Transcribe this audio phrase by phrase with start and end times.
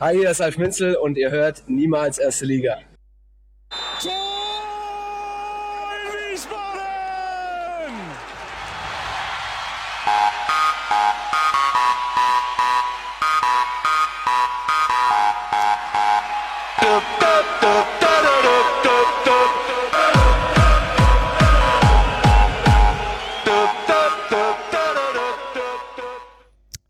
[0.00, 2.78] Hi, hier ist Alf Minzel und ihr hört niemals erste Liga.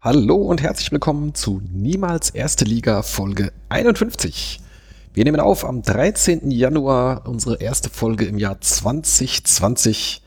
[0.03, 4.59] Hallo und herzlich willkommen zu Niemals Erste Liga Folge 51.
[5.13, 6.51] Wir nehmen auf am 13.
[6.51, 10.23] Januar unsere erste Folge im Jahr 2020.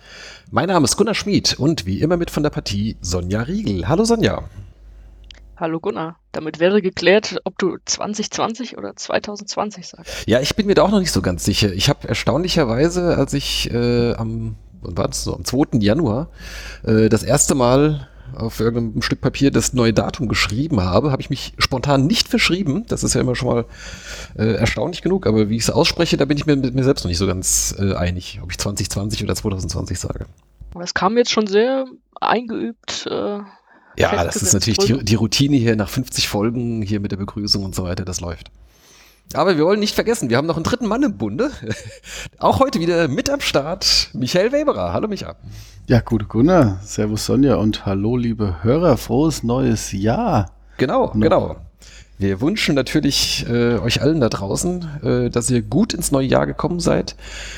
[0.52, 3.88] Mein Name ist Gunnar Schmid und wie immer mit von der Partie Sonja Riegel.
[3.88, 4.44] Hallo Sonja.
[5.58, 6.18] Hallo Gunnar.
[6.34, 10.28] Damit wäre geklärt, ob du 2020 oder 2020 sagst.
[10.28, 11.74] Ja, ich bin mir da auch noch nicht so ganz sicher.
[11.74, 15.80] Ich habe erstaunlicherweise, als ich äh, am, wann war das so, am 2.
[15.80, 16.30] Januar
[16.84, 21.30] äh, das erste Mal auf irgendeinem Stück Papier das neue Datum geschrieben habe, habe ich
[21.30, 22.86] mich spontan nicht verschrieben.
[22.88, 23.66] Das ist ja immer schon mal
[24.38, 27.04] äh, erstaunlich genug, aber wie ich es ausspreche, da bin ich mir mit mir selbst
[27.04, 30.26] noch nicht so ganz äh, einig, ob ich 2020 oder 2020 sage.
[30.82, 31.86] Es kam jetzt schon sehr
[32.20, 33.08] eingeübt.
[33.10, 33.40] Äh,
[33.98, 37.64] ja, das ist natürlich die, die Routine hier nach 50 Folgen hier mit der Begrüßung
[37.64, 38.50] und so weiter, das läuft.
[39.34, 41.52] Aber wir wollen nicht vergessen, wir haben noch einen dritten Mann im Bunde.
[42.38, 44.94] Auch heute wieder mit am Start, Michael Weberer.
[44.94, 45.36] Hallo Micha.
[45.88, 46.80] Ja, gute Gunnar.
[46.84, 48.98] Servus Sonja und hallo liebe Hörer.
[48.98, 50.52] Frohes neues Jahr.
[50.78, 51.20] Genau, no.
[51.20, 51.56] genau.
[52.20, 56.46] Wir wünschen natürlich äh, euch allen da draußen, äh, dass ihr gut ins neue Jahr
[56.46, 57.16] gekommen seid.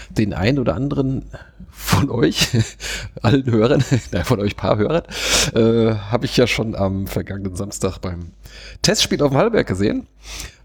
[0.10, 1.26] Den einen oder anderen
[1.70, 2.48] von euch,
[3.22, 5.04] allen Hörern, nein, von euch paar Hörern,
[5.54, 8.32] äh, habe ich ja schon am vergangenen Samstag beim
[8.82, 10.08] Testspiel auf dem Hallberg gesehen.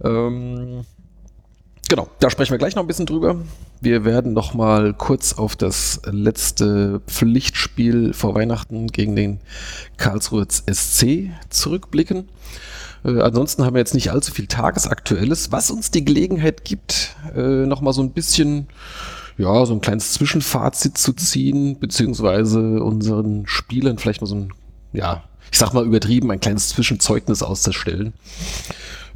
[0.03, 0.85] Ähm,
[1.91, 3.35] Genau, da sprechen wir gleich noch ein bisschen drüber.
[3.81, 9.41] Wir werden noch mal kurz auf das letzte Pflichtspiel vor Weihnachten gegen den
[9.97, 12.29] Karlsruher SC zurückblicken.
[13.05, 17.67] Äh, ansonsten haben wir jetzt nicht allzu viel Tagesaktuelles, was uns die Gelegenheit gibt, äh,
[17.67, 18.69] noch mal so ein bisschen,
[19.37, 24.53] ja, so ein kleines Zwischenfazit zu ziehen, beziehungsweise unseren Spielern vielleicht mal so ein,
[24.93, 28.13] ja, ich sag mal übertrieben, ein kleines Zwischenzeugnis auszustellen.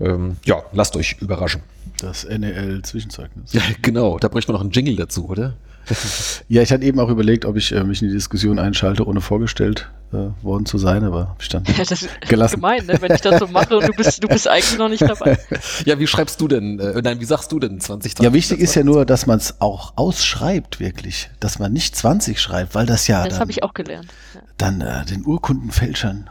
[0.01, 1.63] Ähm, ja, lasst euch überraschen.
[1.99, 3.53] Das NEL-Zwischenzeugnis.
[3.53, 4.19] Ja, genau.
[4.19, 5.55] Da bräuchte man noch einen Jingle dazu, oder?
[6.49, 9.21] ja, ich hatte eben auch überlegt, ob ich äh, mich in die Diskussion einschalte, ohne
[9.21, 12.57] vorgestellt äh, worden zu sein, aber habe ich dann ja, das gelassen.
[12.57, 12.97] gemein, ne?
[13.01, 15.39] wenn ich das so mache und du bist, du bist eigentlich noch nicht dabei.
[15.85, 18.25] ja, wie schreibst du denn, äh, nein, wie sagst du denn 2020?
[18.25, 21.31] Ja, wichtig ist ja nur, dass man es auch ausschreibt, wirklich.
[21.41, 23.27] Dass man nicht 20 schreibt, weil das ja.
[23.27, 24.09] Das habe ich auch gelernt.
[24.35, 24.41] Ja.
[24.57, 26.31] Dann äh, den Urkundenfälschern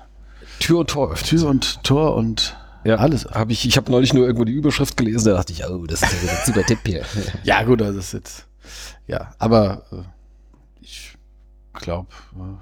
[0.60, 1.30] Tür und Tor öffnet.
[1.30, 3.26] Tür und Tor und ja, alles.
[3.26, 6.02] Hab ich ich habe neulich nur irgendwo die Überschrift gelesen, da dachte ich, oh, das
[6.02, 7.04] ist ein super Tipp hier.
[7.44, 8.46] ja, gut, das ist jetzt.
[9.08, 10.04] Ja, aber äh,
[10.82, 11.18] ich
[11.74, 12.58] glaube, äh,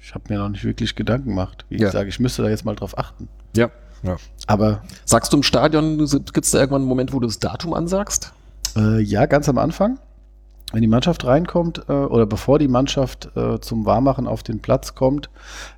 [0.00, 1.64] ich habe mir noch nicht wirklich Gedanken gemacht.
[1.68, 1.86] Wie ja.
[1.86, 3.28] ich sage, ich müsste da jetzt mal drauf achten.
[3.56, 3.70] Ja.
[4.02, 4.16] ja.
[4.46, 4.82] Aber.
[5.04, 8.32] Sagst du im Stadion, gibt es da irgendwann einen Moment, wo du das Datum ansagst?
[8.76, 9.98] Äh, ja, ganz am Anfang.
[10.72, 14.94] Wenn die Mannschaft reinkommt äh, oder bevor die Mannschaft äh, zum Warmachen auf den Platz
[14.94, 15.30] kommt,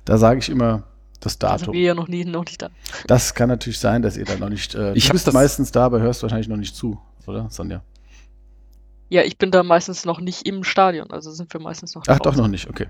[0.05, 0.83] da sage ich immer
[1.19, 1.69] das Datum.
[1.69, 2.69] Also wir ja noch, nie, noch nicht da.
[3.07, 4.75] Das kann natürlich sein, dass ihr da noch nicht.
[4.75, 7.81] Äh, ich du bist meistens da, aber hörst wahrscheinlich noch nicht zu, oder, Sonja?
[9.09, 12.03] Ja, ich bin da meistens noch nicht im Stadion, also sind wir meistens noch.
[12.07, 12.23] Ach, draußen.
[12.23, 12.87] doch noch nicht, okay.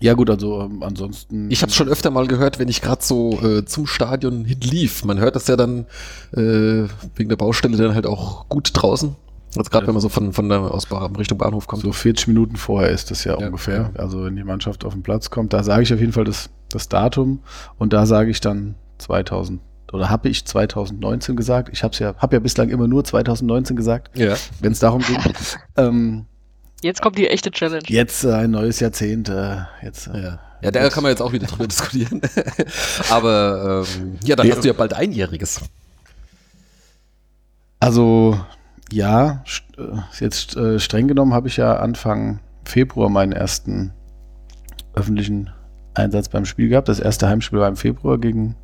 [0.00, 1.48] Ja gut, also ähm, ansonsten.
[1.48, 4.60] Ich habe es schon öfter mal gehört, wenn ich gerade so äh, zum Stadion hin
[4.60, 5.04] lief.
[5.04, 5.86] Man hört das ja dann
[6.32, 9.14] äh, wegen der Baustelle dann halt auch gut draußen.
[9.56, 10.86] Also gerade wenn man so von, von der aus
[11.18, 11.82] Richtung Bahnhof kommt.
[11.82, 13.90] So 40 Minuten vorher ist das ja, ja ungefähr.
[13.94, 14.00] Ja.
[14.00, 16.48] Also wenn die Mannschaft auf den Platz kommt, da sage ich auf jeden Fall das,
[16.70, 17.40] das Datum
[17.78, 19.60] und da sage ich dann 2000
[19.92, 21.68] oder habe ich 2019 gesagt.
[21.70, 24.36] Ich habe ja, hab ja bislang immer nur 2019 gesagt, ja.
[24.60, 25.18] wenn es darum ging.
[25.76, 26.24] ähm,
[26.80, 27.84] jetzt kommt die echte Challenge.
[27.86, 29.28] Jetzt äh, ein neues Jahrzehnt.
[29.28, 30.40] Äh, jetzt, äh, ja.
[30.62, 32.22] ja, da kann man jetzt auch wieder drüber diskutieren.
[33.10, 35.60] Aber ähm, ja, dann nee, hast du ja bald einjähriges.
[37.80, 38.40] Also
[38.92, 39.42] ja,
[39.78, 39.82] äh,
[40.20, 43.92] jetzt äh, streng genommen habe ich ja Anfang Februar meinen ersten
[44.94, 45.50] öffentlichen
[45.94, 46.88] Einsatz beim Spiel gehabt.
[46.88, 48.54] Das erste Heimspiel war im Februar gegen,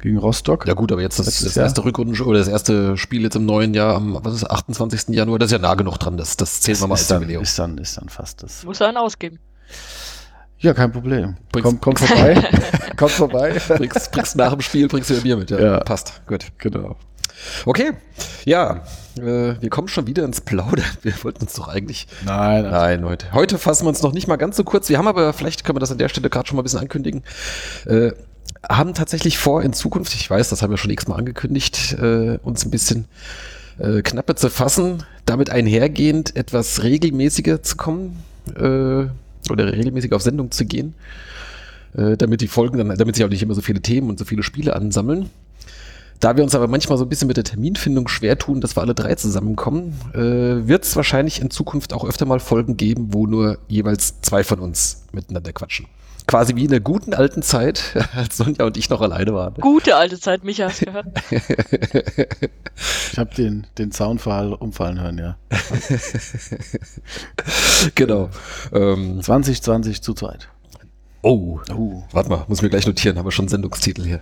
[0.00, 0.66] gegen Rostock.
[0.66, 3.74] Ja gut, aber jetzt das, das erste Rückrunden oder das erste Spiel jetzt im neuen
[3.74, 5.14] Jahr am was ist, 28.
[5.14, 6.16] Januar, das ist ja nah genug dran.
[6.16, 8.64] Das, das zählen wir mal als dann, Ist dann, ist dann fast das.
[8.64, 9.38] Muss er einen ausgeben.
[10.58, 11.36] Ja, kein Problem.
[11.52, 12.42] Komm, komm vorbei.
[12.96, 13.60] komm vorbei.
[13.68, 15.50] Bringst, bringst nach dem Spiel, bringst du ein Bier mit.
[15.50, 15.80] Ja, ja.
[15.80, 16.22] passt.
[16.26, 16.46] Gut.
[16.58, 16.96] Genau.
[17.66, 17.92] Okay,
[18.46, 18.82] ja,
[19.18, 20.84] äh, wir kommen schon wieder ins Plaudern.
[21.02, 22.06] Wir wollten uns doch eigentlich.
[22.24, 23.32] Nein, nein, heute.
[23.32, 24.88] Heute fassen wir uns noch nicht mal ganz so kurz.
[24.88, 26.80] Wir haben aber, vielleicht können wir das an der Stelle gerade schon mal ein bisschen
[26.80, 27.22] ankündigen.
[27.86, 28.12] Äh,
[28.68, 32.64] haben tatsächlich vor, in Zukunft, ich weiß, das haben wir schon x-mal angekündigt, äh, uns
[32.64, 33.06] ein bisschen
[33.78, 38.22] äh, knapper zu fassen, damit einhergehend etwas regelmäßiger zu kommen
[38.54, 38.60] äh,
[39.50, 40.94] oder regelmäßig auf Sendung zu gehen,
[41.96, 44.24] äh, damit die Folgen dann, damit sich auch nicht immer so viele Themen und so
[44.24, 45.30] viele Spiele ansammeln.
[46.20, 48.80] Da wir uns aber manchmal so ein bisschen mit der Terminfindung schwer tun, dass wir
[48.80, 53.26] alle drei zusammenkommen, äh, wird es wahrscheinlich in Zukunft auch öfter mal Folgen geben, wo
[53.26, 55.86] nur jeweils zwei von uns miteinander quatschen.
[56.26, 59.54] Quasi wie in der guten alten Zeit, als Sonja und ich noch alleine waren.
[59.60, 61.06] Gute alte Zeit, Micha, hast gehört?
[63.12, 65.36] Ich habe den, den Zaunfall umfallen hören, ja.
[67.94, 68.28] genau.
[68.72, 70.48] Ähm, 2020 zu zweit.
[71.22, 72.02] oh, Oh.
[72.12, 74.20] warte mal, muss mir gleich notieren, haben wir schon einen Sendungstitel hier.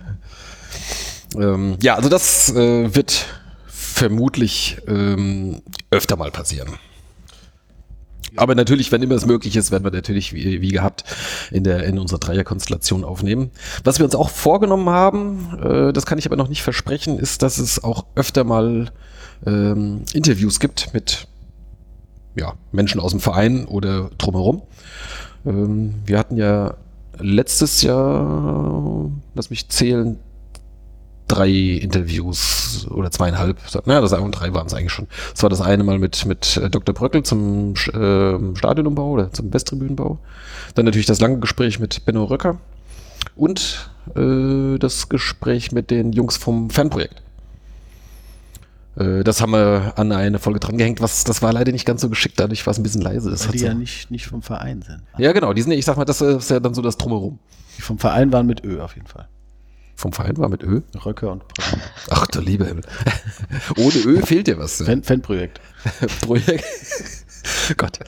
[1.39, 3.25] Ähm, ja, also das äh, wird
[3.67, 5.61] vermutlich ähm,
[5.91, 6.69] öfter mal passieren.
[8.37, 11.03] Aber natürlich, wenn immer es möglich ist, werden wir natürlich wie, wie gehabt
[11.51, 13.51] in der in unserer Dreierkonstellation aufnehmen.
[13.83, 17.41] Was wir uns auch vorgenommen haben, äh, das kann ich aber noch nicht versprechen, ist,
[17.41, 18.91] dass es auch öfter mal
[19.45, 21.27] ähm, Interviews gibt mit
[22.35, 24.63] ja, Menschen aus dem Verein oder drumherum.
[25.45, 26.75] Ähm, wir hatten ja
[27.17, 30.19] letztes Jahr, lass mich zählen,
[31.27, 33.57] drei Interviews oder zweieinhalb.
[33.85, 35.07] Naja, das und drei waren es eigentlich schon.
[35.31, 36.93] Das war das eine Mal mit, mit äh, Dr.
[36.93, 40.19] Bröckel zum äh, Stadionumbau oder zum Westtribünenbau.
[40.75, 42.57] Dann natürlich das lange Gespräch mit Benno Röcker
[43.35, 47.21] und äh, das Gespräch mit den Jungs vom Fanprojekt.
[48.97, 52.09] Äh, das haben wir an eine Folge drangehängt, was das war leider nicht ganz so
[52.09, 53.29] geschickt, dadurch war es ein bisschen leise.
[53.29, 55.01] Das Weil die so, ja nicht, nicht vom Verein sind.
[55.17, 57.39] ja, genau, die sind, ich sag mal, das ist ja dann so das Drumherum.
[57.77, 59.27] Die vom Verein waren mit Ö auf jeden Fall.
[59.95, 60.81] Vom Verein war mit Ö.
[61.05, 61.77] Röcker und Bröcker.
[62.09, 62.83] Ach du lieber Himmel.
[63.77, 64.81] Ohne Ö fehlt dir was.
[64.81, 65.61] Fan, Fanprojekt.
[66.21, 66.65] Projekt.
[67.77, 67.99] Gott.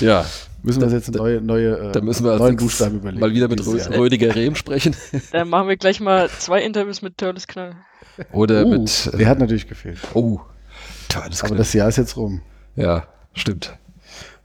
[0.00, 0.24] Ja,
[0.64, 3.20] Müssen wir uns jetzt neue, neue, äh, da müssen wir als neuen Buchstaben überlegen.
[3.20, 3.90] mal wieder mit Rö Jahr.
[3.92, 4.94] Rödiger Rehm sprechen.
[5.32, 7.74] Dann machen wir gleich mal zwei Interviews mit Törles Knall.
[8.32, 9.10] Oder Uh, mit.
[9.18, 9.98] der hat natürlich gefehlt.
[10.14, 10.40] oh,
[11.08, 12.42] tolles Aber das Jahr ist jetzt rum.
[12.76, 13.76] Ja, stimmt.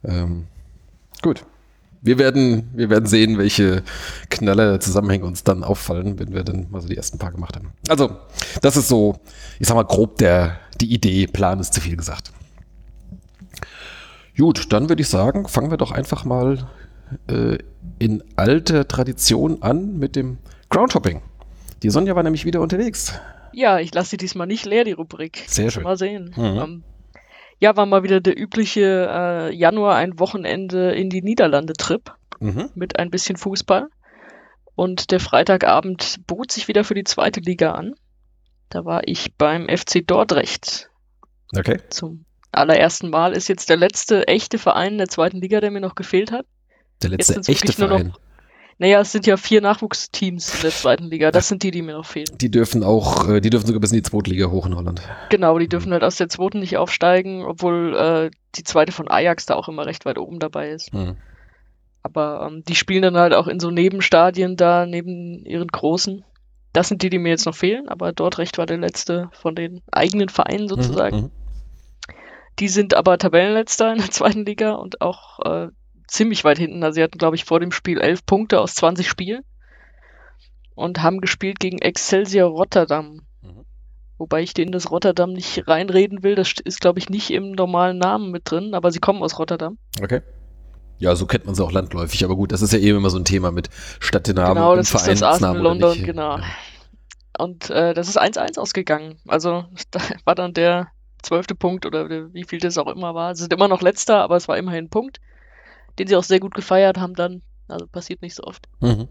[0.03, 0.47] Ähm,
[1.21, 1.45] gut.
[2.01, 3.83] Wir werden, wir werden sehen, welche
[4.29, 7.71] Knaller Zusammenhänge uns dann auffallen, wenn wir dann mal so die ersten paar gemacht haben.
[7.89, 8.17] Also,
[8.61, 9.15] das ist so,
[9.59, 11.27] ich sag mal, grob der, die Idee.
[11.27, 12.31] Plan ist zu viel gesagt.
[14.37, 16.67] Gut, dann würde ich sagen, fangen wir doch einfach mal
[17.27, 17.57] äh,
[17.99, 20.37] in alter Tradition an mit dem
[20.69, 21.21] Groundhopping.
[21.81, 23.13] Die Sonja war nämlich wieder unterwegs.
[23.53, 25.43] Ja, ich lasse sie diesmal nicht leer, die Rubrik.
[25.47, 25.83] Sehr schön.
[25.83, 26.33] Mal sehen.
[26.35, 26.43] Mhm.
[26.43, 26.83] Ähm,
[27.59, 32.69] ja, war mal wieder der übliche äh, Januar ein Wochenende in die Niederlande-Trip Mhm.
[32.75, 33.87] mit ein bisschen Fußball.
[34.75, 37.95] Und der Freitagabend bot sich wieder für die zweite Liga an.
[38.69, 40.89] Da war ich beim FC Dordrecht
[41.57, 41.79] Okay.
[41.89, 43.31] zum allerersten Mal.
[43.35, 46.45] Ist jetzt der letzte echte Verein in der zweiten Liga, der mir noch gefehlt hat.
[47.01, 48.13] Der letzte echte nur noch- Verein.
[48.79, 51.31] Naja, es sind ja vier Nachwuchsteams in der zweiten Liga.
[51.31, 52.37] Das sind die, die mir noch fehlen.
[52.39, 55.01] Die dürfen auch, äh, die dürfen sogar bis in die Zweitliga hoch in Holland.
[55.29, 59.47] Genau, die dürfen halt aus der zweiten nicht aufsteigen, obwohl äh, die zweite von Ajax
[59.47, 60.93] da auch immer recht weit oben dabei ist.
[60.93, 61.17] Mhm.
[62.03, 66.23] Aber ähm, die spielen dann halt auch in so Nebenstadien da, neben ihren großen.
[66.71, 69.81] Das sind die, die mir jetzt noch fehlen, aber Dordrecht war der letzte von den
[69.91, 71.17] eigenen Vereinen sozusagen.
[71.17, 71.31] Mhm.
[72.59, 75.67] Die sind aber Tabellenletzter in der zweiten Liga und auch äh,
[76.07, 76.83] ziemlich weit hinten.
[76.83, 79.43] Also sie hatten, glaube ich, vor dem Spiel elf Punkte aus 20 Spielen
[80.75, 83.21] und haben gespielt gegen Excelsior Rotterdam.
[83.41, 83.65] Mhm.
[84.17, 86.35] Wobei ich denen das Rotterdam nicht reinreden will.
[86.35, 89.77] Das ist, glaube ich, nicht im normalen Namen mit drin, aber sie kommen aus Rotterdam.
[90.01, 90.21] Okay.
[90.99, 93.19] Ja, so kennt man sie auch landläufig, aber gut, das ist ja eben immer so
[93.19, 93.69] ein Thema mit
[93.99, 96.05] Stadtnamen Genau, und das ist das Vereinsnamen Arsenal oder London, nicht.
[96.05, 96.37] genau.
[96.37, 96.43] Ja.
[97.37, 99.19] Und äh, das ist 1-1 ausgegangen.
[99.27, 100.87] Also da war dann der
[101.21, 103.35] zwölfte Punkt oder der- wie viel das auch immer war.
[103.35, 105.19] Sie sind immer noch letzter, aber es war immerhin ein Punkt,
[105.99, 107.41] den sie auch sehr gut gefeiert haben dann.
[107.67, 108.67] Also passiert nicht so oft.
[108.79, 109.07] Mhm.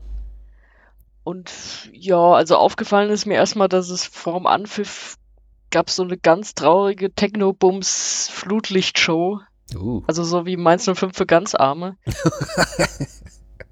[1.24, 1.52] Und
[1.92, 5.16] ja, also aufgefallen ist mir erstmal, dass es vorm Anpfiff
[5.70, 9.40] gab so eine ganz traurige Techno-Bums-Flutlichtshow.
[9.74, 10.02] Uh.
[10.06, 11.96] Also so wie Mainz 05 für ganz Arme.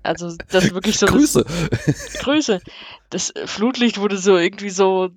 [0.06, 1.47] Also das ist wirklich so das- Grüße.
[2.18, 2.61] Grüße.
[3.09, 5.09] Das Flutlicht wurde so irgendwie so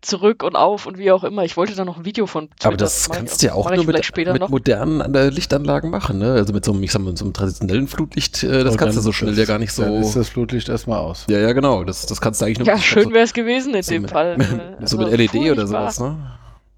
[0.00, 1.44] zurück und auf und wie auch immer.
[1.44, 2.44] Ich wollte da noch ein Video von.
[2.44, 5.30] Aber Twitter- das mach ich- kannst du ja auch nur mit, später mit modernen der
[5.30, 6.32] Lichtanlagen machen, ne?
[6.32, 8.78] Also mit so einem, ich sag mal, mit so einem traditionellen Flutlicht, äh, das Und
[8.78, 10.18] kannst du so schnell ist- ja gar nicht Dann ist so.
[10.20, 11.26] das Flutlicht erstmal aus.
[11.28, 11.84] Ja, ja, genau.
[11.84, 14.10] Das, das kannst du eigentlich nur Ja, schön wäre es gewesen in so, dem mit,
[14.10, 14.36] Fall.
[14.40, 15.66] äh, so also mit LED oder furchtbar.
[15.66, 16.16] sowas, ne?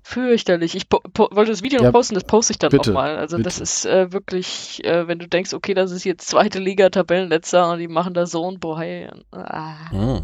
[0.02, 0.74] Fürchterlich.
[0.74, 3.18] Ich wollte das Video Ja, noch posten, das poste ich dann bitte, auch mal.
[3.18, 3.62] Also das bitte.
[3.64, 7.78] ist äh, wirklich, äh, wenn du denkst, okay, das ist jetzt zweite Liga, Tabellenletzter und
[7.80, 9.10] die machen da so ein Bohai.
[9.32, 9.74] Ah.
[9.92, 10.20] Mhm.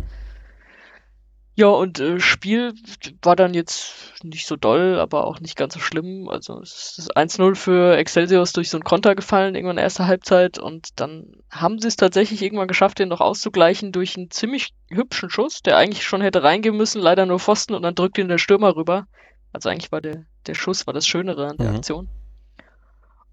[1.56, 2.74] Ja, und äh, Spiel
[3.22, 6.28] war dann jetzt nicht so doll, aber auch nicht ganz so schlimm.
[6.28, 10.58] Also es ist 1-0 für Excelsior durch so einen Konter gefallen, irgendwann erste Halbzeit.
[10.58, 15.30] Und dann haben sie es tatsächlich irgendwann geschafft, den noch auszugleichen durch einen ziemlich hübschen
[15.30, 18.38] Schuss, der eigentlich schon hätte reingehen müssen, leider nur Pfosten und dann drückt ihn der
[18.38, 19.06] Stürmer rüber.
[19.52, 21.76] Also eigentlich war der, der Schuss war das Schönere an der Mhm.
[21.76, 22.08] Aktion.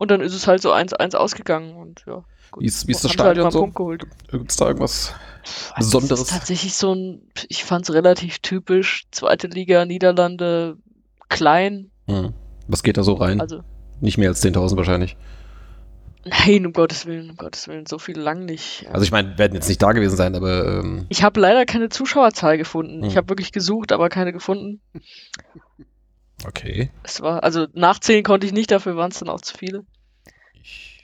[0.02, 2.24] Und dann ist es halt so 1-1 ausgegangen und ja.
[2.58, 3.68] Wie ist, wie ist das halt Stadion einen so?
[4.32, 5.14] Gibt es da irgendwas
[5.76, 6.22] Also Besonderes?
[6.22, 10.78] Es ist tatsächlich so ein, ich fand es relativ typisch, zweite Liga, Niederlande,
[11.30, 12.34] klein, Hm.
[12.68, 13.40] Was geht da so rein?
[13.40, 13.62] also
[14.00, 15.16] Nicht mehr als 10.000 wahrscheinlich.
[16.26, 18.88] nein, um Gottes Willen, um Gottes Willen, so viel lang nicht.
[18.92, 21.90] Also ich meine, werden jetzt nicht da gewesen sein, aber ähm, Ich habe leider keine
[21.90, 23.04] Zuschauerzahl gefunden.
[23.04, 23.18] Ich Hm.
[23.18, 24.82] habe wirklich gesucht, aber keine gefunden.
[26.46, 26.90] Okay.
[27.04, 29.86] Es war, also nachzählen konnte ich nicht, dafür waren es dann auch zu viele.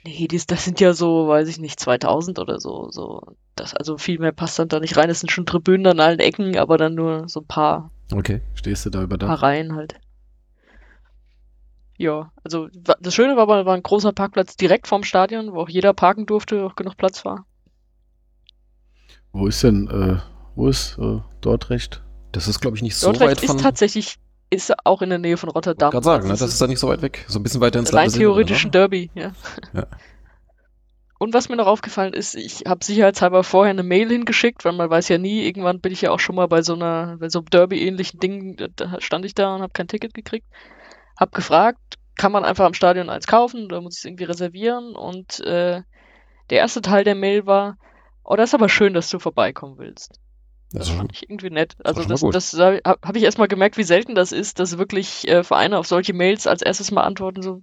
[0.04, 3.36] Nee, das, das sind ja so, weiß ich nicht, 2000 oder so, so.
[3.56, 5.10] Das, also viel mehr passt dann da nicht rein.
[5.10, 8.40] Es sind schon Tribünen an allen Ecken, aber dann nur so ein paar, Okay.
[8.54, 9.42] Stehst du da über paar Dach?
[9.42, 9.94] Reihen halt.
[11.96, 15.92] Ja, also das Schöne war, war ein großer Parkplatz direkt vorm Stadion, wo auch jeder
[15.92, 17.44] parken durfte, auch genug Platz war.
[19.32, 20.20] Wo ist denn, äh,
[20.54, 22.04] wo ist äh, Dortrecht?
[22.30, 23.56] Das ist, glaube ich, nicht so Dordrecht weit von.
[23.56, 24.18] ist tatsächlich,
[24.50, 25.90] ist auch in der Nähe von Rotterdam.
[25.90, 26.30] gerade sagen, ne?
[26.32, 27.24] Also das ist da nicht so weit weg.
[27.28, 28.70] So ein bisschen weiter ins rein Landesinnere, theoretisch ein ne?
[28.72, 29.32] Derby, ja.
[29.74, 29.86] Ja.
[31.20, 34.88] Und was mir noch aufgefallen ist, ich habe sicherheitshalber vorher eine Mail hingeschickt, weil man
[34.88, 37.40] weiß ja nie, irgendwann bin ich ja auch schon mal bei so einer, bei so
[37.40, 40.46] einem Derby-ähnlichen Ding, da- da stand ich da und habe kein Ticket gekriegt.
[41.18, 44.94] Hab gefragt, kann man einfach am Stadion eins kaufen oder muss ich es irgendwie reservieren?
[44.94, 45.82] Und äh,
[46.50, 47.78] der erste Teil der Mail war,
[48.22, 50.20] oh, das ist aber schön, dass du vorbeikommen willst.
[50.72, 51.76] Das Das fand ich irgendwie nett.
[51.82, 52.34] Also das, gut.
[52.34, 55.86] das habe hab ich erstmal gemerkt, wie selten das ist, dass wirklich äh, Vereine auf
[55.86, 57.62] solche Mails als erstes mal antworten, so,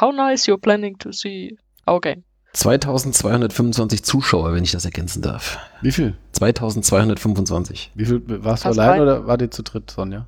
[0.00, 1.56] how nice you're planning to see
[1.86, 2.24] our game.
[2.52, 5.58] 2225 Zuschauer, wenn ich das ergänzen darf.
[5.80, 6.14] Wie viel?
[6.32, 7.92] 2225.
[7.94, 10.26] Wie viel warst du Fast allein oder war dir zu dritt, Sonja?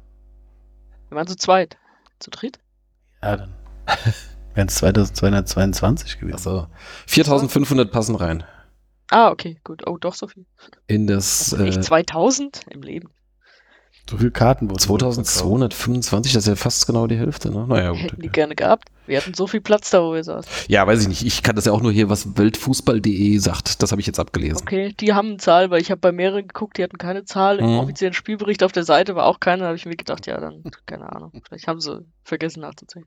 [1.10, 1.76] Wir waren zu zweit.
[2.20, 2.58] Zu dritt?
[3.22, 3.50] Ja, dann
[4.54, 6.36] wären es 2222 gewesen.
[6.36, 6.66] Also
[7.06, 8.44] 4500 passen rein.
[9.10, 9.86] Ah, okay, gut.
[9.86, 10.46] Oh, doch so viel.
[10.86, 13.10] In das Also nicht äh, 2000 im Leben.
[14.10, 15.00] So viele Karten wurden verkauft.
[15.24, 17.66] 2225, das ist ja fast genau die Hälfte, ne?
[17.66, 18.00] Naja, gut.
[18.02, 18.88] Hätten die gerne gehabt.
[19.06, 20.50] Wir hatten so viel Platz da, wo wir saßen.
[20.68, 21.24] Ja, weiß ich nicht.
[21.24, 23.82] Ich kann das ja auch nur hier, was Weltfußball.de sagt.
[23.82, 24.58] Das habe ich jetzt abgelesen.
[24.60, 27.58] Okay, die haben eine Zahl, weil ich habe bei mehreren geguckt, die hatten keine Zahl.
[27.60, 27.78] Im Mhm.
[27.78, 29.60] offiziellen Spielbericht auf der Seite war auch keine.
[29.62, 31.32] Da habe ich mir gedacht, ja, dann, keine Ahnung.
[31.46, 33.06] Vielleicht haben sie vergessen nachzuzählen.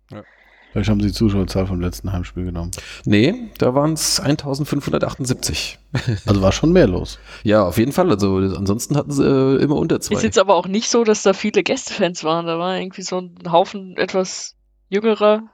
[0.78, 2.70] Vielleicht haben sie die Zuschauerzahl vom letzten Heimspiel genommen.
[3.04, 5.80] Nee, da waren es 1578.
[6.28, 7.18] Also war schon mehr los.
[7.42, 8.12] Ja, auf jeden Fall.
[8.12, 10.14] Also ansonsten hatten sie äh, immer unter zwei.
[10.14, 12.46] Ist jetzt aber auch nicht so, dass da viele Gästefans waren.
[12.46, 14.56] Da war irgendwie so ein Haufen etwas
[14.90, 15.50] jüngerer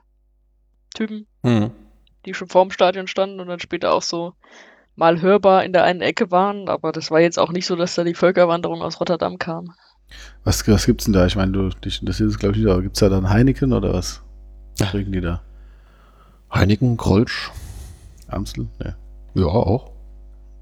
[0.94, 1.70] Typen, Hm.
[2.26, 4.34] die schon vorm Stadion standen und dann später auch so
[4.94, 6.68] mal hörbar in der einen Ecke waren.
[6.68, 9.72] Aber das war jetzt auch nicht so, dass da die Völkerwanderung aus Rotterdam kam.
[10.44, 11.24] Was, was gibt's denn da?
[11.24, 13.94] Ich meine, du, dich interessiert es, glaube ich, nicht, aber gibt's da dann Heineken oder
[13.94, 14.20] was?
[14.78, 15.42] Was trinken die da?
[16.52, 17.50] Heineken, Grolsch.
[18.28, 18.68] Amstel?
[18.82, 18.94] Ja.
[19.34, 19.90] Ja, auch.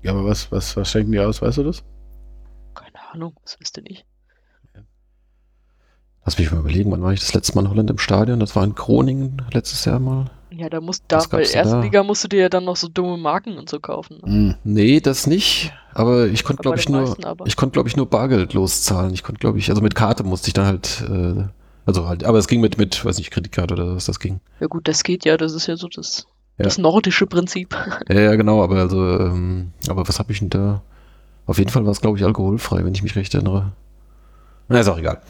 [0.03, 1.85] Ja, aber was, was, was schenken die aus, weißt du das?
[2.75, 4.05] Keine Ahnung, was wisst ihr nicht?
[6.25, 8.39] Lass mich mal überlegen, wann war ich das letzte Mal in Holland im Stadion?
[8.39, 10.31] Das war in Groningen letztes Jahr mal.
[10.51, 11.81] Ja, da musst da bei ersten da?
[11.81, 14.19] Liga musst du dir ja dann noch so dumme Marken und so kaufen.
[14.23, 14.33] Ne?
[14.33, 14.55] Hm.
[14.65, 15.73] Nee, das nicht.
[15.95, 19.13] Aber ich konnte, glaube ich, nur, ich konnte, glaube ich, nur Bargeld loszahlen.
[19.15, 21.45] Ich konnte, glaube ich, also mit Karte musste ich dann halt, äh,
[21.87, 24.41] also halt, aber es ging mit, mit, weiß nicht, Kreditkarte oder was das ging.
[24.61, 26.27] Ja gut, das geht ja, das ist ja so das,
[26.59, 26.65] Ja.
[26.65, 27.77] das nordische Prinzip.
[28.09, 30.83] Ja, ja, genau, aber also, ähm, aber was habe ich denn da?
[31.47, 33.73] Auf jeden Fall war es, glaube ich, alkoholfrei, wenn ich mich recht erinnere.
[34.69, 35.21] Na, ist auch egal.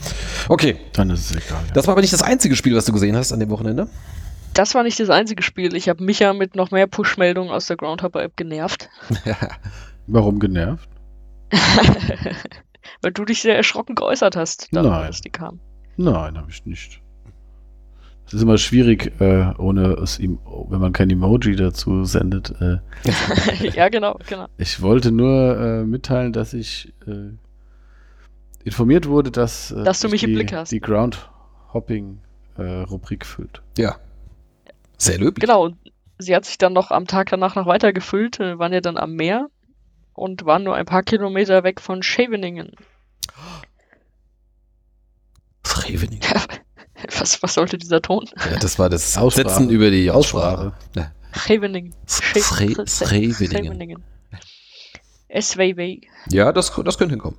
[0.48, 1.62] Okay, Dann ist es egal.
[1.66, 1.72] Ja.
[1.74, 3.88] das war aber nicht das einzige Spiel, was du gesehen hast an dem Wochenende.
[4.54, 5.74] Das war nicht das einzige Spiel.
[5.74, 8.90] Ich habe Micha mit noch mehr Push-Meldungen aus der Groundhopper-App genervt.
[10.06, 10.86] Warum genervt?
[13.02, 15.14] Weil du dich sehr erschrocken geäußert hast, darüber, Nein.
[15.24, 15.60] die kamen.
[16.02, 17.00] Nein, habe ich nicht.
[18.26, 22.52] Es ist immer schwierig, äh, ohne es ihm, wenn man kein Emoji dazu sendet.
[22.60, 22.78] Äh,
[23.74, 24.48] ja, genau, genau.
[24.56, 27.30] ich wollte nur äh, mitteilen, dass ich äh,
[28.64, 30.72] informiert wurde, dass, äh, Dass du mich im die, Blick hast.
[30.72, 33.62] die Groundhopping-Rubrik füllt.
[33.78, 33.94] Ja.
[34.98, 35.42] Sehr löblich.
[35.42, 35.76] Genau, und
[36.18, 38.40] sie hat sich dann noch am Tag danach noch weiter gefüllt.
[38.40, 39.46] Wir waren ja dann am Meer
[40.14, 42.72] und waren nur ein paar Kilometer weg von Scheveningen.
[45.66, 46.20] Scheveningen.
[47.18, 48.28] Was, was sollte dieser Ton?
[48.48, 49.48] Ja, das war das Aussprache.
[49.48, 50.72] Setzen über die Aussprache.
[50.94, 51.12] Aussprache.
[51.32, 51.94] Scheveningen.
[55.40, 56.00] SWW.
[56.28, 57.38] Ja, das, das könnte hinkommen.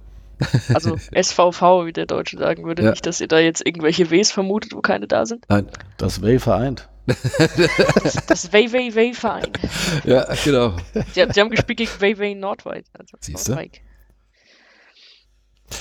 [0.74, 2.84] Also SVV, wie der Deutsche sagen würde.
[2.84, 2.90] Ja.
[2.92, 5.46] Nicht, dass ihr da jetzt irgendwelche Ws vermutet, wo keine da sind.
[5.48, 5.68] Nein.
[5.98, 6.90] Das Way vereint.
[7.06, 9.52] Das, das WWW-Verein.
[10.06, 10.78] Ja, genau.
[11.14, 12.86] Sie, sie haben gespielt gegen WW Nordweit.
[12.98, 13.52] Also Siehste?
[13.52, 13.82] Nordwijk.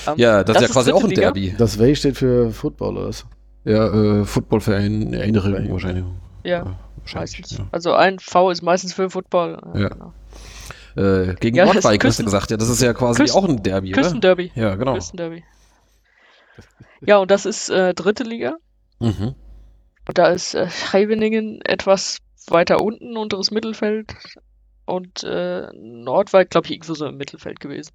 [0.07, 1.21] Ähm, Ja, das, ist ja quasi auch ein Liga.
[1.21, 1.55] Derby.
[1.57, 3.25] Das Way steht für Football oder was?
[3.65, 6.03] Ja, äh, Footballverein, Erinnerung wahrscheinlich.
[6.43, 7.39] Ja, wahrscheinlich.
[7.41, 7.61] meistens.
[7.71, 9.59] Also ein V ist meistens für Football.
[9.75, 9.89] Ja.
[9.89, 10.13] Genau.
[10.95, 11.21] Ja.
[11.21, 12.51] Äh, gegen Ja, das Nordwijk, hast du gesagt.
[12.51, 14.01] Ja, das ist ja quasi Küsten- auch ein Derby, oder?
[14.01, 14.51] Küstenderby.
[14.55, 14.93] Ja, genau.
[14.93, 15.43] Küstenderby.
[17.01, 18.55] Ja, und das ist äh, dritte Liga.
[18.99, 19.33] Mhm.
[20.07, 24.13] Und da ist äh, Scheveningen etwas weiter unten, unteres Mittelfeld.
[24.85, 27.91] Und äh, Nordwald, glaube ich, irgendwo so im Mittelfeld gewesen.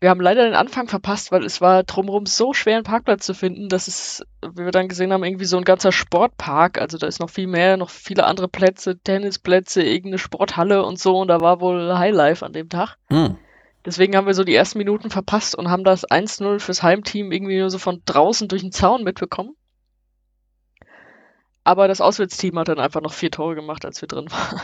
[0.00, 3.34] Wir haben leider den Anfang verpasst, weil es war drumherum so schwer, einen Parkplatz zu
[3.34, 7.08] finden, dass es, wie wir dann gesehen haben, irgendwie so ein ganzer Sportpark, also da
[7.08, 11.40] ist noch viel mehr, noch viele andere Plätze, Tennisplätze, irgendeine Sporthalle und so, und da
[11.40, 12.96] war wohl Highlife an dem Tag.
[13.08, 13.38] Hm.
[13.84, 17.58] Deswegen haben wir so die ersten Minuten verpasst und haben das 1-0 fürs Heimteam irgendwie
[17.58, 19.56] nur so von draußen durch den Zaun mitbekommen.
[21.64, 24.60] Aber das Auswärtsteam hat dann einfach noch vier Tore gemacht, als wir drin waren.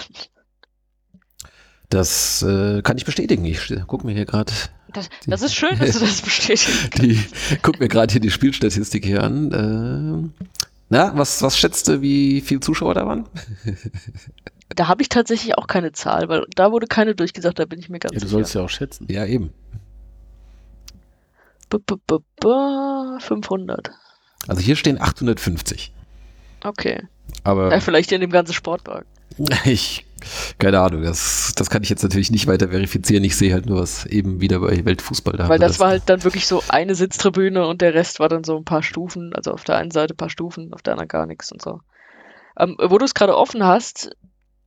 [1.91, 3.45] Das äh, kann ich bestätigen.
[3.45, 4.53] Ich gucke mir hier gerade
[4.95, 6.99] Das, das ist schön, dass du das bestätigst.
[7.03, 7.23] die,
[7.63, 10.33] guck mir gerade hier die Spielstatistik hier an.
[10.33, 10.45] Äh,
[10.89, 13.27] na, was, was schätzt du, wie viele Zuschauer da waren?
[14.71, 17.89] Da habe ich tatsächlich auch keine Zahl, weil da wurde keine durchgesagt, da bin ich
[17.89, 18.39] mir ganz Ja, du sicher.
[18.39, 19.07] sollst ja auch schätzen.
[19.11, 19.53] Ja, eben.
[21.71, 23.91] B -b -b -b 500.
[24.47, 25.93] Also hier stehen 850.
[26.63, 27.03] Okay.
[27.43, 29.07] Aber Ja, vielleicht in dem ganzen Sportpark.
[29.65, 30.05] ich,
[30.59, 33.25] keine Ahnung, das, das kann ich jetzt natürlich nicht weiter verifizieren.
[33.25, 36.25] Ich sehe halt nur, was eben wieder bei Weltfußball da Weil das war halt dann
[36.25, 39.33] wirklich so eine Sitztribüne und der Rest war dann so ein paar Stufen.
[39.35, 41.81] Also auf der einen Seite ein paar Stufen, auf der anderen gar nichts und so.
[42.59, 44.11] Ähm, wo du es gerade offen hast,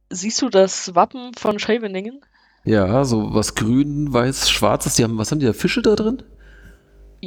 [0.09, 2.21] siehst du das Wappen von Scheveningen?
[2.63, 4.95] Ja, so was grün, weiß, schwarzes.
[4.95, 5.53] Die haben, was haben die da?
[5.53, 6.23] Fische da drin?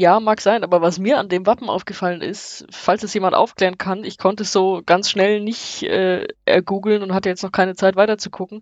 [0.00, 3.76] Ja, mag sein, aber was mir an dem Wappen aufgefallen ist, falls es jemand aufklären
[3.76, 7.74] kann, ich konnte es so ganz schnell nicht äh, ergoogeln und hatte jetzt noch keine
[7.74, 8.60] Zeit weiter zu gucken.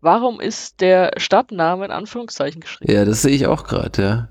[0.00, 2.92] Warum ist der Stadtname in Anführungszeichen geschrieben?
[2.92, 4.28] Ja, das sehe ich auch gerade, ja.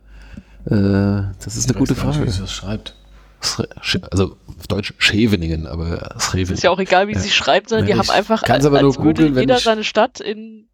[0.73, 2.27] Äh, das ist eine Ich gute weiß gar nicht, Frage.
[2.27, 2.95] Wie sie das schreibt.
[3.41, 7.19] Schre- Sch- Also auf Deutsch Scheveningen, aber Es ist ja auch egal, wie Ja.
[7.19, 9.83] sie schreibt, sondern die haben einfach, kann's aber nur als würde googeln, wenn jeder seine
[9.83, 10.69] Stadt in,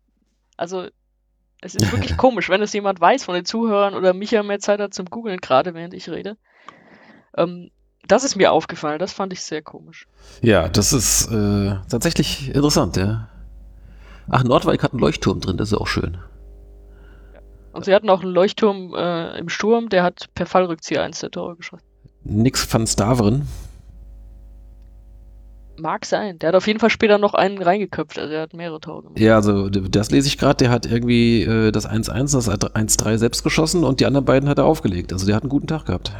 [0.58, 0.86] also
[1.62, 4.80] es ist wirklich komisch, wenn es jemand weiß von den Zuhörern oder Micha mehr Zeit
[4.80, 6.38] hat zum Googeln, gerade während ich rede.
[7.38, 7.70] Ähm,
[8.08, 10.08] das ist mir aufgefallen, das fand ich sehr komisch.
[10.42, 13.30] Ja, das ist äh, tatsächlich interessant, ja.
[14.30, 16.18] Ach, Nordwijk hat einen Leuchtturm drin, das ist auch schön.
[17.74, 21.32] Und sie hatten auch einen Leuchtturm äh, im Sturm, der hat per Fallrückzieher eins der
[21.32, 21.86] Tore geschossen.
[22.24, 23.48] Nix van Staveren.
[25.82, 26.38] Mag sein.
[26.40, 29.20] Der hat auf jeden Fall später noch einen reingeköpft, also er hat mehrere Tore gemacht.
[29.20, 33.44] Ja, also das lese ich gerade, der hat irgendwie äh, das 1-1, das 1-3 selbst
[33.44, 35.12] geschossen und die anderen beiden hat er aufgelegt.
[35.14, 36.12] Also der hat einen guten Tag gehabt.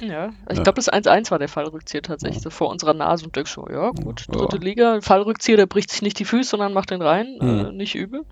[0.00, 0.62] Ja, also ich Ja.
[0.62, 3.90] glaube, das 1-1 war der Fallrückzieher tatsächlich, so vor unserer Nase und denkst so, ja
[3.90, 4.38] gut, Ja.
[4.38, 7.76] dritte Liga, Fallrückzieher, der bricht sich nicht die Füße, sondern macht den rein, äh, Mhm.
[7.76, 8.22] nicht übel.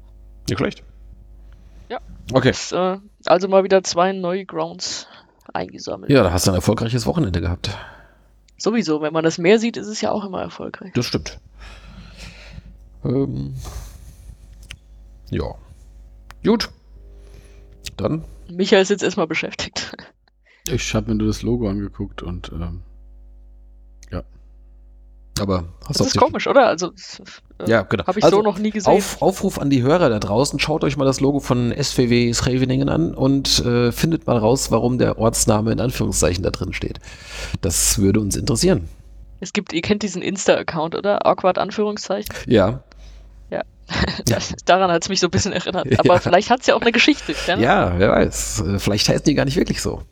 [0.49, 0.85] Nicht schlecht.
[1.89, 1.99] Ja.
[2.33, 2.51] Okay.
[2.51, 5.09] Ist, äh, also mal wieder zwei neue Grounds
[5.53, 6.11] eingesammelt.
[6.11, 7.71] Ja, da hast du ein erfolgreiches Wochenende gehabt.
[8.59, 10.93] Sowieso, wenn man das Meer sieht, ist es ja auch immer erfolgreich.
[10.95, 11.39] Das stimmt.
[13.05, 13.55] Ähm,
[15.31, 15.55] ja.
[16.45, 16.71] Gut.
[17.97, 18.25] Dann.
[18.49, 19.97] Michael ist jetzt erstmal beschäftigt.
[20.69, 22.83] Ich habe mir nur das Logo angeguckt und ähm,
[25.41, 26.67] Aber hast Das ist komisch, oder?
[26.67, 26.93] Also,
[27.59, 28.07] äh, Ja, genau.
[28.07, 28.93] habe ich Also, so noch nie gesehen.
[28.93, 32.89] Auf, Aufruf an die Hörer da draußen, schaut euch mal das Logo von SVW Scheveningen
[32.89, 37.01] an und äh, findet mal raus, warum der Ortsname in Anführungszeichen da drin steht.
[37.61, 38.89] Das würde uns interessieren.
[39.41, 41.27] Es gibt, ihr kennt diesen Insta-Account, oder?
[41.27, 42.35] Awkward Anführungszeichen.
[42.47, 42.83] Ja.
[44.27, 45.87] Das, daran hat es mich so ein bisschen erinnert.
[45.91, 45.99] Ja.
[46.01, 47.35] Aber vielleicht hat es ja auch eine Geschichte.
[47.47, 47.59] Ja?
[47.59, 48.65] Ja, wer weiß.
[48.67, 50.03] Äh, Vielleicht heißen die gar nicht wirklich so.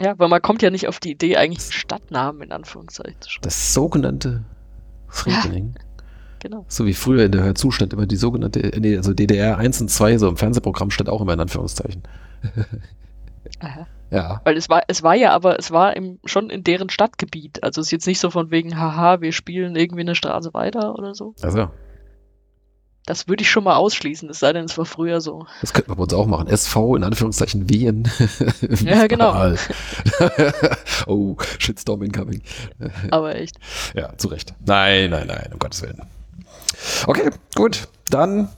[0.00, 3.30] Ja, weil man kommt ja nicht auf die Idee, eigentlich einen Stadtnamen in Anführungszeichen zu
[3.30, 3.42] schreiben.
[3.42, 4.44] Das sogenannte
[5.10, 5.74] Scheveningen.
[6.40, 6.64] Genau.
[6.68, 9.88] So wie früher in der Hörzu stand immer die sogenannte, nee, also DDR 1 und
[9.88, 12.04] 2, so im Fernsehprogramm stand auch immer in Anführungszeichen.
[13.58, 13.86] Aha.
[14.10, 14.40] Ja.
[14.44, 17.62] Weil es war, es war ja aber, es war im, schon in deren Stadtgebiet.
[17.62, 20.94] Also es ist jetzt nicht so von wegen, haha, wir spielen irgendwie eine Straße weiter
[20.94, 21.34] oder so.
[21.42, 21.70] Also,
[23.08, 25.46] Das würde ich schon mal ausschließen, es sei denn, es war früher so.
[25.62, 26.46] das könnten wir bei uns auch machen.
[26.46, 28.06] SV in Anführungszeichen Wien.
[28.84, 29.54] Ja, genau.
[31.06, 32.42] Oh, Shitstorm incoming.
[33.10, 33.58] Aber echt.
[33.94, 34.52] Ja, zu Recht.
[34.66, 36.02] Nein, nein, nein, um Gottes Willen.
[37.06, 37.88] Okay, gut.
[38.10, 38.50] Dann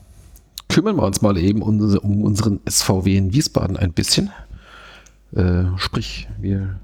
[0.67, 4.31] kümmern wir uns mal eben um, um unseren SVW in Wiesbaden ein bisschen.
[5.33, 6.77] Äh, sprich, wir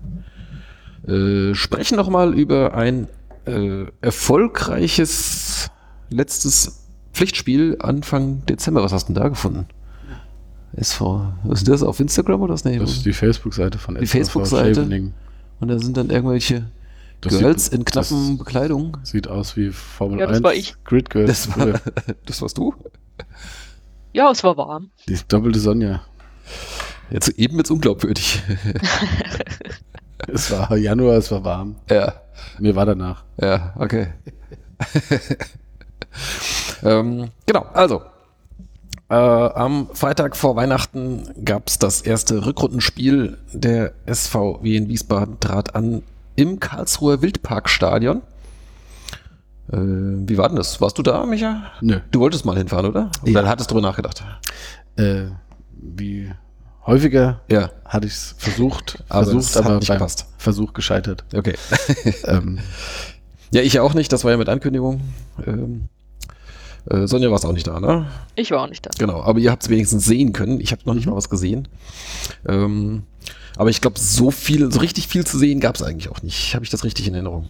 [1.05, 3.09] äh, sprechen noch mal über ein
[3.45, 5.69] äh, erfolgreiches
[6.09, 6.86] letztes
[7.17, 8.83] Pflichtspiel Anfang Dezember.
[8.83, 9.65] Was hast du denn da gefunden?
[10.75, 12.63] SV, was ist das auf Instagram oder das?
[12.63, 14.81] Nee, Das ist die Facebook-Seite von Die SVV Facebook-Seite?
[15.59, 16.69] Und da sind dann irgendwelche
[17.21, 18.97] Das Girls sieht, in knappen Bekleidung.
[19.01, 20.75] Das sieht aus wie Formel Ja, das 1 war ich.
[20.83, 21.47] Grid Girls.
[21.47, 21.81] Das, war,
[22.27, 22.75] das warst du?
[24.13, 24.91] Ja, es war warm.
[25.09, 26.01] die doppelte Sonja.
[27.09, 28.43] Jetzt eben jetzt unglaubwürdig.
[30.27, 31.75] Es war Januar, es war warm.
[31.89, 32.13] ja,
[32.59, 33.23] Mir war danach.
[33.39, 34.07] ja, okay.
[36.83, 38.01] ähm, genau, also.
[39.09, 43.37] Äh, am Freitag vor Weihnachten gab es das erste Rückrundenspiel.
[43.53, 46.03] Der SVW in Wiesbaden trat an
[46.35, 48.21] im Karlsruher Wildparkstadion.
[49.71, 50.81] Äh, wie war denn das?
[50.81, 51.71] Warst du da, Micha?
[51.81, 51.99] Nö.
[52.11, 53.09] Du wolltest mal hinfahren, oder?
[53.21, 53.41] Und Ja.
[53.41, 54.23] dann hattest du drüber nachgedacht.
[54.97, 55.27] Äh,
[55.71, 56.29] wie
[56.85, 60.25] häufiger Ja, hatte ich es versucht, Aber versucht, es hat aber nicht beim gepasst.
[60.37, 61.23] Versuch gescheitert.
[61.33, 61.55] okay.
[62.25, 62.59] ähm,
[63.51, 64.11] Ja, ich auch nicht.
[64.11, 64.99] Das war ja mit Ankündigung.
[65.45, 65.87] Ähm,
[66.89, 68.07] äh, Sonja war es auch nicht da, ne?
[68.35, 68.89] Ich war auch nicht da.
[68.97, 70.59] Genau, aber ihr habt es wenigstens sehen können.
[70.61, 71.11] Ich habe noch nicht Mhm.
[71.11, 71.67] mal was gesehen.
[72.47, 73.03] Ähm,
[73.55, 76.53] aber ich glaube, so viel, so richtig viel zu sehen gab es eigentlich auch nicht.
[76.55, 77.49] Habe ich das richtig in Erinnerung?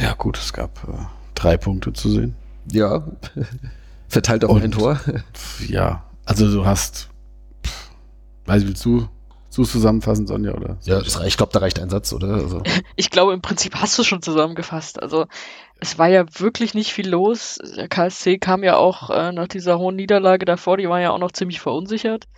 [0.00, 0.92] ja gut, es gab äh,
[1.34, 2.34] drei Punkte zu sehen.
[2.70, 3.04] Ja.
[4.08, 5.00] Verteilt auf Und- ein Tor.
[5.68, 7.08] Ja, also du hast,
[8.46, 9.08] weiß ich, willst du
[9.58, 10.78] du es zusammenfassen, Sonja, oder?
[10.82, 12.34] Ja, das reicht, ich glaube, da reicht ein Satz, oder?
[12.34, 12.62] Also,
[12.96, 15.02] Ich glaube, im Prinzip hast du schon zusammengefasst.
[15.02, 15.26] Also
[15.80, 17.58] es war ja wirklich nicht viel los.
[17.76, 21.18] Der KSC kam ja auch äh, nach dieser hohen Niederlage davor, die waren ja auch
[21.18, 22.28] noch ziemlich verunsichert.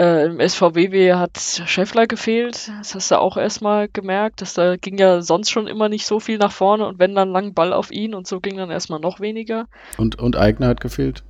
[0.00, 2.70] Äh, Im SVW hat Scheffler gefehlt.
[2.78, 4.40] Das hast du auch erstmal gemerkt.
[4.40, 7.30] Dass da ging ja sonst schon immer nicht so viel nach vorne und wenn dann
[7.30, 9.66] lang Ball auf ihn und so ging dann erstmal noch weniger.
[9.98, 11.24] Und, und Eigner hat gefehlt.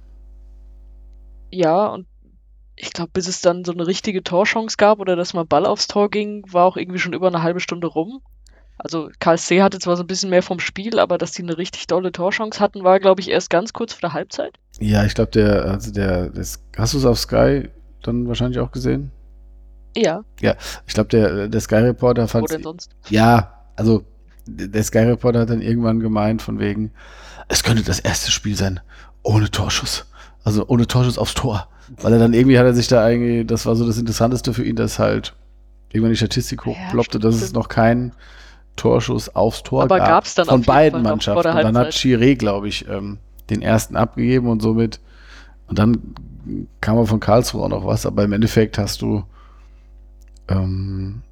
[1.50, 2.06] Ja, und
[2.82, 5.86] ich glaube, bis es dann so eine richtige Torchance gab oder dass mal Ball aufs
[5.86, 8.20] Tor ging, war auch irgendwie schon über eine halbe Stunde rum.
[8.76, 11.86] Also KSC hatte zwar so ein bisschen mehr vom Spiel, aber dass die eine richtig
[11.86, 14.58] dolle Torchance hatten, war, glaube ich, erst ganz kurz vor der Halbzeit.
[14.80, 17.68] Ja, ich glaube, der, also der, das, hast du es auf Sky
[18.02, 19.12] dann wahrscheinlich auch gesehen?
[19.96, 22.96] Ja, Ich glaube, der, der Sky-Reporter wo fand denn sonst?
[23.10, 24.04] Ja, also
[24.46, 26.90] der Sky-Reporter hat dann irgendwann gemeint, von wegen,
[27.46, 28.80] es könnte das erste Spiel sein,
[29.22, 30.06] ohne Torschuss.
[30.42, 31.68] Also ohne Torschuss aufs Tor.
[32.00, 34.64] Weil er dann irgendwie hat er sich da eigentlich, das war so das Interessanteste für
[34.64, 35.34] ihn, dass halt
[35.90, 38.12] irgendwann die Statistik Ja, hochploppte, dass es noch keinen
[38.76, 40.08] Torschuss aufs Tor Aber gab.
[40.08, 41.48] gab's dann von beiden Mannschaften.
[41.48, 41.92] Und dann hat.
[41.92, 43.18] Chiré, glaube ich, ähm,
[43.50, 45.00] den ersten abgegeben und somit,
[45.66, 45.98] und dann
[46.80, 49.24] kam aber von Karlsruhe auch noch was, aber im Endeffekt hast du
[50.48, 51.22] ähm,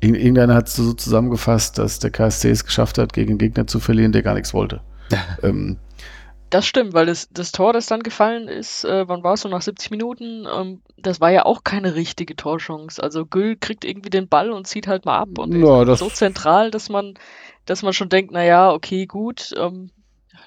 [0.00, 3.66] Irgend- Irgendeiner hat es so zusammengefasst, dass der KSC es geschafft hat, gegen einen Gegner
[3.66, 4.80] zu verlieren, der gar nichts wollte.
[5.42, 5.78] ähm,
[6.50, 9.48] Das stimmt, weil das, das Tor, das dann gefallen ist, äh, wann war es so,
[9.48, 13.02] nach 70 Minuten, ähm, das war ja auch keine richtige Torchance.
[13.02, 16.08] Also Gül kriegt irgendwie den Ball und zieht halt mal ab und Ja, ist so
[16.08, 17.14] zentral, dass man,
[17.64, 19.90] dass man schon denkt, naja, okay, gut, ähm,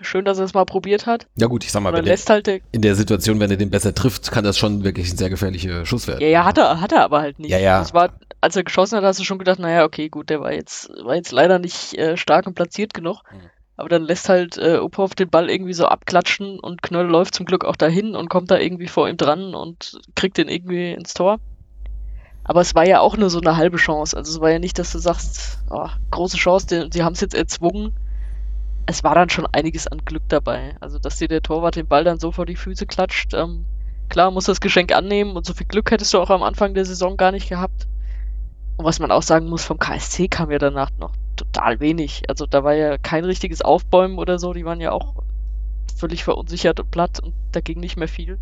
[0.01, 1.27] schön, dass er es mal probiert hat.
[1.35, 3.69] ja gut, ich sag mal, wenn der, halt der, in der Situation, wenn er den
[3.69, 6.21] besser trifft, kann das schon wirklich ein sehr gefährlicher Schuss werden.
[6.21, 7.51] ja, ja, hat er, hat er aber halt nicht.
[7.51, 7.79] Ja, ja.
[7.79, 10.53] Das war, als er geschossen hat, hast du schon gedacht, naja, okay, gut, der war
[10.53, 13.23] jetzt, war jetzt leider nicht äh, stark und platziert genug.
[13.31, 13.49] Mhm.
[13.79, 17.45] Aber dann lässt halt äh, Uphoff den Ball irgendwie so abklatschen und Knöll läuft zum
[17.45, 21.13] Glück auch dahin und kommt da irgendwie vor ihm dran und kriegt den irgendwie ins
[21.13, 21.39] Tor.
[22.43, 24.17] Aber es war ja auch nur so eine halbe Chance.
[24.17, 27.21] Also es war ja nicht, dass du sagst, oh, große Chance, die, die haben es
[27.21, 27.93] jetzt erzwungen.
[28.85, 30.75] Es war dann schon einiges an Glück dabei.
[30.81, 33.63] Also dass dir der Torwart den Ball dann so vor die Füße klatscht, ähm,
[34.09, 36.83] klar, muss das Geschenk annehmen und so viel Glück hättest du auch am Anfang der
[36.83, 37.87] Saison gar nicht gehabt.
[38.75, 42.23] Und was man auch sagen muss, vom KSC kam ja danach noch total wenig.
[42.29, 45.15] Also da war ja kein richtiges Aufbäumen oder so, die waren ja auch
[45.97, 48.37] völlig verunsichert und platt und da ging nicht mehr viel.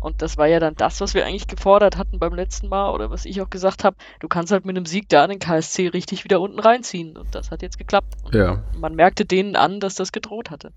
[0.00, 3.10] Und das war ja dann das, was wir eigentlich gefordert hatten beim letzten Mal oder
[3.10, 6.24] was ich auch gesagt habe, du kannst halt mit einem Sieg da den KSC richtig
[6.24, 8.14] wieder unten reinziehen und das hat jetzt geklappt.
[8.24, 8.62] Und Ja.
[8.78, 10.72] man merkte denen an, dass das gedroht hatte.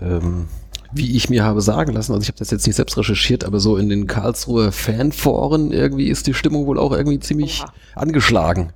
[0.00, 0.48] ähm,
[0.94, 3.60] wie ich mir habe sagen lassen, also ich habe das jetzt nicht selbst recherchiert, aber
[3.60, 7.72] so in den Karlsruher Fanforen irgendwie ist die Stimmung wohl auch irgendwie ziemlich Oha.
[7.94, 8.72] angeschlagen.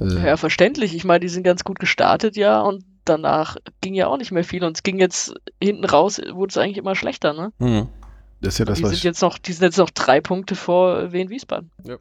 [0.00, 0.94] Äh, Ja, verständlich.
[0.94, 4.44] Ich meine, die sind ganz gut gestartet, ja, und danach ging ja auch nicht mehr
[4.44, 4.64] viel.
[4.64, 7.52] Und es ging jetzt hinten raus, wurde es eigentlich immer schlechter, ne?
[7.58, 7.88] hm.
[8.40, 10.20] das ist ja das, die was sind ich, jetzt noch, die sind jetzt noch drei
[10.20, 11.70] Punkte vor Wien Wiesbaden.
[11.84, 11.98] das,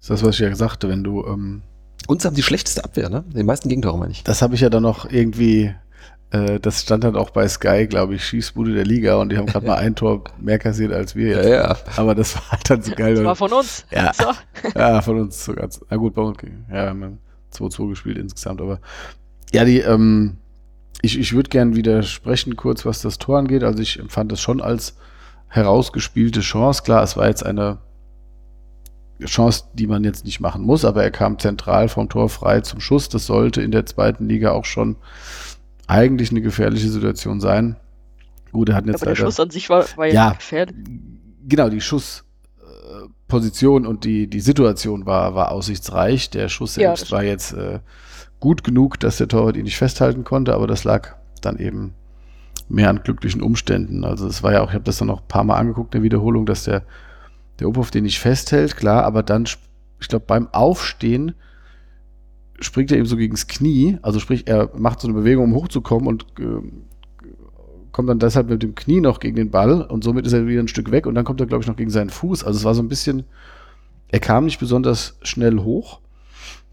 [0.00, 1.62] ist das, was ich ja sagte, wenn du, ähm,
[2.08, 3.24] Uns haben die schlechteste Abwehr, ne?
[3.28, 4.24] Den meisten Gegentore, meine ich.
[4.24, 5.74] das habe ich ja dann noch irgendwie,
[6.30, 9.46] äh, das stand dann auch bei Sky, glaube ich, Schießbude der Liga und die haben
[9.46, 11.48] gerade mal ein Tor mehr kassiert als wir jetzt.
[11.48, 11.76] ja.
[11.96, 13.14] Aber das war halt dann so geil.
[13.14, 13.84] Das war von uns.
[13.90, 14.12] Ja.
[14.14, 14.32] So.
[14.74, 15.68] Ja, von uns sogar.
[15.90, 16.38] Na gut, bei uns.
[16.72, 17.18] Ja, haben
[17.56, 18.80] 2-2 gespielt insgesamt, aber
[19.52, 20.38] ja, die, ähm,
[21.02, 23.62] ich, ich würde gern widersprechen kurz, was das Tor angeht.
[23.62, 24.96] Also ich empfand das schon als
[25.48, 26.82] herausgespielte Chance.
[26.82, 27.78] Klar, es war jetzt eine
[29.24, 32.80] Chance, die man jetzt nicht machen muss, aber er kam zentral vom Tor frei zum
[32.80, 33.08] Schuss.
[33.08, 34.96] Das sollte in der zweiten Liga auch schon
[35.86, 37.76] eigentlich eine gefährliche Situation sein.
[38.52, 40.32] Gut, er hat jetzt Aber der leider Schuss an sich war, war ja, Ja.
[40.32, 40.76] gefährlich.
[41.48, 41.80] genau, die
[43.26, 46.30] Schussposition und die, die Situation war, war aussichtsreich.
[46.30, 47.80] Der Schuss Ja, selbst das war jetzt äh,
[48.40, 51.94] gut genug, dass der Torwart ihn nicht festhalten konnte, aber das lag dann eben
[52.68, 54.04] mehr an glücklichen Umständen.
[54.04, 56.04] Also es war ja auch, ich habe das dann noch ein paar Mal angeguckt, eine
[56.04, 56.82] Wiederholung, dass der,
[57.58, 59.44] der Ophoff den nicht festhält, klar, aber dann,
[60.00, 61.34] ich glaube, beim Aufstehen
[62.60, 66.08] springt er ihm so gegens Knie, also sprich, er macht so eine Bewegung, um hochzukommen
[66.08, 66.84] und ähm,
[67.96, 70.62] kommt dann deshalb mit dem Knie noch gegen den Ball und somit ist er wieder
[70.62, 72.44] ein Stück weg und dann kommt er, glaube ich, noch gegen seinen Fuß.
[72.44, 73.24] Also es war so ein bisschen,
[74.08, 76.00] er kam nicht besonders schnell hoch,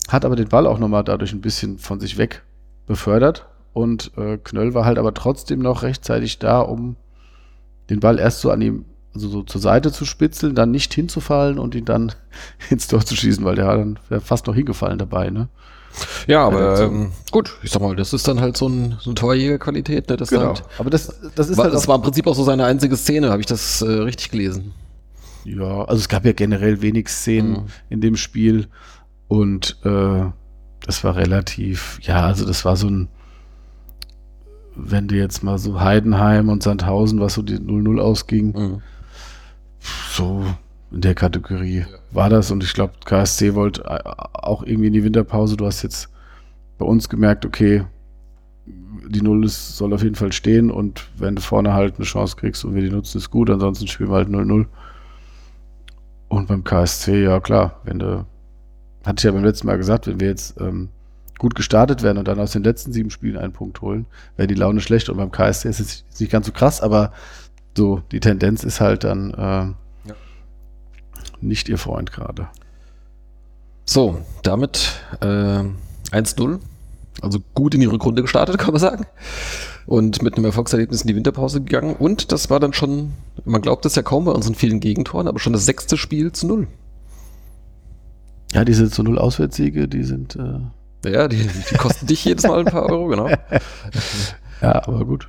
[0.09, 2.43] hat aber den Ball auch nochmal dadurch ein bisschen von sich weg
[2.87, 6.97] befördert und äh, Knöll war halt aber trotzdem noch rechtzeitig da, um
[7.89, 8.83] den Ball erst so an ihm,
[9.13, 12.11] also so zur Seite zu spitzeln, dann nicht hinzufallen und ihn dann
[12.69, 15.47] ins Tor zu schießen, weil der war dann fast noch hingefallen dabei, ne?
[16.27, 19.15] Ja, aber ähm, gut, ich sag mal, das ist dann halt so, ein, so eine
[19.15, 20.17] Torjägerqualität, ne?
[20.17, 20.47] Das Genau.
[20.47, 22.95] halt, Aber das, das ist war, halt das war im Prinzip auch so seine einzige
[22.97, 24.73] Szene, habe ich das äh, richtig gelesen.
[25.45, 27.65] ja, also es gab ja generell wenig Szenen Mhm.
[27.89, 28.67] in dem Spiel
[29.27, 30.23] und äh,
[30.85, 33.07] das war relativ, ja, also das war so ein,
[34.75, 38.81] wenn du jetzt mal so Heidenheim und Sandhausen, was so die 0-0 ausging, Mhm.
[40.11, 40.43] so
[40.93, 43.99] in der Kategorie war das und ich glaube, KSC wollte äh,
[44.33, 45.57] auch irgendwie in die Winterpause.
[45.57, 46.09] Du hast jetzt
[46.77, 47.83] bei uns gemerkt, okay,
[48.65, 52.35] die Null ist, soll auf jeden Fall stehen und wenn du vorne halt eine Chance
[52.35, 54.65] kriegst und wir die nutzen, ist gut, ansonsten spielen wir halt 0-0.
[56.29, 58.25] Und beim KSC, ja klar, wenn du,
[59.03, 60.89] hatte ich ja beim letzten Mal gesagt, wenn wir jetzt ähm,
[61.37, 64.05] gut gestartet werden und dann aus den letzten sieben Spielen einen Punkt holen,
[64.37, 67.11] wäre die Laune schlecht und beim KSC ist es nicht ganz so krass, aber
[67.75, 69.82] so, die Tendenz ist halt dann äh,
[71.47, 72.47] nicht ihr Freund gerade.
[73.85, 75.63] So, damit äh,
[76.11, 76.59] 1-0.
[77.21, 79.05] Also gut in die Rückrunde gestartet, kann man sagen.
[79.85, 81.95] Und mit einem Erfolgserlebnis in die Winterpause gegangen.
[81.95, 83.13] Und das war dann schon,
[83.45, 86.47] man glaubt es ja kaum bei unseren vielen Gegentoren, aber schon das sechste Spiel zu
[86.47, 86.67] null.
[88.53, 92.59] Ja, diese zu Null Auswärtssiege, die sind, äh, Ja, die, die kosten dich jedes Mal
[92.59, 93.27] ein paar Euro, genau.
[94.61, 95.27] ja, aber gut.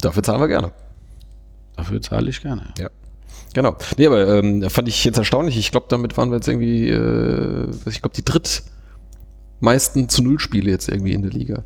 [0.00, 0.72] Dafür zahlen wir gerne.
[1.76, 2.72] Dafür zahle ich gerne.
[3.56, 3.74] Genau.
[3.96, 5.56] Nee, aber ähm, fand ich jetzt erstaunlich.
[5.56, 10.70] Ich glaube, damit waren wir jetzt irgendwie, äh, ich glaube, die drittmeisten zu Null Spiele
[10.70, 11.64] jetzt irgendwie in der Liga.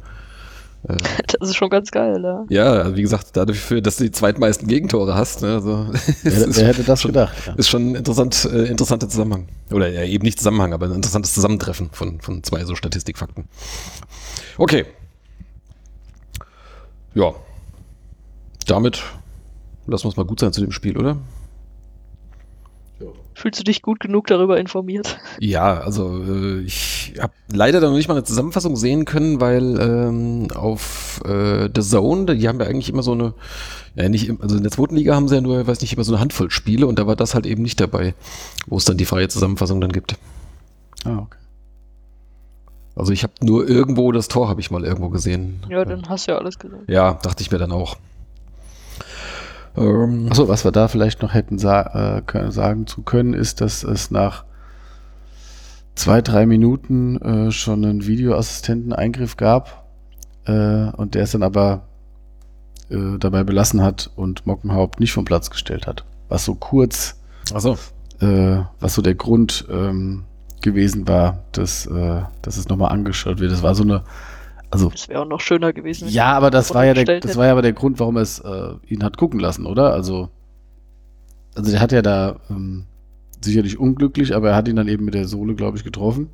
[0.86, 0.96] Äh,
[1.40, 2.44] Das ist schon ganz geil, ja.
[2.48, 5.42] ja, also wie gesagt, dafür, dass du die zweitmeisten Gegentore hast.
[5.42, 5.88] Ne, also,
[6.22, 7.34] Wer, ist wer hätte das schon, gedacht?
[7.44, 7.54] Ja.
[7.54, 9.48] Ist schon ein interessant, äh, interessanter Zusammenhang.
[9.72, 13.46] Oder ja, eben nicht Zusammenhang, aber ein interessantes Zusammentreffen von, von zwei so Statistikfakten.
[14.58, 14.86] Okay.
[17.14, 17.34] Ja.
[18.68, 19.02] Damit
[19.88, 21.16] lassen wir es mal gut sein zu dem Spiel, oder?
[23.40, 25.18] Fühlst du dich gut genug darüber informiert?
[25.38, 30.48] Ja, also äh, ich habe leider noch nicht mal eine Zusammenfassung sehen können, weil ähm,
[30.54, 33.32] auf äh, The Zone, die haben ja eigentlich immer so eine,
[33.94, 36.12] ja nicht, also in der zweiten Liga haben sie ja nur, weiß nicht, immer so
[36.12, 38.12] eine Handvoll Spiele und da war das halt eben nicht dabei,
[38.66, 40.16] wo es dann die freie Zusammenfassung dann gibt.
[41.06, 41.38] Ah, okay.
[42.94, 45.62] Also ich habe nur irgendwo das Tor habe ich mal irgendwo gesehen.
[45.70, 46.82] Ja, dann hast du ja alles gesehen.
[46.88, 47.96] Ja, dachte ich mir dann auch.
[49.76, 53.60] Ähm, Achso, was wir da vielleicht noch hätten sa äh, können, sagen zu können, ist,
[53.60, 54.44] dass es nach
[55.94, 59.84] zwei, drei Minuten äh, schon einen Videoassistenten-Eingriff gab
[60.46, 61.82] äh, und der es dann aber
[62.90, 66.04] äh, dabei belassen hat und Mockenhaupt nicht vom Platz gestellt hat.
[66.28, 67.20] Was so kurz,
[67.52, 67.76] Achso,
[68.20, 70.24] äh, was so der Grund ähm,
[70.62, 73.52] gewesen war, dass, äh, dass es nochmal angeschaut wird.
[73.52, 74.02] Das war so eine,
[74.70, 76.08] also Das wäre auch noch schöner gewesen.
[76.08, 78.38] ja, aber das war ja der, das war ja aber der Grund, warum er es
[78.38, 79.92] äh, ihn hat gucken lassen, oder?
[79.92, 80.28] Also,
[81.54, 82.84] also der hat ja da ähm,
[83.40, 86.30] sicherlich unglücklich, aber er hat ihn dann eben mit der Sohle, glaube ich, getroffen.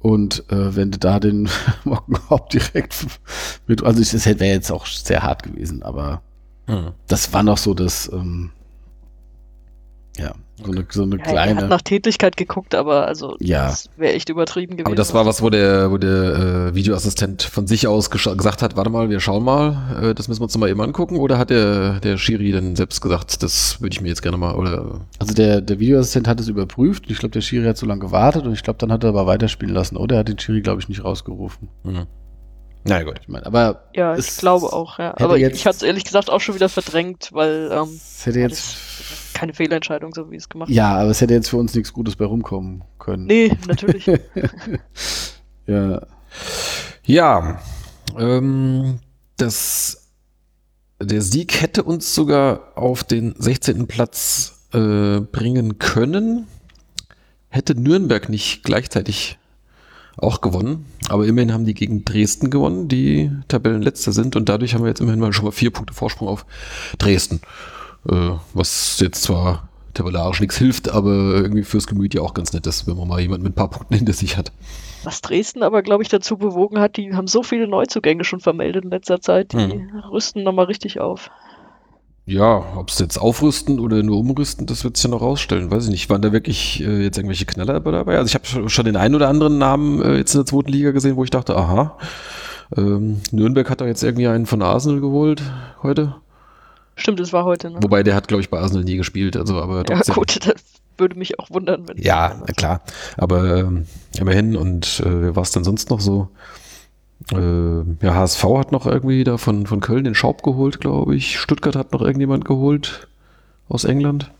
[0.00, 1.48] Und äh, wenn du da den
[1.84, 2.94] Mockenhaupt direkt
[3.66, 6.22] mit, also ich- das wäre jetzt auch sehr hart gewesen, aber
[6.66, 6.92] hm.
[7.06, 8.50] das war noch so das, ähm,
[10.16, 10.32] ja,
[10.64, 11.60] so eine, so eine Ja, er kleine.
[11.62, 13.66] hat nach Tätigkeit geguckt, aber also Ja.
[13.68, 14.86] das wäre echt übertrieben gewesen.
[14.86, 18.76] Aber das war was, wo der, wo der äh, Videoassistent von sich aus gesagt hat,
[18.76, 21.16] warte mal, wir schauen mal, äh, das müssen wir uns noch mal eben angucken.
[21.16, 24.54] Oder hat der, der Schiri dann selbst gesagt, das würde ich mir jetzt gerne mal,
[24.54, 27.04] oder Also der, der Videoassistent hat es überprüft.
[27.10, 29.26] Ich glaube, der Schiri hat so lange gewartet und ich glaube, dann hat er aber
[29.26, 29.96] weiterspielen lassen.
[29.96, 31.68] Oder er hat den Schiri, glaube ich, nicht rausgerufen.
[31.84, 32.06] hm.
[32.84, 33.18] Na gut.
[33.22, 35.14] Ich meine, aber Ja, ich glaube auch, ja.
[35.18, 38.24] Aber ich- jetzt- ich hatte es ehrlich gesagt auch schon wieder verdrängt, weil ähm, es
[38.24, 38.76] hätte jetzt.
[39.34, 42.16] keine Fehlentscheidung, so wie es gemacht Ja, aber es hätte jetzt für uns nichts Gutes
[42.16, 43.26] bei rumkommen können.
[43.26, 44.06] Nee, natürlich.
[45.66, 46.02] Ja.
[47.04, 47.60] Ja,
[48.18, 48.98] ähm,
[49.36, 50.08] das,
[51.00, 53.86] der Sieg hätte uns sogar auf den 16.
[53.86, 56.46] Platz äh, bringen können,
[57.48, 59.38] hätte Nürnberg nicht gleichzeitig
[60.16, 60.86] auch gewonnen.
[61.10, 64.36] Aber immerhin haben die gegen Dresden gewonnen, die Tabellenletzter sind.
[64.36, 66.46] Und dadurch haben wir jetzt immerhin mal schon mal vier Punkte Vorsprung auf
[66.98, 67.40] Dresden.
[68.08, 72.66] Äh, was jetzt zwar tabellarisch nichts hilft, aber irgendwie fürs Gemüt ja auch ganz nett
[72.66, 74.52] ist, wenn man mal jemanden mit ein paar Punkten hinter sich hat.
[75.02, 78.84] Was Dresden aber, glaube ich, dazu bewogen hat, die haben so viele Neuzugänge schon vermeldet
[78.84, 79.90] in letzter Zeit, die Hm.
[80.12, 81.30] rüsten nochmal richtig auf.
[82.30, 85.72] Ja, ob sie jetzt aufrüsten oder nur umrüsten, das wird sich ja noch rausstellen.
[85.72, 86.08] Weiß ich nicht.
[86.10, 88.18] Waren da wirklich äh, jetzt irgendwelche Knaller dabei?
[88.18, 90.92] Also ich habe schon den einen oder anderen Namen äh, jetzt in der zweiten Liga
[90.92, 91.98] gesehen, wo ich dachte, aha,
[92.76, 95.42] ähm, Nürnberg hat da jetzt irgendwie einen von Arsenal geholt
[95.82, 96.14] heute.
[96.94, 97.78] Stimmt, es war heute, ne?
[97.82, 99.36] Wobei der hat, glaube ich, bei Arsenal nie gespielt.
[99.36, 100.62] Also aber ja, gut, das
[100.98, 101.98] würde mich auch wundern, wenn.
[101.98, 102.82] Ja, klar.
[103.16, 106.28] Aber ähm, immerhin und äh, wer war es denn sonst noch so?
[107.32, 111.38] Äh, ja, HSV hat noch irgendwie da von, von Köln den Schaub geholt, glaube ich.
[111.38, 113.08] Stuttgart hat noch irgendjemand geholt
[113.68, 114.30] aus England.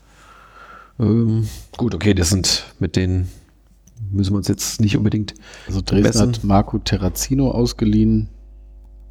[0.99, 3.29] Ähm, gut, okay, das sind mit denen
[4.11, 5.33] müssen wir uns jetzt nicht unbedingt.
[5.67, 6.33] Also Dresden messen.
[6.33, 8.29] hat Marco Terrazino ausgeliehen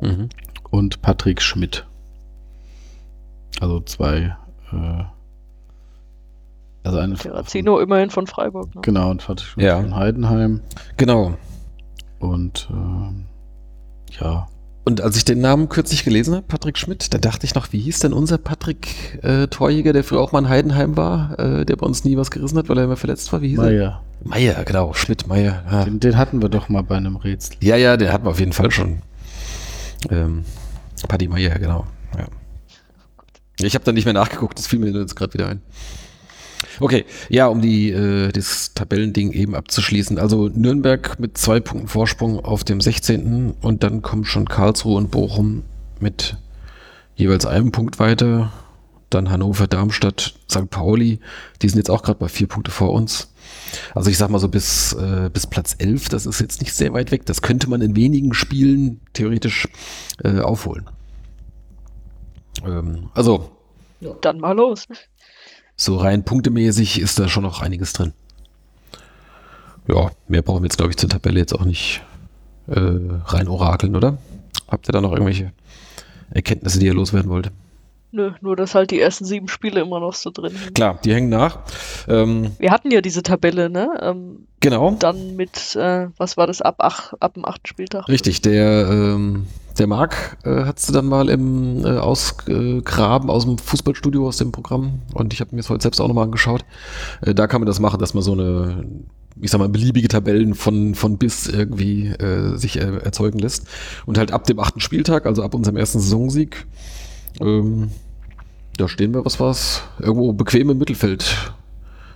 [0.00, 0.28] mhm.
[0.70, 1.86] und Patrick Schmidt.
[3.60, 4.36] Also zwei.
[4.72, 5.04] Äh,
[6.82, 8.74] also eine Terrazino von, immerhin von Freiburg.
[8.74, 8.80] Ne?
[8.82, 9.80] Genau, und Patrick Schmidt ja.
[9.80, 10.60] von Heidenheim.
[10.96, 11.34] Genau.
[12.18, 13.29] Und äh,
[14.18, 14.48] ja,
[14.84, 17.78] und als ich den Namen kürzlich gelesen habe, Patrick Schmidt, da dachte ich noch, wie
[17.78, 21.76] hieß denn unser Patrick äh, Torjäger, der früher auch mal in Heidenheim war, äh, der
[21.76, 23.42] bei uns nie was gerissen hat, weil er immer verletzt war?
[23.42, 23.70] Wie hieß Meier.
[23.70, 24.02] er?
[24.24, 25.62] Meier, genau, Schmidt, Meier.
[25.70, 25.84] Ja.
[25.84, 27.56] Den, den, hatten wir doch mal bei einem Rätsel.
[27.60, 29.02] Ja, ja, den hatten wir auf jeden Fall schon.
[30.10, 30.44] Ähm,
[31.06, 31.86] Paddy Meier, genau.
[32.16, 32.26] Ja.
[33.60, 35.62] Ich habe da nicht mehr nachgeguckt, das fiel mir jetzt gerade wieder ein.
[36.80, 40.18] Okay, ja, um die, äh, das Tabellending eben abzuschließen.
[40.18, 43.54] Also Nürnberg mit zwei Punkten Vorsprung auf dem 16.
[43.60, 45.62] und dann kommen schon Karlsruhe und Bochum
[46.00, 46.38] mit
[47.16, 48.50] jeweils einem Punkt weiter.
[49.10, 50.70] Dann Hannover, Darmstadt, St.
[50.70, 51.20] Pauli,
[51.60, 53.34] die sind jetzt auch gerade bei vier Punkte vor uns.
[53.94, 56.94] Also ich sag mal so bis, äh, bis Platz 11, das ist jetzt nicht sehr
[56.94, 57.26] weit weg.
[57.26, 59.68] Das könnte man in wenigen Spielen theoretisch
[60.24, 60.88] äh, aufholen.
[62.64, 63.50] Ähm, also.
[64.22, 64.86] Dann mal los
[65.80, 68.12] so rein punktemäßig ist da schon noch einiges drin.
[69.88, 72.02] Ja, mehr brauchen wir jetzt, glaube ich, zur Tabelle jetzt auch nicht
[72.66, 74.18] äh, rein orakeln, oder?
[74.68, 75.52] Habt ihr da noch irgendwelche
[76.30, 77.50] Erkenntnisse, die ihr loswerden wollt?
[78.12, 80.74] Nö, nur dass halt die ersten sieben Spiele immer noch so drin sind.
[80.74, 81.60] Klar, die hängen nach.
[82.08, 83.88] Ähm, wir hatten ja diese Tabelle, ne?
[84.02, 84.96] Ähm, genau.
[84.98, 88.06] Dann mit, äh, was war das, ab, ach, ab dem achten Spieltag?
[88.08, 89.46] Richtig, der, ähm,
[89.78, 94.52] der Marc äh, hat sie dann mal im äh, Ausgraben aus dem Fußballstudio, aus dem
[94.52, 95.02] Programm.
[95.14, 96.64] Und ich habe mir das heute selbst auch nochmal angeschaut.
[97.22, 98.84] Äh, da kann man das machen, dass man so eine
[99.40, 103.66] ich sag mal, beliebige Tabellen von, von bis irgendwie äh, sich äh, erzeugen lässt.
[104.06, 106.66] Und halt ab dem achten Spieltag, also ab unserem ersten Saisonsieg,
[107.40, 107.90] ähm,
[108.76, 109.82] da stehen wir, was war's?
[109.98, 111.52] Irgendwo bequem im Mittelfeld.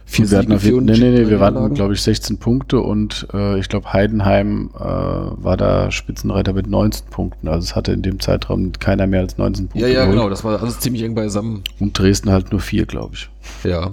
[0.06, 3.58] Vier wir hatten vier nee, nee, nee, wir waren, glaube ich, 16 Punkte und äh,
[3.58, 7.48] ich glaube, Heidenheim äh, war da Spitzenreiter mit 19 Punkten.
[7.48, 9.80] Also es hatte in dem Zeitraum keiner mehr als 19 Punkte.
[9.80, 10.16] Ja, ja, geholt.
[10.16, 11.64] genau, das war alles ziemlich eng beisammen.
[11.80, 13.30] Und Dresden halt nur vier, glaube ich.
[13.64, 13.92] Ja.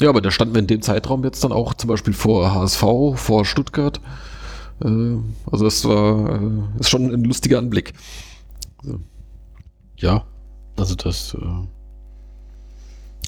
[0.00, 2.82] Ja, aber da standen wir in dem Zeitraum jetzt dann auch zum Beispiel vor HSV,
[3.14, 4.00] vor Stuttgart.
[4.84, 4.88] Äh,
[5.50, 7.92] also das war äh, ist schon ein lustiger Anblick.
[8.82, 8.98] So.
[9.98, 10.24] Ja,
[10.76, 11.36] also das.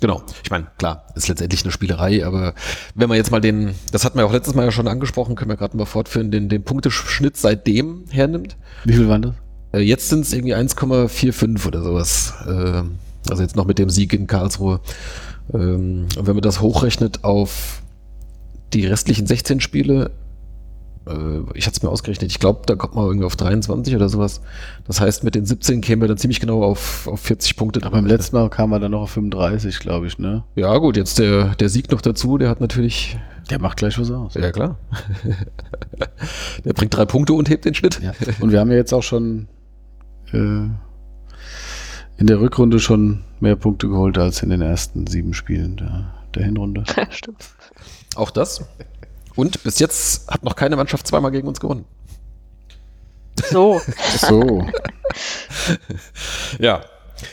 [0.01, 0.23] Genau.
[0.45, 2.55] Ich meine, klar, ist letztendlich eine Spielerei, aber
[2.95, 5.51] wenn man jetzt mal den, das hatten wir auch letztes Mal ja schon angesprochen, können
[5.51, 8.57] wir gerade mal fortführen, den, den Punkteschnitt seitdem hernimmt.
[8.85, 9.35] Wie viel waren das?
[9.73, 12.35] Äh, jetzt sind es irgendwie 1,45 oder sowas.
[12.47, 12.83] Äh,
[13.31, 14.81] also jetzt noch mit dem Sieg in Karlsruhe.
[15.53, 17.83] Ähm, und wenn man das hochrechnet auf
[18.73, 20.11] die restlichen 16 Spiele,
[21.55, 24.41] ich hatte es mir ausgerechnet, ich glaube, da kommt man irgendwie auf 23 oder sowas.
[24.87, 27.81] Das heißt, mit den 17 kämen wir dann ziemlich genau auf, auf 40 Punkte.
[27.83, 30.43] Aber beim letzten Mal kam er dann noch auf 35, glaube ich, ne?
[30.57, 33.17] Ja, gut, jetzt der, der Sieg noch dazu, der hat natürlich.
[33.51, 34.35] Der macht gleich was aus.
[34.35, 34.79] Ja, klar.
[36.65, 38.01] der bringt drei Punkte und hebt den Schnitt.
[38.03, 38.13] Ja.
[38.41, 39.47] Und wir haben ja jetzt auch schon
[40.33, 40.37] äh,
[42.17, 46.45] in der Rückrunde schon mehr Punkte geholt als in den ersten sieben Spielen der, der
[46.45, 46.83] Hinrunde.
[46.97, 47.45] Ja, stimmt.
[48.17, 48.65] Auch das.
[49.37, 51.85] Und bis jetzt hat noch keine Mannschaft zweimal gegen uns gewonnen.
[53.51, 53.81] So.
[54.19, 54.67] so.
[56.59, 56.83] ja,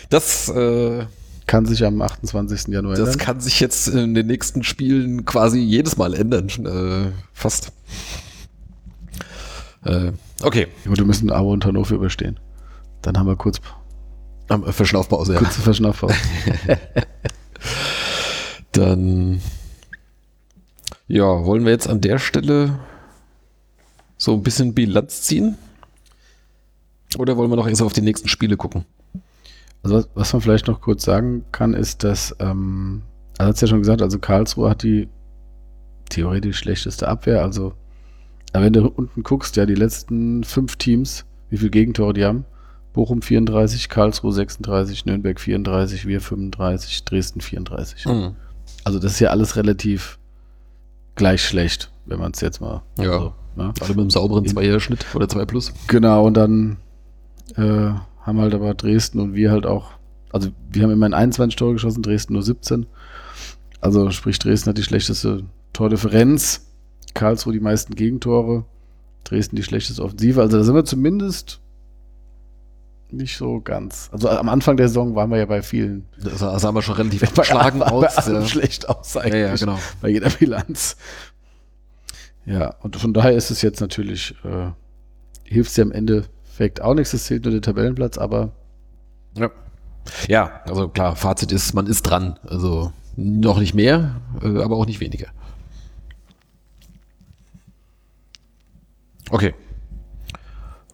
[0.09, 1.05] das äh,
[1.47, 2.67] kann sich am 28.
[2.67, 3.05] Januar ändern.
[3.05, 6.47] Das kann sich jetzt in den nächsten Spielen quasi jedes Mal ändern.
[6.65, 7.71] Äh, fast.
[9.85, 10.11] Äh,
[10.41, 10.67] okay.
[10.85, 12.39] Aber du müssen Abo und Hannover überstehen.
[13.01, 13.59] Dann haben wir kurz.
[14.47, 15.39] Verschnaufpause, ja.
[15.39, 16.15] Kurze Verschnaufpause.
[18.73, 19.41] Dann
[21.07, 22.79] ja, wollen wir jetzt an der Stelle
[24.17, 25.57] so ein bisschen Bilanz ziehen?
[27.17, 28.85] Oder wollen wir noch erst auf die nächsten Spiele gucken?
[29.83, 33.03] Also was, man vielleicht noch kurz sagen kann, ist, dass, ähm,
[33.37, 35.09] also hat es ja schon gesagt, also Karlsruhe hat die
[36.09, 37.43] theoretisch schlechteste Abwehr.
[37.43, 37.73] Also,
[38.53, 42.45] aber wenn du unten guckst, ja, die letzten fünf Teams, wie viele Gegentore die haben?
[42.93, 48.05] Bochum 34, Karlsruhe 36, Nürnberg 34, wir 35, Dresden 34.
[48.05, 48.35] Mhm.
[48.83, 50.19] Also das ist ja alles relativ
[51.15, 52.83] gleich schlecht, wenn man es jetzt mal.
[52.97, 53.19] Ja.
[53.19, 53.73] So, ne?
[53.79, 55.73] Alle mit einem sauberen Zweierschnitt oder 2 plus.
[55.87, 56.77] Genau, und dann
[57.55, 57.91] äh,
[58.21, 59.91] haben halt aber Dresden und wir halt auch,
[60.31, 62.85] also wir haben immerhin 21 Tore geschossen, Dresden nur 17.
[63.81, 65.43] Also sprich, Dresden hat die schlechteste
[65.73, 66.67] Tordifferenz,
[67.13, 68.65] Karlsruhe die meisten Gegentore,
[69.23, 70.41] Dresden die schlechteste Offensive.
[70.41, 71.59] Also da sind wir zumindest
[73.13, 74.09] nicht so ganz.
[74.11, 76.05] Also am Anfang der Saison waren wir ja bei vielen.
[76.21, 78.27] Da sahen wir schon relativ verschlagen aus.
[78.27, 78.45] Ja.
[78.45, 79.41] schlecht aus eigentlich.
[79.41, 79.79] Ja, ja, genau.
[80.01, 80.97] Bei jeder Bilanz.
[82.45, 84.71] Ja, und von daher ist es jetzt natürlich äh,
[85.45, 88.51] hilft es ja am Endeffekt auch nichts, es zählt nur der Tabellenplatz, aber
[89.37, 89.49] Ja.
[90.27, 92.37] Ja, also klar, Fazit ist, man ist dran.
[92.45, 95.27] Also noch nicht mehr, äh, aber auch nicht weniger.
[99.29, 99.53] Okay.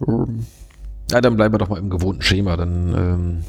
[0.07, 0.45] Ähm,
[1.11, 2.55] Ja, dann bleiben wir doch mal im gewohnten Schema.
[2.55, 3.43] Dann ähm,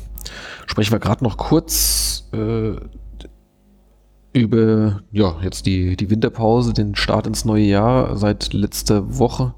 [0.67, 2.73] sprechen wir gerade noch kurz äh,
[4.33, 8.17] über ja, jetzt die, die Winterpause, den Start ins neue Jahr.
[8.17, 9.55] Seit letzter Woche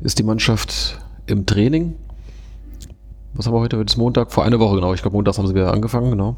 [0.00, 1.96] ist die Mannschaft im Training.
[3.32, 3.78] Was haben wir heute?
[3.78, 4.94] Heute ist Montag, vor einer Woche genau.
[4.94, 6.36] Ich glaube, montags haben sie wieder angefangen, genau.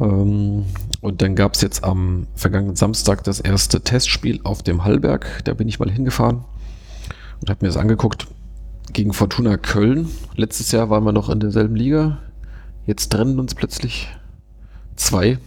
[0.00, 0.66] Ähm,
[1.00, 5.40] und dann gab es jetzt am vergangenen Samstag das erste Testspiel auf dem Hallberg.
[5.44, 6.44] Da bin ich mal hingefahren
[7.40, 8.28] und habe mir das angeguckt
[8.92, 10.08] gegen Fortuna Köln.
[10.34, 12.18] Letztes Jahr waren wir noch in derselben Liga.
[12.86, 14.08] Jetzt trennen uns plötzlich
[14.94, 15.38] zwei.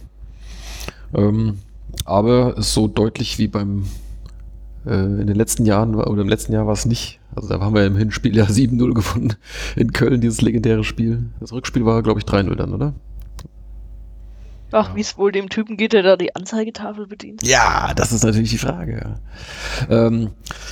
[1.14, 1.58] Ähm,
[2.04, 3.86] aber so deutlich wie beim
[4.86, 7.20] äh, in den letzten Jahren oder im letzten Jahr war es nicht.
[7.34, 9.34] Also da haben wir im Hinspiel ja 7-0 gewonnen
[9.76, 11.30] in Köln, dieses legendäre Spiel.
[11.40, 12.94] Das Rückspiel war, glaube ich, 3-0 dann, oder?
[14.72, 17.42] Ach, wie es wohl dem Typen geht, der da die Anzeigetafel bedient.
[17.46, 19.16] Ja, das ist natürlich die Frage.
[19.88, 20.30] Ähm,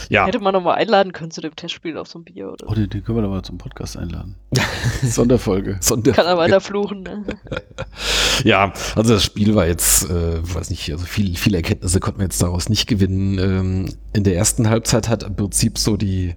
[0.08, 2.66] ja, Hätte man noch mal einladen können zu dem Testspiel auf so ein Bier oder
[2.66, 2.74] oh, so.
[2.74, 4.36] den, den können wir doch mal zum Podcast einladen.
[5.02, 5.78] Sonderfolge.
[5.80, 7.24] Sonder Kann er weiter fluchen, ne?
[8.44, 12.24] Ja, also das Spiel war jetzt, äh, weiß nicht, also viel, viele Erkenntnisse konnten wir
[12.24, 13.38] jetzt daraus nicht gewinnen.
[13.38, 16.36] Ähm, in der ersten Halbzeit hat im Prinzip so die,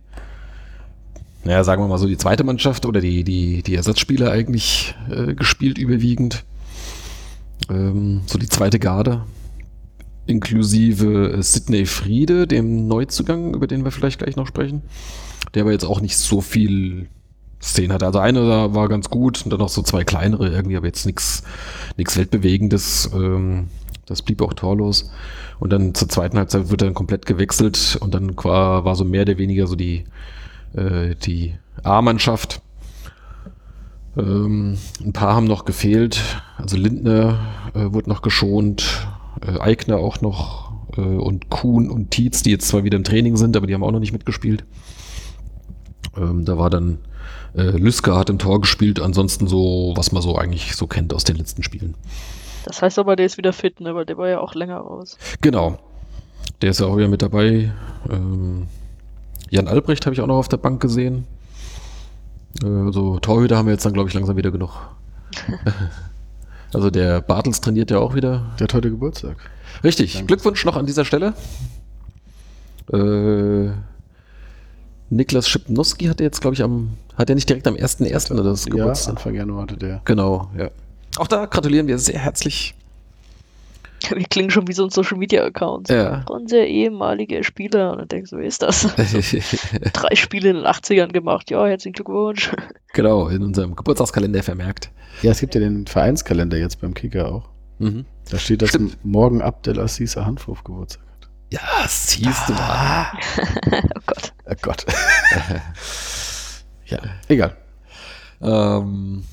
[1.43, 5.36] naja, sagen wir mal so, die zweite Mannschaft oder die, die, die Ersatzspieler eigentlich äh,
[5.36, 6.43] gespielt überwiegend.
[7.70, 9.24] Ähm, so die zweite Garde.
[10.26, 14.84] Inklusive äh, Sidney Friede, dem Neuzugang, über den wir vielleicht gleich noch sprechen.
[15.53, 17.07] Der aber jetzt auch nicht so viel
[17.62, 18.05] Szenen hatte.
[18.05, 21.05] Also eine da war ganz gut und dann noch so zwei kleinere irgendwie, aber jetzt
[21.05, 21.43] nichts
[21.97, 23.12] Weltbewegendes.
[23.14, 23.68] Ähm,
[24.05, 25.09] das blieb auch torlos.
[25.59, 29.22] Und dann zur zweiten Halbzeit wird dann komplett gewechselt und dann war, war so mehr
[29.22, 30.05] oder weniger so die,
[30.74, 32.62] äh, die A-Mannschaft.
[34.18, 36.22] Ähm, ein paar haben noch gefehlt.
[36.57, 37.39] Also Lindner
[37.74, 39.07] äh, wurde noch geschont,
[39.45, 43.38] äh, Eigner auch noch äh, und Kuhn und Tietz, die jetzt zwar wieder im Training
[43.38, 44.66] sind, aber die haben auch noch nicht mitgespielt.
[46.18, 46.99] Ähm, da war dann
[47.55, 51.24] äh, Lüsker hat im Tor gespielt, ansonsten so, was man so eigentlich so kennt aus
[51.24, 51.95] den letzten Spielen.
[52.66, 53.95] Das heißt aber, der ist wieder fit, ne?
[53.95, 55.18] Weil der war ja auch länger raus.
[55.41, 55.80] Genau.
[56.62, 57.72] Der ist ja auch wieder mit dabei.
[58.09, 58.68] Ähm,
[59.49, 61.26] Jan Albrecht habe ich auch noch auf der Bank gesehen.
[62.64, 64.72] Also Torhüter haben wir jetzt dann, glaube ich, langsam wieder genug.
[66.74, 68.52] also der Bartels trainiert ja auch wieder.
[68.60, 69.38] Der hat heute Geburtstag.
[69.84, 70.14] Richtig.
[70.14, 70.28] Danke.
[70.28, 71.34] Glückwunsch noch an dieser Stelle.
[72.91, 73.72] Äh,
[75.10, 78.32] Niklas Schipnowski hat er jetzt, glaube ich, am, hat er nicht direkt am 1.1.
[78.32, 79.16] oder das Ja, Geburtstag?
[79.16, 80.02] Anfang Januar hatte der.
[80.06, 80.70] Genau, ja.
[81.18, 82.76] Auch da gratulieren wir sehr herzlich.
[84.16, 85.89] Wir klingen schon wie so ein Social Media Account.
[85.89, 86.26] Ja.
[86.30, 87.91] Unser ehemaliger Spieler.
[87.91, 88.88] Und dann denkst du, wer ist das?
[89.93, 91.49] Drei Spiele in den 80ern gemacht.
[91.52, 92.52] Ja, herzlichen Glückwunsch.
[92.93, 94.91] genau, in unserem Geburtstagskalender vermerkt.
[95.22, 97.49] Ja, es gibt ja den Vereinskalender jetzt beim Kicker auch.
[97.80, 98.06] Mhm.
[98.30, 99.04] Da steht, dass Stimmt.
[99.04, 101.30] morgen Abdelaziz Handwurf Geburtstag hat.
[101.52, 103.12] Ja, siehst du da.
[103.72, 104.34] oh Gott.
[104.45, 104.86] Oh Gott.
[106.86, 107.58] ja, egal.
[108.41, 109.24] Ähm,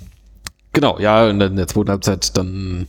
[0.73, 2.87] genau, ja, in der zweiten Halbzeit dann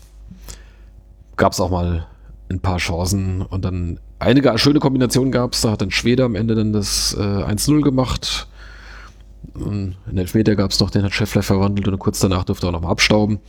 [1.40, 2.06] gab es auch mal
[2.52, 5.62] ein paar Chancen und dann einige schöne Kombinationen gab es.
[5.62, 8.48] Da hat dann Schwede am Ende dann das äh, 1-0 gemacht.
[9.54, 12.68] Und in den Elfmeter gab es noch, den hat Scheffler verwandelt und kurz danach durfte
[12.68, 13.40] er auch nochmal abstauben.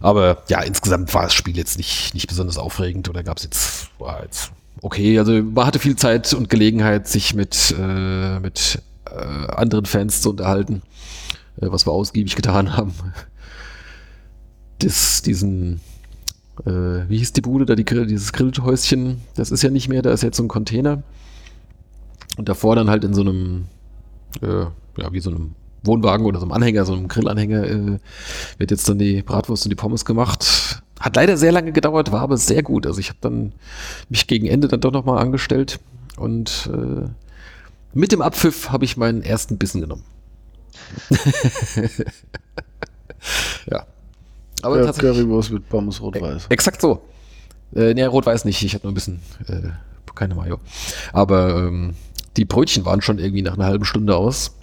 [0.00, 3.90] Aber ja, insgesamt war das Spiel jetzt nicht, nicht besonders aufregend oder gab es jetzt,
[3.98, 4.52] war jetzt
[4.82, 5.18] okay.
[5.18, 10.30] Also man hatte viel Zeit und Gelegenheit, sich mit, äh, mit äh, anderen Fans zu
[10.30, 10.82] unterhalten,
[11.60, 12.94] äh, was wir ausgiebig getan haben.
[14.78, 15.80] Das, diesen,
[16.66, 20.12] äh, wie hieß die Bude da, die, dieses Grillhäuschen, das ist ja nicht mehr, da
[20.12, 21.02] ist jetzt so ein Container.
[22.36, 23.66] Und davor dann halt in so einem,
[24.42, 27.98] äh, ja, wie so einem Wohnwagen oder so einem Anhänger, so einem Grillanhänger, äh,
[28.58, 30.82] wird jetzt dann die Bratwurst und die Pommes gemacht.
[31.00, 32.86] Hat leider sehr lange gedauert, war aber sehr gut.
[32.86, 33.52] Also ich habe dann
[34.08, 35.80] mich gegen Ende dann doch nochmal angestellt
[36.16, 37.08] und äh,
[37.94, 40.04] mit dem Abpfiff habe ich meinen ersten Bissen genommen.
[43.70, 43.86] ja.
[44.62, 45.12] Aber Ja, tatsächlich.
[45.16, 46.46] Currywurst mit Pommes rot-weiß.
[46.48, 47.02] Exakt so.
[47.74, 48.62] Äh, ne, rot-weiß nicht.
[48.62, 49.68] Ich hatte nur ein bisschen, äh,
[50.14, 50.58] keine Mayo.
[51.12, 51.94] Aber ähm,
[52.36, 54.56] die Brötchen waren schon irgendwie nach einer halben Stunde aus.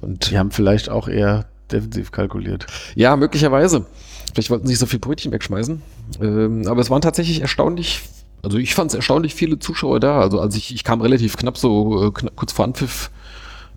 [0.00, 2.66] Und Die haben vielleicht auch eher defensiv kalkuliert.
[2.94, 3.86] ja, möglicherweise.
[4.34, 5.82] Vielleicht wollten sie nicht so viel Brötchen wegschmeißen.
[6.20, 8.02] Ähm, aber es waren tatsächlich erstaunlich,
[8.42, 10.20] also ich fand es erstaunlich viele Zuschauer da.
[10.20, 13.10] Also als ich, ich kam relativ knapp so, äh, knapp, kurz vor Anpfiff,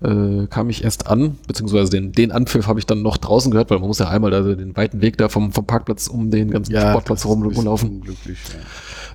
[0.02, 3.70] äh, kam ich erst an, beziehungsweise den, den Anpfiff habe ich dann noch draußen gehört,
[3.70, 6.50] weil man muss ja einmal da den weiten Weg da vom, vom Parkplatz um den
[6.50, 8.02] ganzen Sportplatz rum, bisschen rumlaufen.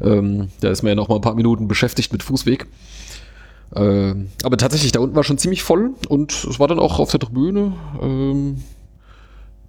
[0.01, 0.07] Ja.
[0.07, 2.67] Ähm, da ist man ja noch mal ein paar Minuten beschäftigt mit Fußweg.
[3.75, 7.11] Ähm, aber tatsächlich, da unten war schon ziemlich voll und es war dann auch auf
[7.11, 7.73] der Tribüne.
[8.01, 8.57] Ähm,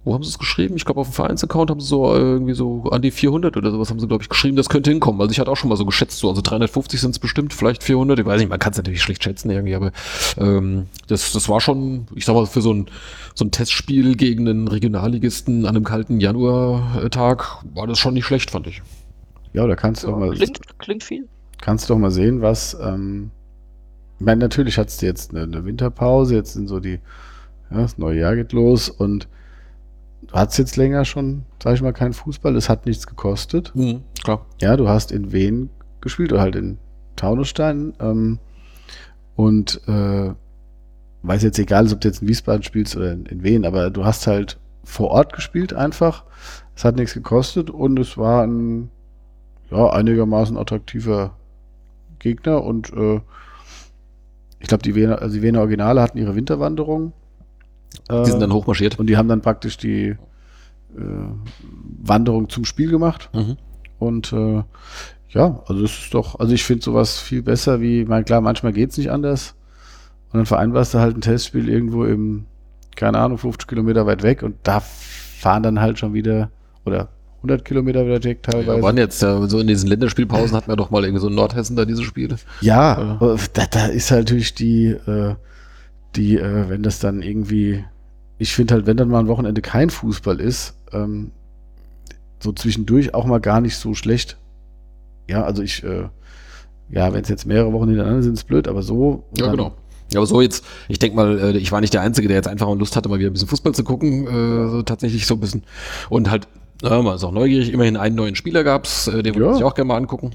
[0.05, 0.75] wo haben sie es geschrieben?
[0.75, 3.71] Ich glaube, auf dem Vereinsaccount haben sie so äh, irgendwie so an die 400 oder
[3.71, 4.57] sowas haben sie, glaube ich, geschrieben.
[4.57, 5.21] Das könnte hinkommen.
[5.21, 7.83] Also ich hatte auch schon mal so geschätzt, so also 350 sind es bestimmt, vielleicht
[7.83, 8.19] 400.
[8.19, 9.91] Ich weiß nicht, man kann es natürlich schlecht schätzen irgendwie, aber
[10.37, 12.87] ähm, das, das war schon, ich sag mal, für so ein,
[13.33, 18.51] so ein Testspiel gegen einen Regionalligisten an einem kalten Januartag war das schon nicht schlecht,
[18.51, 18.81] fand ich.
[19.53, 21.29] Ja, da kannst du doch mal, Klingt, klingt viel.
[21.61, 23.31] kannst du doch mal sehen, was, ähm,
[24.19, 26.99] ich meine, natürlich hattest du jetzt eine, eine Winterpause, jetzt sind so die,
[27.71, 29.27] ja, das neue Jahr geht los und
[30.27, 33.71] du hattest jetzt länger schon, sag ich mal, keinen Fußball, es hat nichts gekostet.
[33.75, 34.45] Mhm, klar.
[34.61, 35.69] Ja, du hast in Wien
[36.01, 36.77] gespielt oder halt in
[37.15, 37.93] Taunusstein.
[37.99, 38.39] Ähm,
[39.35, 40.31] und äh,
[41.23, 44.05] weiß jetzt egal, ob du jetzt in Wiesbaden spielst oder in, in Wien, aber du
[44.05, 46.25] hast halt vor Ort gespielt einfach.
[46.75, 48.89] Es hat nichts gekostet und es war ein
[49.71, 51.35] ja, einigermaßen attraktiver
[52.19, 53.21] Gegner und äh,
[54.59, 57.13] ich glaube, die Wiener, also die Wiener Originale hatten ihre Winterwanderung.
[58.09, 58.99] Die sind Äh, dann hochmarschiert.
[58.99, 60.17] und die haben dann praktisch die äh,
[62.03, 63.29] Wanderung zum Spiel gemacht.
[63.33, 63.57] Mhm.
[63.99, 64.63] Und äh,
[65.29, 68.73] ja, also es ist doch, also ich finde sowas viel besser wie, mein, klar, manchmal
[68.73, 69.55] geht's nicht anders.
[70.31, 72.45] Und dann vereinbarst du halt ein Testspiel irgendwo im,
[72.95, 76.49] keine Ahnung, 50 Kilometer weit weg und da fahren dann halt schon wieder,
[76.85, 78.81] oder 100 Kilometer wieder weg Ja, teilweise.
[78.81, 81.75] waren jetzt ja so in diesen Länderspielpausen hatten wir doch mal irgendwie so in Nordhessen
[81.75, 82.37] da diese Spiele.
[82.61, 85.35] Ja, aber da, da ist halt natürlich die, äh,
[86.15, 87.83] die, äh, wenn das dann irgendwie,
[88.37, 91.31] ich finde halt, wenn dann mal ein Wochenende kein Fußball ist, ähm,
[92.39, 94.37] so zwischendurch auch mal gar nicht so schlecht.
[95.29, 96.05] Ja, also ich, äh,
[96.89, 99.23] ja, wenn es jetzt mehrere Wochen hintereinander sind, ist blöd, aber so.
[99.37, 99.73] Ja, dann- genau.
[100.11, 102.47] Ja, aber so jetzt, ich denke mal, äh, ich war nicht der Einzige, der jetzt
[102.47, 105.35] einfach mal Lust hatte, mal wieder ein bisschen Fußball zu gucken, äh, so tatsächlich so
[105.35, 105.63] ein bisschen.
[106.09, 106.47] Und halt,
[106.83, 109.57] ja, man ist auch neugierig, immerhin einen neuen Spieler gab's, äh, den würde Ja.
[109.57, 110.31] ich auch gerne mal angucken.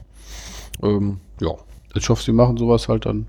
[0.82, 1.50] Ähm, ja.
[1.94, 3.26] Ich hoffe, sie machen sowas halt dann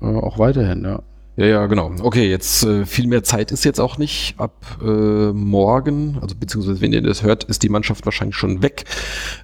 [0.00, 1.02] äh, auch weiterhin, ja.
[1.36, 1.90] Ja, ja, genau.
[2.00, 4.34] Okay, jetzt äh, viel mehr Zeit ist jetzt auch nicht.
[4.38, 8.84] Ab äh, morgen, also beziehungsweise wenn ihr das hört, ist die Mannschaft wahrscheinlich schon weg.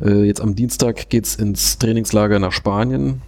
[0.00, 3.22] Äh, jetzt am Dienstag geht's ins Trainingslager nach Spanien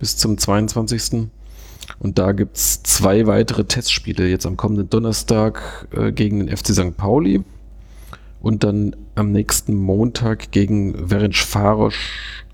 [0.00, 1.28] bis zum 22.
[2.00, 4.28] Und da gibt's zwei weitere Testspiele.
[4.28, 6.96] Jetzt am kommenden Donnerstag äh, gegen den FC St.
[6.96, 7.44] Pauli
[8.40, 11.94] und dann am nächsten Montag gegen Ferencvaros,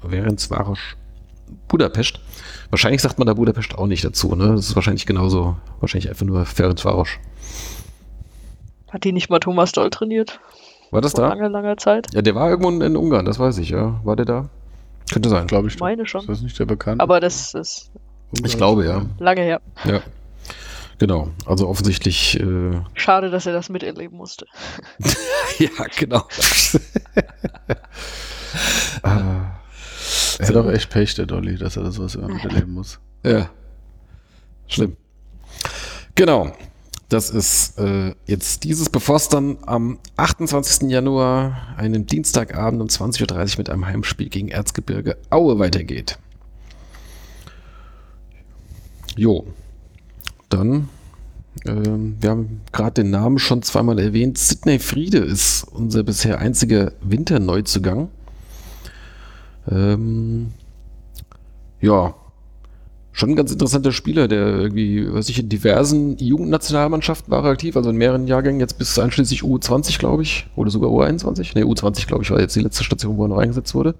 [0.06, 0.78] Ferencvaros
[1.68, 2.20] Budapest.
[2.70, 4.54] Wahrscheinlich sagt man da Budapest auch nicht dazu, ne?
[4.54, 7.08] Das ist wahrscheinlich genauso, wahrscheinlich einfach nur Ferencvaros.
[8.90, 10.40] Hat die nicht mal Thomas Doll trainiert?
[10.90, 11.28] War das Vor da?
[11.28, 12.06] langer, langer Zeit?
[12.14, 14.00] Ja, der war irgendwo in Ungarn, das weiß ich, ja.
[14.04, 14.48] War der da?
[15.12, 15.46] Könnte sein.
[15.46, 15.78] Glaube ich.
[15.78, 16.26] Meine Ist schon.
[16.26, 17.02] das nicht der bekannte?
[17.02, 17.90] Aber das ist
[18.44, 19.02] Ich glaube, ja.
[19.18, 19.60] lange her.
[19.84, 20.00] Ja.
[20.98, 21.28] Genau.
[21.46, 24.46] Also offensichtlich, äh, Schade, dass er das miterleben musste.
[25.58, 26.24] ja, genau.
[30.38, 33.00] Er hat auch echt Pech, der Dolly, dass er das sowas immer miterleben muss.
[33.24, 33.50] Ja.
[34.68, 34.96] Schlimm.
[36.14, 36.52] Genau.
[37.08, 40.90] Das ist äh, jetzt dieses, bevor es dann am 28.
[40.90, 46.18] Januar, einem Dienstagabend um 20.30 Uhr mit einem Heimspiel gegen Erzgebirge Aue weitergeht.
[49.16, 49.46] Jo.
[50.50, 50.90] Dann,
[51.66, 54.36] ähm, wir haben gerade den Namen schon zweimal erwähnt.
[54.36, 58.10] Sidney Friede ist unser bisher einziger Winterneuzugang.
[59.70, 60.52] Ähm,
[61.80, 62.14] ja,
[63.12, 67.76] schon ein ganz interessanter Spieler, der irgendwie, weiß ich, in diversen Jugendnationalmannschaften war er aktiv,
[67.76, 71.58] also in mehreren Jahrgängen, jetzt bis einschließlich U20, glaube ich, oder sogar U21.
[71.58, 73.96] Ne, U20, glaube ich, war jetzt die letzte Station, wo er noch eingesetzt wurde.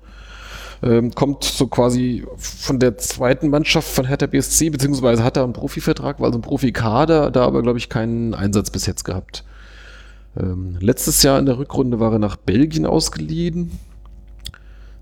[0.80, 5.52] Ähm, kommt so quasi von der zweiten Mannschaft von Hertha BSC, beziehungsweise hat er einen
[5.52, 9.44] Profivertrag, war also ein Profikader, da aber, glaube ich, keinen Einsatz bis jetzt gehabt.
[10.38, 13.72] Ähm, letztes Jahr in der Rückrunde war er nach Belgien ausgeliehen.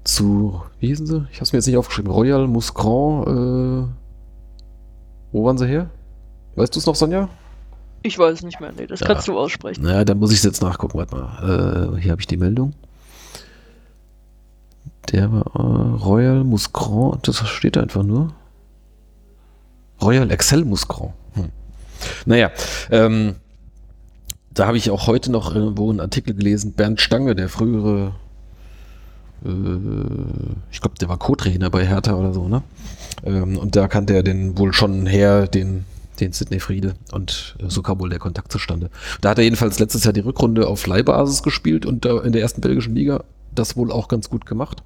[0.07, 1.27] Zu, wie hießen sie?
[1.33, 2.11] Ich habe es mir jetzt nicht aufgeschrieben.
[2.13, 5.91] Royal Muscron, äh, wo waren sie her?
[6.55, 7.29] Weißt du es noch, Sonja?
[8.03, 8.73] Ich weiß nicht mehr.
[8.77, 9.09] Nee, das Ja.
[9.09, 9.83] kannst du aussprechen.
[9.83, 10.97] Naja, da muss ich jetzt nachgucken.
[10.99, 11.95] Warte mal.
[11.97, 12.73] Äh, hier habe ich die Meldung.
[15.11, 17.19] Der war äh, Royal Muscron.
[17.23, 18.33] Das steht da einfach nur.
[20.01, 21.13] Royal Excel Muscron.
[21.35, 21.51] Hm.
[22.27, 22.51] Naja,
[22.91, 23.35] ähm,
[24.53, 26.75] da habe ich auch heute noch irgendwo einen Artikel gelesen.
[26.75, 28.15] Bernd Stange, der frühere,
[29.43, 32.63] ich glaube, der war Co-Trainer bei Hertha oder so, ne?
[33.25, 35.85] Ähm, und da kannte er den wohl schon her, den,
[36.21, 36.95] den Sidney Friede.
[37.13, 38.91] Und äh, so kam wohl der Kontakt zustande.
[39.21, 42.61] Da hat er jedenfalls letztes Jahr die Rückrunde auf Leihbasis gespielt und in der ersten
[42.61, 43.25] belgischen Liga
[43.55, 44.83] das wohl auch ganz gut gemacht.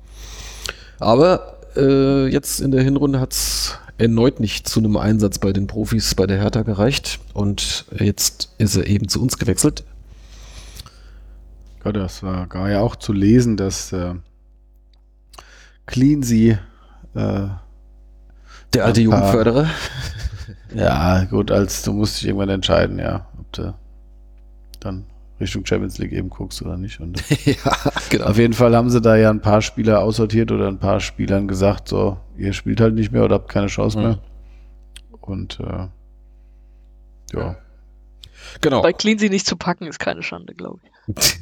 [0.98, 5.66] Aber äh, jetzt in der Hinrunde hat es erneut nicht zu einem Einsatz bei den
[5.66, 9.84] Profis bei der Hertha gereicht und jetzt ist er eben zu uns gewechselt.
[11.84, 14.14] Ja, das war gar ja auch zu lesen, dass äh,
[15.90, 16.56] Cleansey äh,
[17.14, 19.68] Der alte paar- Jugendförderer.
[20.74, 23.74] Ja, gut, als du musst dich irgendwann entscheiden, ja, ob du
[24.78, 25.04] dann
[25.40, 27.00] Richtung Champions League eben guckst oder nicht.
[27.00, 27.56] Und ja,
[28.08, 28.26] genau.
[28.26, 31.48] auf jeden Fall haben sie da ja ein paar Spieler aussortiert oder ein paar Spielern
[31.48, 34.04] gesagt, so, ihr spielt halt nicht mehr oder habt keine Chance Mhm.
[34.04, 34.18] mehr.
[35.20, 35.88] Und äh,
[37.36, 37.56] ja.
[38.60, 38.82] Genau.
[38.82, 40.78] Bei Cleansy nicht zu packen ist keine Schande, glaube
[41.16, 41.36] ich.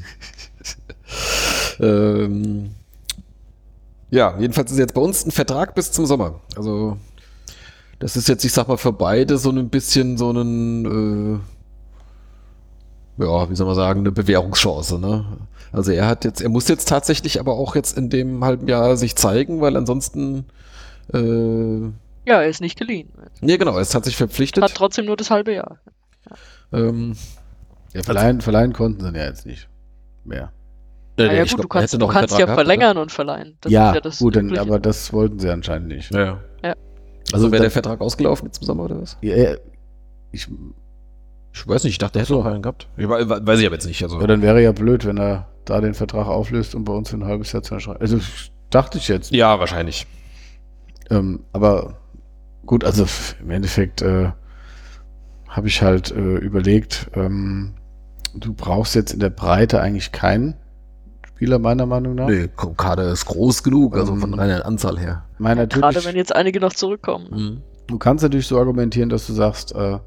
[1.80, 2.70] ähm,
[4.10, 6.40] ja, jedenfalls ist jetzt bei uns ein Vertrag bis zum Sommer.
[6.56, 6.96] Also
[7.98, 11.40] das ist jetzt, ich sag mal, für beide so ein bisschen so ein,
[13.18, 14.98] äh, ja, wie soll man sagen, eine Bewährungschance.
[14.98, 15.24] Ne?
[15.72, 18.96] Also er hat jetzt, er muss jetzt tatsächlich aber auch jetzt in dem halben Jahr
[18.96, 20.46] sich zeigen, weil ansonsten,
[21.12, 21.80] äh,
[22.26, 23.08] Ja, er ist nicht geliehen.
[23.40, 24.62] nee, genau, er ist tatsächlich verpflichtet.
[24.62, 25.78] Hat trotzdem nur das halbe Jahr.
[26.72, 27.16] ähm,
[27.94, 29.68] ja, Verleihen, verleihen konnten sie ja jetzt nicht
[30.24, 30.52] mehr.
[31.18, 33.56] Äh, Na ja, gut, glaub, du kannst, du kannst ja gehabt, verlängern und verleihen.
[33.60, 36.10] Das ja, ist ja das gut, dann, aber das wollten sie anscheinend nicht.
[36.12, 36.40] oder?
[36.62, 36.74] Ja.
[37.32, 39.16] Also wäre der Vertrag ausgelaufen jetzt im Sommer oder was?
[39.20, 39.54] Ja,
[40.32, 40.48] ich,
[41.52, 42.88] Ich weiß nicht, ich dachte, er hätte noch einen gehabt.
[42.96, 44.02] Ich, we- we- weiß ich aber jetzt nicht.
[44.02, 47.10] Also, ja, dann wäre ja blöd, wenn er da den Vertrag auflöst und bei uns
[47.10, 48.00] für ein halbes Jahr zu unterschreiben.
[48.00, 48.18] Also
[48.70, 49.32] dachte ich jetzt.
[49.32, 50.06] ja, wahrscheinlich.
[51.10, 51.98] Ähm, aber
[52.66, 53.06] gut, also
[53.40, 54.30] im Endeffekt äh,
[55.48, 57.74] habe ich halt äh, überlegt, ähm,
[58.34, 60.54] du brauchst jetzt in der Breite eigentlich keinen
[61.38, 62.26] Spieler, meiner Meinung nach.
[62.28, 65.24] Nee, Kader ist groß genug, also von Ähm, reiner Anzahl her.
[65.38, 67.28] Meine, natürlich, Gerade wenn jetzt einige noch zurückkommen.
[67.30, 67.62] Mhm.
[67.86, 70.00] du kannst natürlich so argumentieren, dass du sagst, äh,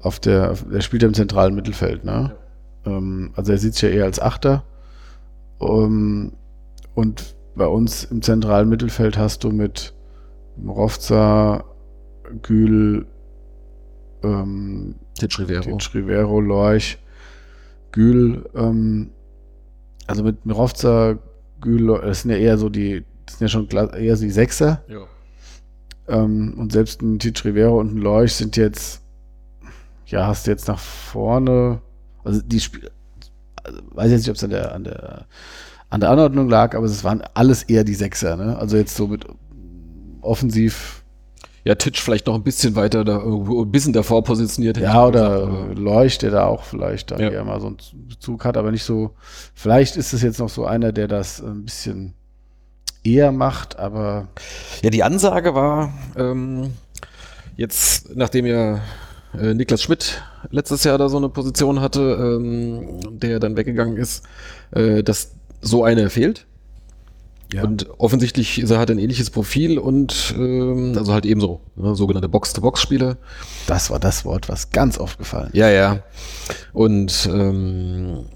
[0.00, 2.36] auf der, der spielt im zentralen Mittelfeld, ne?
[2.84, 4.62] Ähm, also er sieht sich ja eher als Achter.
[5.58, 6.34] Um,
[6.94, 9.94] und bei uns im zentralen Mittelfeld hast du mit
[10.64, 11.64] Rovza,
[12.42, 13.04] Gül,
[14.22, 15.62] ähm, Titch Rivero.
[15.62, 16.98] Titsch, Rivero, Lorch,
[17.90, 19.10] Gül, ähm,
[20.06, 21.18] also mit Mirovza,
[21.60, 24.82] Gül, das sind ja eher so die, das sind ja schon eher so die Sechser.
[24.88, 25.06] Ja.
[26.08, 29.02] Ähm, und selbst ein Titsch Rivero und ein Lorch sind jetzt,
[30.06, 31.80] ja, hast du jetzt nach vorne,
[32.24, 32.90] also die Spiel,
[33.64, 35.26] also weiß jetzt nicht, ob es an der, an der,
[35.88, 38.56] an der Anordnung lag, aber es waren alles eher die Sechser, ne?
[38.58, 39.26] Also jetzt so mit
[40.20, 41.04] offensiv,
[41.66, 44.76] ja, Titch vielleicht noch ein bisschen weiter da irgendwo ein bisschen davor positioniert.
[44.76, 47.42] hätte ja, oder gesagt, Leuch, der da auch vielleicht da Ja.
[47.42, 47.76] mal so einen
[48.08, 49.10] Bezug hat, aber nicht so,
[49.52, 52.14] vielleicht ist es jetzt noch so einer, der das ein bisschen
[53.02, 54.28] eher macht, aber
[54.82, 56.72] Ja, die Ansage war, ähm,
[57.56, 58.80] jetzt, nachdem ja
[59.36, 64.24] äh, Niklas Schmidt letztes Jahr da so eine Position hatte, ähm, der dann weggegangen ist,
[64.70, 66.46] äh, dass so eine fehlt.
[67.52, 67.62] Ja.
[67.62, 72.28] Und offensichtlich ist er hat ein ähnliches Profil und ähm, also halt ebenso, ne, sogenannte
[72.28, 73.16] Box-to-Box-Spieler.
[73.66, 75.56] das war das Wort, was ganz oft gefallen ist.
[75.56, 76.02] Ja, ja.
[76.72, 78.26] Und ähm,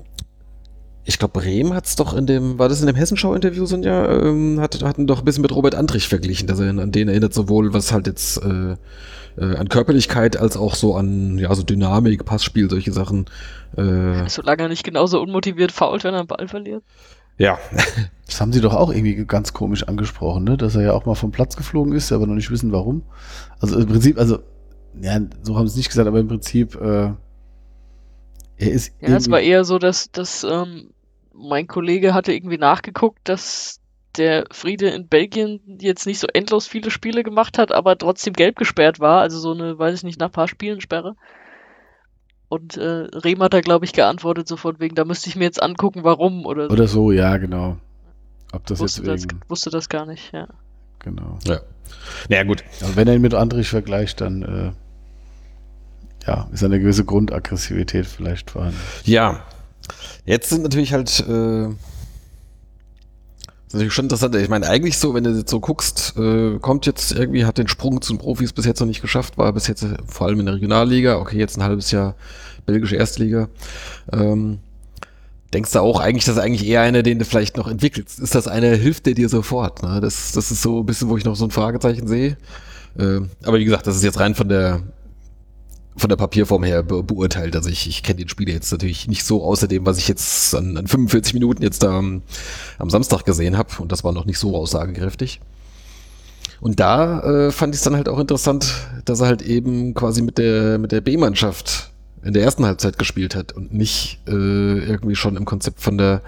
[1.05, 4.61] ich glaube, Brehm hat es doch in dem, war das in dem Hessenschau-Interview, Sonja, ähm,
[4.61, 7.73] hat, hatten doch ein bisschen mit Robert Antrich verglichen, dass er an den erinnert, sowohl
[7.75, 8.77] was halt jetzt äh,
[9.37, 13.27] äh, an Körperlichkeit als auch so an, ja, so Dynamik, Passspiel, solche Sachen.
[13.77, 16.85] Äh, Solange er nicht genauso unmotiviert fault, wenn er einen Ball verliert.
[17.41, 17.59] Ja,
[18.31, 20.57] Das haben sie doch auch irgendwie ganz komisch angesprochen, ne?
[20.57, 23.03] dass er ja auch mal vom Platz geflogen ist, aber noch nicht wissen, warum.
[23.59, 24.39] Also im Prinzip, also,
[25.01, 27.13] ja, so haben sie es nicht gesagt, aber im Prinzip, äh,
[28.57, 30.91] er ist Ja, es war eher so, dass, dass ähm,
[31.35, 33.81] mein Kollege hatte irgendwie nachgeguckt, dass
[34.17, 38.57] der Friede in Belgien jetzt nicht so endlos viele Spiele gemacht hat, aber trotzdem gelb
[38.57, 41.17] gesperrt war, also so eine, weiß ich nicht, nach ein paar Spielen Sperre.
[42.51, 45.45] Und äh, Rehm hat da, glaube ich, geantwortet, so von wegen, da müsste ich mir
[45.45, 46.73] jetzt angucken, warum oder so.
[46.73, 47.77] Oder so, ja, genau.
[48.53, 50.49] Ob das wusste, jetzt das, wegen, wusste das gar nicht, ja.
[50.99, 51.39] genau.
[51.45, 51.61] ja.
[52.29, 52.65] Naja, gut.
[52.81, 54.73] Also wenn er ihn mit Andrich vergleicht, dann, äh,
[56.27, 58.81] ja, ist eine gewisse Grundaggressivität vielleicht vorhanden.
[59.05, 59.45] Ja,
[60.25, 61.69] jetzt sind natürlich halt, äh,
[63.71, 64.35] ist natürlich schon interessant.
[64.35, 67.69] Ich meine, eigentlich so, wenn du jetzt so guckst, äh, kommt jetzt irgendwie, hat den
[67.69, 70.41] Sprung zu den Profis bis jetzt noch nicht geschafft, war bis jetzt äh, vor allem
[70.41, 72.17] in der Regionalliga, okay, jetzt ein halbes Jahr
[72.67, 73.49] belgische Erstliga.
[74.13, 74.59] Ähm,
[75.55, 78.19] denkst du auch eigentlich, dass er eigentlich eher einer, den du vielleicht noch entwickelst?
[78.19, 79.85] Ist das einer, hilft der dir sofort?
[79.85, 80.01] Ne?
[80.01, 82.37] Das, das ist so ein bisschen, wo ich noch so ein Fragezeichen sehe.
[82.99, 84.83] Äh, aber wie gesagt, das ist jetzt rein von der
[85.97, 87.57] von der Papierform her be beurteilt.
[87.57, 90.55] Also ich, ich kenne den Spieler jetzt natürlich nicht so außer dem, was ich jetzt
[90.55, 92.23] an, an 45 Minuten jetzt da am,
[92.79, 93.71] am Samstag gesehen habe.
[93.79, 95.41] Und das war noch nicht so aussagekräftig.
[96.61, 98.75] Und da äh, fand ich es dann halt auch interessant,
[99.05, 101.91] dass er halt eben quasi mit der, mit der B-Mannschaft
[102.23, 106.21] in der ersten Halbzeit gespielt hat und nicht äh, irgendwie schon im Konzept von der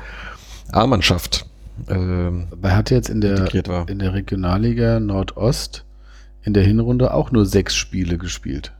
[0.73, 1.47] A-Mannschaft
[1.87, 3.53] Aber er hat jetzt in der,
[3.89, 5.85] in der Regionalliga Nordost
[6.45, 8.73] in der Hinrunde auch nur sechs Spiele gespielt.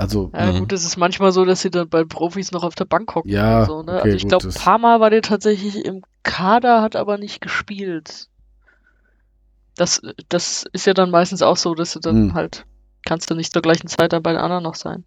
[0.00, 0.60] Also, Ja, Mhm.
[0.60, 3.30] gut, es ist manchmal so, dass sie dann bei Profis noch auf der Bank hocken.
[3.30, 3.92] Ja, so, ne?
[3.98, 8.28] okay, also ich glaube, das- Parma war der tatsächlich im Kader, hat aber nicht gespielt.
[9.76, 12.34] Das, das ist ja dann meistens auch so, dass du dann Hm.
[12.34, 12.64] halt,
[13.04, 15.04] kannst du nicht zur gleichen Zeit dann bei den anderen noch sein.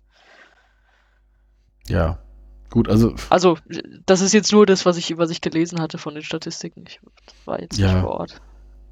[1.87, 2.19] Ja.
[2.69, 3.57] Gut, also Also,
[4.05, 6.85] das ist jetzt nur das, was ich, was ich gelesen hatte von den Statistiken.
[6.87, 6.99] Ich
[7.45, 7.91] war jetzt Ja.
[7.93, 8.41] nicht vor Ort.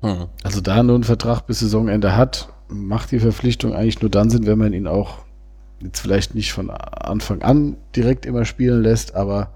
[0.02, 0.28] Hm.
[0.44, 4.46] Also da nur einen Vertrag bis Saisonende hat, macht die Verpflichtung eigentlich nur dann Sinn,
[4.46, 5.20] wenn man ihn auch
[5.84, 9.52] jetzt vielleicht nicht von Anfang an direkt immer spielen lässt, aber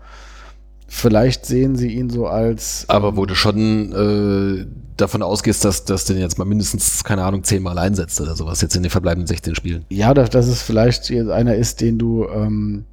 [0.88, 4.66] vielleicht sehen sie ihn so als Aber wo du schon äh,
[4.98, 8.76] davon ausgehst, dass, dass den jetzt mal mindestens, keine Ahnung, zehnmal einsetzt oder sowas jetzt
[8.76, 9.86] in den verbleibenden 16 Spielen.
[9.90, 12.86] ja, dass, dass es vielleicht einer ist, den du ähm,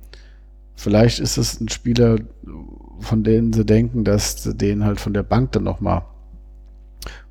[0.74, 2.16] vielleicht ist es ein Spieler,
[3.00, 6.02] von denen sie denken, dass du den halt von der Bank dann nochmal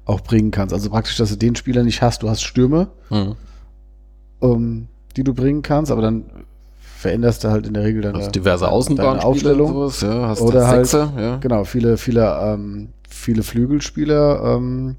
[0.06, 0.74] auch bringen kannst.
[0.74, 3.36] Also praktisch, dass du den Spieler nicht hast, du hast Stürme, Hm.
[4.42, 6.26] ähm, die du bringen kannst, aber dann
[6.98, 9.74] veränderst du halt in der Regel deine, Hast diverse deine Aufstellung.
[9.74, 11.38] sowas, ja, hast Oder halt- Sechser, ja.
[11.38, 14.96] Genau, viele, viele, ähm, viele Flügelspieler ähm,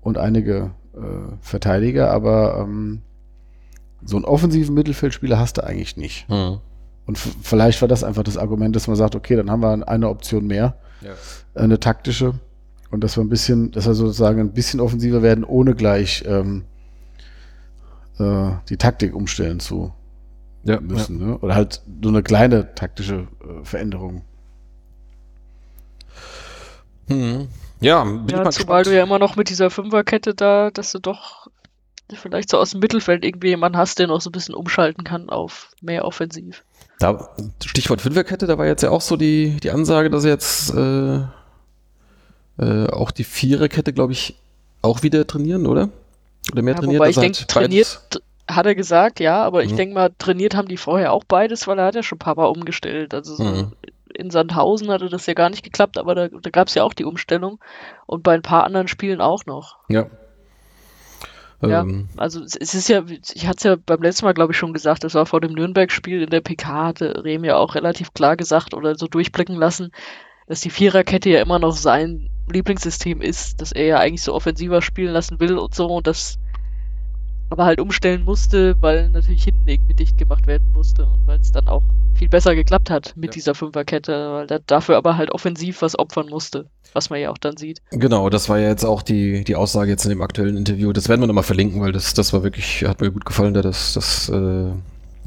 [0.00, 0.98] und einige äh,
[1.40, 3.02] Verteidiger, aber ähm,
[4.04, 6.26] so einen offensiven Mittelfeldspieler hast du eigentlich nicht.
[6.28, 6.58] Hm.
[7.06, 10.08] Und vielleicht war das einfach das Argument, dass man sagt, okay, dann haben wir eine
[10.08, 11.10] Option mehr, Ja.
[11.54, 12.34] eine taktische,
[12.90, 16.64] und dass wir ein bisschen, dass wir sozusagen ein bisschen offensiver werden, ohne gleich ähm,
[18.18, 19.92] äh, die Taktik umstellen zu
[20.64, 21.18] Ja, müssen.
[21.18, 21.38] Ne?
[21.38, 24.24] Oder halt so eine kleine taktische äh, Veränderung.
[27.08, 27.48] Ja, hm.
[27.80, 28.86] ja bin ich Ja, mal zumal gespannt.
[28.86, 31.48] du ja immer noch mit dieser Fünferkette da, dass du doch
[32.14, 35.30] vielleicht so aus dem Mittelfeld irgendwie jemanden hast, der noch so ein bisschen umschalten kann
[35.30, 36.64] auf mehr offensiv.
[36.98, 37.30] Da,
[37.64, 41.20] Stichwort Fünferkette, da war jetzt ja auch so die, die Ansage, dass jetzt äh,
[42.58, 44.36] äh, auch die Viererkette, glaube ich,
[44.82, 45.88] auch wieder trainieren, oder?
[46.50, 46.98] Oder mehr Ja, trainiert?
[47.00, 49.76] wobei ich dass er denke, trainiert beides- hat er gesagt, ja, aber ich Mhm.
[49.76, 52.34] denke mal, trainiert haben die vorher auch beides, weil er hat ja schon ein paar
[52.34, 53.14] Mal umgestellt.
[53.14, 53.72] Also so Mhm.
[54.14, 56.92] in Sandhausen hatte das ja gar nicht geklappt, aber da, da gab es ja auch
[56.92, 57.60] die Umstellung
[58.06, 59.76] und bei ein paar anderen Spielen auch noch.
[59.88, 60.06] Ja.
[61.62, 61.82] Ja.
[61.82, 64.58] Ähm, Also es, es ist ja, ich hatte es ja beim letzten Mal, glaube ich,
[64.58, 68.12] schon gesagt, das war vor dem Nürnberg-Spiel in der PK, hatte Rehm ja auch relativ
[68.14, 69.92] klar gesagt oder so durchblicken lassen,
[70.48, 74.82] dass die Viererkette ja immer noch sein Lieblingssystem ist, dass er ja eigentlich so offensiver
[74.82, 76.38] spielen lassen will und so und das
[77.50, 81.52] aber halt umstellen musste, weil natürlich hinten irgendwie dicht gemacht werden musste und weil es
[81.52, 81.82] dann auch
[82.14, 83.32] viel besser geklappt hat mit Ja.
[83.32, 87.36] dieser Fünferkette, weil er dafür aber halt offensiv was opfern musste, was man ja auch
[87.36, 87.82] dann sieht.
[87.90, 90.92] Genau, das war ja jetzt auch die, die Aussage jetzt in dem aktuellen Interview.
[90.92, 93.60] Das werden wir nochmal verlinken, weil das, das war wirklich, hat mir gut gefallen, da
[93.60, 94.72] das, das äh,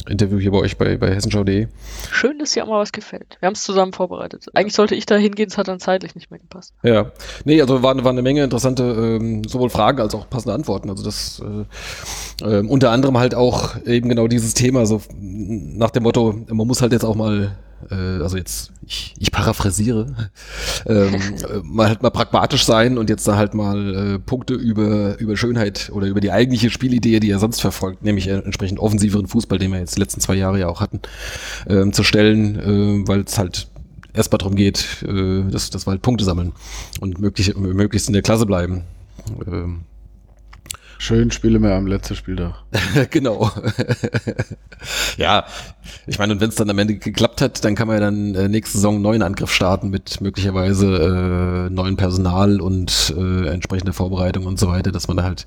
[0.08, 1.68] Interview hier bei euch bei, bei hessenschau.de.
[2.12, 3.38] Schön, dass dir auch mal was gefällt.
[3.39, 4.47] Wir haben es zusammen vorbereitet.
[4.53, 6.74] Eigentlich sollte ich da hingehen, es hat dann zeitlich nicht mehr gepasst.
[6.84, 7.12] Ja,
[7.43, 10.89] nee, also waren, waren eine Menge interessante ähm, sowohl Fragen als auch passende Antworten.
[10.89, 16.03] Also das äh, ähm, unter anderem halt auch eben genau dieses Thema, so nach dem
[16.03, 17.58] Motto, man muss halt jetzt auch mal,
[17.92, 20.30] äh, also jetzt, ich, ich paraphrasiere,
[20.86, 21.20] ähm, äh,
[21.64, 25.90] mal halt mal pragmatisch sein und jetzt da halt mal äh, Punkte über, über Schönheit
[25.94, 29.80] oder über die eigentliche Spielidee, die er sonst verfolgt, nämlich entsprechend offensiveren Fußball, den wir
[29.80, 31.02] jetzt die letzten zwei Jahre ja auch hatten,
[31.68, 32.60] ähm, zu stellen,
[33.04, 33.68] äh, weil es halt
[34.14, 36.54] erstmal darum geht, äh, dass, dass wir halt Punkte sammeln
[37.00, 38.84] und möglich, möglichst in der Klasse bleiben.
[39.48, 39.82] Ähm,
[41.06, 42.56] Schön Spiele mehr am letzten Spieltag.
[43.12, 43.51] genau.
[45.18, 45.45] ja,
[46.08, 48.34] ich meine, und wenn es dann am Ende geklappt hat, dann kann man ja dann
[48.34, 53.93] äh, nächste Saison einen neuen Angriff starten mit möglicherweise äh, neuem Personal und äh, entsprechender
[53.93, 55.45] Vorbereitung und so weiter, dass man da halt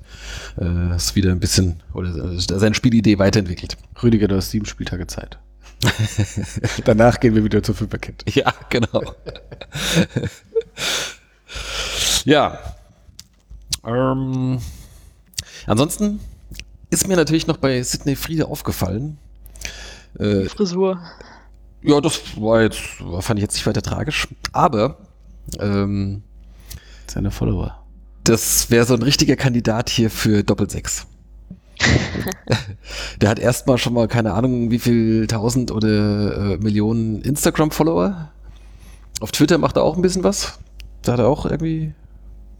[0.61, 3.75] äh, es wieder ein bisschen oder äh, seine Spielidee weiterentwickelt.
[4.01, 5.39] Rüdiger, du hast sieben Spieltage Zeit.
[6.85, 8.31] Danach gehen wir wieder zur Fünferkette.
[8.31, 9.13] Ja, genau.
[12.23, 12.57] ja.
[13.85, 14.59] Ähm,
[15.69, 16.19] ansonsten
[16.89, 19.17] ist mir natürlich noch bei Sidney Friede aufgefallen.
[20.17, 20.99] Äh, Frisur.
[21.81, 22.79] ja, das war jetzt,
[23.21, 24.27] fand ich jetzt nicht weiter tragisch.
[24.51, 24.97] Aber
[25.59, 26.23] ähm,
[27.07, 27.83] Seine Follower.
[28.23, 31.05] das wäre so ein richtiger Kandidat hier für Doppelsechs.
[33.21, 38.31] Der hat erstmal schon mal keine Ahnung, wie viel tausend oder äh, Millionen Instagram-Follower.
[39.21, 40.59] Auf Twitter macht er auch ein bisschen was.
[41.03, 41.93] Da hat er auch irgendwie,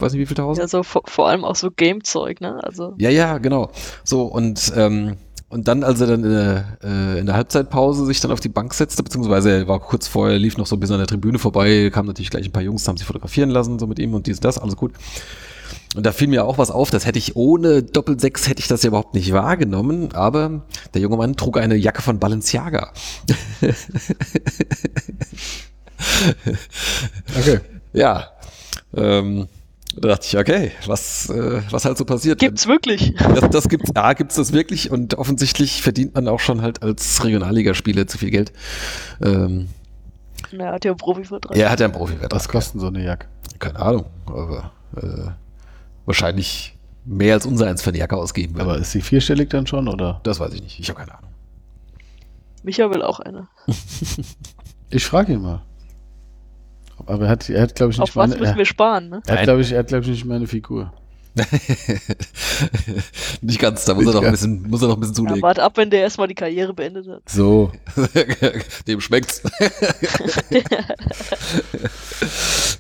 [0.02, 0.64] weiß nicht wie viel tausend.
[0.64, 2.64] Ja, so vor, vor allem auch so Game-Zeug, ne?
[2.64, 3.72] Also, Ja, ja, genau.
[4.04, 5.18] So, und, ähm,
[5.50, 8.50] und dann, als er dann in der, äh, in der Halbzeitpause sich dann auf die
[8.50, 11.40] Bank setzte, beziehungsweise er war kurz vorher, lief noch so ein bisschen an der Tribüne
[11.40, 14.28] vorbei, kamen natürlich gleich ein paar Jungs, haben sich fotografieren lassen, so mit ihm und
[14.28, 14.94] dies, das, alles gut.
[15.96, 18.84] Und da fiel mir auch was auf, das hätte ich ohne Doppelsechs hätte ich das
[18.84, 20.62] ja überhaupt nicht wahrgenommen, aber
[20.94, 22.92] der junge Mann trug eine Jacke von Balenciaga.
[27.38, 27.60] Okay.
[27.94, 28.30] Ja.
[28.96, 29.48] Ähm,
[29.96, 32.40] da dachte ich, okay, was, äh, was halt so passiert.
[32.40, 33.14] gibt's wirklich.
[33.16, 37.24] Das, das gibt's, A, gibt's das wirklich und offensichtlich verdient man auch schon halt als
[37.24, 38.54] Regionalligaspieler zu viel Geld.
[39.22, 39.70] Ähm,
[40.52, 41.58] Na, er hat ja einen Profivertrag.
[41.58, 42.34] er hat ja einen Profivertrag.
[42.34, 43.28] Was kostet so eine Jacke?
[43.58, 45.32] Keine Ahnung, aber äh,
[46.06, 48.70] wahrscheinlich mehr als unser eins für eine Jacke ausgeben würden.
[48.70, 50.22] Aber ist sie vierstellig dann schon, oder?
[50.24, 50.80] das weiß ich nicht.
[50.80, 51.32] Ich habe keine Ahnung.
[52.64, 53.48] Micha will auch eine.
[54.92, 55.62] Ich frage ihn mal.
[57.10, 59.10] Aber er hat, er hat glaube ich, nicht Auf was meine, müssen er, wir sparen,
[59.10, 59.22] ne?
[59.26, 59.44] er hat, Nein.
[59.46, 60.94] glaube ich, er hat, glaube ich, nicht meine Figur.
[63.42, 65.30] nicht ganz, da muss Nicht er noch ein bisschen, muss er noch ein bisschen Ja,
[65.30, 65.42] zulegen.
[65.42, 67.22] warte ab, wenn der erstmal die Karriere beendet hat.
[67.28, 67.72] So.
[68.88, 69.42] Dem schmeckt's.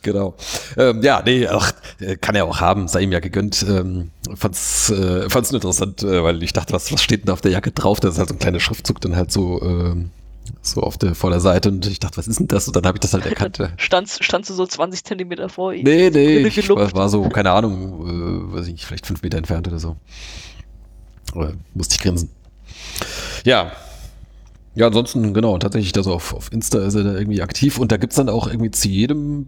[0.01, 0.35] genau.
[0.77, 3.65] Ähm, ja, nee, ach, äh, kann er auch haben, sei ihm ja gegönnt.
[3.67, 7.33] Ähm, fand's, äh, fand's nur interessant, äh, weil ich dachte, was, was steht denn da
[7.33, 7.99] auf der Jacke drauf?
[7.99, 10.11] Das ist halt so ein kleiner Schriftzug dann halt so, ähm,
[10.71, 12.67] so auf der Vorderseite und ich dachte, was ist denn das?
[12.67, 13.59] Und dann habe ich das halt erkannt.
[13.77, 15.83] Standst, standst du so 20 Zentimeter vor ihm?
[15.83, 19.37] Nee, nee, ich war, war so, keine Ahnung, äh, weiß ich nicht, vielleicht fünf Meter
[19.37, 19.97] entfernt oder so.
[21.33, 22.29] Oder musste ich grinsen.
[23.43, 23.71] Ja.
[24.75, 27.91] Ja, ansonsten, genau, tatsächlich, da so auf, auf Insta ist er da irgendwie aktiv und
[27.91, 29.47] da gibt's dann auch irgendwie zu jedem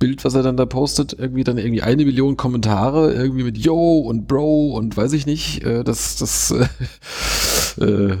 [0.00, 3.98] Bild, was er dann da postet, irgendwie dann irgendwie eine Million Kommentare, irgendwie mit Yo
[4.00, 5.62] und Bro und weiß ich nicht.
[5.64, 8.18] Äh, das, das, äh, äh,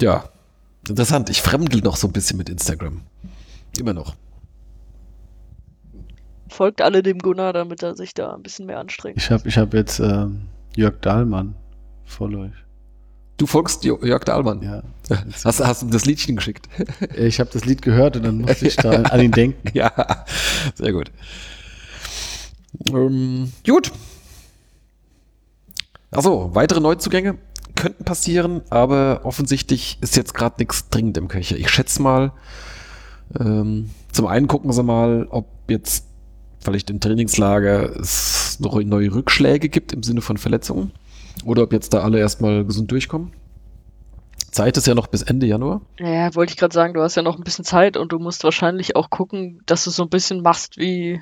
[0.00, 0.24] ja,
[0.88, 1.30] interessant.
[1.30, 3.02] Ich fremdel noch so ein bisschen mit Instagram.
[3.78, 4.14] Immer noch.
[6.48, 9.16] Folgt alle dem Gunnar, damit er sich da ein bisschen mehr anstrengt.
[9.16, 11.54] Ich habe ich hab jetzt ähm, Jörg Dahlmann
[12.04, 12.52] voll euch.
[13.38, 14.62] Du folgst Jörg Dahlmann.
[14.62, 14.82] Ja.
[15.44, 16.68] Hast, hast du das Liedchen geschickt?
[17.16, 19.68] Ich habe das Lied gehört und dann musste ich da an ihn denken.
[19.74, 19.90] ja,
[20.74, 21.10] sehr gut.
[22.86, 23.90] Ähm, gut.
[26.10, 27.38] Also, weitere Neuzugänge
[27.82, 31.56] könnten passieren, aber offensichtlich ist jetzt gerade nichts dringend im Köcher.
[31.56, 32.30] Ich schätze mal,
[33.40, 36.06] ähm, zum einen gucken sie mal, ob jetzt
[36.60, 40.92] vielleicht im Trainingslager es noch neue Rückschläge gibt im Sinne von Verletzungen
[41.44, 43.32] oder ob jetzt da alle erstmal gesund durchkommen.
[44.52, 45.80] Zeit ist ja noch bis Ende Januar.
[45.98, 48.44] Ja, wollte ich gerade sagen, du hast ja noch ein bisschen Zeit und du musst
[48.44, 51.20] wahrscheinlich auch gucken, dass du so ein bisschen machst wie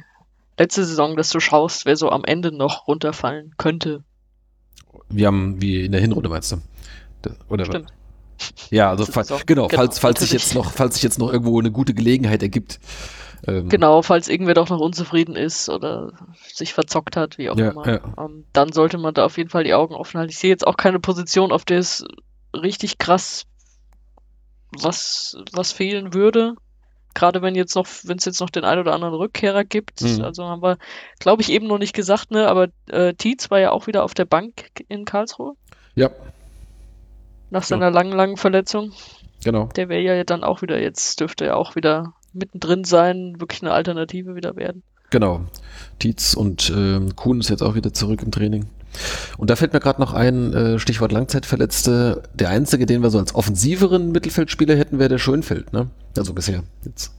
[0.58, 4.04] letzte Saison, dass du schaust, wer so am Ende noch runterfallen könnte.
[5.10, 6.56] Wir haben, wie in der Hinrunde meinst du?
[7.48, 7.92] Oder Stimmt.
[8.70, 11.02] Ja, also Das fa ist auch- genau, genau, falls, falls sich jetzt noch, falls sich
[11.02, 12.80] jetzt noch irgendwo eine gute Gelegenheit ergibt.
[13.46, 16.12] Ähm, Genau, falls irgendwer doch noch unzufrieden ist oder
[16.52, 17.86] sich verzockt hat, wie auch Ja, immer.
[17.86, 18.00] ja.
[18.18, 20.30] Ähm, dann sollte man da auf jeden Fall die Augen offen halten.
[20.30, 22.04] Ich sehe jetzt auch keine Position, auf der es
[22.54, 23.44] richtig krass
[24.72, 26.54] was, was fehlen würde.
[27.14, 30.00] Gerade wenn jetzt noch, wenn es jetzt noch den einen oder anderen Rückkehrer gibt.
[30.02, 30.22] Mhm.
[30.22, 30.78] Also haben wir,
[31.18, 32.48] glaube ich, eben noch nicht gesagt, ne?
[32.48, 35.54] Aber äh, Tietz war ja auch wieder auf der Bank in Karlsruhe
[35.94, 36.10] Ja,
[37.50, 38.92] nach seiner langen, langen Verletzung.
[39.42, 39.66] genau.
[39.76, 43.72] Der wäre ja dann auch wieder, jetzt dürfte er auch wieder mittendrin sein, wirklich eine
[43.72, 44.82] Alternative wieder werden.
[45.10, 45.40] Genau.
[45.98, 48.68] Tietz und ähm, Kuhn ist jetzt auch wieder zurück im Training.
[49.38, 52.22] Und da fällt mir gerade noch ein, äh, Stichwort Langzeitverletzte.
[52.34, 55.88] Der einzige, den wir so als offensiveren Mittelfeldspieler hätten, wäre der Schönfeld, ne?
[56.16, 56.62] Also bisher.
[56.84, 57.12] Jetzt.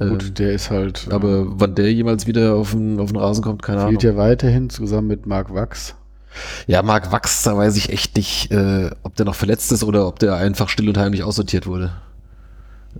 [0.00, 1.08] Ähm, Gut, der ist halt.
[1.10, 3.94] äh, aber wann der jemals wieder auf den, auf den Rasen kommt, keine Ahnung.
[3.94, 5.94] spielt ja weiterhin zusammen mit Marc Wachs.
[6.66, 10.06] Ja, Marc Wachs, da weiß ich echt nicht, äh, ob der noch verletzt ist oder
[10.06, 11.92] ob der einfach still und heimlich aussortiert wurde.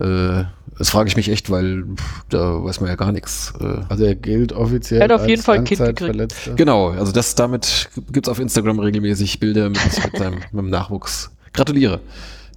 [0.01, 0.44] Äh,
[0.78, 3.53] das frage ich mich echt, weil pff, da weiß man ja gar nichts.
[3.61, 6.57] Äh, Also er gilt offiziell Er hat auf als jeden Fall ein Kind gekriegt.
[6.57, 11.30] Genau, also das damit gibt's auf Instagram regelmäßig Bilder mit, mit, seinem, mit dem Nachwuchs.
[11.53, 12.01] Gratuliere.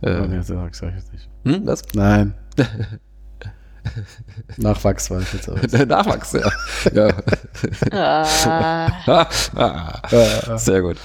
[0.03, 1.29] Oh, nee, Äh, sag, sag ich jetzt nicht.
[1.45, 1.81] hm, was?
[1.95, 2.33] Nein.
[4.57, 5.59] Nachwachs war ich jetzt auch.
[5.59, 6.51] Der Nachwachs, ja.
[6.93, 7.09] ja.
[7.91, 8.25] Ah,
[9.07, 10.97] Ah, ah, Äh, sehr gut.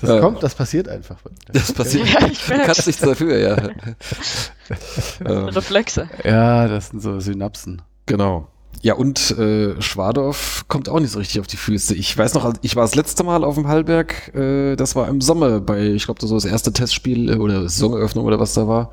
[0.00, 1.16] Das Äh, kommt, das passiert einfach.
[1.52, 2.08] Das passiert.
[2.08, 2.66] Ja, ich du merk's.
[2.66, 3.56] kannst nichts dafür, ja.
[5.24, 6.08] ähm, Reflexe.
[6.24, 7.82] Ja, das sind so Synapsen.
[8.06, 8.48] Genau.
[8.82, 11.94] Ja, und äh, Schwadorf kommt auch nicht so richtig auf die Füße.
[11.94, 15.20] Ich weiß noch, ich war das letzte Mal auf dem Hallberg, äh, das war im
[15.20, 18.68] Sommer bei, ich glaube, das war das erste Testspiel äh, oder Saisoneröffnung oder was da
[18.68, 18.92] war.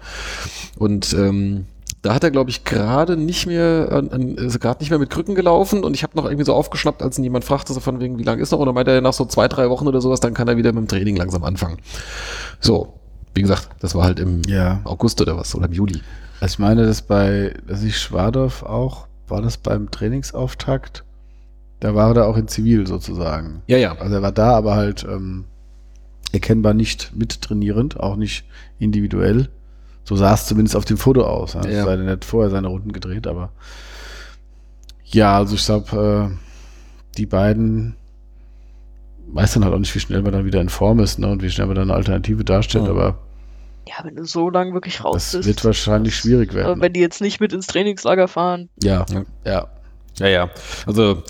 [0.80, 1.66] Und ähm,
[2.04, 4.04] da hat er, glaube ich, gerade nicht mehr,
[4.36, 7.18] ist gerade nicht mehr mit Krücken gelaufen und ich habe noch irgendwie so aufgeschnappt, als
[7.18, 8.60] ihn jemand fragte, so von wegen, wie lange ist noch?
[8.60, 10.74] Und dann meinte er, nach so zwei, drei Wochen oder sowas, dann kann er wieder
[10.74, 11.78] mit dem Training langsam anfangen.
[12.60, 12.93] So,
[13.34, 14.82] wie gesagt, das war halt im Ja.
[14.84, 16.01] August oder was, oder im Juli.
[16.41, 21.06] Also ich meine, dass bei, dass ich Schwadorf auch, war das beim Trainingsauftakt?
[21.80, 23.62] Da war er auch in Zivil sozusagen.
[23.68, 23.95] Ja, ja.
[23.97, 25.45] Also er war da, aber halt ähm,
[26.34, 28.43] erkennbar nicht mittrainierend, auch nicht
[28.78, 29.47] individuell.
[30.06, 31.54] So sah es zumindest auf dem Foto aus.
[31.54, 31.66] Ja.
[31.66, 31.86] Ja.
[31.86, 31.95] Ja.
[31.95, 33.51] Er hat vorher seine Runden gedreht, aber
[35.06, 37.95] ja, also ich glaube, äh, die beiden
[39.28, 41.41] weiß dann halt auch nicht, wie schnell man dann wieder in Form ist ne, und
[41.41, 42.89] wie schnell man dann eine Alternative darstellt, Mhm.
[42.91, 43.18] aber
[43.88, 45.47] Ja, wenn du so lange wirklich raus das bist.
[45.47, 46.82] wird wahrscheinlich schwierig aber werden.
[46.82, 49.24] wenn die jetzt nicht mit ins Trainingslager fahren, ja, Ja.
[49.45, 49.68] ja.
[50.20, 50.49] Ja, ja.
[50.86, 51.24] Also,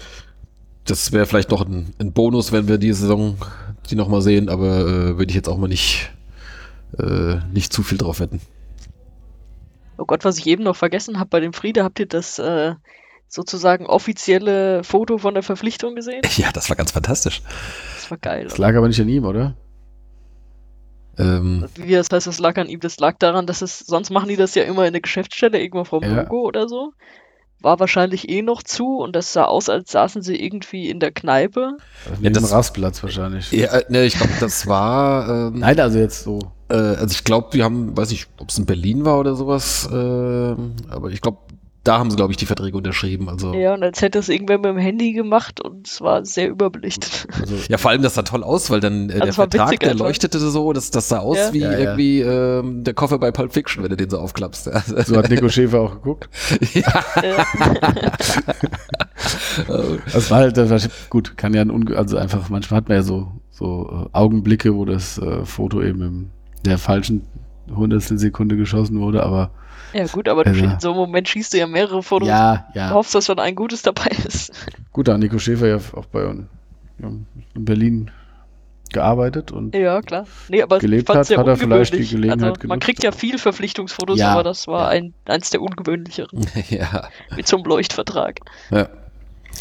[0.85, 3.37] das wäre vielleicht noch ein, ein Bonus, wenn wir die Saison
[3.89, 6.11] die nochmal sehen, aber äh, würde ich jetzt auch mal nicht,
[6.99, 8.41] äh, nicht zu viel drauf wetten.
[9.97, 12.75] Oh Gott, was ich eben noch vergessen habe bei dem Friede, habt ihr das äh,
[13.27, 16.21] sozusagen offizielle Foto von der Verpflichtung gesehen?
[16.37, 17.41] Ja, das war ganz fantastisch.
[17.95, 18.45] Das war geil.
[18.45, 19.55] Das lag aber nicht an ihm, oder?
[21.17, 22.79] Ähm, Wie das heißt, das lag an ihm.
[22.79, 25.83] Das lag daran, dass es, sonst machen die das ja immer in der Geschäftsstelle, irgendwo
[25.83, 26.23] vom Ja.
[26.23, 26.93] Logo oder so.
[27.63, 31.11] War wahrscheinlich eh noch zu und das sah aus, als saßen sie irgendwie in der
[31.11, 31.77] Kneipe.
[32.07, 33.51] Also neben das- dem Rastplatz wahrscheinlich.
[33.51, 35.47] ja, äh, ne, ich glaube, das war.
[35.47, 36.39] Ähm, Nein, also jetzt so.
[36.69, 39.87] Äh, also ich glaube, wir haben, weiß ich, ob es in Berlin war oder sowas,
[39.91, 41.37] äh, aber ich glaube,
[41.83, 43.27] da haben sie, glaube ich, die Verträge unterschrieben.
[43.29, 46.49] Also Ja, und als hätte es irgendwer mit dem Handy gemacht und es war sehr
[46.49, 47.27] überbelichtet.
[47.39, 49.79] Also, Ja, vor allem, das sah toll aus, weil dann äh, Also der Vertrag, witzig
[49.81, 50.05] der einfach.
[50.05, 51.53] leuchtete so, das, das sah aus Ja.
[51.53, 51.77] wie Ja, ja.
[51.79, 54.69] irgendwie ähm, der Koffer bei Pulp Fiction, wenn du den so aufklappst.
[55.05, 56.29] So hat Nico Schäfer auch geguckt.
[60.11, 60.79] Das war halt, das war,
[61.09, 64.75] gut, kann ja ein unge also einfach, manchmal hat man ja so, so äh, Augenblicke,
[64.75, 66.31] wo das äh, Foto eben in
[66.65, 67.21] der falschen
[67.73, 69.51] Hundertstel Sekunde geschossen wurde, aber
[69.93, 72.27] ja gut, aber du, Also- in so einem Moment schießt du ja mehrere Fotos.
[72.27, 72.89] ja, Du ja.
[72.91, 74.51] hoffst, dass dann ein gutes dabei ist.
[74.91, 76.45] Gut, da hat Nico Schäfer ja auch bei uns
[76.99, 78.11] ja, in Berlin
[78.91, 80.25] gearbeitet und Ja, klar.
[80.49, 82.11] Nee, aber Gelebt hat, sehr hat er vielleicht die ungewöhnlich.
[82.11, 84.99] Gelegenheit also, Man kriegt ja viel Verpflichtungsfotos, Ja, aber das war ja.
[84.99, 86.45] ein, eins der ungewöhnlicheren.
[86.69, 87.07] ja.
[87.35, 88.39] Mit so einem Leuchtvertrag.
[88.71, 88.87] ja.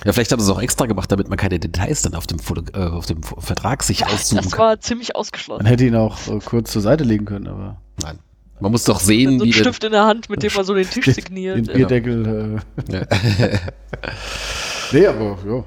[0.06, 2.38] Ja, vielleicht haben sie es auch extra gemacht, damit man keine Details dann auf dem,
[2.38, 4.58] Foto, äh, auf dem Vertrag sich auszoomen Das kann.
[4.64, 5.66] war ziemlich man ausgeschlossen.
[5.66, 8.18] hätte ihn auch äh, kurz zur Seite legen können, aber Nein.
[8.62, 10.88] Man muss doch sehen, so wie Stift in der Hand, mit dem man so den
[10.88, 11.56] Tisch signiert.
[11.58, 11.72] den Ja.
[11.74, 12.60] Bierdeckel.
[12.88, 13.02] Äh, Ja.
[14.92, 15.64] nee, aber ja.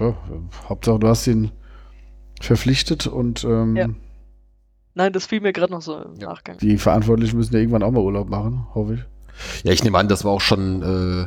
[0.00, 0.14] Ja.
[0.68, 1.50] Hauptsache, du hast ihn
[2.40, 3.88] verpflichtet und ähm, Ja.
[4.94, 6.28] Nein, das fiel mir gerade noch so im Ja.
[6.30, 6.58] Nachgang.
[6.58, 9.00] die Verantwortlichen müssen ja irgendwann auch mal Urlaub machen, hoffe ich.
[9.64, 11.26] Ja, ich nehme an, das war auch schon äh,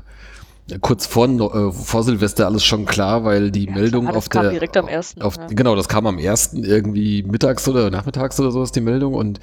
[0.80, 4.30] kurz vor, äh, vor Silvester alles schon klar, weil die Ja, Meldung klar, das auf
[4.30, 5.48] kam der direkt am ersten, Auf, ja.
[5.48, 9.40] Genau, das kam am ersten irgendwie mittags oder nachmittags oder so ist die Meldung und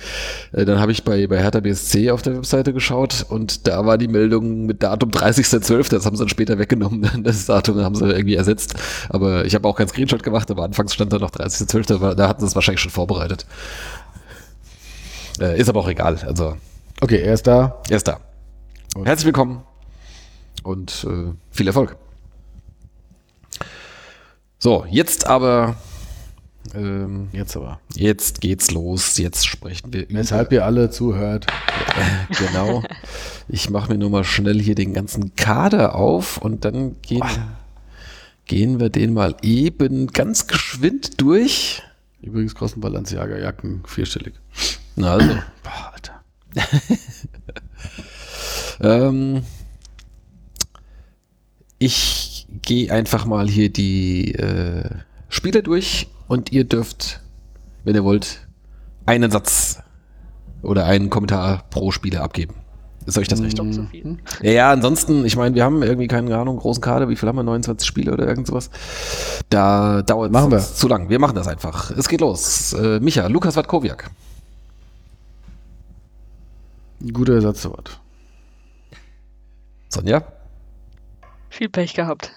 [0.52, 3.98] äh, dann habe ich bei, bei Hertha BSC auf der Webseite geschaut und da war
[3.98, 8.06] die Meldung mit Datum 30.12., das haben sie dann später weggenommen, das Datum haben sie
[8.08, 8.74] irgendwie ersetzt,
[9.10, 12.26] aber ich habe auch keinen Screenshot gemacht, aber anfangs stand da noch 30.12., aber da
[12.28, 13.44] hatten sie es wahrscheinlich schon vorbereitet.
[15.40, 16.56] Äh, ist aber auch egal, also
[17.00, 17.80] Okay, er ist da.
[17.90, 18.18] er ist da.
[18.96, 19.62] Und- Herzlich willkommen
[20.68, 21.96] und äh, viel Erfolg.
[24.58, 25.76] So, jetzt aber,
[26.74, 27.80] ähm, Jetzt aber.
[27.94, 29.16] jetzt geht's los.
[29.18, 30.18] Jetzt sprechen wir über.
[30.18, 31.46] Weshalb ihr alle zuhört.
[32.38, 32.84] Genau.
[33.48, 37.24] Ich mache mir nur mal schnell hier den ganzen Kader auf und dann gehen,
[38.44, 41.82] gehen wir den mal eben ganz geschwind durch.
[42.20, 44.34] Übrigens kosten Balenciaga Jacken vierstellig.
[44.94, 46.22] Na also, Boah, Alter.
[48.80, 49.42] Ähm,
[51.78, 54.84] ich gehe einfach mal hier die äh,
[55.28, 57.20] Spieler durch und ihr dürft,
[57.84, 58.46] wenn ihr wollt,
[59.06, 59.80] einen Satz
[60.62, 62.54] oder einen Kommentar pro Spieler abgeben.
[63.06, 63.58] Ist euch das recht?
[63.58, 64.18] Doch zu viel.
[64.42, 67.36] Ja, ja, ansonsten, ich meine, wir haben irgendwie keine Ahnung, großen Kader, wie viel haben
[67.36, 67.42] wir?
[67.42, 68.68] 29 Spiele oder irgend sowas.
[69.48, 70.58] Da dauert wir.
[70.58, 71.08] zu lang.
[71.08, 71.90] Wir machen das einfach.
[71.92, 72.74] Es geht los.
[72.74, 74.10] Äh, Micha, Lukas Watkowiak.
[77.00, 77.98] Ein guter Ersatzwort.
[79.88, 80.22] Sonja?
[81.50, 82.32] Viel Pech gehabt.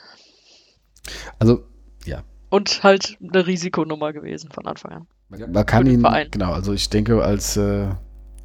[1.39, 1.63] Also,
[2.05, 2.23] ja.
[2.49, 5.07] Und halt eine Risikonummer gewesen von Anfang an.
[5.29, 6.27] Man kann ihn, Verein.
[6.31, 7.87] genau, also ich denke, als äh,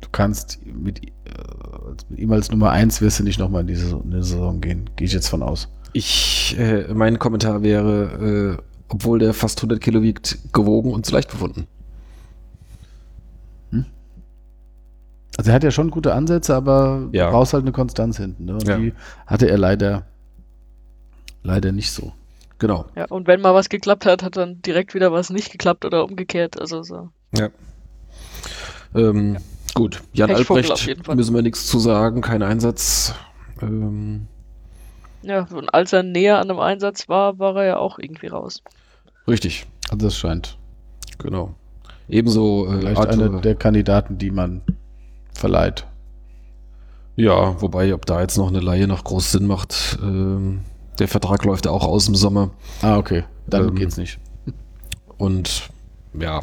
[0.01, 1.11] du kannst mit, äh,
[2.09, 4.89] mit ihm als Nummer 1 wirst du nicht nochmal in diese in die Saison gehen.
[4.97, 5.69] Gehe ich jetzt von aus.
[5.95, 11.13] Ich, äh, mein Kommentar wäre, äh, obwohl der fast 100 Kilo wiegt, gewogen und zu
[11.13, 11.67] leicht befunden.
[15.39, 17.27] Also er hat ja schon gute Ansätze, aber Ja.
[17.27, 18.47] du brauchst halt eine Konstanz hinten.
[18.47, 18.55] Ne?
[18.55, 18.79] Und Ja.
[18.79, 18.95] die
[19.27, 20.07] hatte er leider,
[21.47, 22.13] leider nicht so.
[22.59, 22.87] Genau.
[22.97, 26.05] Ja, und wenn mal was geklappt hat, hat dann direkt wieder was nicht geklappt oder
[26.05, 26.59] umgekehrt.
[26.61, 27.11] Also so.
[27.37, 27.49] Ja.
[28.95, 29.37] Ähm,
[29.75, 30.03] gut.
[30.15, 31.17] Jan Pechvogel auf Albrecht jeden Fall.
[31.17, 33.15] müssen wir nichts zu sagen, kein Einsatz.
[33.61, 34.27] Ähm,
[35.23, 38.63] Ja, und als er näher an einem Einsatz war, war er ja auch irgendwie raus.
[39.29, 40.57] richtig, Also das scheint
[41.19, 41.55] genau.
[42.09, 44.63] Ebenso äh, vielleicht Arthur, einer der Kandidaten, die man
[45.35, 45.87] verleiht.
[47.17, 50.61] Ja, wobei, ob da jetzt noch eine Laie noch groß Sinn macht, ähm,
[50.99, 52.51] der Vertrag läuft ja auch aus im Sommer.
[52.83, 53.25] Ah, okay.
[53.47, 54.19] Dann Ähm, geht's nicht.
[55.19, 55.71] Und
[56.19, 56.41] ja,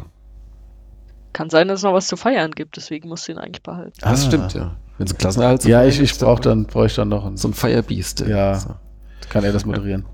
[1.32, 3.92] Kann sein, dass es noch was zu feiern gibt, deswegen musst du ihn eigentlich behalten.
[4.00, 4.26] das Ah.
[4.28, 4.76] stimmt, ja.
[4.98, 7.36] Wenn es Klassenerhalt zu Ja, ich, ich brauche dann, brauche ich dann noch einen.
[7.36, 8.20] so ein Firebeast.
[8.20, 8.54] Ja.
[8.54, 8.70] so.
[9.30, 10.04] Kann er das moderieren?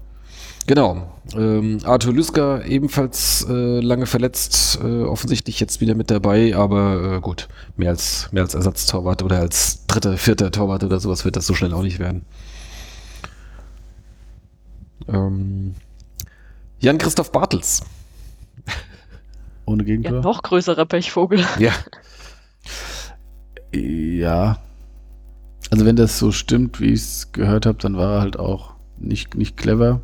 [0.66, 1.12] Genau.
[1.34, 7.20] Ähm, Arthur Lüsker ebenfalls äh, lange verletzt, äh, offensichtlich jetzt wieder mit dabei, aber äh,
[7.20, 11.46] gut, mehr als, mehr als Ersatztorwart oder als dritter, vierter Torwart oder sowas wird das
[11.46, 12.24] so schnell auch nicht werden.
[15.12, 15.74] Ähm,
[16.80, 17.82] Jan-Christoph Bartels.
[19.66, 20.20] Ohne Ja, Gegentor?
[20.22, 21.44] noch größerer Pechvogel.
[21.58, 21.72] Ja.
[23.74, 24.58] Ja.
[25.70, 28.74] Also wenn das so stimmt, wie ich es gehört habe, dann war er halt auch
[28.98, 30.00] nicht, nicht clever.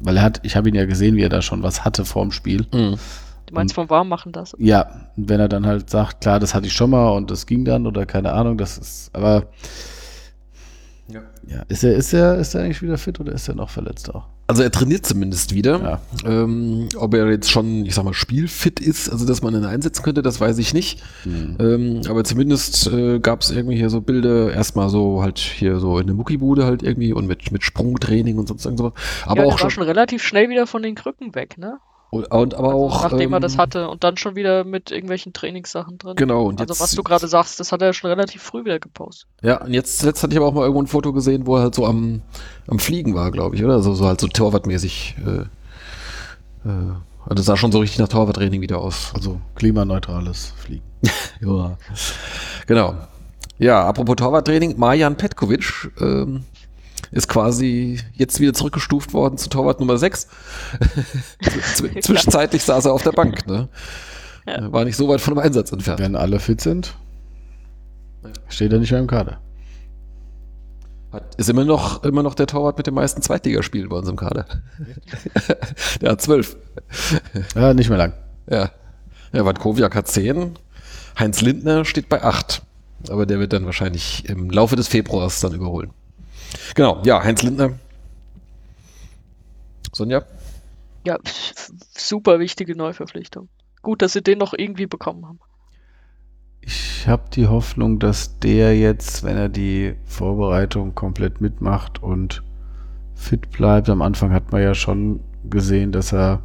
[0.00, 2.32] weil er hat, ich habe ihn ja gesehen, wie er da schon was hatte vorm
[2.32, 2.66] Spiel.
[2.72, 2.96] Mhm.
[3.46, 4.56] Du meinst vom Warmmachen das?
[4.58, 7.46] Ja, und wenn er dann halt sagt, klar, das hatte ich schon mal und das
[7.46, 9.46] ging dann oder keine Ahnung, das ist, aber
[11.08, 11.22] Ja.
[11.46, 14.12] ja, ist er, ist er, ist er eigentlich wieder fit oder ist er noch verletzt
[14.12, 14.26] auch?
[14.48, 16.00] Also er trainiert zumindest wieder.
[16.24, 16.32] Ja.
[16.42, 20.02] Ähm, ob er jetzt schon, ich sag mal, spielfit ist, also dass man ihn einsetzen
[20.02, 21.02] könnte, das weiß ich nicht.
[21.24, 21.56] Hm.
[21.58, 25.98] Ähm, aber zumindest äh, gab es irgendwie hier so Bilder, erstmal so halt hier so
[25.98, 28.92] in der Muckibude halt irgendwie und mit, mit Sprungtraining und sonst irgendwas.
[29.24, 31.78] Aber ja, auch der war schon, schon relativ schnell wieder von den Krücken weg, ne?
[32.10, 33.02] Und, und aber Also auch.
[33.02, 36.16] nachdem er ähm, das hatte und dann schon wieder mit irgendwelchen Trainingssachen drin.
[36.16, 38.78] Genau, und also jetzt- was du gerade sagst, das hat er schon relativ früh wieder
[38.78, 39.28] gepostet.
[39.42, 41.62] Ja, und jetzt, jetzt hatte ich aber auch mal irgendwo ein Foto gesehen, wo er
[41.64, 42.22] halt so am,
[42.68, 43.80] am Fliegen war, glaube ich, oder?
[43.82, 45.16] So, so halt so Torwartmäßig.
[45.26, 45.40] Äh,
[46.68, 46.92] äh,
[47.24, 49.10] also das sah schon so richtig nach Torwarttraining wieder aus.
[49.14, 50.84] Also klimaneutrales Fliegen.
[51.40, 51.76] Ja.
[52.66, 52.94] Genau.
[53.58, 56.44] Ja, apropos Torwarttraining, Marjan Petkovic ähm,
[57.10, 60.28] ist quasi jetzt wieder zurückgestuft worden zu Torwart Nummer 6.
[61.74, 63.46] Zw- Zwischenzeitlich saß er auf der Bank.
[63.46, 63.68] Ne?
[64.46, 64.72] Ja.
[64.72, 66.00] War nicht so weit von dem Einsatz entfernt.
[66.00, 66.94] Wenn alle fit sind,
[68.48, 69.40] steht er nicht mehr im Kader.
[71.12, 74.16] Hat, ist immer noch, immer noch der Torwart mit den meisten Zweitligaspielen bei uns im
[74.16, 74.46] Kader.
[76.00, 76.56] der hat zwölf.
[77.54, 78.12] Ja, nicht mehr lang.
[78.50, 78.70] Ja.
[79.32, 80.58] Ja, Wadkowiak hat 10.
[81.18, 82.62] Heinz Lindner steht bei 8.
[83.08, 85.90] Aber der wird dann wahrscheinlich im Laufe des Februars dann überholen.
[86.74, 87.72] Genau, ja, Heinz Lindner.
[89.92, 90.24] Sonja?
[91.06, 91.18] Ja,
[91.96, 93.48] super wichtige Neuverpflichtung.
[93.82, 95.38] Gut, dass sie den noch irgendwie bekommen haben.
[96.60, 102.42] Ich habe die Hoffnung, dass der jetzt, wenn er die Vorbereitung komplett mitmacht und
[103.14, 106.42] fit bleibt, am Anfang hat man ja schon gesehen, dass er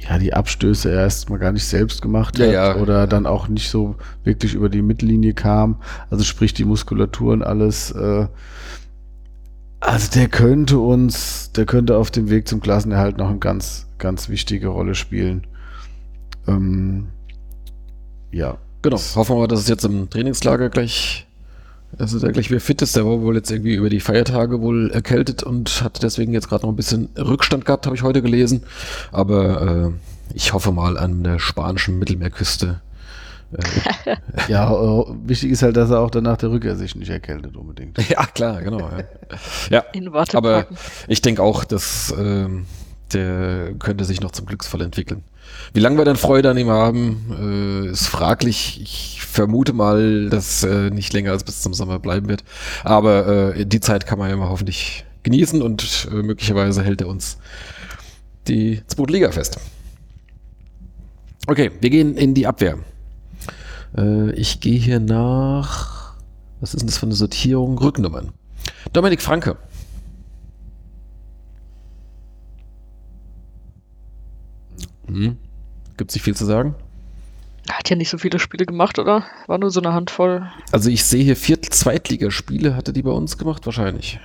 [0.00, 2.76] ja die Abstöße erst mal gar nicht selbst gemacht Ja, hat ja.
[2.76, 5.80] oder dann auch nicht so wirklich über die Mittellinie kam.
[6.10, 7.92] Also sprich die Muskulatur und alles.
[7.92, 8.26] Äh,
[9.84, 14.28] also der könnte uns, der könnte auf dem Weg zum Klassenerhalt noch eine ganz, ganz
[14.28, 15.46] wichtige Rolle spielen.
[16.46, 17.08] Ähm,
[18.32, 18.98] ja, Genau.
[18.98, 21.26] Hoffen wir mal, dass es jetzt im Trainingslager gleich,
[21.96, 22.94] also der gleich wieder fit ist.
[22.94, 26.66] Der war wohl jetzt irgendwie über die Feiertage wohl erkältet und hat deswegen jetzt gerade
[26.66, 28.62] noch ein bisschen Rückstand gehabt, habe ich heute gelesen.
[29.10, 32.82] Aber äh, ich hoffe mal an der spanischen Mittelmeerküste.
[33.54, 34.16] Äh,
[34.48, 37.98] Ja, äh, wichtig ist halt, dass er auch danach der Rückkehr sich nicht erkältet unbedingt.
[38.08, 38.80] ja, klar, genau.
[38.80, 39.04] Ja,
[39.70, 40.76] ja In Warte aber packen.
[41.08, 42.66] ich denke auch, dass ähm,
[43.12, 45.22] der könnte sich noch zum Glücksfall entwickeln.
[45.72, 48.80] Wie lange wir dann Freude an ihm haben, äh, ist fraglich.
[48.82, 52.44] Ich vermute mal, dass äh, nicht länger als bis zum Sommer bleiben wird.
[52.82, 57.08] Aber äh, die Zeit kann man ja mal hoffentlich genießen und äh, möglicherweise hält er
[57.08, 57.38] uns
[58.48, 59.58] die zweite Liga fest.
[61.46, 62.78] Okay, wir gehen in die Abwehr.
[63.96, 66.14] Äh, ich gehe hier nach.
[66.60, 67.78] Was ist denn das für eine Sortierung?
[67.78, 68.32] Rücknummern.
[68.92, 69.56] Dominik Franke.
[75.06, 75.36] Hm.
[75.96, 76.74] Gibt es nicht viel zu sagen?
[77.68, 79.24] Er hat ja nicht so viele Spiele gemacht, oder?
[79.46, 80.50] War nur so eine Handvoll.
[80.72, 83.64] Also ich sehe hier vier Zweitligaspiele, hatte die bei uns gemacht?
[83.64, 84.18] Wahrscheinlich.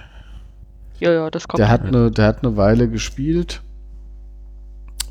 [0.99, 1.59] Ja, ja, das kommt.
[1.59, 3.61] Der hat eine, der hat eine Weile gespielt.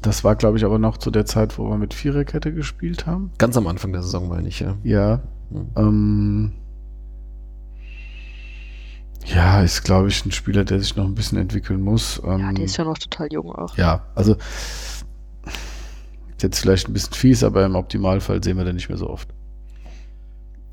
[0.02, 3.32] Das war, glaube ich, aber noch zu der Zeit, wo wir mit Viererkette gespielt haben.
[3.38, 4.76] Ganz am Anfang der Saison, meine ich, ja.
[4.84, 5.22] Ja.
[5.50, 5.66] Hm.
[5.76, 6.52] Ähm,
[9.26, 12.20] ja, ist, glaube ich, ein Spieler, der sich noch ein bisschen entwickeln muss.
[12.24, 13.76] ja, Ähm, der ist ja noch total jung auch.
[13.76, 15.04] ja, also ist
[16.42, 19.28] jetzt vielleicht ein bisschen fies, aber im Optimalfall sehen wir den nicht mehr so oft.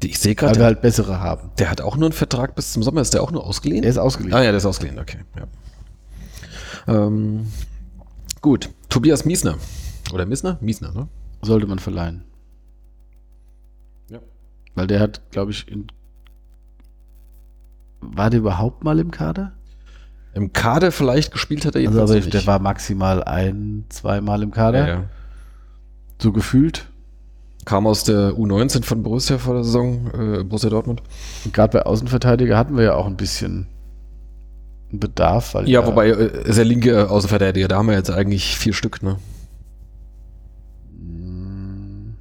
[0.04, 1.50] Ich sehe Weil gerade, wir der, halt bessere haben.
[1.58, 3.02] der hat auch nur einen Vertrag bis zum Sommer.
[3.02, 3.84] Ist der auch nur ausgeliehen?
[3.84, 4.36] Er ist ausgeliehen.
[4.36, 5.20] Ah ja, der ist ausgeliehen, okay.
[5.36, 5.48] Ja.
[7.08, 7.48] Ähm,
[8.42, 9.58] gut, Tobias Miesner.
[10.14, 10.58] Oder Miesner?
[10.62, 11.10] Miesner, ne?
[11.42, 12.24] Sollte man verleihen.
[14.10, 14.20] Ja.
[14.74, 15.88] Weil der hat, glaube ich, in
[18.00, 19.52] war der überhaupt mal im Kader?
[20.34, 24.42] Im Kader vielleicht gespielt hat er Also, jedenfalls aber noch der war maximal ein, zweimal
[24.42, 24.80] im Kader.
[24.80, 25.04] ja, ja.
[26.22, 26.86] So gefühlt.
[27.66, 31.04] Kam aus der U19 von Borussia vor der Saison, äh, Borussia Dortmund.
[31.44, 33.68] Und gerade bei Außenverteidiger hatten wir ja auch ein bisschen
[34.92, 35.54] Bedarf.
[35.56, 38.74] Weil Ja, er- wobei äh, ist der linke Außenverteidiger, da haben wir jetzt eigentlich vier
[38.74, 39.18] Stück, ne?
[40.98, 42.14] Mm,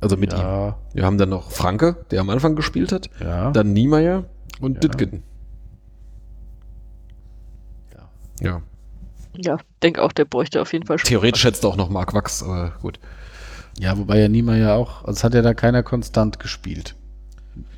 [0.00, 0.38] Also mit ihm.
[0.38, 3.50] ja, Wir haben dann noch Franke, der am Anfang gespielt hat, ja.
[3.50, 4.24] dann Niemeyer
[4.60, 4.80] und Ja.
[4.80, 5.22] Düttgen.
[7.94, 8.08] Ja.
[8.40, 8.62] Ja.
[9.38, 11.10] Ja, denke auch, der bräuchte auf jeden Fall Spiel.
[11.10, 12.98] Theoretisch hättest du auch noch Mark Wachs, aber gut.
[13.78, 16.95] ja, wobei ja Niemeyer ja auch, also es hat ja da keiner konstant gespielt.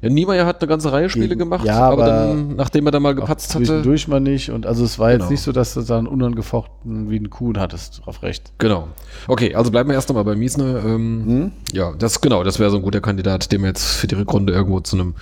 [0.01, 2.93] Ja, Niemeyer hat eine ganze Reihe Spiele Gegen- gemacht, ja, aber, aber dann, nachdem er
[2.93, 3.65] da mal gepatzt hatte.
[3.65, 4.51] Zwischendurch mal nicht.
[4.51, 5.31] Und also es war jetzt Genau.
[5.31, 8.53] nicht so, dass du dann unangefochten wie ein Kuhn hattest, drauf recht.
[8.59, 8.89] Genau.
[9.27, 10.85] Okay, also bleiben wir erst einmal bei Miesner.
[10.85, 11.53] Ähm, Hm?
[11.73, 14.53] Ja, das genau, das wäre so ein guter Kandidat, den wir jetzt für die Rückrunde
[14.53, 15.15] irgendwo zu einem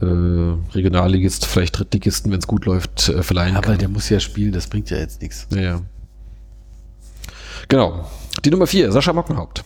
[0.00, 3.78] äh, Regionalligist, vielleicht Drittligisten, wenn es gut läuft, äh, verleihen Aber kann.
[3.78, 5.46] der muss ja spielen, das bringt ja jetzt nichts.
[5.50, 5.80] ja, ja.
[7.68, 8.06] Genau.
[8.44, 9.64] Die Nummer vier, Sascha Mockenhaupt.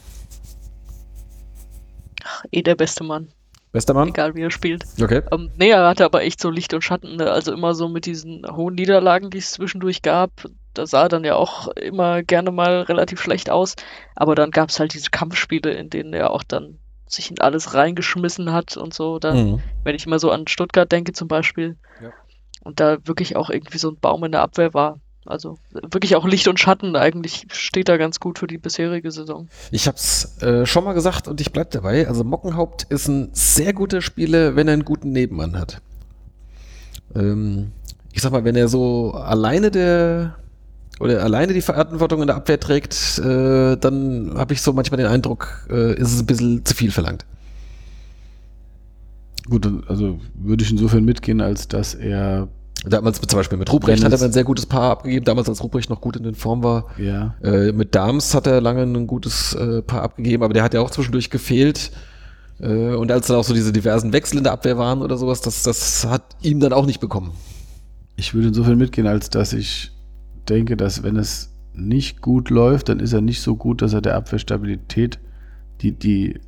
[2.50, 3.28] Eh der beste Mann,
[3.76, 4.08] Bester Mann?
[4.08, 4.84] egal wie er spielt.
[5.00, 5.20] Okay.
[5.30, 7.30] Ähm, nee, er hatte aber echt so Licht und Schatten, ne?
[7.30, 10.30] also immer so mit diesen hohen Niederlagen, die es zwischendurch gab.
[10.72, 13.76] Da sah er dann ja auch immer gerne mal relativ schlecht aus.
[14.14, 17.74] Aber dann gab es halt diese Kampfspiele, in denen er auch dann sich in alles
[17.74, 19.18] reingeschmissen hat und so.
[19.18, 19.62] Da, Mhm.
[19.84, 21.76] Wenn ich immer so an Stuttgart denke zum Beispiel.
[22.02, 22.10] Ja.
[22.64, 25.00] Und da wirklich auch irgendwie so ein Baum in der Abwehr war.
[25.28, 29.48] Also wirklich auch Licht und Schatten eigentlich steht da ganz gut für die bisherige Saison.
[29.70, 32.08] Ich hab's äh, schon mal gesagt und ich bleib dabei.
[32.08, 35.80] Also Mockenhaupt ist ein sehr guter Spieler, wenn er einen guten Nebenmann hat.
[37.14, 37.72] Ähm,
[38.12, 40.36] ich sag mal, wenn er so alleine der
[40.98, 45.06] oder alleine die Verantwortung in der Abwehr trägt, äh, dann habe ich so manchmal den
[45.06, 47.26] Eindruck, äh, ist es ein bisschen zu viel verlangt.
[49.48, 52.48] Gut, dann, also würde ich insofern mitgehen, als dass er,
[52.88, 55.90] Damals zum Beispiel mit Ruprecht hat er ein sehr gutes Paar abgegeben, damals als Ruprecht
[55.90, 56.86] noch gut in den Form war.
[56.98, 60.72] ja, Äh, mit Dams hat er lange ein gutes äh, Paar abgegeben, aber der hat
[60.72, 61.90] ja auch zwischendurch gefehlt.
[62.60, 65.40] Äh, und als dann auch so diese diversen Wechsel in der Abwehr waren oder sowas,
[65.40, 67.32] das, das hat ihm dann auch nicht bekommen.
[68.16, 69.90] ich würde insofern mitgehen, als dass ich
[70.48, 74.00] denke, dass wenn es nicht gut läuft, dann ist er nicht so gut, dass er
[74.00, 75.18] der Abwehrstabilität,
[75.82, 76.40] die, die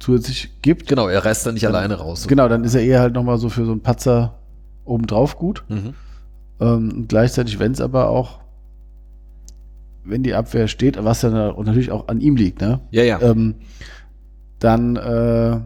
[0.00, 0.88] zusätzlich gibt.
[0.88, 2.26] Genau, er reißt dann nicht alleine raus.
[2.26, 4.38] Genau, dann ist er eher halt nochmal so für so einen Patzer
[4.88, 5.64] obendrauf gut.
[5.68, 5.94] Mhm.
[6.60, 8.40] Ähm, gleichzeitig, wenn es aber auch,
[10.04, 12.80] wenn die Abwehr steht, was dann und natürlich auch an ihm liegt, ne?
[12.90, 13.20] Ja, ja.
[13.20, 13.56] ähm,
[14.58, 15.60] dann äh,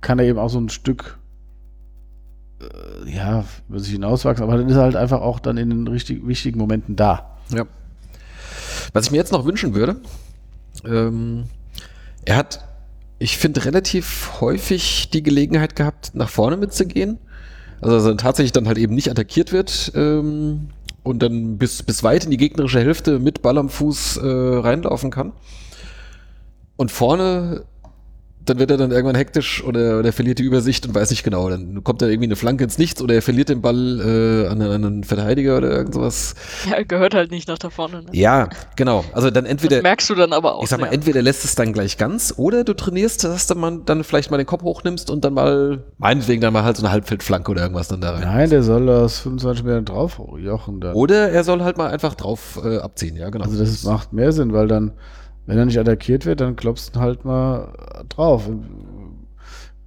[0.00, 1.18] kann er eben auch so ein Stück
[2.60, 5.88] äh, ja, über sich hinauswachsen, aber dann ist er halt einfach auch dann in den
[5.88, 7.38] richtig wichtigen Momenten da.
[7.50, 7.64] ja.
[8.92, 9.96] Was ich mir jetzt noch wünschen würde,
[10.84, 11.44] ähm,
[12.24, 12.64] er hat,
[13.18, 17.18] ich finde, relativ häufig die Gelegenheit gehabt, nach vorne mitzugehen.
[17.84, 20.68] Also, dass er tatsächlich dann halt eben nicht attackiert wird ähm,
[21.02, 25.10] und dann bis, bis weit in die gegnerische Hälfte mit Ball am Fuß äh, reinlaufen
[25.10, 25.32] kann.
[26.76, 27.66] Und vorne,
[28.46, 31.48] dann wird er dann irgendwann hektisch oder, oder verliert die Übersicht und weiß nicht genau.
[31.48, 34.60] Dann kommt da irgendwie eine Flanke ins Nichts oder er verliert den Ball äh, an,
[34.60, 36.34] einen- an einen Verteidiger oder irgend sowas.
[36.68, 38.02] Ja, er gehört halt nicht nach da vorne.
[38.02, 38.08] Ne?
[38.12, 39.04] Ja, genau.
[39.12, 40.62] Also dann Das entweder, merkst du dann aber auch.
[40.62, 40.94] ich sag mal, sehr.
[40.94, 44.36] entweder lässt es dann gleich ganz oder du trainierst, dass du man dann vielleicht mal
[44.36, 47.88] den Kopf hochnimmst und dann mal, meinetwegen dann mal halt so eine Halbfeldflanke oder irgendwas
[47.88, 48.22] dann da rein.
[48.22, 50.94] Nein, der soll aus 25 Metern drauf jochen dann.
[50.94, 53.44] Oder er soll halt mal einfach drauf äh, abziehen, ja, genau.
[53.44, 54.92] Also das macht mehr Sinn, weil dann,
[55.46, 57.72] wenn er nicht attackiert wird, dann klopfst du halt mal
[58.08, 58.48] drauf.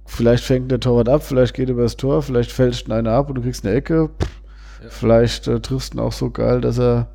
[0.06, 3.34] Vielleicht fängt der Torwart ab, vielleicht geht er übers Tor, vielleicht fälscht einer ab und
[3.36, 4.10] du kriegst eine Ecke.
[4.20, 4.38] Pff,
[4.88, 7.08] Vielleicht äh, triffst du ihn auch so geil, dass er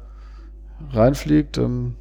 [0.92, 1.58] reinfliegt.
[1.58, 1.96] Ähm,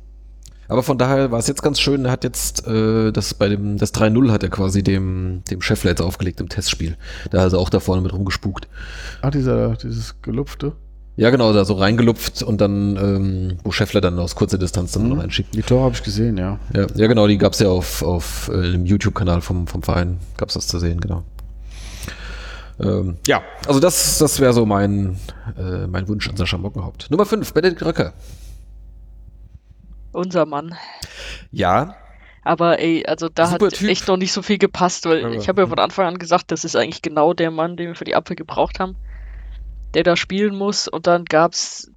[0.68, 3.78] Aber von daher war es jetzt ganz schön, er hat jetzt äh, das bei dem,
[3.78, 6.96] das 3-0 hat er quasi dem, dem Scheffler jetzt aufgelegt im Testspiel.
[7.30, 8.68] Da hat er auch da vorne mit rumgespukt.
[9.22, 10.72] ach, dieser, dieses Gelupfte.
[11.16, 15.02] Ja, genau, da so reingelupft und dann, ähm, wo Scheffler dann aus kurzer Distanz dann
[15.04, 15.08] Mhm.
[15.10, 15.54] noch reinschickt.
[15.54, 16.58] Die Tore habe ich gesehen, ja.
[16.74, 20.54] Ja, ja genau, die gab's ja auf, auf äh, dem YouTube-Kanal vom, vom Verein, gab's
[20.54, 21.22] das zu sehen, genau.
[22.80, 25.18] Ähm, ja, also das, das wäre so mein,
[25.58, 27.10] äh, mein Wunsch an Sascha Mockenhaupt.
[27.10, 28.14] Nummer 5, Benedikt Röcker.
[30.12, 30.74] Unser Mann.
[31.50, 31.94] Ja,
[32.42, 33.88] Aber ey, also da Super hat Typ.
[33.88, 36.50] echt noch nicht so viel gepasst, weil Aber, ich habe ja von Anfang an gesagt,
[36.50, 38.96] das ist eigentlich genau der Mann, den wir für die Abwehr gebraucht haben,
[39.94, 40.88] der da spielen muss.
[40.88, 41.90] Und dann gab's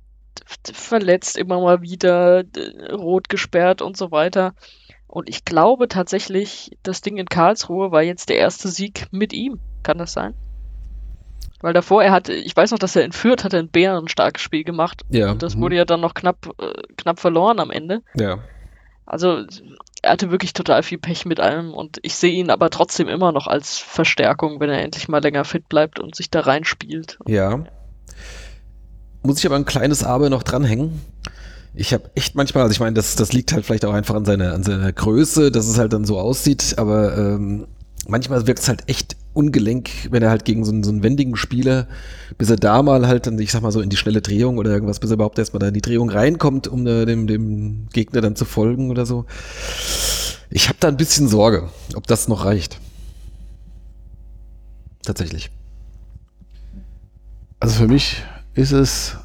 [0.67, 4.53] d- verletzt immer mal wieder, d- rot gesperrt und so weiter.
[5.07, 9.59] Und ich glaube tatsächlich, das Ding in Karlsruhe war jetzt der erste Sieg mit ihm.
[9.83, 10.33] Kann das sein?
[11.61, 14.41] Weil davor, er hatte, ich weiß noch, dass er in Fürth hat er ein bärenstarkes
[14.41, 15.03] Spiel gemacht.
[15.09, 15.61] ja, Und das mhm.
[15.61, 18.01] wurde ja dann noch knapp, äh, knapp verloren am Ende.
[18.15, 18.39] ja.
[19.07, 19.43] Also
[20.01, 23.31] er hatte wirklich total viel Pech mit allem und ich sehe ihn aber trotzdem immer
[23.31, 27.19] noch als Verstärkung, wenn er endlich mal länger fit bleibt und sich da reinspielt.
[27.27, 27.63] Ja.
[29.25, 31.01] Muss ich aber ein kleines Aber noch dranhängen.
[31.73, 34.23] Ich habe echt manchmal, also ich meine, das, das liegt halt vielleicht auch einfach an
[34.23, 37.67] seiner, an seiner Größe, dass es halt dann so aussieht, aber ähm,
[38.07, 41.35] manchmal wirkt es halt echt ungelenk, wenn er halt gegen so einen, so einen wendigen
[41.35, 41.87] Spieler,
[42.37, 44.71] bis er da mal halt dann, ich sag mal so in die schnelle Drehung oder
[44.71, 48.21] irgendwas, bis er überhaupt erstmal da in die Drehung reinkommt, um äh, dem, dem Gegner
[48.21, 49.25] dann zu folgen oder so.
[50.49, 52.79] Ich habe da ein bisschen Sorge, ob das noch reicht.
[55.03, 55.49] Tatsächlich.
[57.59, 58.23] Also für mich
[58.55, 59.17] ist es,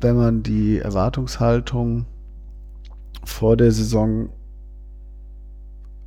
[0.00, 2.06] wenn man die Erwartungshaltung
[3.24, 4.30] vor der Saison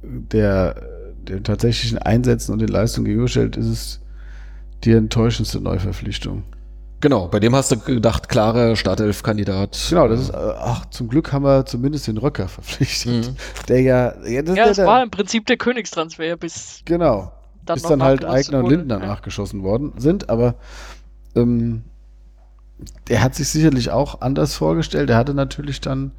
[0.01, 0.75] der,
[1.17, 4.01] der tatsächlichen Einsätzen und den Leistungen gegenüberstellt, ist es
[4.83, 6.43] die enttäuschendste Neuverpflichtung.
[6.99, 9.77] Genau, bei dem hast du gedacht, klarer Startelf-Kandidat.
[9.89, 13.27] Genau, das ist, äh, ach, zum Glück haben wir zumindest den Röcker verpflichtet.
[13.27, 13.35] Mhm.
[13.67, 17.31] Der ja, ja, das Ja, es der, war im Prinzip der Königstransfer bis genau.
[17.65, 18.69] dann bis dann halt Eigner und.
[18.71, 20.55] Lindner nachgeschossen worden sind, aber
[21.35, 21.83] ähm,
[23.07, 25.09] der hat sich sicherlich auch anders vorgestellt.
[25.09, 26.11] Er hatte natürlich dann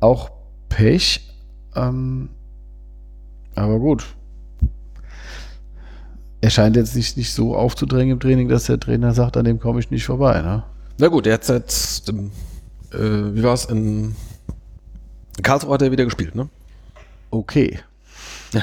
[0.00, 0.30] auch
[0.68, 1.34] Pech,
[1.74, 2.30] ähm,
[3.54, 4.04] aber gut.
[6.40, 9.58] Er scheint jetzt nicht, nicht so aufzudrängen im Training, dass der Trainer sagt, an dem
[9.58, 10.40] komme ich nicht vorbei.
[10.40, 10.62] Ne?
[10.98, 12.30] Na gut, der hat seit, dem,
[12.92, 12.98] äh,
[13.34, 14.14] wie war es, in
[15.42, 16.48] Karlsruhe hat er wieder gespielt, ne?
[17.30, 17.78] Okay.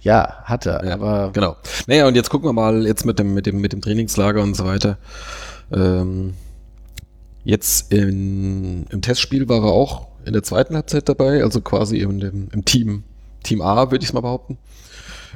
[0.00, 1.56] Ja, hat er, Ja, aber Genau.
[1.88, 4.54] Naja, und jetzt gucken wir mal jetzt mit dem, mit dem, mit dem Trainingslager und
[4.54, 4.96] so weiter.
[5.72, 6.34] Ähm,
[7.44, 12.20] jetzt in, im Testspiel war er auch in der zweiten Halbzeit dabei, also quasi in
[12.20, 13.04] dem, im Team,
[13.42, 14.58] Team A, würde ich es mal behaupten.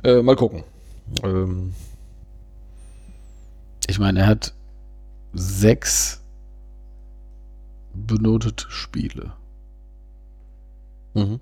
[0.05, 0.65] Äh, mal gucken.
[1.23, 1.75] Ähm,
[3.89, 4.53] ich meine, er hat
[5.33, 6.21] sechs
[7.95, 9.33] benotete Spiele.
[11.15, 11.41] mhm.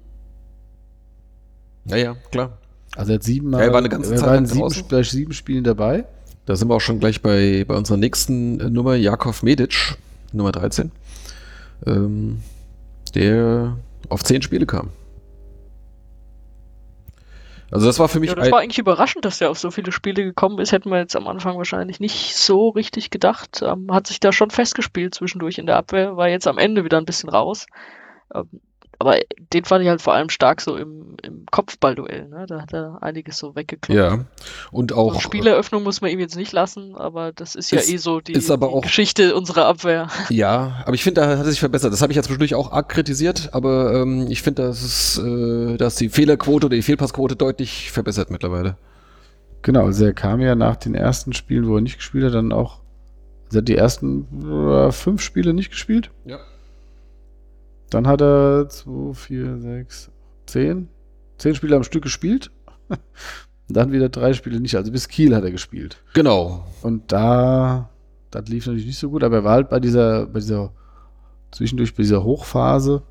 [1.84, 2.58] Naja, klar.
[2.96, 6.04] Also er hat sieben Ja, er war eine ganze Zeit lang sieben, sieben Spielen dabei.
[6.46, 9.96] Da sind wir auch schon gleich bei, bei unserer nächsten Nummer, Jakov Medic,
[10.32, 10.90] Nummer 13,
[11.86, 12.42] ähm,
[13.14, 13.76] der
[14.08, 14.90] auf zehn Spiele kam.
[17.70, 19.92] Also das war für mich Ja, das war eigentlich überraschend, dass der auf so viele
[19.92, 20.72] Spiele gekommen ist.
[20.72, 23.62] Hätten wir jetzt am Anfang wahrscheinlich nicht so richtig gedacht.
[23.62, 26.98] Ähm, hat sich da schon festgespielt zwischendurch in der Abwehr, war jetzt am Ende wieder
[26.98, 27.66] ein bisschen raus.
[28.34, 28.60] Ähm,
[29.00, 29.18] aber
[29.52, 32.28] den fand ich halt vor allem stark so im, im Kopfballduell.
[32.28, 32.44] Ne?
[32.46, 33.98] Da hat er einiges so weggekloppt.
[33.98, 34.26] ja.
[34.70, 37.90] Und auch, eine Spieleröffnung muss man ihm jetzt nicht lassen, aber das ist ja Ist-
[37.92, 40.08] eh so die, ist aber die auch- Geschichte unserer Abwehr.
[40.28, 41.92] ja, aber ich finde, da hat er sich verbessert.
[41.92, 45.76] Das habe ich ja zwischendurch auch arg kritisiert, aber ähm, ich finde, dass, es, äh,
[45.78, 48.76] dass die Fehlerquote oder die Fehlpassquote deutlich verbessert mittlerweile.
[49.62, 52.52] Genau, also er kam ja nach den ersten Spielen, wo er nicht gespielt hat, dann
[52.52, 52.80] auch.
[53.46, 56.10] Also er hat die ersten äh, fünf Spiele nicht gespielt.
[56.24, 56.38] Ja.
[57.90, 60.10] Dann hat er zwei, vier, sechs,
[60.46, 60.88] zehn.
[61.38, 62.50] Zehn Spiele am Stück gespielt.
[63.68, 64.76] Dann wieder drei Spiele nicht.
[64.76, 66.02] Also bis Kiel hat er gespielt.
[66.14, 66.66] Genau.
[66.82, 67.90] Und da,
[68.30, 70.72] das lief natürlich nicht so gut, aber er war halt bei dieser, bei dieser,
[71.52, 73.02] zwischendurch bei dieser Hochphase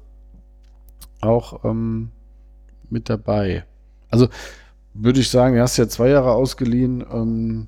[1.22, 2.12] auch ähm,
[2.90, 3.66] mit dabei.
[4.10, 4.28] Also
[4.94, 7.06] würde ich sagen, er hast ja zwei Jahre ausgeliehen.
[7.12, 7.68] Ähm,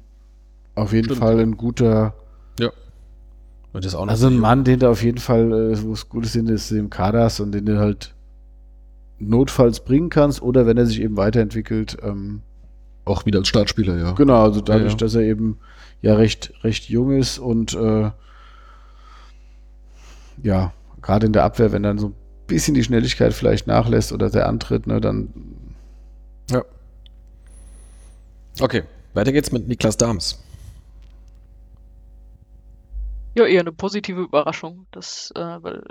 [0.75, 1.19] auf jeden Stimmt.
[1.19, 2.13] Fall ein guter,
[3.73, 6.25] Und das auch also ein Mann, den du auf jeden Fall, äh, wo es gut
[6.25, 8.13] ist, dass du im Kader hast und den du halt
[9.17, 12.41] notfalls bringen kannst oder wenn er sich eben weiterentwickelt, ähm,
[13.05, 14.11] auch wieder als Startspieler, ja.
[14.11, 14.97] Genau, also dadurch, Ja, ja.
[14.97, 15.59] dass er eben
[16.01, 18.11] ja recht, recht jung ist und äh,
[20.43, 22.15] ja, gerade in der Abwehr, wenn dann so ein
[22.47, 25.29] bisschen die Schnelligkeit vielleicht nachlässt oder der Antritt, ne, dann
[26.49, 26.63] Ja.
[28.59, 28.83] Okay,
[29.13, 30.40] weiter geht's mit Niklas Dahms.
[33.35, 34.87] Ja, eher eine positive Überraschung.
[34.91, 35.83] Das, äh, weil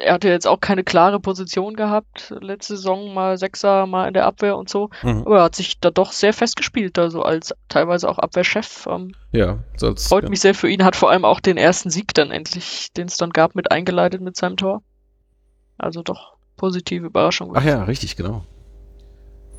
[0.00, 2.32] er hatte jetzt auch keine klare Position gehabt.
[2.40, 4.90] Letzte Saison mal Sechser, mal in der Abwehr und so.
[5.02, 5.22] Mhm.
[5.26, 8.86] Aber er hat sich da doch sehr festgespielt, also als teilweise auch Abwehrchef.
[8.88, 10.30] Ähm, Ja, so als, freut ja.
[10.30, 13.16] mich sehr für ihn, hat vor allem auch den ersten Sieg dann endlich, den es
[13.16, 14.82] dann gab, mit eingeleitet mit seinem Tor.
[15.78, 17.52] Also doch positive Überraschung.
[17.56, 18.44] Ach ja, richtig, genau.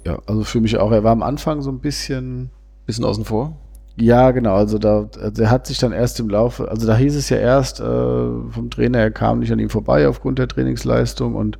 [0.05, 2.51] ja, also für mich auch, er war am Anfang so ein bisschen,
[2.89, 3.55] Bisschen außen vor.
[3.97, 7.15] Ja, genau, also da, also er hat sich dann erst im Laufe, also da hieß
[7.15, 11.35] es ja erst äh, vom Trainer, er kam nicht an ihm vorbei aufgrund der Trainingsleistung
[11.35, 11.59] und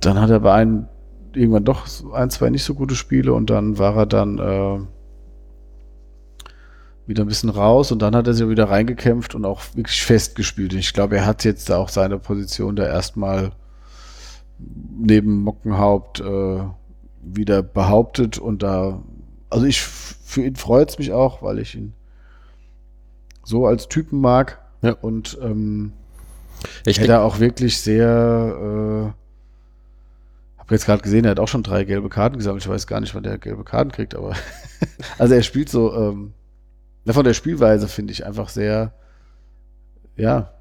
[0.00, 0.88] dann hat er bei einem
[1.34, 4.80] irgendwann doch ein, zwei nicht so gute Spiele und dann war er dann äh,
[7.06, 10.72] wieder ein bisschen raus und dann hat er sich wieder reingekämpft und auch wirklich festgespielt.
[10.74, 13.52] Ich glaube, er hat jetzt auch seine Position da erstmal
[14.58, 16.60] neben Mockenhaupt äh,
[17.22, 19.02] wieder behauptet und da,
[19.50, 19.84] also ich,
[20.32, 21.92] für ihn freut es mich auch, weil ich ihn
[23.44, 24.92] so als Typen mag Ja.
[25.00, 25.92] und ähm,
[26.86, 29.12] Ich da auch wirklich sehr, äh,
[30.58, 32.64] habe jetzt gerade gesehen, er hat auch schon drei gelbe Karten gesammelt.
[32.64, 34.34] Ich weiß gar nicht, wann der gelbe Karten kriegt, aber
[35.18, 36.32] also er spielt so, ähm,
[37.06, 38.94] von der Spielweise finde ich einfach sehr,
[40.16, 40.52] ja,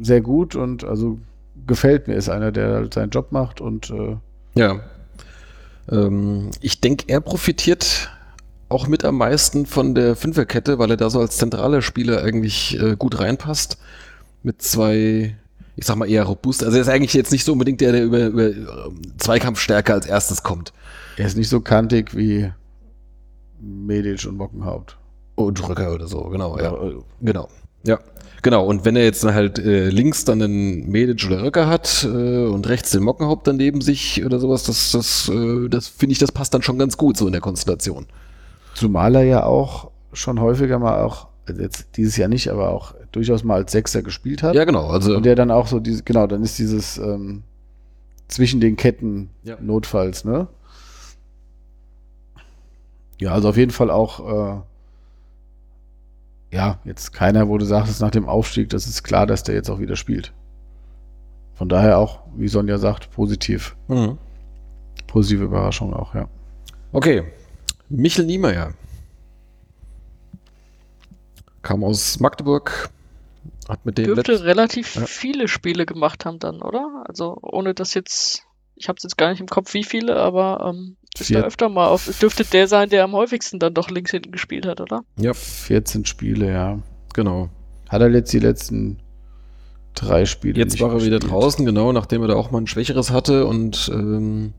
[0.00, 1.18] sehr gut und also
[1.66, 2.14] gefällt mir.
[2.14, 4.16] Ist einer, der halt seinen Job macht und äh,
[4.54, 4.80] ja.
[5.90, 8.10] Ähm, ich denke, er profitiert
[8.68, 12.80] auch mit am meisten von der Fünferkette, weil er da so als zentraler Spieler eigentlich
[12.80, 13.78] äh, gut reinpasst.
[14.42, 15.36] Mit zwei,
[15.76, 16.64] ich sag mal eher robust.
[16.64, 20.06] Also er ist eigentlich jetzt nicht so unbedingt der, der über, über ähm, Zweikampfstärke als
[20.06, 20.72] erstes kommt.
[21.16, 22.50] er ist nicht so kantig wie
[23.60, 24.96] Medic und Mockenhaupt.
[25.36, 26.72] Und Rücker oder so, genau, ja.
[26.74, 27.48] äh, Genau.
[27.84, 28.00] Ja,
[28.42, 28.66] genau.
[28.66, 32.46] Und wenn er jetzt dann halt äh, links dann einen Medic oder Röcker hat äh,
[32.46, 36.18] und rechts den Mockenhaupt dann neben sich oder sowas, das, das, äh, das finde ich,
[36.18, 38.06] das passt dann schon ganz gut so in der Konstellation.
[38.76, 42.94] Zumal er ja auch schon häufiger mal auch, also jetzt dieses Jahr nicht, aber auch
[43.10, 44.54] durchaus mal als Sechser gespielt hat.
[44.54, 44.88] Ja, genau.
[44.88, 47.42] Also Und der dann auch so diese, genau, dann ist dieses ähm,
[48.28, 49.56] zwischen den Ketten Ja.
[49.62, 50.48] notfalls, ne?
[53.18, 54.60] Ja, also auf jeden Fall auch,
[56.50, 59.54] äh, ja, jetzt keiner, wo du sagst, nach dem Aufstieg, das ist klar, dass der
[59.54, 60.34] jetzt auch wieder spielt.
[61.54, 63.74] Von daher auch, wie Sonja sagt, positiv.
[63.88, 64.18] Mhm.
[65.06, 66.28] Positive Überraschung auch, ja.
[66.92, 67.24] Okay.
[67.88, 68.72] Michel Niemeyer.
[71.62, 72.90] Kam aus Magdeburg,
[73.68, 75.06] hat mit dem Dürfte letzt- relativ Ja.
[75.06, 77.04] viele Spiele gemacht haben dann, oder?
[77.08, 78.42] Also ohne dass jetzt,
[78.76, 81.40] ich habe jetzt gar nicht im Kopf, wie viele, aber ähm, ist Vier.
[81.40, 82.06] da öfter mal auf.
[82.06, 85.02] Es dürfte der sein, der am häufigsten dann doch links hinten gespielt hat, oder?
[85.18, 86.78] Ja, 14 Spiele, ja.
[87.14, 87.48] genau.
[87.88, 88.98] Hat er jetzt die letzten
[89.94, 92.66] drei Spiele Jetzt nicht war er wieder draußen, genau, nachdem er da auch mal ein
[92.66, 94.52] schwächeres hatte und ähm,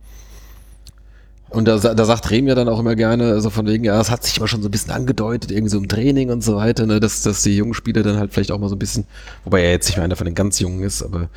[1.50, 4.12] und da, da sagt Rehm ja dann auch immer gerne, also von wegen, ja, es
[4.12, 6.86] hat sich aber schon so ein bisschen angedeutet, irgendwie so im Training und so weiter,
[6.86, 9.06] ne, dass, dass die jungen Spieler dann halt vielleicht auch mal so ein bisschen,
[9.44, 11.30] wobei er jetzt nicht mehr einer von den ganz Jungen ist, aber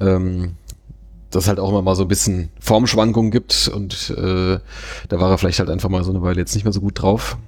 [0.00, 0.56] ähm,
[1.30, 4.58] dass halt auch immer mal so ein bisschen Formschwankungen gibt und äh,
[5.08, 7.00] da war er vielleicht halt einfach mal so eine Weile jetzt nicht mehr so gut
[7.00, 7.38] drauf.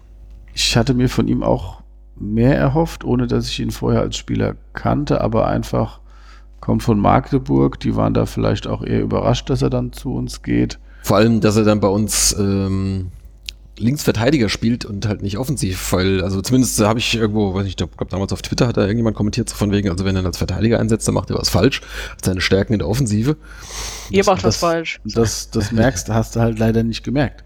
[0.54, 1.82] Ich hatte mir von ihm auch
[2.16, 6.00] mehr erhofft, ohne dass ich ihn vorher als Spieler kannte, aber einfach
[6.60, 7.80] kommt von Magdeburg.
[7.80, 10.78] Die waren da vielleicht auch eher überrascht, dass er dann zu uns geht.
[11.04, 13.08] Vor allem, dass er dann bei uns ähm,
[13.76, 17.76] Linksverteidiger spielt und halt nicht offensiv, weil, also zumindest habe ich irgendwo, weiß nicht, ich
[17.76, 20.38] glaube damals auf Twitter hat da irgendjemand kommentiert, so von wegen, also wenn er als
[20.38, 21.82] Verteidiger einsetzt, dann macht er was falsch,
[22.12, 23.36] hat seine Stärken in der Offensive.
[24.10, 25.00] Ihr Das- macht was das- falsch.
[25.04, 27.44] Das, das merkst, hast du halt leider nicht gemerkt.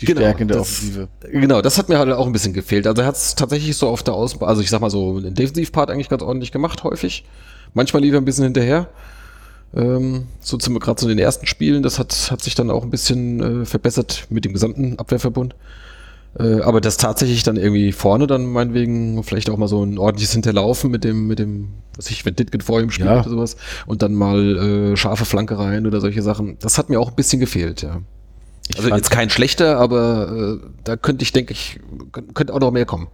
[0.00, 1.08] Die Genau, Stärke in der das- Offensive.
[1.32, 2.86] Genau, das hat mir halt auch ein bisschen gefehlt.
[2.86, 5.34] Also er hat es tatsächlich so auf der Ausbau, also ich sag mal so, den
[5.34, 7.24] Defensivpart eigentlich ganz ordentlich gemacht, häufig.
[7.74, 8.90] Manchmal lief er ein bisschen hinterher.
[9.74, 12.82] Ähm, so zum gerade so in den ersten Spielen, das hat, hat sich dann auch
[12.82, 15.54] ein bisschen äh, verbessert mit dem gesamten Abwehrverbund.
[16.38, 20.32] Äh, aber das tatsächlich dann irgendwie vorne dann meinetwegen vielleicht auch mal so ein ordentliches
[20.32, 23.20] Hinterlaufen mit dem, mit dem, was ich, wenn Ditgen vor ihm spielt Ja.
[23.20, 26.56] oder sowas und dann mal äh, scharfe Flanke rein oder solche Sachen.
[26.60, 28.00] Das hat mir auch ein bisschen gefehlt, ja.
[28.68, 31.80] Ich Also jetzt kein schlechter, aber äh, da könnte ich, denke ich,
[32.12, 33.08] könnt- könnte auch noch mehr kommen.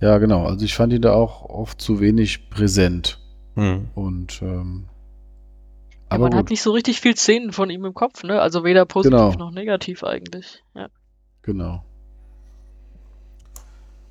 [0.00, 0.44] Ja, genau.
[0.46, 3.18] Also ich fand ihn da auch oft zu wenig präsent.
[3.54, 4.84] Und ähm,
[6.12, 8.40] Ja, aber man hat gut, nicht so richtig viel Szenen von ihm im Kopf, ne?
[8.40, 9.32] Also weder positiv Genau.
[9.46, 10.62] noch negativ eigentlich.
[10.74, 10.88] Ja.
[11.42, 11.82] genau.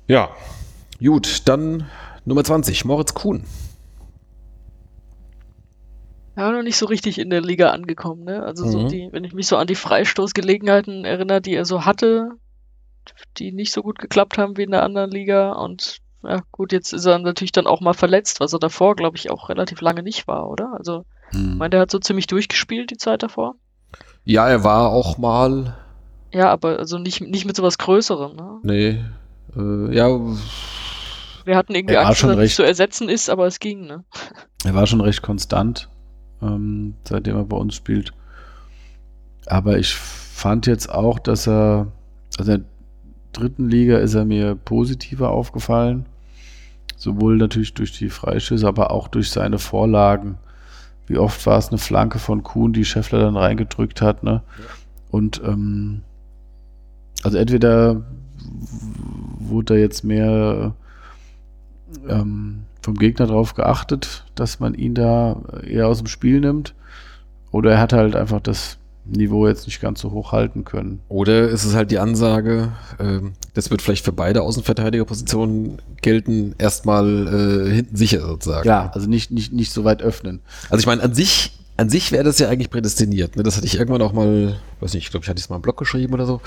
[0.08, 0.30] Ja.
[1.02, 1.88] Gut, dann
[2.24, 3.44] Nummer 20, Moritz Kuhn.
[6.36, 8.42] Ja, noch nicht so richtig in der Liga angekommen, ne?
[8.42, 8.88] Also so Mhm.
[8.88, 12.30] die, wenn ich mich so an die Freistoßgelegenheiten erinnere, die er so hatte,
[13.36, 15.52] die nicht so gut geklappt haben wie in der anderen Liga.
[15.52, 19.16] Und ja, gut, jetzt ist er natürlich dann auch mal verletzt, was er davor, glaube
[19.16, 20.72] ich, auch relativ lange nicht war, oder?
[20.78, 21.58] Also, ich Hm.
[21.58, 23.54] meine, der hat so ziemlich durchgespielt die Zeit davor.
[24.24, 25.76] Ja, er war auch mal,
[26.32, 28.58] Ja, aber also nicht, nicht mit sowas Größerem, ne?
[28.62, 29.04] nee,
[29.56, 30.08] äh, ja,
[31.44, 34.04] Wir hatten irgendwie Er Angst, dass er zu ersetzen ist, aber es ging, ne?
[34.64, 35.88] Er war schon recht konstant,
[36.40, 38.12] ähm, seitdem er bei uns spielt.
[39.46, 41.88] Aber ich fand jetzt auch, dass er,
[42.38, 42.68] also in der
[43.32, 46.06] dritten Liga ist er mir positiver aufgefallen.
[46.96, 50.38] Sowohl natürlich durch die Freischüsse, aber auch durch seine Vorlagen.
[51.12, 54.42] Wie oft war es eine Flanke von Kuhn, die Scheffler dann reingedrückt hat, ne?
[55.10, 56.00] Und ähm,
[57.22, 58.00] also entweder
[59.38, 60.74] wurde da jetzt mehr
[62.08, 66.74] ähm, vom Gegner darauf geachtet, dass man ihn da eher aus dem Spiel nimmt.
[67.50, 71.00] Oder er hat halt einfach das Niveau jetzt nicht ganz so hoch halten können.
[71.08, 77.26] Oder ist es halt die Ansage, ähm, das wird vielleicht für beide Außenverteidigerpositionen gelten, erstmal
[77.68, 78.66] äh, hinten sicher sozusagen.
[78.66, 80.40] Ja, also nicht, nicht, nicht so weit öffnen.
[80.70, 83.36] Also ich meine, an sich, an sich wäre das ja eigentlich prädestiniert.
[83.36, 83.42] Ne?
[83.42, 85.62] Das hatte ich irgendwann auch mal, weiß nicht, ich glaube, ich hatte es mal im
[85.62, 86.40] Blog geschrieben oder so.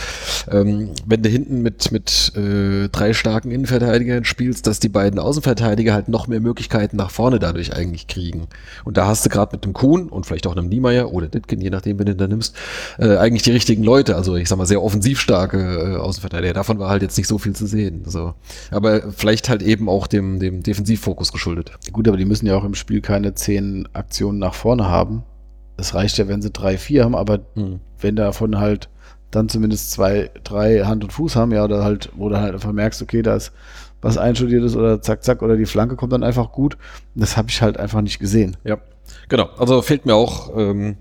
[0.52, 5.94] Ähm, wenn du hinten mit, mit äh, drei starken Innenverteidigern spielst, dass die beiden Außenverteidiger
[5.94, 8.48] halt noch mehr Möglichkeiten nach vorne dadurch eigentlich kriegen.
[8.84, 11.60] Und da hast du gerade mit dem Kuhn und vielleicht auch einem Niemeyer oder Ditkin,
[11.60, 12.56] je nachdem, wen du da nimmst,
[13.00, 14.16] äh, eigentlich die richtigen Leute.
[14.16, 16.54] Also ich sag mal, sehr offensiv starke äh, Außenverteidiger.
[16.54, 18.04] Davon war halt jetzt nicht so viel zu sehen.
[18.06, 18.36] So.
[18.70, 21.72] Aber vielleicht halt eben auch dem, dem Defensivfokus geschuldet.
[21.92, 25.24] Gut, aber die müssen ja auch im Spiel keine zehn Aktionen nach vorne haben.
[25.78, 27.80] Es reicht ja, wenn sie drei, vier haben, aber Hm.
[28.00, 28.90] wenn davon halt
[29.32, 32.72] dann zumindest zwei, drei Hand und Fuß haben, ja, oder halt, wo du halt einfach
[32.72, 33.52] merkst, okay, da ist
[34.02, 36.78] was einstudiertes oder zack, zack, oder die Flanke kommt dann einfach gut.
[37.16, 38.56] Das habe ich halt einfach nicht gesehen.
[38.64, 38.78] Ja,
[39.28, 39.50] genau.
[39.58, 40.98] Also fehlt mir auch, ähm,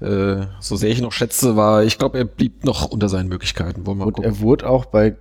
[0.00, 3.86] äh, so sehr ich noch schätze, war, ich glaube, er blieb noch unter seinen Möglichkeiten.
[3.86, 4.30] Wollen wir Und gucken.
[4.30, 5.16] er wurde auch bei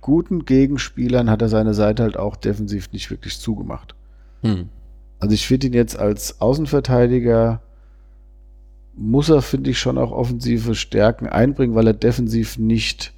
[0.00, 3.94] guten Gegenspielern, hat er seine Seite halt auch defensiv nicht wirklich zugemacht.
[4.42, 4.70] Hm.
[5.20, 7.60] Also ich finde ihn jetzt als Außenverteidiger,
[8.98, 13.12] muss er, finde ich, schon auch offensive Stärken einbringen, weil er defensiv nicht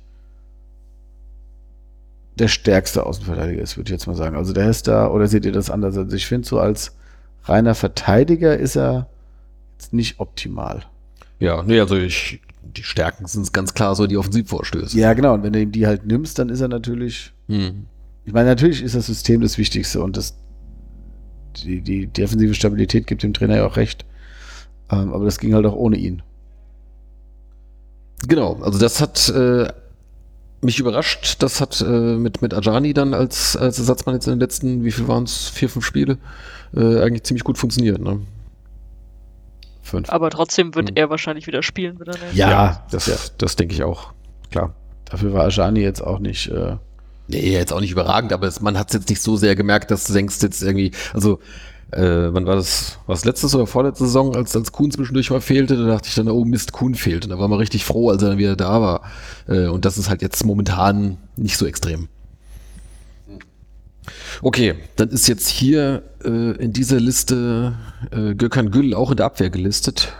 [2.39, 4.37] der stärkste Außenverteidiger ist, würde ich jetzt mal sagen.
[4.37, 5.97] Also der ist da, oder seht ihr das anders?
[5.97, 6.97] Also ich finde so als
[7.45, 9.09] reiner Verteidiger ist er
[9.73, 10.85] jetzt nicht optimal.
[11.39, 12.41] Ja, nee, also ich
[12.77, 14.99] die Stärken sind ganz klar so die Offensivvorstöße.
[14.99, 15.35] Ja, genau.
[15.35, 17.33] Und wenn du ihm die halt nimmst, dann ist er natürlich.
[17.49, 17.87] Hm.
[18.25, 20.37] Ich meine, natürlich ist das System das Wichtigste und das,
[21.65, 24.05] die, die defensive Stabilität gibt dem Trainer ja auch recht.
[24.91, 26.23] Ähm, aber das ging halt auch ohne ihn.
[28.27, 29.69] Genau, also das hat äh,
[30.61, 31.37] mich überrascht.
[31.43, 34.93] Das hat äh, mit, mit Ajani dann als, als Ersatzmann jetzt in den letzten, wie
[34.93, 36.19] viel waren es, vier, fünf Spiele,
[36.75, 38.01] äh, eigentlich ziemlich gut funktioniert.
[38.01, 38.21] Ne?
[39.83, 40.11] Fünf.
[40.11, 40.97] Aber trotzdem wird Hm.
[40.97, 42.33] er wahrscheinlich wieder spielen, wird er?
[42.33, 43.17] Ja, das, ja.
[43.39, 44.13] das denke ich auch.
[44.51, 44.75] Klar.
[45.07, 46.49] Dafür war Ajani jetzt auch nicht.
[46.49, 46.77] Äh,
[47.31, 49.93] Nee, jetzt auch nicht überragend, aber es, man hat es jetzt nicht so sehr gemerkt,
[49.93, 51.39] dass du denkst jetzt irgendwie, also
[51.93, 55.41] äh, wann war das, war es letztes oder vorletzte Saison, als, als Kuhn zwischendurch mal
[55.41, 57.25] fehlte, da dachte ich dann, oh Mist, Kuhn fehlt.
[57.25, 59.03] Und da war man richtig froh, als er dann wieder da war.
[59.49, 62.09] Äh, und das ist halt jetzt momentan nicht so extrem.
[64.43, 67.75] Okay, dann ist jetzt hier äh, in dieser Liste
[68.11, 70.13] äh, Gökhan Gül auch in der Abwehr gelistet.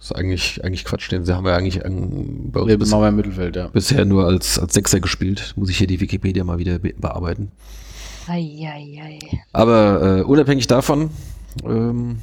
[0.00, 3.56] ist eigentlich, eigentlich Quatsch, den haben wir eigentlich ähm, bei uns bis- wir im Mittelfeld,
[3.56, 3.68] ja.
[3.68, 5.54] bisher nur als, als Sechser gespielt.
[5.56, 7.50] Muss ich hier die Wikipedia mal wieder be bearbeiten.
[8.26, 9.18] Eieiei.
[9.52, 11.10] Aber äh, unabhängig davon,
[11.64, 12.20] ähm,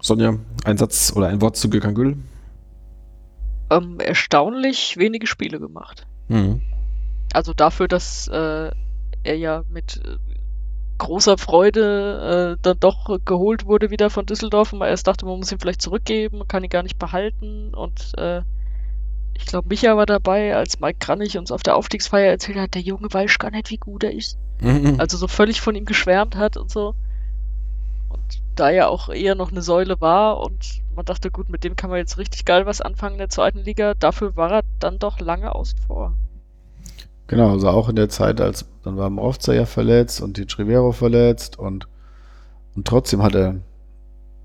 [0.00, 0.34] Sonja,
[0.64, 2.16] ein Satz oder ein Wort zu Gökhan Gül?
[3.70, 6.06] Ähm, erstaunlich wenige Spiele gemacht.
[6.28, 6.60] Mhm.
[7.32, 8.70] Also dafür, dass äh,
[9.22, 10.16] er ja mit äh,
[10.98, 15.38] großer Freude äh, dann doch geholt wurde wieder von Düsseldorf und man erst dachte, man
[15.38, 18.42] muss ihn vielleicht zurückgeben, man kann ihn gar nicht behalten und äh,
[19.34, 22.82] ich glaube, Micha war dabei, als Mike Kranich uns auf der Aufstiegsfeier erzählt hat, der
[22.82, 24.38] Junge weiß gar nicht, wie gut er ist.
[24.60, 24.96] Mhm.
[24.98, 26.94] Also so völlig von ihm geschwärmt hat und so.
[28.08, 31.76] Und da er auch eher noch eine Säule war und man dachte, gut, mit dem
[31.76, 34.98] kann man jetzt richtig geil was anfangen in der zweiten Liga, dafür war er dann
[34.98, 36.12] doch lange außen vor.
[37.26, 40.92] Genau, also auch in der Zeit, als dann war Mrovza ja verletzt und die Trivero
[40.92, 41.88] verletzt und,
[42.74, 43.56] und trotzdem hat er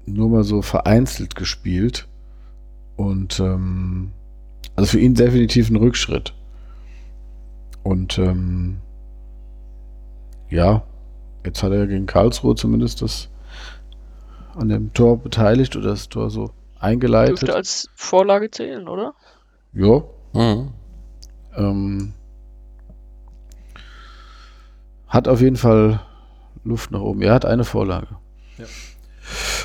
[0.05, 2.07] nur mal so vereinzelt gespielt.
[2.95, 4.11] Und ähm,
[4.77, 6.33] also für ihn definitiv ein Rückschritt.
[7.83, 8.77] Und ähm,
[10.49, 10.83] ja,
[11.45, 13.29] jetzt hat er gegen Karlsruhe zumindest das
[14.55, 17.41] an dem Tor beteiligt oder das Tor so eingeleitet.
[17.41, 19.13] Dürfte als Vorlage zählen, oder?
[19.73, 20.73] Ja, Mhm.
[21.55, 22.13] ähm,
[25.07, 25.99] hat auf jeden Fall
[26.63, 27.21] Luft nach oben.
[27.21, 28.07] Er hat eine Vorlage.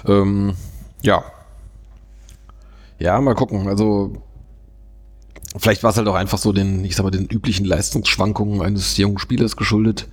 [0.07, 0.55] Ähm,
[1.03, 1.23] ja.
[2.99, 3.67] Ja, mal gucken.
[3.69, 4.13] Also,
[5.57, 8.97] vielleicht war es halt auch einfach so den, ich sag mal, den üblichen Leistungsschwankungen eines
[8.97, 10.09] jungen Spielers geschuldet.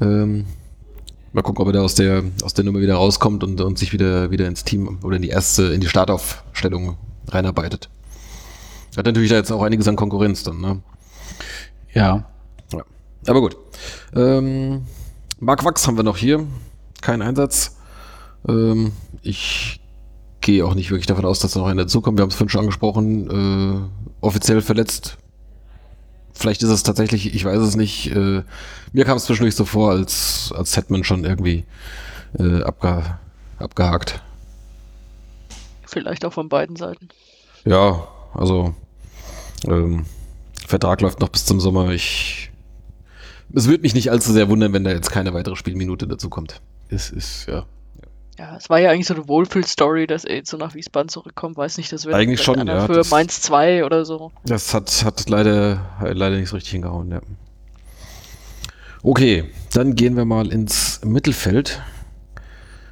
[0.00, 0.46] Ähm,
[1.32, 3.92] mal gucken, ob er da aus der, aus der Nummer wieder rauskommt und, und sich
[3.92, 6.96] wieder, wieder ins Team oder in die erste, in die Startaufstellung
[7.28, 7.88] reinarbeitet.
[8.96, 10.80] Hat natürlich da jetzt auch einiges an Konkurrenz dann, ne?
[11.92, 12.26] Ja.
[12.72, 12.82] Ja.
[13.26, 13.56] Aber gut.
[14.14, 14.82] Ähm,
[15.38, 16.46] Marc Wachs haben wir noch hier.
[17.00, 17.76] Kein Einsatz.
[18.48, 18.92] Ähm,
[19.22, 19.77] ich
[20.48, 22.16] gehe auch nicht wirklich davon aus, dass da noch einer dazukommt.
[22.16, 23.90] Wir haben es vorhin schon angesprochen.
[24.22, 25.18] Äh, offiziell verletzt.
[26.32, 28.10] Vielleicht ist es tatsächlich, ich weiß es nicht.
[28.16, 28.44] Äh,
[28.94, 31.66] mir kam es zwischendurch so vor, als, als hätte man schon irgendwie
[32.38, 33.18] äh, abge,
[33.58, 34.22] abgehakt.
[35.84, 37.10] Vielleicht auch von beiden Seiten.
[37.66, 38.74] Ja, also
[39.66, 40.06] ähm,
[40.66, 41.90] Vertrag läuft noch bis zum Sommer.
[41.90, 42.50] Ich
[43.54, 46.62] es würde mich nicht allzu sehr wundern, wenn da jetzt keine weitere Spielminute dazu kommt.
[46.88, 47.66] Es ist, ja.
[48.38, 51.56] Ja, es war ja eigentlich so eine Wohlfühl-Story, dass er jetzt so nach Wiesbaden zurückkommt.
[51.56, 54.30] Weiß nicht, das wird Eigentlich schon, ja, Für das- Mainz 2 oder so.
[54.44, 57.20] Das hat, hat leider, leider nicht so richtig hingehauen, ja.
[59.02, 61.82] Okay, dann gehen wir mal ins Mittelfeld.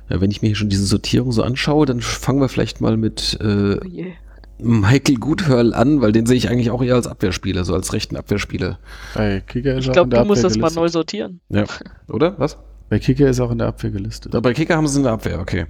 [0.09, 2.97] Ja, wenn ich mir hier schon diese Sortierung so anschaue, dann fangen wir vielleicht mal
[2.97, 4.13] mit äh, Oh je.
[4.59, 8.17] Michael Guthörl an, weil den sehe ich eigentlich auch eher als Abwehrspieler, so als rechten
[8.17, 8.79] Abwehrspieler.
[9.15, 11.41] Ist Ich glaube, du musst das mal neu sortieren.
[11.51, 11.65] Ja,
[12.09, 12.39] oder?
[12.39, 12.57] Was?
[12.89, 14.41] Bei Kicker ist er auch in der Abwehr gelistet.
[14.43, 15.67] Bei Kicker haben sie in der Abwehr, okay.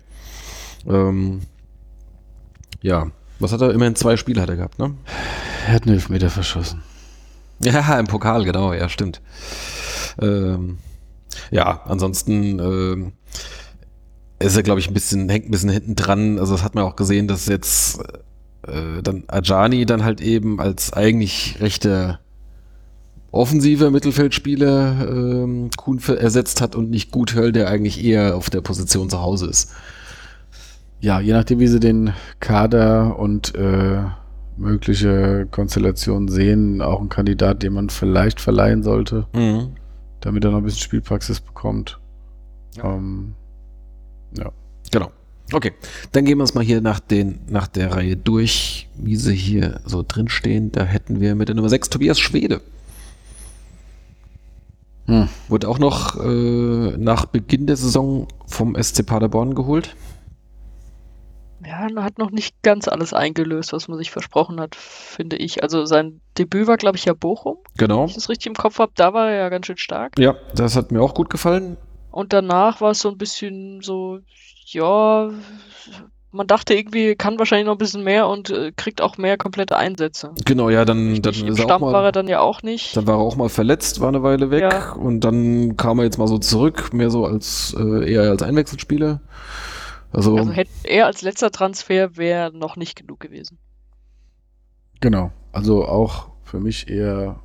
[0.86, 1.40] Ähm,
[2.82, 3.72] ja, was hat er?
[3.72, 4.94] Immerhin zwei Spiele hat er gehabt, ne?
[5.66, 6.82] Er hat einen Elfmeter verschossen.
[7.60, 9.20] Ja, im Pokal, genau, ja, stimmt.
[10.20, 10.78] Ähm,
[11.50, 13.12] ja, ansonsten ähm,
[14.38, 16.38] ist er, glaube ich, ein bisschen, hängt ein bisschen hinten dran.
[16.38, 18.00] Also das hat man auch gesehen, dass jetzt
[18.66, 22.20] äh, dann Ajani dann halt eben als eigentlich rechter
[23.36, 29.08] offensiver Mittelfeldspieler ähm, Kuhn ersetzt hat und nicht Guthöll, der eigentlich eher auf der Position
[29.10, 29.72] zu Hause ist.
[31.00, 33.98] Ja, je nachdem, wie sie den Kader und äh,
[34.56, 39.72] mögliche Konstellationen sehen, auch ein Kandidat, den man vielleicht verleihen sollte, Mhm.
[40.20, 41.98] damit er noch ein bisschen Spielpraxis bekommt.
[42.82, 43.34] Ähm,
[44.36, 44.50] ja.
[44.90, 45.10] Genau.
[45.52, 45.72] Okay,
[46.12, 49.80] dann gehen wir uns mal hier nach, den, nach der Reihe durch, wie sie hier
[49.84, 50.72] so drinstehen.
[50.72, 52.60] Da hätten wir mit der Nummer 6 Tobias Schwede.
[55.06, 55.28] Hm.
[55.48, 59.94] Wurde auch noch äh, nach Beginn der Saison vom SC Paderborn geholt.
[61.64, 65.62] Ja, er hat noch nicht ganz alles eingelöst, was man sich versprochen hat, finde ich.
[65.62, 68.00] Also sein Debüt war, glaube ich, ja Bochum, Genau.
[68.02, 68.92] wenn ich das richtig im Kopf habe.
[68.94, 70.18] Da war er ja ganz schön stark.
[70.18, 71.76] Ja, das hat mir auch gut gefallen.
[72.10, 74.20] Und danach war es so ein bisschen so,
[74.66, 75.30] ja,
[76.36, 79.76] man dachte irgendwie, kann wahrscheinlich noch ein bisschen mehr und äh, kriegt auch mehr komplette
[79.76, 80.32] Einsätze.
[80.44, 82.62] Genau, ja, dann, dann Im ist er auch Stamm war mal, er dann ja auch
[82.62, 82.96] nicht.
[82.96, 84.92] dann war er auch mal verletzt, war eine Weile weg Ja.
[84.92, 89.20] und dann kam er jetzt mal so zurück, mehr so als äh, eher als Einwechselspieler.
[90.12, 93.58] Also, Also hätte er als letzter Transfer wäre noch nicht genug gewesen.
[95.00, 95.32] Genau.
[95.52, 97.40] Also auch für mich eher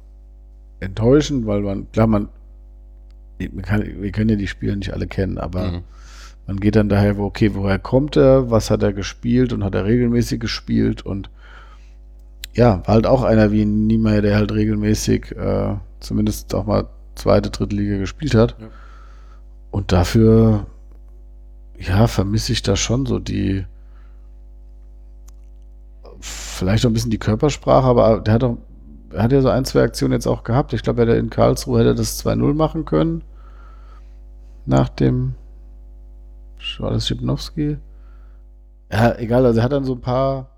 [0.79, 2.29] enttäuschend, weil man, klar, man,
[3.39, 5.83] man kann, wir können ja die Spiele nicht alle kennen, aber Mhm.
[6.47, 9.75] Man geht dann daher, wo, okay, woher kommt er, was hat er gespielt und hat
[9.75, 11.29] er regelmäßig gespielt und
[12.53, 17.49] ja, war halt auch einer wie Niemeyer, der halt regelmäßig äh, zumindest auch mal zweite,
[17.49, 18.57] dritte Liga gespielt hat.
[18.59, 18.67] Ja.
[19.71, 20.65] Und dafür,
[21.79, 23.65] ja, vermisse ich da schon so die,
[26.19, 28.57] vielleicht auch ein bisschen die Körpersprache, aber der hat doch,
[29.11, 30.73] er hat ja so ein, zwei Aktionen jetzt auch gehabt.
[30.73, 33.23] Ich glaube, er hätte in Karlsruhe hätte er das 2-0 machen können.
[34.65, 35.35] Nach dem,
[36.79, 37.77] war das Schipnowski?
[38.91, 40.49] Ja, egal, also er hat dann so ein paar,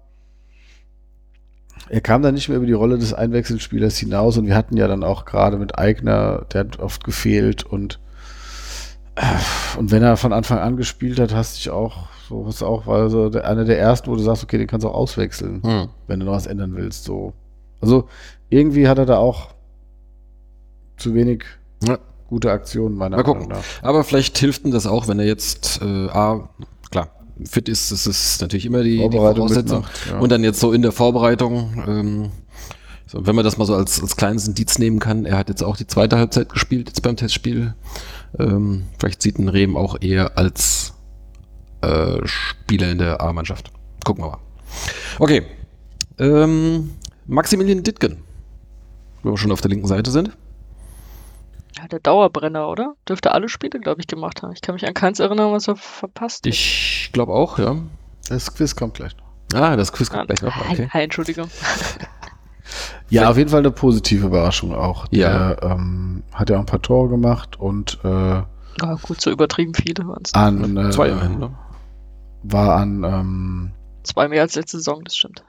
[1.89, 4.87] er kam dann nicht mehr über die Rolle des Einwechselspielers hinaus und wir hatten ja
[4.87, 7.99] dann auch gerade mit Eigner, der hat oft gefehlt und
[9.15, 9.21] äh,
[9.77, 12.87] und wenn er von Anfang an gespielt hat, hast du dich auch, so was auch,
[12.87, 15.89] war so einer der ersten, wo du sagst, okay, den kannst du auch auswechseln, Hm.
[16.07, 17.03] wenn du noch was ändern willst.
[17.03, 17.33] So.
[17.81, 18.07] Also
[18.49, 19.49] irgendwie hat er da auch
[20.97, 21.43] zu wenig
[21.83, 21.99] Ja.
[22.33, 23.47] Gute Aktionen, meiner Mal gucken.
[23.47, 23.83] Meinung nach.
[23.87, 26.49] Aber vielleicht hilft ihm das auch, wenn er jetzt äh, A,
[26.89, 27.09] klar,
[27.45, 29.81] fit ist, das ist natürlich immer die, die Voraussetzung.
[29.81, 30.17] mitmacht, ja.
[30.17, 32.31] Und dann jetzt so in der Vorbereitung, ähm,
[33.05, 35.63] so, wenn man das mal so als, als kleines Indiz nehmen kann, er hat jetzt
[35.63, 37.75] auch die zweite Halbzeit gespielt, jetzt beim Testspiel.
[38.39, 40.93] Ähm, vielleicht sieht ein Rehm auch eher als
[41.81, 43.71] äh, Spieler in der A-Mannschaft.
[44.03, 44.39] Gucken wir mal.
[45.19, 45.43] Okay.
[46.17, 46.89] Ähm,
[47.27, 48.17] Maximilian Dittgen.
[49.21, 50.31] Wenn wir schon auf der linken Seite sind.
[51.77, 52.95] Ja, der Dauerbrenner, oder?
[53.09, 54.51] Dürfte alle Spiele, glaube ich, gemacht haben.
[54.53, 56.53] Ich kann mich an keins erinnern, was er verpasst hat.
[56.53, 57.75] Ich glaube auch, ja.
[58.29, 59.59] Das Quiz kommt gleich noch.
[59.59, 60.55] Ah, das Quiz Ah, kommt gleich noch.
[60.71, 60.87] Okay.
[60.91, 61.49] hi, Entschuldigung.
[63.09, 65.05] Ja, auf jeden Fall eine positive Überraschung auch.
[65.11, 65.53] Ja.
[65.55, 68.45] Der ähm, hat ja auch ein paar Tore gemacht und äh, Ja,
[69.01, 70.33] gut, so übertrieben viele waren es.
[70.33, 71.51] an, äh, Zwei immerhin, ne?
[72.43, 73.71] war an ähm,
[74.03, 75.43] Zwei mehr als letzte Saison, das stimmt.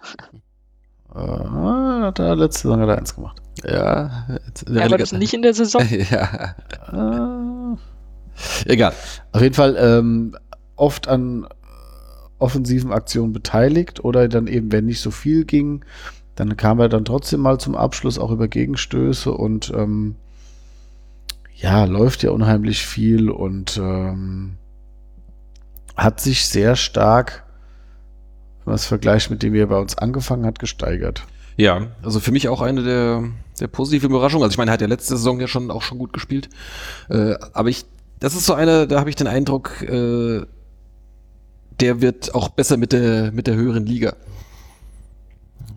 [1.14, 3.40] äh, hat er letzte Saison hat er eins gemacht.
[3.62, 4.26] Ja.
[4.46, 5.82] jetzt- Ja, war das nicht in der Saison?
[6.10, 6.54] ja.
[6.92, 7.76] Äh,
[8.66, 8.92] Egal.
[9.32, 10.36] Auf jeden Fall ähm,
[10.76, 11.46] oft an
[12.40, 15.84] offensiven Aktionen beteiligt oder dann eben, wenn nicht so viel ging,
[16.34, 20.16] dann kam er dann trotzdem mal zum Abschluss auch über Gegenstöße und ähm,
[21.54, 24.56] ja, läuft ja unheimlich viel und ähm,
[25.96, 27.44] hat sich sehr stark,
[28.64, 31.22] wenn man es vergleicht mit dem, wie er bei uns angefangen hat, gesteigert.
[31.56, 33.22] Ja, also für mich auch eine der,
[33.60, 34.42] der positiven Überraschungen.
[34.44, 36.48] Also ich meine, er hat ja letzte Saison ja schon auch schon gut gespielt.
[37.08, 37.84] Äh, aber ich,
[38.20, 40.42] das ist so eine, da habe ich den Eindruck, äh,
[41.80, 44.14] der wird auch besser mit der, mit der höheren Liga.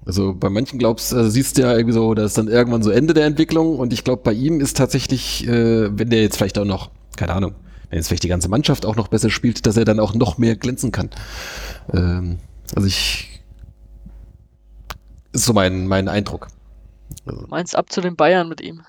[0.05, 2.91] Also bei manchen glaubst, äh, siehst du ja irgendwie so, das ist dann irgendwann so
[2.91, 6.57] Ende der Entwicklung und ich glaube, bei ihm ist tatsächlich, äh, wenn der jetzt vielleicht
[6.57, 7.55] auch noch, keine Ahnung,
[7.89, 10.37] wenn jetzt vielleicht die ganze Mannschaft auch noch besser spielt, dass er dann auch noch
[10.37, 11.09] mehr glänzen kann.
[11.93, 12.37] Ähm,
[12.73, 13.41] also ich,
[15.33, 16.47] ist so mein, mein Eindruck.
[17.25, 18.81] Also, Meinst ab zu den Bayern mit ihm?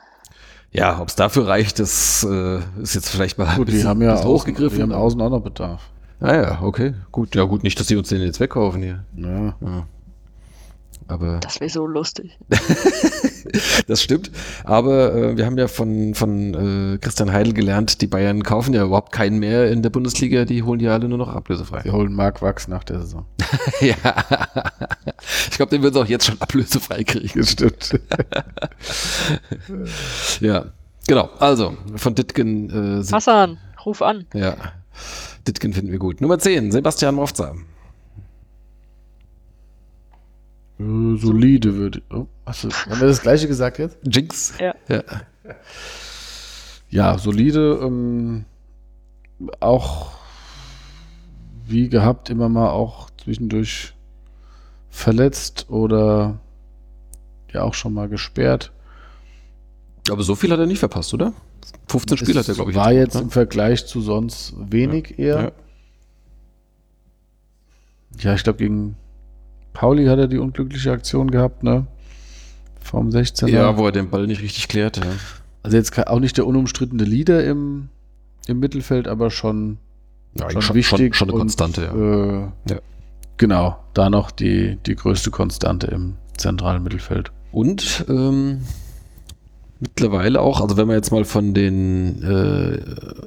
[0.71, 4.03] ja, ob es dafür reicht, das äh, ist jetzt vielleicht mal Gut, die bisschen- haben
[4.03, 4.77] ja außen, hochgegriffen.
[4.77, 5.83] die haben außen auch noch Bedarf.
[6.21, 7.35] Ah ja, okay, gut.
[7.37, 9.05] Ja gut, nicht, dass sie uns den jetzt wegkaufen hier.
[9.17, 9.55] Ja.
[9.61, 9.87] Ja.
[11.07, 12.39] Aber Das wäre so lustig.
[13.87, 14.31] das stimmt.
[14.65, 18.85] Aber äh, wir haben ja von, von äh, Christian Heidel gelernt, die Bayern kaufen ja
[18.85, 21.83] überhaupt keinen mehr in der Bundesliga, die holen die alle nur noch ablösefrei.
[21.83, 23.27] Die holen Mark Wachs nach der Saison.
[23.81, 23.97] ja.
[25.51, 27.39] Ich glaube, den würden sie auch jetzt schon ablösefrei kriegen.
[27.39, 28.01] Das stimmt.
[30.41, 30.67] Ja.
[31.07, 31.31] Genau.
[31.39, 34.27] Also, von Ditgen äh, Hassan, ruf an.
[34.35, 34.57] ja.
[35.47, 36.21] Ditgen finden wir gut.
[36.21, 37.55] Nummer 10, Sebastian Mofza.
[40.79, 42.03] Äh, Solide würde.
[42.11, 43.99] Oh, achso, haben wir das gleiche gesagt jetzt?
[44.05, 44.55] Jinx.
[44.59, 44.75] Ja.
[44.89, 45.03] ja.
[46.91, 47.81] Ja, solide.
[47.83, 48.45] Ähm,
[49.61, 50.13] auch
[51.67, 53.95] wie gehabt immer mal auch zwischendurch
[54.89, 56.41] verletzt oder
[57.53, 58.73] ja auch schon mal gesperrt.
[60.11, 61.35] Aber so viel hat er nicht verpasst, oder?
[61.89, 62.77] 15 Spiele hat er, glaube ich.
[62.77, 65.43] War jetzt jetzt im Vergleich zu sonst wenig eher.
[65.43, 65.53] Ja.
[68.21, 68.97] Ja, ich glaube, gegen
[69.79, 71.87] Pauli hat er die unglückliche Aktion gehabt, ne?
[72.81, 73.49] Vom 16er.
[73.49, 74.97] Ja, wo er den Ball nicht richtig klärt.
[74.97, 75.05] Ja.
[75.63, 77.89] also jetzt auch nicht der unumstrittene Leader im,
[78.49, 79.79] im Mittelfeld, aber schon,
[80.37, 81.15] Ja, schon schon- wichtig.
[81.15, 81.95] schon- schon eine und, Konstante, ja.
[81.95, 82.81] Äh, Ja.
[83.37, 87.31] Genau, da noch die, die größte Konstante im zentralen Mittelfeld.
[87.53, 88.63] Und ähm,
[89.79, 92.81] mittlerweile auch, also wenn man jetzt mal von den äh,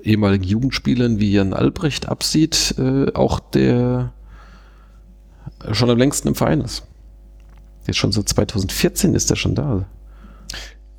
[0.04, 4.12] ehemaligen Jugendspielern wie Jan Albrecht absieht, äh, auch der
[5.72, 6.84] schon am längsten im Verein ist.
[7.88, 9.86] Jetzt schon so 2014 ist er schon da.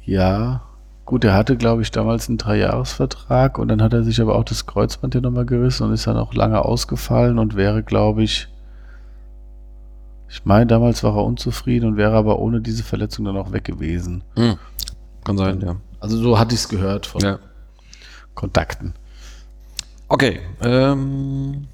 [0.05, 0.63] Ja,
[1.05, 4.45] gut, er hatte, glaube ich, damals einen Dreijahresvertrag und dann hat er sich aber auch
[4.45, 8.49] das Kreuzband hier nochmal gerissen und ist dann auch lange ausgefallen und wäre, glaube ich,
[10.29, 13.65] ich meine, damals war er unzufrieden und wäre aber ohne diese Verletzung dann auch weg
[13.65, 14.25] gewesen.
[14.35, 14.57] Hm.
[15.25, 15.77] Kann sein, ja.
[16.01, 17.39] Also so hatte ich es gehört von ja.
[18.35, 18.95] Kontakten.
[20.09, 20.41] Okay.
[20.63, 21.69] Ähm,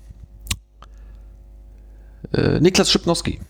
[2.33, 3.41] äh, Niklas Schipnowski.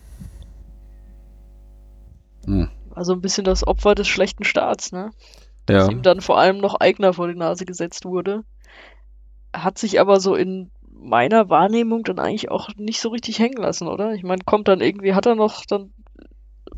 [2.47, 2.71] Hm.
[2.95, 5.11] Also ein bisschen das Opfer des schlechten Starts, ne?
[5.69, 5.79] Ja.
[5.79, 8.43] Dass ihm dann vor allem noch Eigner vor die Nase gesetzt wurde.
[9.53, 13.87] Hat sich aber so in meiner Wahrnehmung dann eigentlich auch nicht so richtig hängen lassen,
[13.87, 14.15] oder?
[14.15, 15.93] Ich meine, kommt dann irgendwie, hat er noch dann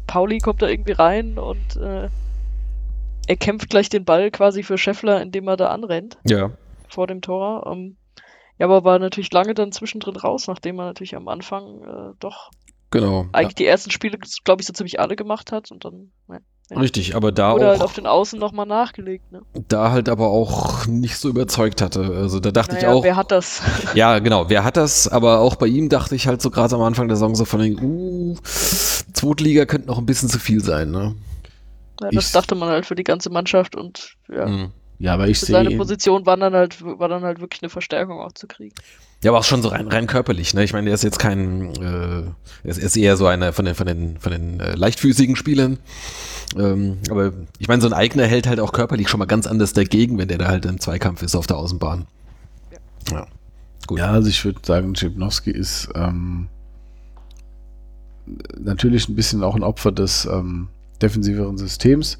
[0.07, 2.09] Pauli kommt da irgendwie rein und äh,
[3.27, 6.19] er kämpft gleich den Ball quasi für Scheffler, indem er da anrennt.
[6.27, 6.51] Ja.
[6.89, 7.67] Vor dem Tor.
[7.67, 7.97] Um, ähm,
[8.61, 12.51] ja, aber war natürlich lange dann zwischendrin raus, nachdem er natürlich am Anfang äh, doch
[12.91, 13.57] genau, eigentlich ja.
[13.57, 16.11] die ersten Spiele, glaube ich, so ziemlich alle gemacht hat und dann.
[16.29, 16.41] Ja.
[16.79, 17.71] Richtig, aber da Oder auch.
[17.71, 19.41] halt auf den Außen nochmal nachgelegt, ne?
[19.69, 22.03] Da halt aber auch nicht so überzeugt hatte.
[22.15, 23.03] Also da dachte naja, ich auch.
[23.03, 23.63] Wer hat das?
[23.95, 25.09] Ja, genau, wer hat das?
[25.09, 27.61] Aber auch bei ihm dachte ich halt so gerade am Anfang der Saison so von
[27.61, 31.17] den, uh, Zweitliga könnte noch ein bisschen zu viel sein, ne?
[32.03, 34.47] Ja, das ich, dachte man halt für die ganze Mannschaft und ja.
[34.47, 34.73] Mhm.
[35.01, 35.55] Ja, aber ich sehe.
[35.55, 38.75] Seine Position war dann halt, war dann halt wirklich eine Verstärkung auch zu kriegen.
[39.25, 40.63] Ja, aber auch schon so rein, rein körperlich, ne?
[40.63, 42.23] Ich meine, er ist jetzt kein, äh,
[42.65, 45.79] er ist, er eher so einer von den, von den, von den äh, leichtfüßigen Spielern.
[46.59, 49.73] Ähm, aber ich meine, so ein Eigner hält halt auch körperlich schon mal ganz anders
[49.73, 52.07] dagegen, wenn der da halt im Zweikampf ist auf der Außenbahn.
[52.71, 53.27] Ja, ja.
[53.87, 53.99] Gut.
[53.99, 56.49] ja also ich würde sagen, Schipnowski ist ähm,
[58.59, 60.69] natürlich ein bisschen auch ein Opfer des ähm,
[61.01, 62.19] defensiveren Systems,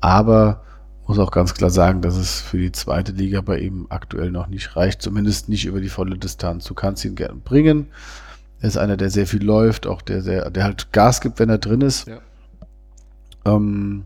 [0.00, 0.65] aber
[1.06, 4.48] muss auch ganz klar sagen, dass es für die zweite Liga bei ihm aktuell noch
[4.48, 6.64] nicht reicht, zumindest nicht über die volle Distanz.
[6.64, 7.86] Du kannst ihn gerne bringen.
[8.60, 11.48] Er ist einer, der sehr viel läuft, auch der, der, der halt Gas gibt, wenn
[11.48, 12.08] er drin ist.
[12.08, 12.18] Ja.
[13.44, 14.04] Ähm,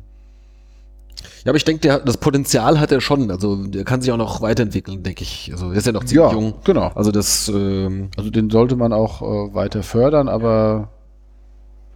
[1.44, 3.30] ja, aber ich denke, das Potenzial hat er schon.
[3.30, 5.50] Also der kann sich auch noch weiterentwickeln, denke ich.
[5.52, 6.54] Also der ist ja noch ziemlich ja, jung.
[6.64, 6.88] Genau.
[6.94, 7.48] Also das.
[7.48, 10.88] Ähm also den sollte man auch äh, weiter fördern, aber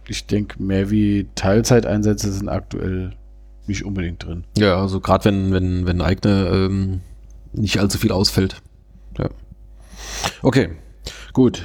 [0.07, 3.13] ich denke, mehr wie Teilzeiteinsätze sind aktuell
[3.67, 4.43] nicht unbedingt drin.
[4.57, 7.01] Ja, also gerade wenn, wenn, wenn Eigner ähm,
[7.53, 8.61] nicht allzu viel ausfällt.
[9.17, 9.29] Ja.
[10.41, 10.71] Okay,
[11.33, 11.63] gut.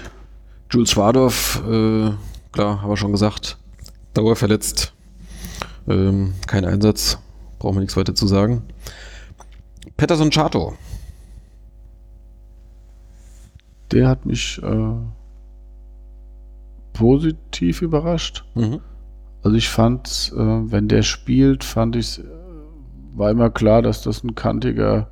[0.70, 2.12] Jules Schwadorf, äh,
[2.52, 3.58] klar, haben wir schon gesagt.
[4.14, 4.92] Dauerverletzt.
[5.88, 7.18] Ähm, kein Einsatz.
[7.58, 8.62] Brauchen wir nichts weiter zu sagen.
[9.96, 10.74] Pettersson Chato.
[13.90, 14.92] Der hat mich äh,
[16.92, 18.44] positiv überrascht.
[18.54, 18.80] Mhm.
[19.42, 22.24] Also ich fand, äh, wenn der spielt, fand ich, äh,
[23.14, 25.10] war immer klar, dass das ein kantiger,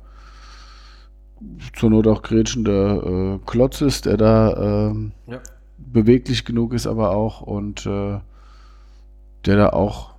[1.75, 5.39] zur Not auch grätschender äh, Klotz ist, der da ähm, ja.
[5.77, 8.19] beweglich genug ist, aber auch und äh,
[9.45, 10.15] der da auch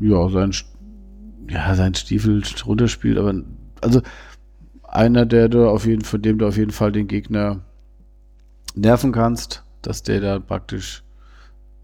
[0.00, 0.52] ja sein
[1.48, 3.34] ja sein Stiefel runterspielt, aber
[3.80, 4.02] also
[4.82, 7.60] einer, der du auf jeden, von dem du auf jeden Fall den Gegner
[8.74, 11.03] nerven kannst, dass der da praktisch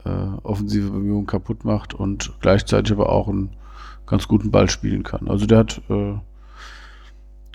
[0.04, 3.50] äh, offensive Bemühungen kaputt macht und gleichzeitig aber auch einen
[4.06, 5.28] ganz guten Ball spielen kann.
[5.28, 6.14] Also der hat, äh,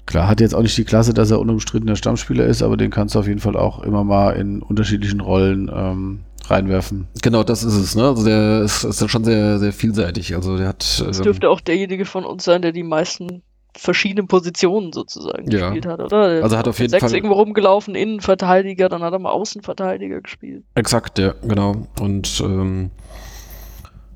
[0.05, 3.15] klar, hat jetzt auch nicht die Klasse, dass er unumstrittener Stammspieler ist, aber den kannst
[3.15, 7.07] du auf jeden Fall auch immer mal in unterschiedlichen Rollen ähm, reinwerfen.
[7.21, 7.95] Genau, das ist es.
[7.95, 8.03] Ne?
[8.03, 10.35] Also der ist, ist dann schon sehr, sehr vielseitig.
[10.35, 11.01] Also der hat.
[11.01, 13.41] Das ähm, dürfte auch derjenige von uns sein, der die meisten
[13.77, 15.69] verschiedenen Positionen sozusagen ja.
[15.69, 16.29] gespielt hat, oder?
[16.35, 20.21] Der also hat auf jeden sechs Fall irgendwo rumgelaufen, Innenverteidiger, dann hat er mal Außenverteidiger
[20.21, 20.63] gespielt.
[20.75, 21.87] Exakt, ja, genau.
[21.99, 22.91] Und ähm,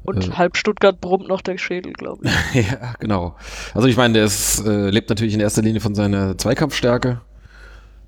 [0.04, 2.32] und äh, halb Stuttgart brummt noch der Schädel, glaube ich.
[2.72, 3.36] ja, genau.
[3.74, 7.22] Also ich meine, der ist, äh, lebt natürlich in erster Linie von seiner Zweikampfstärke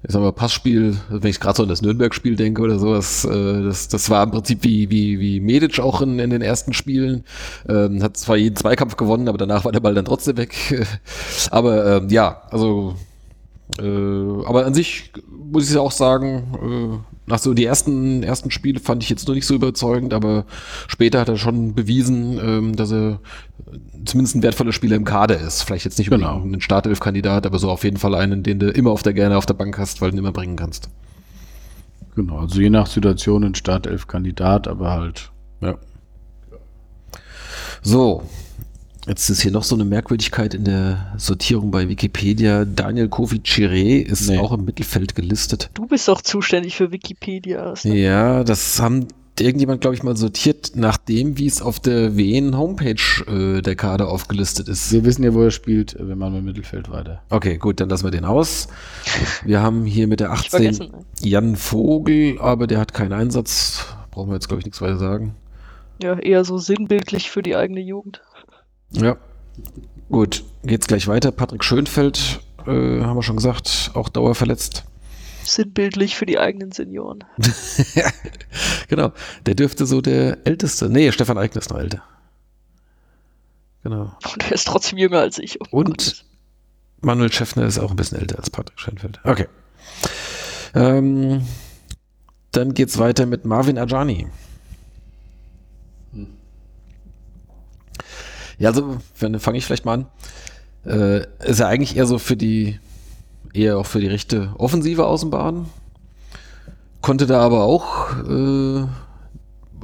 [0.04, 3.64] ich sag mal, Passspiel, wenn ich gerade so an das Nürnberg-Spiel denke oder sowas, äh,
[3.64, 7.24] das, das war im Prinzip wie, wie, wie Medic auch in, in den ersten Spielen.
[7.70, 10.56] Ähm, hat zwar jeden Zweikampf gewonnen, aber danach war der Ball dann trotzdem weg.
[11.52, 12.96] aber ähm, ja, also
[13.80, 19.04] äh, aber an sich muss ich auch sagen, nach so die ersten, ersten Spiele fand
[19.04, 20.46] ich jetzt noch nicht so überzeugend, aber
[20.88, 23.20] später hat er schon bewiesen, ähm, dass er
[24.06, 25.64] zumindest ein wertvoller Spieler im Kader ist.
[25.64, 26.42] Vielleicht jetzt nicht genau.
[26.42, 29.46] ein Startelf-Kandidat, aber so auf jeden Fall einen, den du immer auf der gerne auf
[29.46, 30.90] der Bank hast, weil du ihn immer bringen kannst.
[32.16, 35.32] Genau, also je nach Situation ein Startelf-Kandidat, aber halt,
[35.62, 35.76] ja.
[37.82, 38.24] So,
[39.08, 42.66] Jetzt ist hier noch so eine Merkwürdigkeit in der Sortierung bei Wikipedia.
[42.66, 44.38] Daniel Kofi Chiré ist Nee.
[44.38, 45.72] auch im Mittelfeld gelistet.
[45.74, 47.74] Du bist doch zuständig für Wikipedia.
[47.84, 49.08] Ja, das haben
[49.40, 53.26] irgendjemand, glaube ich, mal sortiert, nachdem, wie es auf der Wien-Homepage
[53.58, 54.92] äh, der Kader aufgelistet ist.
[54.92, 57.24] Wir wissen ja, wo er spielt, wenn man im Mittelfeld weiter.
[57.32, 58.68] Okay, gut, dann lassen wir den aus.
[59.44, 60.92] Wir haben hier mit der Ich 18 vergessen.
[60.92, 61.06] ne?
[61.28, 63.88] Jan Vogel, aber der hat keinen Einsatz.
[64.12, 65.34] Brauchen wir jetzt, glaube ich, nichts weiter sagen.
[66.04, 68.22] Ja, eher so sinnbildlich für die eigene Jugend.
[68.92, 69.18] Ja.
[70.10, 71.32] Gut, geht's gleich weiter.
[71.32, 74.84] Patrick Schönfeld, äh, haben wir schon gesagt, auch dauerverletzt.
[75.44, 77.24] Sinnbildlich für die eigenen Senioren.
[78.88, 79.12] genau,
[79.46, 80.90] der dürfte so der älteste.
[80.90, 82.04] Nee, Stefan Eigner ist noch älter.
[83.84, 84.16] Genau.
[84.34, 85.60] Und er ist trotzdem jünger als ich.
[85.62, 86.26] Oh Und Gott.
[87.02, 89.20] Manuel Schäffner ist auch ein bisschen älter als Patrick Schönfeld.
[89.24, 89.48] Okay.
[90.76, 91.48] Ähm,
[92.52, 94.28] dann geht's weiter mit Marvin Ajani.
[98.62, 100.06] Ja, also fange ich vielleicht mal an.
[100.86, 102.80] Äh, ist ja eigentlich eher so für die,
[103.56, 105.66] eher auch für die rechte offensive Außenbahn.
[107.02, 108.84] Konnte da aber auch äh,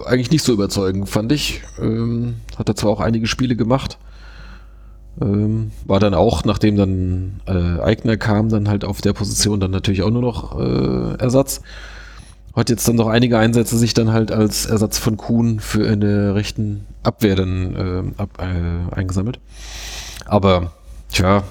[0.06, 1.64] eigentlich nicht so überzeugen, fand ich.
[1.80, 3.98] Ähm, hat er zwar auch einige Spiele gemacht.
[5.20, 9.72] Ähm, war dann auch, nachdem dann äh, Eigner kam, dann halt auf der Position dann
[9.72, 11.62] natürlich auch nur noch äh, Ersatz.
[12.58, 16.02] Hat jetzt dann noch einige Einsätze sich dann halt als Ersatz von Kuhn für in
[16.02, 17.76] der rechten Abwehr dann
[18.18, 19.40] äh, ab, äh, eingesammelt.
[20.26, 20.72] Aber,
[21.12, 21.44] tja,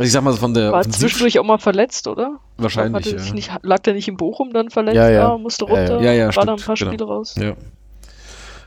[0.00, 2.38] ich sag mal so von der War Offensiv- zwischendurch auch mal verletzt, oder?
[2.56, 3.06] wahrscheinlich.
[3.12, 3.34] Ja.
[3.34, 4.94] nicht, lag der nicht in Bochum dann verletzt?
[4.96, 5.32] Ja, ja.
[5.32, 5.78] Ah, musste Ja, ja.
[5.80, 6.90] runter, Ja, ja, war stimmt, da ein paar genau.
[6.90, 7.34] Spiele raus.
[7.36, 7.52] Ja.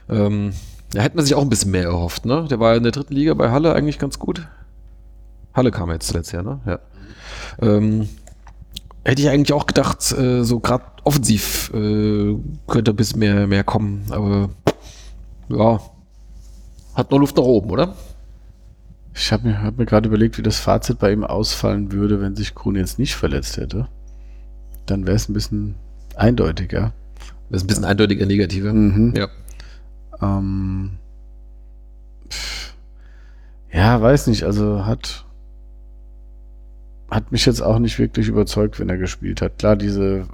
[0.09, 0.53] Ähm,
[0.91, 2.45] da hätte man sich auch ein bisschen mehr erhofft, ne?
[2.49, 4.45] Der war in der dritten Liga bei Halle eigentlich ganz gut.
[5.53, 6.59] Halle kam jetzt zuletzt her, ne?
[6.65, 6.79] Ja.
[7.61, 8.09] Ähm,
[9.07, 12.35] hätte ich eigentlich auch gedacht, äh, so gerade offensiv äh,
[12.67, 14.49] könnte ein bisschen mehr, mehr kommen, aber
[15.47, 15.79] ja,
[16.93, 17.95] hat noch Luft nach oben, oder?
[19.13, 22.35] Ich habe mir, hab mir gerade überlegt, wie das Fazit bei ihm ausfallen würde, wenn
[22.35, 23.87] sich Kuhn jetzt nicht verletzt hätte.
[24.85, 25.75] Dann wäre es ein bisschen
[26.15, 26.91] eindeutiger.
[27.49, 28.73] Das ist ein bisschen eindeutiger negativer.
[28.73, 29.13] Mhm.
[29.15, 29.27] Ja.
[30.21, 30.97] Ähm,
[33.71, 35.25] ja, weiß nicht, also hat,
[37.09, 39.59] hat mich jetzt auch nicht wirklich überzeugt, wenn er gespielt hat.
[39.59, 40.25] Klar, diese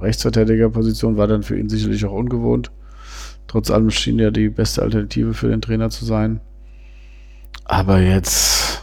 [0.00, 2.70] Rechtsverteidigerposition war dann für ihn sicherlich auch ungewohnt.
[3.46, 6.40] Trotz allem schien ja die beste Alternative für den Trainer zu sein.
[7.64, 8.82] Aber jetzt,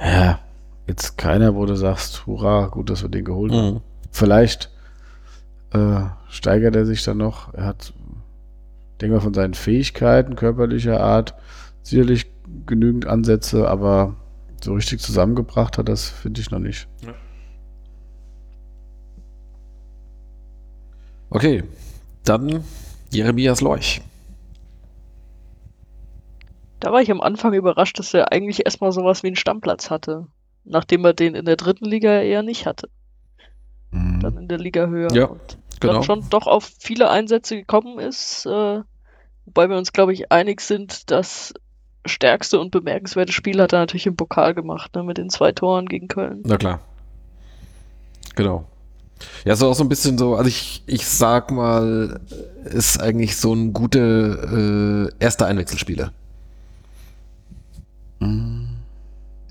[0.00, 0.40] ja,
[0.86, 3.74] jetzt keiner, wo du sagst, hurra, gut, dass wir den geholt haben.
[3.74, 3.80] Mhm.
[4.10, 4.70] Vielleicht
[5.72, 7.54] äh, steigert er sich dann noch.
[7.54, 7.92] Er hat,
[9.00, 11.34] denke mal, von seinen Fähigkeiten körperlicher Art
[11.82, 12.26] sicherlich
[12.66, 14.16] genügend Ansätze, aber
[14.62, 16.88] so richtig zusammengebracht hat das, finde ich noch nicht.
[21.30, 21.62] Okay,
[22.24, 22.64] dann
[23.10, 24.00] Jeremias Leuch.
[26.80, 30.26] Da war ich am Anfang überrascht, dass er eigentlich erstmal sowas wie einen Stammplatz hatte.
[30.64, 32.88] Nachdem er den in der dritten Liga eher nicht hatte.
[33.92, 35.12] Dann in der Liga höher.
[35.12, 35.94] Ja, und genau.
[35.94, 38.46] dann schon doch auf viele Einsätze gekommen ist.
[38.46, 38.82] Äh,
[39.46, 41.54] wobei wir uns, glaube ich, einig sind, das
[42.06, 45.86] stärkste und bemerkenswerte Spiel hat er natürlich im Pokal gemacht, ne, mit den zwei Toren
[45.86, 46.40] gegen Köln.
[46.44, 46.80] Na klar.
[48.36, 48.64] Genau.
[49.44, 52.20] Ja, so auch so ein bisschen so, also ich, ich sag mal,
[52.64, 56.12] ist eigentlich so ein guter äh, erster Einwechselspieler.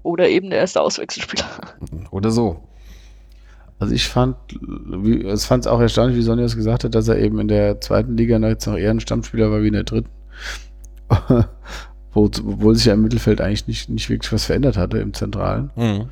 [0.03, 1.45] Oder eben der erste Auswechselspieler.
[2.11, 2.63] Oder so.
[3.79, 7.07] Also ich fand, wie, es fand es auch erstaunlich, wie Sonja es gesagt hat, dass
[7.07, 9.73] er eben in der zweiten Liga noch jetzt noch eher ein Stammspieler war wie in
[9.73, 10.09] der dritten.
[12.11, 15.71] Wo, obwohl sich ja im Mittelfeld eigentlich nicht, nicht wirklich was verändert hatte im Zentralen.
[15.75, 16.05] Mhm.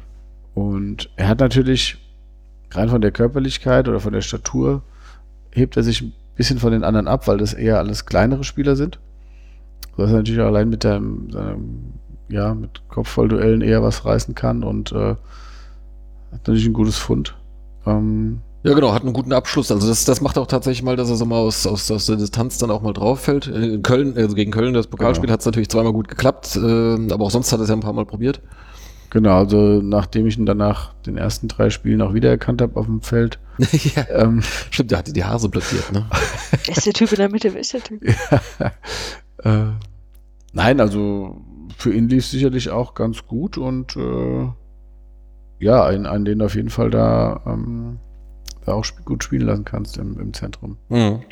[0.53, 1.97] Und er hat natürlich,
[2.71, 4.83] rein von der Körperlichkeit oder von der Statur,
[5.51, 8.75] hebt er sich ein bisschen von den anderen ab, weil das eher alles kleinere Spieler
[8.75, 8.99] sind.
[9.95, 11.93] So dass er natürlich auch allein mit dem, seinem,
[12.29, 15.19] ja, mit Kopfvollduellen eher was reißen kann und äh, hat
[16.31, 17.35] natürlich ein gutes Fund.
[17.85, 19.71] Ähm, Ja, genau, hat einen guten Abschluss.
[19.71, 22.17] Also das, das macht auch tatsächlich mal, dass er so mal aus, aus, aus der
[22.17, 23.47] Distanz dann auch mal drauf fällt.
[23.47, 25.33] In Köln, also gegen Köln, das Pokalspiel Genau.
[25.33, 27.81] hat es natürlich zweimal gut geklappt, äh, aber auch sonst hat er es ja ein
[27.81, 28.41] paar Mal probiert.
[29.09, 33.01] genau, also nachdem ich ihn danach den ersten drei Spielen auch wiedererkannt habe auf dem
[33.01, 36.05] Feld, ja, ähm, stimmt, der hatte die Haare so blockiert, ne?
[36.67, 37.53] Ist der Typ in der Mitte?
[37.53, 38.03] Wer ist der Typ?
[39.43, 39.63] äh,
[40.51, 41.41] nein, also
[41.77, 44.47] für ihn lief es sicherlich auch ganz gut und äh,
[45.59, 48.06] ja, einen, einen, den auf jeden Fall da, ähm, da
[48.73, 50.77] auch sp gut spielen lassen kannst im, im Zentrum.
[50.89, 51.23] Mhm.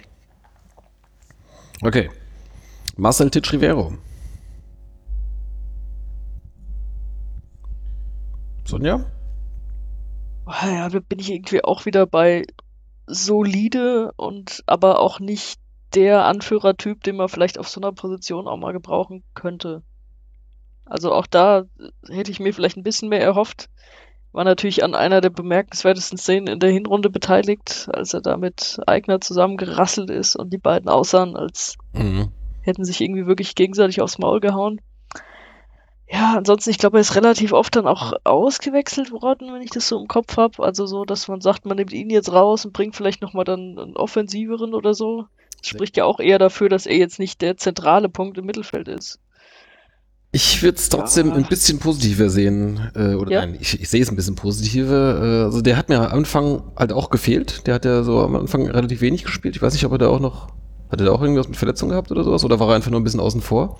[1.81, 2.09] Okay.
[2.97, 3.93] Marcel Titsch Rivero.
[8.65, 9.05] Sonja?
[10.45, 12.45] Ah Ja, da bin ich irgendwie auch wieder bei
[13.07, 15.59] solide und aber auch nicht
[15.93, 19.83] der Anführertyp, den man vielleicht auf so einer Position auch mal gebrauchen könnte.
[20.85, 21.63] Also auch da
[22.07, 23.69] hätte ich mir vielleicht ein bisschen mehr erhofft.
[24.35, 28.81] War natürlich an einer der bemerkenswertesten Szenen in der Hinrunde beteiligt, als er da mit
[28.85, 32.33] Eigner zusammengerasselt ist und die beiden aussahen, als Mhm.
[32.61, 34.81] hätten sich irgendwie wirklich gegenseitig aufs Maul gehauen.
[36.09, 39.87] Ja, ansonsten, ich glaube, er ist relativ oft dann auch ausgewechselt worden, wenn ich das
[39.87, 40.61] so im Kopf habe.
[40.61, 43.79] Also so, dass man sagt, man nimmt ihn jetzt raus und bringt vielleicht nochmal dann
[43.79, 45.27] einen offensiveren oder so.
[45.59, 48.89] Das spricht ja auch eher dafür, dass er jetzt nicht der zentrale Punkt im Mittelfeld
[48.89, 49.17] ist.
[50.35, 51.35] Ich würde es trotzdem Ja.
[51.35, 52.91] ein bisschen positiver sehen.
[52.93, 53.39] Äh, oder Ja.
[53.45, 55.21] nein, ich, ich sehe es ein bisschen positiver.
[55.23, 57.65] Äh, also der hat mir am Anfang halt auch gefehlt.
[57.67, 59.55] Der hat ja so am Anfang relativ wenig gespielt.
[59.55, 60.49] Ich weiß nicht, ob er da auch noch.
[60.91, 62.43] Hat er da auch irgendwas mit Verletzung gehabt oder sowas?
[62.43, 63.79] Oder war er einfach nur ein bisschen außen vor?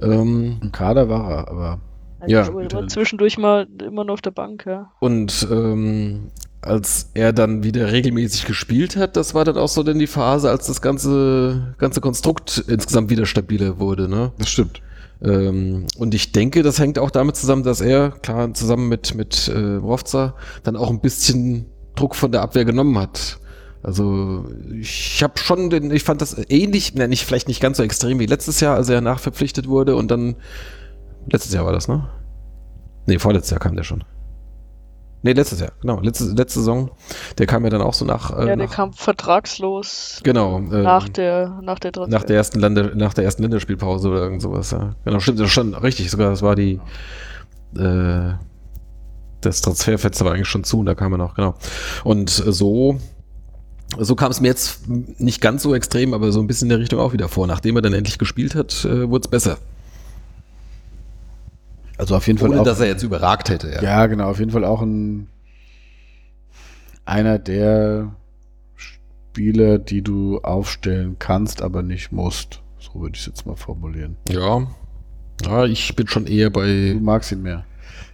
[0.00, 1.80] Ähm, Im Kader war er, aber
[2.20, 4.92] Also Ja, er war zwischendurch mal immer nur auf der Bank, ja.
[5.00, 6.28] Und ähm,
[6.62, 10.50] als er dann wieder regelmäßig gespielt hat, das war dann auch so dann die Phase,
[10.50, 14.08] als das ganze, ganze Konstrukt insgesamt wieder stabiler wurde.
[14.08, 14.30] Ne?
[14.38, 14.80] das stimmt.
[15.22, 19.48] Ähm, und ich denke, das hängt auch damit zusammen, dass er, klar, zusammen mit, mit
[19.48, 23.38] äh, Wrovza, dann auch ein bisschen Druck von der Abwehr genommen hat.
[23.82, 24.44] Also
[24.80, 28.18] ich habe schon den, ich fand das ähnlich, ne, nicht, vielleicht nicht ganz so extrem
[28.18, 30.36] wie letztes Jahr, als er nachverpflichtet wurde und dann,
[31.30, 32.08] letztes Jahr war das, ne?
[33.06, 34.04] Nee, vorletztes Jahr kam der schon.
[35.22, 36.90] Nee, letztes Jahr, genau, letzte, letzte Saison,
[37.38, 40.82] der kam ja dann auch so nach, äh, ja, der nach kam vertragslos genau, äh,
[40.82, 44.70] nach der, nach der nach der ersten Lande, nach der ersten Länderspielpause oder irgend sowas,
[44.70, 44.94] ja.
[45.04, 46.80] Genau, stimmt, das schon richtig, sogar das war die
[47.76, 48.34] äh,
[49.40, 51.54] das Transferfenster war eigentlich schon zu und da kam er noch, genau.
[52.04, 52.98] Und so
[53.96, 56.78] so kam es mir jetzt nicht ganz so extrem, aber so ein bisschen in der
[56.78, 57.46] Richtung auch wieder vor.
[57.46, 59.58] Nachdem er dann endlich gespielt hat, äh, wurde es besser.
[61.98, 62.64] Also auf jeden Fall Ohne auch.
[62.64, 63.82] dass er jetzt überragt hätte, ja.
[63.82, 65.28] Ja, genau, auf jeden Fall auch ein
[67.04, 68.14] einer der
[68.76, 72.60] Spieler, die du aufstellen kannst, aber nicht musst.
[72.78, 74.16] So würde ich es jetzt mal formulieren.
[74.28, 74.66] Ja.
[75.44, 76.96] Ja, ich bin schon eher Du bei.
[77.00, 77.64] magst ihn mehr.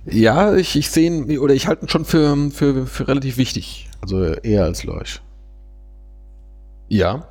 [0.06, 3.88] Ja, ich, ich sehe ihn, oder ich halte ihn schon für, für, für relativ wichtig.
[4.00, 5.20] Also eher als Leuch.
[6.88, 7.26] Ja.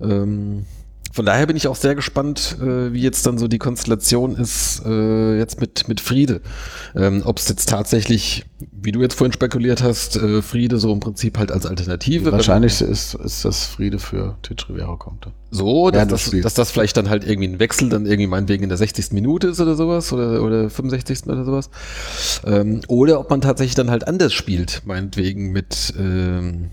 [0.00, 0.64] Ähm,
[1.20, 4.80] von daher bin ich auch sehr gespannt, äh, wie jetzt dann so die Konstellation ist,
[4.86, 6.40] äh, jetzt mit, mit Friede.
[6.96, 11.00] Ähm, Ob es jetzt tatsächlich, wie du jetzt vorhin spekuliert hast, äh, Friede so im
[11.00, 12.24] Prinzip halt als Alternative.
[12.24, 15.26] Das Wahrscheinlichste ist, ist, dass Friede für Titrivero kommt.
[15.50, 16.40] So, dass, Ja, das das, Spiel.
[16.40, 19.12] dass das vielleicht dann halt irgendwie ein Wechsel dann irgendwie meinetwegen in der 60.
[19.12, 21.26] Minute ist oder sowas oder, oder 65.
[21.26, 21.68] oder sowas.
[22.46, 26.70] Ähm, oder ob man tatsächlich dann halt anders spielt, meinetwegen mit, ähm,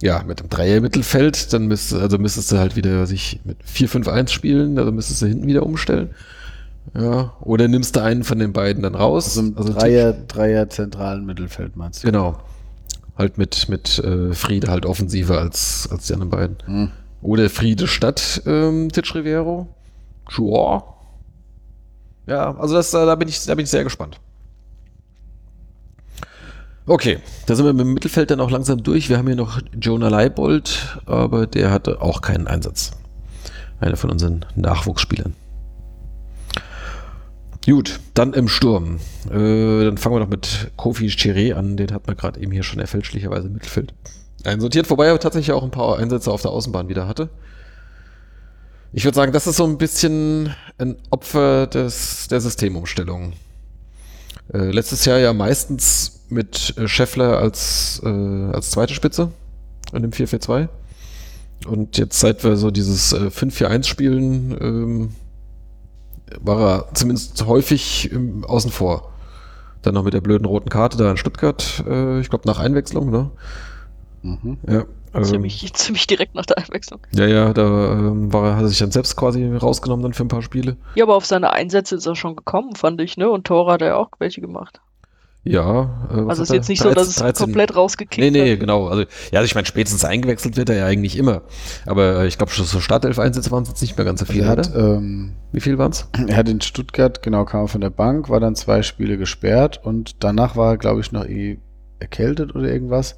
[0.00, 4.78] ja, mit dem Dreier-Mittelfeld, dann müsste, also müsstest du halt wieder sich mit 4-5-1 spielen,
[4.78, 6.10] also müsstest du hinten wieder umstellen.
[6.94, 9.26] Ja, oder nimmst du einen von den beiden dann raus.
[9.26, 12.06] Also im also Dreier, Dreier zentralen Mittelfeld meinst du?
[12.06, 12.38] Genau.
[13.16, 16.56] Halt mit, mit äh, Friede halt offensiver als, als die anderen beiden.
[16.64, 16.90] Hm.
[17.20, 19.68] Oder Friede statt ähm, Titch Rivero.
[20.30, 20.84] Joa.
[22.26, 24.20] Ja, also das, da, bin ich, da bin ich sehr gespannt.
[26.88, 29.10] Okay, da sind wir mit dem Mittelfeld dann auch langsam durch.
[29.10, 32.92] Wir haben hier noch Jonah Leibold, aber der hatte auch keinen Einsatz.
[33.78, 35.34] Einer von unseren Nachwuchsspielern.
[37.66, 39.00] Gut, dann im Sturm.
[39.30, 41.76] Äh, dann fangen wir noch mit Kofi Chiré an.
[41.76, 43.92] Den hat man gerade eben hier schon er fälschlicherweise im Mittelfeld
[44.44, 44.88] einsortiert.
[44.88, 47.28] Wobei er tatsächlich auch ein paar Einsätze auf der Außenbahn wieder hatte.
[48.94, 53.34] Ich würde sagen, das ist so ein bisschen ein Opfer des, der Systemumstellung.
[54.52, 59.30] Äh, letztes Jahr ja meistens mit äh, Scheffler als, äh, als zweite Spitze
[59.92, 60.68] in dem 4-4-2.
[61.66, 65.14] Und jetzt seit wir so dieses äh, 5-4-1 spielen, ähm,
[66.40, 69.12] war er zumindest häufig ähm, außen vor.
[69.82, 73.10] Dann noch mit der blöden roten Karte da in Stuttgart, äh, ich glaube nach Einwechslung,
[73.10, 73.30] ne?
[74.22, 74.58] Mhm.
[74.68, 74.84] Ja.
[75.14, 77.00] Ähm, Ziemlich, ziemlich direkt nach der Einwechslung.
[77.12, 80.24] ja, ja, da ähm, war, er- hat er sich dann selbst quasi rausgenommen dann für
[80.24, 80.76] ein paar Spiele.
[80.94, 83.28] Ja, aber auf seine Einsätze ist er schon gekommen, fand ich, ne?
[83.30, 84.80] Und Tore hat er auch welche gemacht.
[85.44, 86.08] Ja.
[86.12, 88.60] Äh, Also ist jetzt nicht so, dass es 13 komplett rausgekickt Nee, nee, hat.
[88.60, 88.88] genau.
[88.88, 91.42] Also, ja, also ich meine, spätestens eingewechselt wird er ja eigentlich immer.
[91.86, 94.44] Aber äh, ich glaube, so Startelf-Einsätze waren es jetzt nicht mehr ganz so Also viele,
[94.44, 96.08] er, hat, ähm, Wie viel waren es?
[96.26, 99.80] er hat in Stuttgart, genau, kam er von der Bank, war dann zwei Spiele gesperrt
[99.82, 101.58] und danach war er, glaube ich, noch eh
[102.00, 103.16] erkältet oder irgendwas.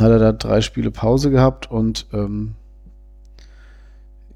[0.00, 2.54] Hat er da drei Spiele Pause gehabt und ähm,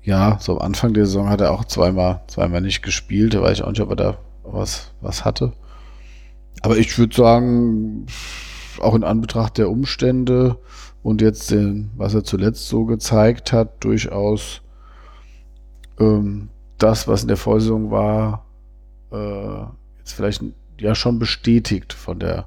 [0.03, 3.35] ja, so am Anfang der Saison hat er auch zweimal, zweimal nicht gespielt.
[3.35, 5.53] Da weiß ich auch nicht, ob er da was, was hatte.
[6.63, 8.07] Aber ich würde sagen,
[8.81, 10.59] auch in Anbetracht der Umstände
[11.03, 14.63] und jetzt, den, was er zuletzt so gezeigt hat, durchaus
[15.99, 18.45] ähm, das, was in der Vorsaison war,
[19.13, 19.63] äh,
[19.99, 20.43] jetzt vielleicht
[20.79, 22.47] ja schon bestätigt von der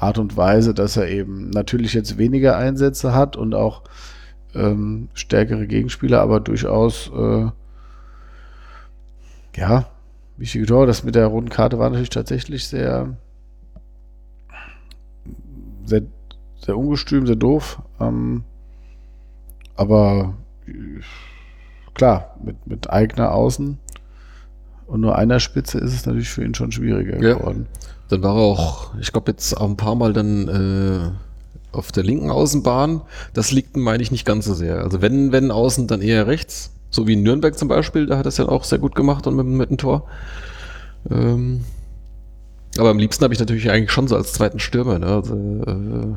[0.00, 3.82] Art und Weise, dass er eben natürlich jetzt weniger Einsätze hat und auch
[4.54, 7.50] ähm, stärkere Gegenspieler, aber durchaus äh,
[9.56, 9.86] Ja,
[10.36, 10.86] wichtige Tor.
[10.86, 13.16] Das mit der roten Karte war natürlich tatsächlich sehr,
[15.84, 16.02] sehr,
[16.64, 17.82] sehr ungestüm, sehr doof.
[18.00, 18.44] Ähm,
[19.76, 20.34] aber
[21.94, 23.78] klar, mit, mit eigener Außen
[24.86, 27.36] und nur einer Spitze ist es natürlich für ihn schon schwieriger Ja.
[28.10, 32.02] Dann war er auch, ich glaube, jetzt auch ein paar Mal dann äh, auf der
[32.02, 33.02] linken Außenbahn.
[33.32, 34.80] Das liegt, meine ich, nicht ganz so sehr.
[34.80, 36.72] Also wenn, wenn außen, dann eher rechts.
[36.90, 39.28] So wie in Nürnberg zum Beispiel, da hat er es ja auch sehr gut gemacht
[39.28, 40.08] und mit, mit dem Tor.
[41.08, 41.64] Ähm,
[42.78, 44.98] aber am liebsten habe ich natürlich eigentlich schon so als zweiten Stürmer.
[44.98, 45.06] Ne?
[45.06, 46.16] Also, äh,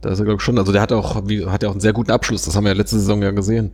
[0.00, 0.56] da ist er, glaube ich, schon.
[0.56, 2.44] Also der hat auch, wie, hat ja auch einen sehr guten Abschluss.
[2.44, 3.72] Das haben wir ja letzte Saison ja gesehen.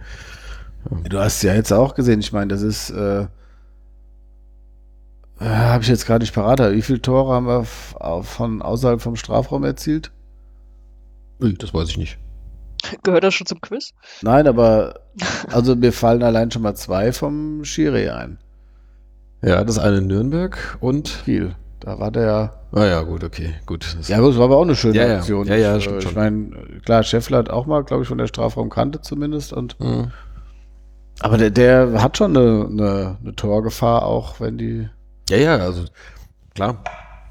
[1.08, 3.26] Du hast ja jetzt auch gesehen, ich meine, das ist, äh,
[5.44, 7.64] äh, habe ich jetzt gerade nicht parat, wie viele Tore haben wir
[8.24, 10.10] von außerhalb vom Strafraum erzielt?
[11.40, 12.18] Ui, das weiß ich nicht.
[13.02, 13.90] Gehört das schon zum Quiz?
[14.22, 15.00] Nein, aber
[15.50, 18.38] also mir fallen allein schon mal zwei vom Schiri ein.
[19.42, 21.08] Ja, das eine in Nürnberg und.
[21.08, 21.54] Viel.
[21.80, 22.54] Da war der.
[22.72, 23.96] Ah ja, gut, okay, gut.
[23.98, 25.16] Das- Ja, gut, das war aber auch eine schöne Ja, ja.
[25.18, 25.46] Aktion.
[25.46, 26.10] Ja, ja, ich, stimmt äh, schon.
[26.10, 26.50] ich meine,
[26.84, 29.52] klar, Scheffler hat auch mal, glaube ich, von der Strafraumkante zumindest.
[29.52, 30.10] Und, Mhm.
[31.20, 34.88] aber der, der hat schon eine, eine, eine Torgefahr, auch wenn die.
[35.30, 35.84] Ja, ja, also
[36.54, 36.82] klar.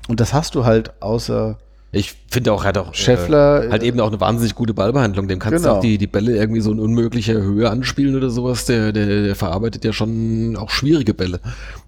[0.08, 1.58] Und das hast du halt außer
[1.92, 3.66] Ich finde auch, er hat auch Scheffler.
[3.66, 5.28] äh, halt eben auch eine wahnsinnig gute Ballbehandlung.
[5.28, 5.74] Dem kannst Genau.
[5.76, 8.66] du auch die, die Bälle irgendwie so in unmöglicher Höhe anspielen oder sowas.
[8.66, 11.40] Der, der, der verarbeitet ja schon auch schwierige Bälle.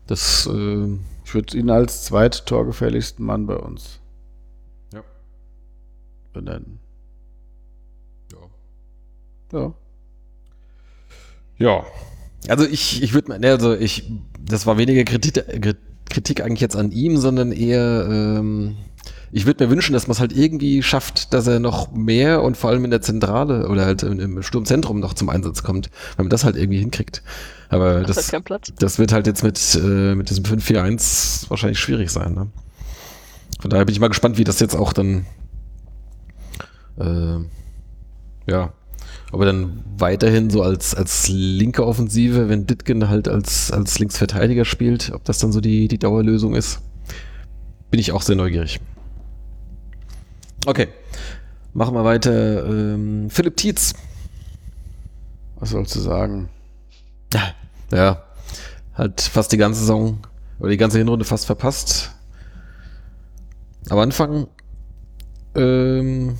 [0.08, 0.88] Das, äh,
[1.26, 4.00] Ich würde ihn als zweittorgefährlichsten Mann bei uns
[4.94, 5.02] Ja.
[6.34, 6.80] benennen.
[8.32, 9.60] ja.
[9.60, 9.74] Ja.
[11.58, 11.84] Ja.
[12.48, 15.44] Also ich, ich würde mal, also ich, das war weniger Kritik,
[16.10, 18.78] Kritik eigentlich jetzt an ihm, sondern eher, ähm,
[19.32, 22.58] ich würde mir wünschen, dass man es halt irgendwie schafft, dass er noch mehr und
[22.58, 26.30] vor allem in der Zentrale oder halt im, Sturmzentrum noch zum Einsatz kommt, wenn man
[26.30, 27.22] das halt irgendwie hinkriegt.
[27.70, 28.72] Aber Das, das, Platz.
[28.80, 32.34] das wird halt jetzt mit, äh, mit diesem 5-4-1 wahrscheinlich schwierig sein.
[32.34, 32.48] Ne?
[33.60, 35.26] Von daher bin ich mal gespannt, wie das jetzt auch dann,
[37.00, 37.40] äh,
[38.48, 38.74] ja,
[39.36, 45.12] aber dann weiterhin so als, als linke Offensive, wenn Ditgen halt als, als Linksverteidiger spielt,
[45.12, 46.80] ob das dann so die, die Dauerlösung ist,
[47.92, 48.80] bin ich auch sehr neugierig.
[50.66, 50.88] Okay,
[51.74, 52.66] machen wir weiter.
[52.66, 53.94] Ähm, Philipp Tietz.
[55.58, 56.48] Was sollst du sagen?
[57.92, 58.24] Ja,
[58.94, 60.20] hat fast die ganze Saison
[60.60, 62.14] oder die ganze Hinrunde fast verpasst.
[63.90, 64.48] Am Anfang
[65.56, 66.38] ähm,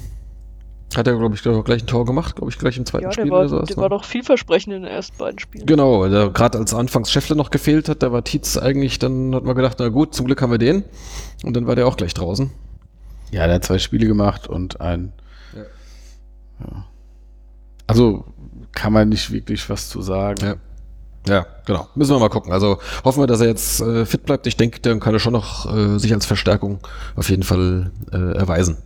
[0.98, 3.30] hat er, glaube ich, gleich ein Tor gemacht, glaube ich, gleich im zweiten Ja, Spiel
[3.30, 3.68] war, oder sowas.
[3.68, 3.82] der ne?
[3.82, 5.66] war doch vielversprechend in den ersten beiden Spielen.
[5.66, 6.02] Genau,
[6.32, 9.78] gerade als anfangs Scheffler noch gefehlt hat, da war Tietz eigentlich, dann hat man gedacht,
[9.80, 10.84] na gut, zum Glück haben wir den.
[11.44, 12.52] Und dann war der auch gleich draußen.
[13.32, 15.12] Ja, der hat zwei Spiele gemacht und ein.
[15.54, 15.62] Ja.
[16.62, 16.86] Ja.
[17.88, 18.26] Also
[18.72, 20.46] kann man nicht wirklich was zu sagen.
[20.46, 20.56] Ja.
[21.28, 21.88] Ja, genau.
[21.96, 22.52] Müssen wir mal gucken.
[22.54, 24.46] Also hoffen wir, dass er jetzt äh, fit bleibt.
[24.46, 26.80] Ich denke, dann kann er schon noch äh, sich als Verstärkung
[27.16, 28.78] auf jeden Fall äh, erweisen.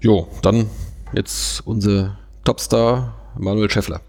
[0.00, 0.68] Jo, dann
[1.12, 4.00] jetzt unser Topstar Manuel Scheffler.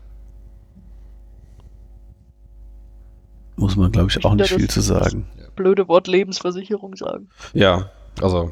[3.56, 5.28] Muss man, glaube ich, auch nicht das- viel zu sagen.
[5.56, 7.30] Blöde Wort Lebensversicherung sagen.
[7.54, 7.90] Ja,
[8.22, 8.52] also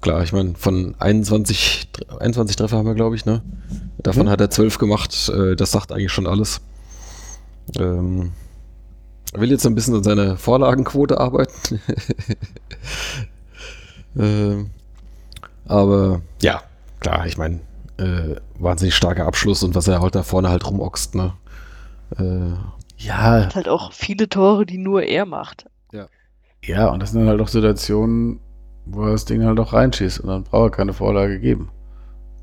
[0.00, 1.88] klar, ich meine, von 21,
[2.20, 3.42] 21 Treffer haben wir, glaube ich, ne?
[3.98, 4.30] Davon Mhm.
[4.30, 5.28] hat er 12 gemacht.
[5.28, 6.60] Äh, das sagt eigentlich schon alles.
[7.76, 8.30] Ähm,
[9.32, 11.80] er will jetzt ein bisschen an seiner Vorlagenquote arbeiten.
[14.16, 14.70] ähm,
[15.70, 16.62] aber ja,
[17.00, 17.60] klar, ich meine,
[17.98, 21.32] äh, wahnsinnig starker Abschluss und was er heute da vorne halt rumoxt, ne?
[22.18, 22.54] Äh,
[22.98, 25.66] Ja, Hat halt auch viele Tore, die nur er macht.
[26.62, 28.38] ja, und das sind dann halt auch Situationen,
[28.84, 31.70] wo er das Ding halt auch reinschießt und dann braucht er keine Vorlage geben.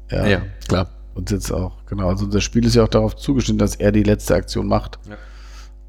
[0.09, 0.87] Ja, ja, klar.
[1.13, 2.07] Und jetzt auch, genau.
[2.09, 4.97] Also das Spiel ist ja auch darauf zugeschnitten, dass er die letzte Aktion macht.
[5.07, 5.17] Ja.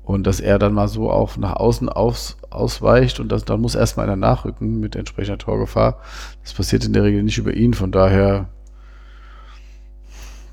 [0.09, 3.75] Und dass er dann mal so auf nach außen aus, ausweicht und das, dann muss
[3.75, 6.01] erstmal einer nachrücken mit entsprechender Torgefahr.
[6.43, 8.49] Das passiert in der Regel nicht über ihn, von daher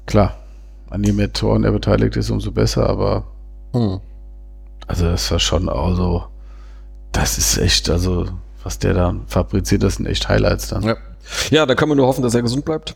[0.08, 0.36] klar,
[0.90, 3.24] an je mehr Toren er beteiligt ist, umso besser, aber
[3.72, 4.02] Hm.
[4.88, 6.26] also das war schon auch so,
[7.14, 8.26] das ist echt, also
[8.62, 10.84] was der da fabriziert, das sind echt Highlights dann.
[10.84, 10.98] Ja.
[11.50, 12.94] ja, da kann man nur hoffen, dass er gesund bleibt.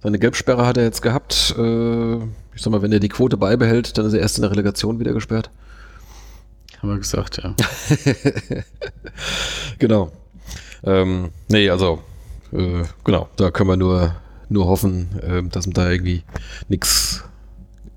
[0.00, 1.56] Seine Gelbsperre hat er jetzt gehabt.
[1.58, 2.18] Äh,
[2.54, 5.00] ich sag mal, wenn er die Quote beibehält, dann ist er erst in der Relegation
[5.00, 5.50] wieder gesperrt.
[6.80, 7.54] Haben wir gesagt, ja.
[9.78, 10.12] Genau.
[10.84, 12.02] Ähm, nee, also,
[12.52, 14.14] äh, genau, da können wir nur,
[14.48, 16.22] nur hoffen, äh, dass da irgendwie
[16.68, 17.24] nichts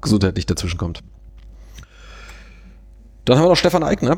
[0.01, 1.01] gesundheitlich dazwischen kommt.
[3.25, 4.17] Dann haben wir noch Stefan Eigner,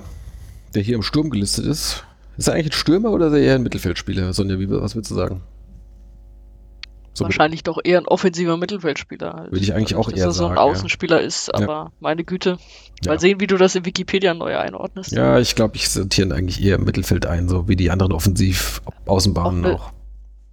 [0.74, 2.06] der hier im Sturm gelistet ist.
[2.38, 4.34] Ist er eigentlich ein Stürmer oder ist er eher ein Mittelfeldspieler?
[4.34, 5.42] Sonja, wie, was würdest du sagen?
[7.16, 9.34] So Wahrscheinlich doch eher ein offensiver Mittelfeldspieler.
[9.34, 9.52] Halt.
[9.52, 10.64] Würde ich eigentlich auch dass eher er so ein sagen, ja.
[10.64, 12.58] Außenspieler ist, aber meine Güte.
[13.06, 13.20] Mal Ja.
[13.20, 15.12] sehen, wie du das in Wikipedia neu einordnest.
[15.12, 18.14] Ja, ich glaube, ich sortiere ihn eigentlich eher im Mittelfeld ein, so wie die anderen
[18.14, 19.92] Offensiv-Außenbahnen Auch auch.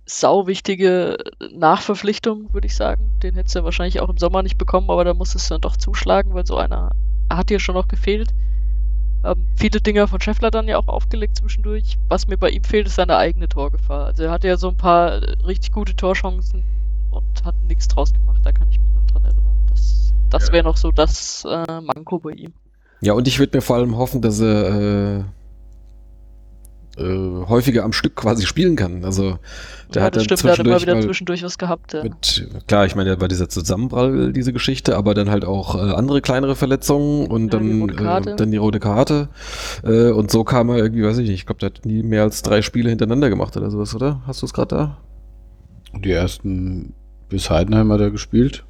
[0.05, 1.16] Sau wichtige
[1.55, 3.20] Nachverpflichtung, würde ich sagen.
[3.23, 5.61] Den hättest du ja wahrscheinlich auch im Sommer nicht bekommen, aber da musstest du dann
[5.61, 6.91] doch zuschlagen, weil so einer
[7.32, 8.31] hat dir schon noch gefehlt.
[9.24, 11.98] Ähm, viele Dinger von Scheffler dann ja auch aufgelegt zwischendurch.
[12.09, 14.06] Was mir bei ihm fehlt, ist seine eigene Torgefahr.
[14.06, 16.62] Also er hatte ja so ein paar äh, richtig gute Torchancen
[17.10, 18.40] und hat nichts draus gemacht.
[18.44, 19.66] Da kann ich mich noch dran erinnern.
[19.68, 20.52] Das, das Ja.
[20.55, 22.52] wäre noch so das äh, Manko bei ihm.
[23.02, 25.24] Ja, und ich würde mir vor allem hoffen, dass er äh,
[27.01, 29.05] äh, häufiger am Stück quasi spielen kann.
[29.05, 29.39] Also
[29.94, 31.93] der ja, hat das dann stimmt, der hat immer zwischendurch wieder zwischendurch was gehabt.
[31.94, 32.02] Ja.
[32.02, 35.94] mit, klar, ich meine, da war dieser Zusammenprall, diese Geschichte, aber dann halt auch äh,
[35.94, 38.31] andere kleinere Verletzungen und Ja, die dann, Karte.
[38.31, 39.28] äh, dann die rote Karte.
[39.82, 42.22] Äh, und so kam er irgendwie, weiß ich nicht, ich glaube, der hat nie mehr
[42.22, 44.20] als drei Spiele hintereinander gemacht oder sowas, oder?
[44.27, 44.97] Hast du es gerade da?
[45.98, 46.94] Die ersten
[47.28, 48.64] bis Heidenheim hat er gespielt.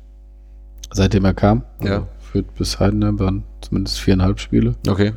[0.93, 1.65] Seitdem er kam.
[1.83, 1.91] Ja.
[1.93, 4.75] Also Führt bis Heidenheim waren zumindest viereinhalb Spiele.
[4.89, 5.13] Okay.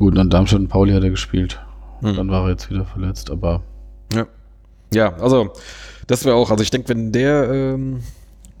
[0.00, 1.60] Gut, dann Darmstadt und Pauli hat er gespielt.
[2.00, 2.16] Hm.
[2.16, 3.60] Dann war er jetzt wieder verletzt, aber
[4.14, 4.26] Ja.
[4.94, 5.52] Ja, also
[6.06, 8.00] das wäre auch, also ich denke, wenn der, ähm,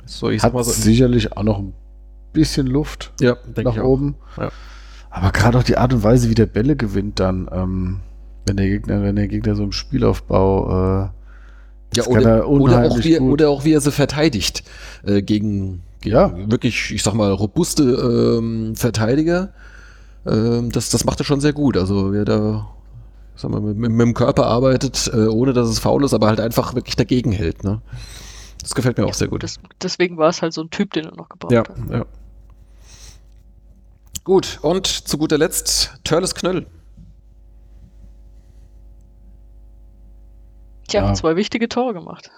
[0.04, 1.72] so ich sag hat mal so, sicherlich auch noch ein
[2.34, 4.16] bisschen Luft ja, nach oben.
[4.36, 4.50] Ja.
[5.08, 8.00] Aber gerade auch die Art und Weise, wie der Bälle gewinnt, dann, ähm,
[8.44, 11.08] wenn der Gegner, wenn der Gegner so im Spielaufbau, äh,
[11.96, 13.32] Ja, oder, er oder, auch wie, gut.
[13.32, 14.62] oder auch wie er sie verteidigt
[15.06, 16.50] äh, gegen, gegen Ja.
[16.50, 19.54] wirklich, ich sag mal, robuste ähm, Verteidiger.
[20.26, 21.76] Ähm, das, das macht er schon sehr gut.
[21.76, 22.68] Also wer da
[23.40, 26.40] sag mal, mit, mit dem Körper arbeitet, äh, ohne dass es faul ist, aber halt
[26.40, 27.64] einfach wirklich dagegen hält.
[27.64, 27.80] Ne?
[28.60, 29.42] Das gefällt mir auch sehr gut.
[29.42, 31.76] Das, deswegen war es halt so ein Typ, den er noch gebraucht ja, hat.
[31.90, 32.04] ja.
[34.24, 36.66] Gut, und zu guter Letzt Törles Knöll.
[40.88, 41.14] Tja, Ja.
[41.14, 42.30] zwei wichtige Tore gemacht.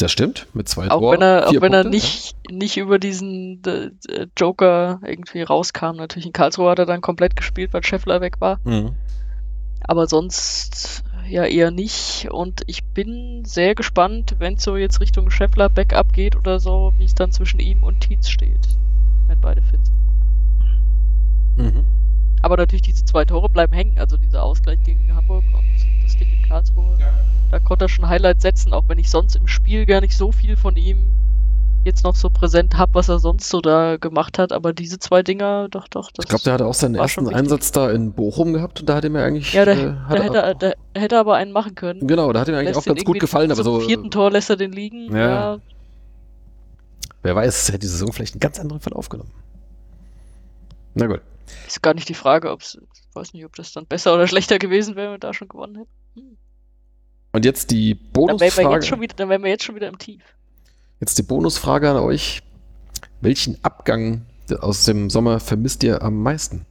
[0.00, 2.98] Das stimmt, mit zwei Auch Toren, wenn er, auch wenn er Punkte, nicht, nicht über
[2.98, 5.96] diesen äh, äh, Joker irgendwie rauskam.
[5.96, 8.60] Natürlich in Karlsruhe hat er dann komplett gespielt, weil Scheffler weg war.
[8.64, 8.70] Ja.
[8.70, 8.94] Mhm.
[9.82, 12.28] Aber sonst ja eher nicht.
[12.30, 16.94] Und ich bin sehr gespannt, wenn es so jetzt Richtung Scheffler Backup geht oder so,
[16.96, 18.68] wie es dann zwischen ihm und Tietz steht.
[19.26, 21.74] Wenn beide fit sind.
[21.74, 21.84] Mhm.
[22.40, 23.98] Aber natürlich diese zwei Tore bleiben hängen.
[23.98, 25.64] Also dieser Ausgleich gegen Hamburg und
[26.02, 26.98] das Ding Karlsruhe.
[27.50, 30.32] Da konnte er schon Highlights setzen, auch wenn ich sonst im Spiel gar nicht so
[30.32, 31.06] viel von ihm
[31.84, 34.52] jetzt noch so präsent habe, was er sonst so da gemacht hat.
[34.52, 36.10] Aber diese zwei Dinger, doch, doch.
[36.12, 37.32] Das Ich glaube, der hatte auch seinen ersten.
[37.32, 39.52] Einsatz da in Bochum gehabt und da hat er mir eigentlich.
[39.52, 42.06] Ja, da, äh, da, hat hätte, er, da hätte er aber einen machen können.
[42.06, 43.86] Genau, da hat er mir eigentlich Lässt auch ganz gut gefallen, aber zum so.
[43.86, 45.14] vierten Tor lässt er den liegen.
[45.14, 45.28] Ja.
[45.28, 45.58] Ja.
[47.22, 49.32] Wer weiß, hätte die Saison vielleicht einen ganz anderen Verlauf genommen.
[50.94, 51.20] Na gut.
[51.66, 54.26] Ist gar nicht die Frage, ob es, ich weiß nicht, ob das dann besser oder
[54.28, 55.90] schlechter gewesen wäre, wenn wir da schon gewonnen hätten.
[56.14, 56.36] Hm.
[57.32, 58.86] Und jetzt die Dann wären wir jetzt Bonusfrage.
[58.86, 60.22] schon wieder, dann wären wir jetzt schon wieder im Tief.
[61.00, 62.42] Jetzt die Bonusfrage an euch.
[63.20, 64.22] Welchen Abgang
[64.60, 66.66] aus dem Sommer vermisst ihr am meisten?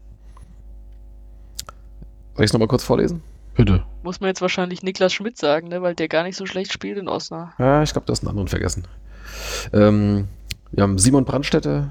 [2.36, 3.22] Soll ich es nochmal kurz vorlesen?
[3.60, 3.84] bitte.
[4.04, 6.98] Muss man jetzt wahrscheinlich Niklas Schmidt sagen, ne, weil der gar nicht so schlecht spielt
[6.98, 7.60] in Osnabrück.
[7.60, 8.86] Ja, ich glaube, du hast einen anderen vergessen.
[9.74, 10.30] Ähm,
[10.72, 11.90] wir haben Simon Brandstätter,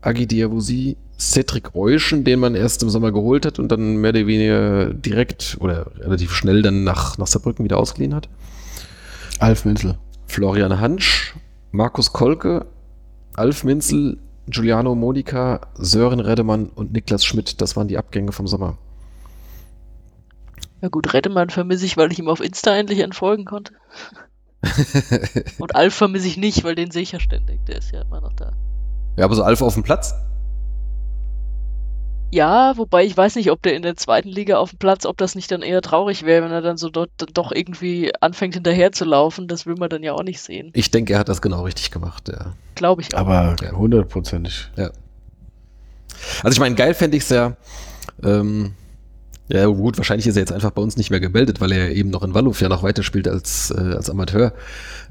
[0.00, 4.26] Agi Diawusi, Cedric Euschen, den man erst im Sommer geholt hat und dann mehr oder
[4.26, 8.28] weniger direkt oder relativ schnell dann nach, nach Saarbrücken wieder ausgeliehen hat.
[9.38, 9.96] Alf Minzel.
[10.26, 11.34] Florian Hansch,
[11.70, 12.66] Markus Kolke,
[13.34, 17.60] Alf Minzel, Giuliano Modica, Sören Redemann und Niklas Schmidt.
[17.60, 18.78] Das waren die Abgänge vom Sommer.
[20.82, 23.72] Ja gut, Reddemann vermisse ich, weil ich ihm auf Insta endlich entfolgen konnte.
[25.58, 27.64] Und Alf vermisse ich nicht, weil den sehe ich ja ständig.
[27.66, 28.52] Der ist ja immer noch da.
[29.16, 30.14] Ja, aber so Alf auf dem Platz?
[32.34, 35.16] Ja, wobei ich weiß nicht, ob der in der zweiten Liga auf dem Platz, ob
[35.18, 38.54] das nicht dann eher traurig wäre, wenn er dann so dort dann doch irgendwie anfängt
[38.54, 39.46] hinterher zu laufen.
[39.46, 40.70] Das will man dann ja auch nicht sehen.
[40.74, 42.28] Ich denke, er hat das genau richtig gemacht.
[42.28, 42.54] Ja.
[42.74, 43.20] Glaube ich auch.
[43.20, 43.70] Aber Ja.
[43.70, 44.68] hundertprozentig.
[44.76, 47.56] Also ich meine, geil fände ich es ja.
[48.24, 48.72] Ähm,
[49.46, 52.10] ja gut, wahrscheinlich ist er jetzt einfach bei uns nicht mehr gemeldet, weil er eben
[52.10, 54.54] noch in Walluf ja noch weiterspielt als, äh, als Amateur.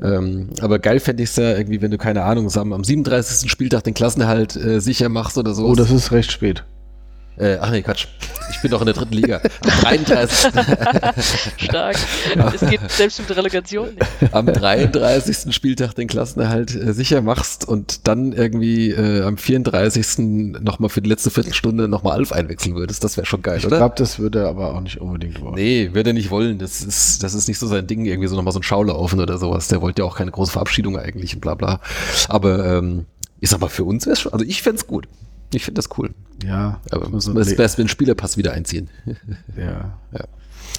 [0.01, 3.49] Ähm, aber geil fände ich es ja irgendwie, wenn du, keine Ahnung, am, am 37.
[3.49, 5.65] Spieltag den Klassenerhalt äh, sicher machst oder so.
[5.67, 6.65] Oh, das ist recht spät.
[7.37, 8.07] Äh, ach nee, Quatsch.
[8.51, 9.41] Ich bin doch in der dritten Liga.
[9.63, 10.51] Am 33.
[11.57, 11.95] Stark.
[12.53, 14.33] Es geht selbst mit Relegation nicht.
[14.33, 15.53] am 33.
[15.55, 20.59] Spieltag den Klassenerhalt äh, sicher machst und dann irgendwie äh, am 34.
[20.61, 23.03] nochmal für die letzte Viertelstunde nochmal Alf einwechseln würdest.
[23.03, 23.77] Das wäre schon geil, Ich oder?
[23.77, 25.55] glaube, das würde er aber auch nicht unbedingt wollen.
[25.55, 26.59] Nee, wird er nicht wollen.
[26.59, 29.37] Das ist, das ist nicht so sein Ding, irgendwie so nochmal so ein Schaulaufen oder
[29.37, 29.67] sowas.
[29.69, 31.79] Der wollte ja auch keine große Verabschiedung eigentlich und bla bla.
[32.29, 33.05] Aber ähm,
[33.39, 35.07] ich sag mal, für uns wäre es schon, also ich fänd's gut.
[35.53, 36.13] Ich finde das cool.
[36.43, 38.89] Ja, Aber muss es man so wäre best, wenn Spielerpass wieder einziehen.
[39.57, 39.99] ja.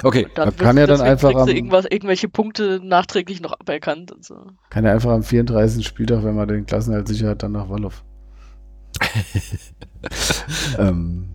[0.03, 0.27] Okay.
[0.35, 4.37] Dann Man kann ja dann einfach am- irgendwas, irgendwelche Punkte nachträglich noch aberkannt und so.
[4.71, 5.87] Kann ja einfach am 34.
[5.87, 8.03] Spieltag, wenn man den Klassenhalt sicher hat, dann nach Wallhof.
[10.79, 11.29] ähm,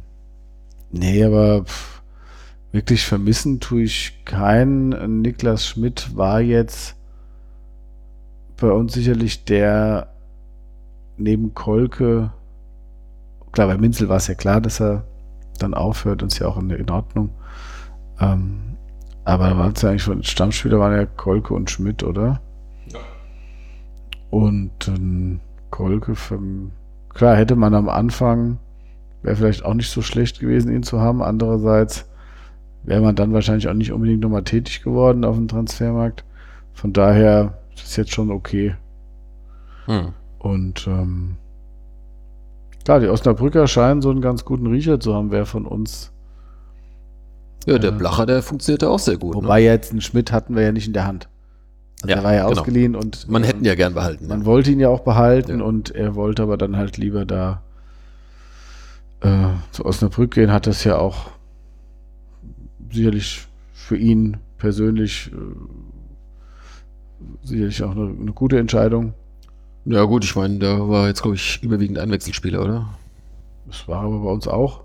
[0.91, 2.02] nee, aber pff,
[2.72, 5.22] wirklich vermissen tue ich keinen.
[5.22, 6.95] Niklas Schmidt war jetzt
[8.57, 10.14] bei uns sicherlich der
[11.18, 12.32] neben Kolke,
[13.52, 15.04] klar, bei Minzel war es ja klar, dass er
[15.60, 17.32] dann aufhört und ist ja auch in, Ordnung.
[18.20, 18.78] Ähm,
[19.26, 22.42] aber da waren es ja eigentlich schon Stammspieler, waren ja Kolke und Schmidt, oder?
[24.30, 25.40] Und ähm,
[25.70, 26.72] Kolke, vom,
[27.10, 28.60] klar, hätte man am Anfang,
[29.22, 31.22] wäre vielleicht auch nicht so schlecht gewesen, ihn zu haben.
[31.22, 32.10] Andererseits
[32.84, 36.24] wäre man dann wahrscheinlich auch nicht unbedingt nochmal tätig geworden auf dem Transfermarkt.
[36.74, 38.76] Von daher ist es jetzt schon okay.
[39.86, 40.14] Hm.
[40.38, 41.38] Und ähm,
[42.90, 46.11] klar, die Osnabrücker scheinen so einen ganz guten Riecher zu haben, wer von uns.
[47.68, 47.98] Ja, der Ja.
[47.98, 49.36] Blacher, der funktionierte auch sehr gut.
[49.36, 49.44] Ne?
[49.44, 51.30] Wobei jetzt einen Schmidt hatten wir ja nicht in der Hand.
[52.02, 52.60] Also Ja, der war ja genau.
[52.60, 54.26] ausgeliehen und Man ähm, hätte ihn ja gern behalten.
[54.28, 54.45] Man Ne?
[54.45, 55.66] wollte ihn ja auch behalten Ja.
[55.66, 57.61] und er wollte aber dann halt lieber da
[59.22, 61.30] äh, zu Osnabrück gehen, hat das ja auch
[62.91, 65.36] sicherlich für ihn persönlich äh,
[67.44, 69.14] sicherlich auch eine, eine gute Entscheidung.
[69.86, 72.90] Ja, gut, ich meine, der war jetzt, glaube ich, überwiegend Einwechselspieler, oder?
[73.66, 74.82] Das war aber bei uns auch.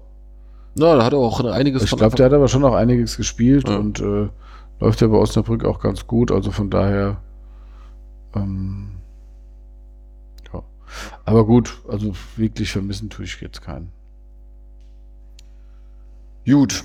[0.77, 3.69] Na, da hat er auch einiges Ich glaube, der hat aber schon noch einiges gespielt
[3.69, 3.77] Ja.
[3.77, 4.29] und äh,
[4.81, 6.33] läuft ja bei Osnabrück auch ganz gut.
[6.33, 7.19] Also von daher.
[8.35, 8.91] Ähm,
[10.53, 10.63] ja.
[11.25, 13.93] Aber gut, also wirklich vermissen tue ich jetzt keinen.
[16.47, 16.85] Gut.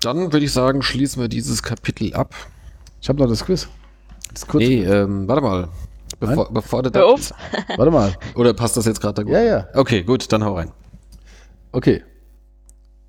[0.00, 2.34] Dann würde ich sagen, schließen wir dieses Kapitel ab.
[3.02, 3.68] Ich habe noch das Quiz.
[4.32, 4.64] Das kurz.
[4.64, 5.68] Nee, ähm, warte mal.
[6.20, 7.32] Bevor, bevor du auf.
[7.76, 8.14] Warte mal.
[8.34, 9.32] Oder passt das jetzt gerade da gut?
[9.32, 9.68] Ja, ja.
[9.74, 10.70] Okay, gut, dann hau rein.
[11.72, 12.02] Okay.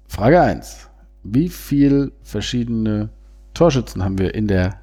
[0.07, 0.89] Frage 1.
[1.23, 3.09] Wie viel verschiedene
[3.53, 4.79] Torschützen haben wir in der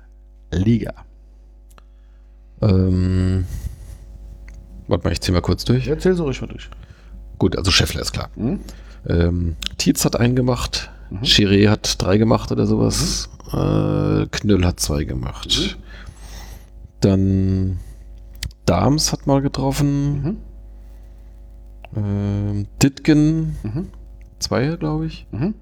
[0.53, 0.93] Liga?
[2.61, 3.47] Ähm,
[4.89, 5.89] warte mal, ich zieh mal kurz durch.
[5.89, 6.69] Erzähl so ruhig mal durch.
[7.39, 8.31] Gut, also Scheffler ist klar.
[8.35, 8.61] Hm?
[9.09, 10.91] Ähm, Tietz hat einen gemacht.
[11.11, 11.23] Mhm.
[11.23, 13.31] Chiré hat drei gemacht oder sowas.
[13.53, 15.77] Äh, Knüll hat zwei gemacht.
[15.77, 15.83] Mhm.
[17.01, 17.79] Dann
[18.69, 20.23] Dahms hat mal getroffen.
[20.23, 20.37] Mhm.
[21.97, 23.87] Ähm, Ditgen, Mhm.
[24.39, 25.27] zwei, glaube ich.
[25.31, 25.55] Mhm.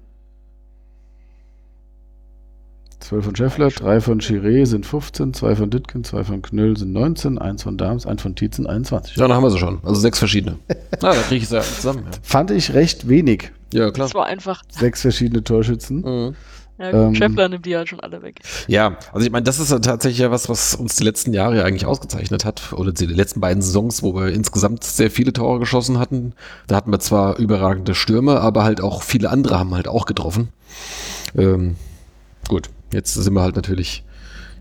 [2.99, 6.91] 12 von Scheffler, 3 von Chiré sind 15, 2 von Ditken, 2 von Knöll sind
[6.93, 9.15] 19, 1 von Dahms, 1 von Tietzen 21.
[9.15, 9.79] Ja, dann haben wir sie schon.
[9.83, 10.57] Also sechs verschiedene.
[11.03, 12.05] Ah, da kriege ich sie ja zusammen.
[12.23, 13.51] Fand ich recht wenig.
[13.71, 14.07] Ja, ja klar.
[14.07, 16.01] Das war einfach, Sechs verschiedene Torschützen.
[16.01, 16.35] Mhm.
[16.77, 18.39] Ja gut, Ähm, nimmt die halt schon alle weg.
[18.67, 21.57] Ja, also ich meine, das ist ja tatsächlich ja was, was uns die letzten Jahre
[21.57, 22.73] ja eigentlich ausgezeichnet hat.
[22.73, 26.33] Oder die letzten beiden Saisons, wo wir insgesamt sehr viele Tore geschossen hatten.
[26.67, 30.49] Da hatten wir zwar überragende Stürme, aber halt auch viele andere haben halt auch getroffen.
[31.35, 31.75] Ähm,
[32.47, 34.03] gut, jetzt sind wir halt natürlich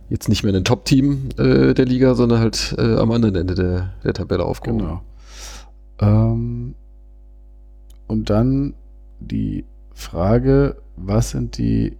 [0.08, 3.94] jetzt nicht mehr ein Top-Team äh, der Liga, sondern halt äh, am anderen Ende der,
[4.04, 4.78] der Tabelle aufgehoben.
[4.78, 5.02] Genau.
[5.98, 6.74] Ähm,
[8.06, 8.74] und dann
[9.20, 9.64] die
[9.94, 11.96] Frage, was sind die,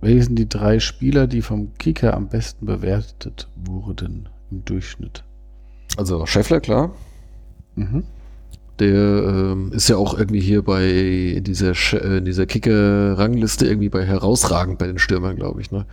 [0.00, 5.24] welche sind die drei Spieler, die vom Kicker am besten bewertet wurden im Durchschnitt?
[5.96, 6.92] Also Scheffler, klar.
[7.74, 8.04] Mhm.
[8.78, 13.90] Der ähm, ist ja auch irgendwie hier bei in dieser, Sch- äh, dieser Kicker-Rangliste irgendwie
[13.90, 15.70] bei herausragend bei den Stürmern, glaube ich.
[15.70, 15.84] Ne?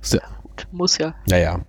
[0.00, 1.14] Ist der, Gut, muss ja.
[1.28, 1.60] naja.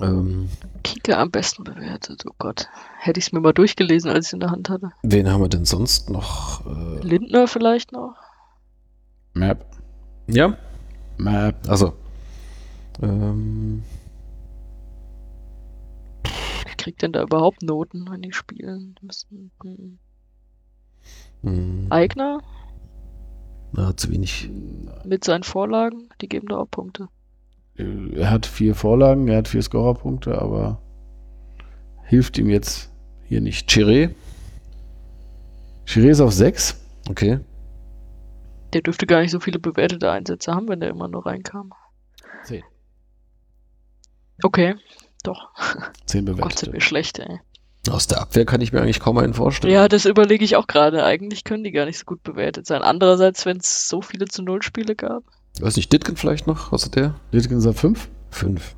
[0.00, 0.48] Ähm,
[0.84, 2.68] Kicker am besten bewertet, oh Gott.
[2.98, 4.90] Hätte ich es mir mal durchgelesen, als ich es in der Hand hatte.
[5.02, 6.64] wen haben wir denn sonst noch?
[6.66, 8.14] Äh, Lindner vielleicht noch?
[9.32, 9.64] Map.
[10.28, 10.56] Ja,
[11.16, 11.56] Map.
[11.68, 11.94] also.
[13.02, 13.82] Ähm,
[16.64, 18.94] Wer kriegt denn da überhaupt Noten, wenn die spielen?
[19.02, 19.98] Müssen, hm.
[21.42, 22.40] mh, Eigner
[23.72, 24.50] na, zu wenig.
[25.04, 27.08] mit seinen Vorlagen, die geben da auch Punkte.
[27.76, 30.80] Er hat vier Vorlagen, er hat vier Scorerpunkte, aber
[32.04, 32.90] hilft ihm jetzt
[33.28, 33.70] hier nicht.
[33.70, 34.10] Chiré,
[35.86, 36.80] Chiré ist auf sechs.
[37.08, 37.40] okay.
[38.72, 41.72] Der dürfte gar nicht so viele bewertete Einsätze haben, wenn der immer nur reinkam.
[42.44, 42.62] Zehn.
[44.42, 44.76] Okay,
[45.24, 45.50] doch.
[45.54, 46.72] Zehn Gott, sind bewertete.
[46.72, 47.40] wir schlecht, ey.
[47.90, 49.72] Aus der Abwehr kann ich mir eigentlich kaum einen vorstellen.
[49.72, 51.04] Ja, das überlege ich auch gerade.
[51.04, 52.82] Eigentlich können die gar nicht so gut bewertet sein.
[52.82, 55.24] Andererseits, wenn es so viele zu Null Spiele gab.
[55.60, 56.70] Weiß nicht, Ditken vielleicht noch?
[56.72, 57.14] Was hat der?
[57.32, 58.08] Ditken ist auf fünf.
[58.30, 58.74] Fünf.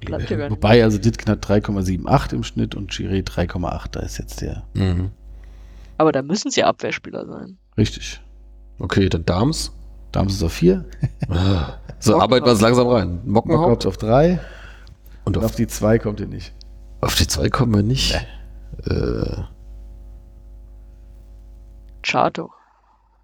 [0.00, 0.56] Bleibt ja gar nicht.
[0.56, 3.88] Wobei, also Ditken hat 3,78 im Schnitt und Chiré 3,8.
[3.92, 4.64] Da ist jetzt der.
[4.74, 5.10] Mhm.
[5.98, 7.58] Aber da müssen sie Abwehrspieler sein.
[7.80, 8.20] Richtig.
[8.78, 9.72] Okay, dann Dams.
[10.12, 10.84] Dams ist auf vier.
[11.30, 11.74] Ah.
[11.98, 13.20] So, arbeiten wir es langsam rein.
[13.24, 13.86] Mockenhaupt.
[13.86, 14.40] Auf drei.
[15.24, 16.52] Und Und auf, auf die zwei kommt ihr nicht.
[17.00, 18.14] auf die zwei kommen wir nicht.
[18.86, 19.42] Äh,
[22.02, 22.50] Chato.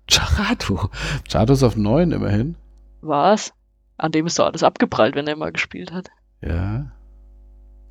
[0.08, 0.90] Charato.
[1.30, 2.56] Chato ist auf 9 immerhin.
[3.00, 3.52] Was?
[3.98, 6.08] An dem ist doch alles abgeprallt, wenn er mal gespielt hat.
[6.42, 6.92] Ja.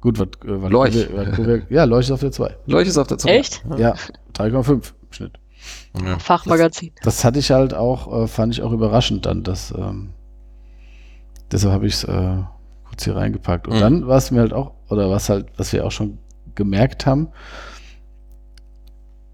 [0.02, 2.56] Gut, was, äh, was was- ja, Lorch ist auf der 2.
[2.68, 3.30] Leuch ist auf der 2.
[3.38, 3.64] Echt?
[3.78, 3.96] Ja,
[4.34, 4.82] 3,5 im
[5.12, 5.40] Schnitt.
[6.04, 6.20] Ja.
[6.20, 6.92] Fachmagazin.
[7.04, 9.44] Das hatte ich halt auch, äh, fand ich auch überraschend dann.
[9.44, 10.10] Dass, ähm,
[11.52, 12.38] deshalb habe ich es äh,
[12.88, 13.68] kurz hier reingepackt.
[13.68, 13.80] Und Mhm.
[13.82, 16.18] dann war es mir halt auch, oder was halt, was wir auch schon
[16.56, 17.30] gemerkt haben,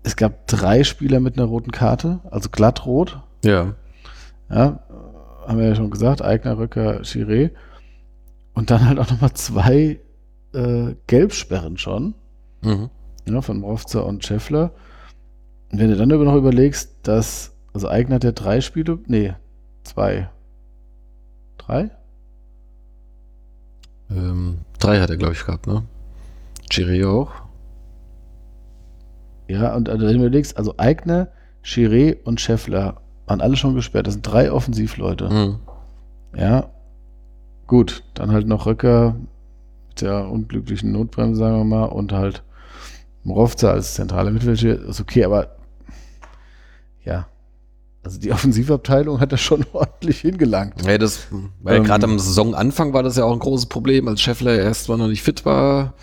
[0.03, 3.20] es gab drei Spieler mit einer roten Karte, also glattrot.
[3.44, 3.74] ja.
[4.49, 7.52] Ja, äh, haben wir ja schon gesagt, Eigner, Röcker, Chiré.
[8.53, 10.02] Und dann halt auch nochmal zwei
[10.53, 12.16] äh, Gelbsperren schon.
[12.62, 12.90] Mhm.
[13.26, 14.72] ja, von Mrovza und Scheffler.
[15.72, 19.34] Und wenn du dann aber noch überlegst, dass, also Eigner hat ja drei Spiele, nee,
[19.84, 20.30] zwei.
[21.57, 21.91] Drei?
[24.10, 25.84] Ähm, drei hat er, glaube ich, gehabt, ne?
[26.69, 27.31] Chiri auch.
[29.48, 31.27] Ja, und also wenn du überlegst, also Eigner,
[31.64, 34.07] Chiré und Scheffler waren alle schon gesperrt.
[34.07, 35.30] Das sind drei Offensivleute.
[35.30, 35.60] Mhm.
[36.35, 36.69] Ja,
[37.68, 39.15] gut, dann halt noch Röcker
[39.89, 42.43] mit der unglücklichen Notbremse, sagen wir mal, und halt
[43.23, 45.56] Mrovza als zentrale Mittelfeldspieler, ist okay, aber
[47.06, 47.28] ja,
[48.03, 50.86] also die Offensivabteilung hat das schon ordentlich hingelangt.
[50.86, 51.28] Ja, das,
[51.61, 54.90] weil Ähm, gerade am Saisonanfang war das ja auch ein großes Problem, als Scheffler erst
[54.90, 55.94] mal noch nicht fit war,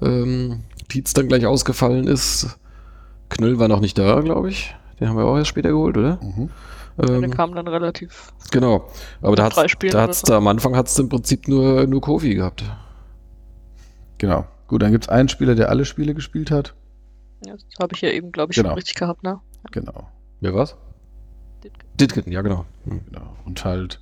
[0.00, 2.58] ähm, Tietz dann gleich ausgefallen ist.
[3.28, 4.74] Knöll war noch nicht da, glaube ich.
[5.00, 6.18] Den haben wir auch erst später geholt, oder?
[6.22, 6.50] Mhm.
[6.98, 8.32] Der Ähm, kam dann relativ.
[8.50, 8.88] genau.
[9.20, 10.26] Aber da drei Spielen da so.
[10.28, 12.64] da am Anfang hat's im Prinzip nur, nur Kofi gehabt.
[14.18, 14.46] Genau.
[14.66, 16.74] Gut, dann gibt es einen Spieler, der alle Spiele gespielt hat.
[17.44, 18.70] Ja, das habe ich ja eben, glaube ich, Genau.
[18.70, 19.40] schon richtig gehabt, ne?
[19.72, 20.08] Genau.
[20.40, 20.76] Wer war's?
[21.64, 21.86] Ditke.
[21.98, 22.64] Ditken, ja genau.
[22.84, 23.00] Hm.
[23.06, 23.36] genau.
[23.44, 24.00] Und halt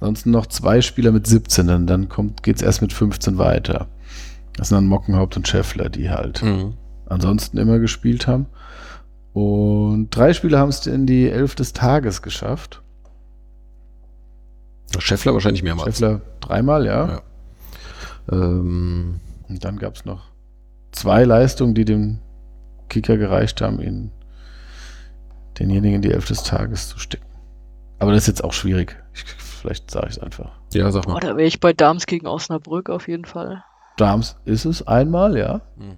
[0.00, 3.88] ansonsten noch zwei Spieler mit 17, dann, dann kommt, geht's erst mit 15 weiter.
[4.56, 6.74] Das sind dann Mockenhaupt und Scheffler, die halt Mhm.
[7.06, 8.46] ansonsten immer gespielt haben.
[9.32, 12.82] Und drei Spieler haben es in die Elf des Tages geschafft.
[14.98, 15.98] Scheffler wahrscheinlich mehrmals.
[15.98, 17.08] Scheffler dreimal, ja.
[17.08, 17.22] Ja.
[18.32, 20.24] Ähm, Und dann gab es noch
[20.92, 22.18] zwei Leistungen, die dem
[22.88, 24.10] Kicker gereicht haben, ihn
[25.58, 27.24] denjenigen in die Elf des Tages zu stecken.
[27.98, 28.96] Aber das ist jetzt auch schwierig.
[29.14, 30.50] Ich, vielleicht sage ich es einfach.
[30.72, 31.20] ja, sag Oh, mal.
[31.20, 33.64] da wäre ich bei Dams gegen Osnabrück auf jeden Fall.
[33.96, 35.62] Dams ist es einmal, ja.
[35.76, 35.96] Mhm.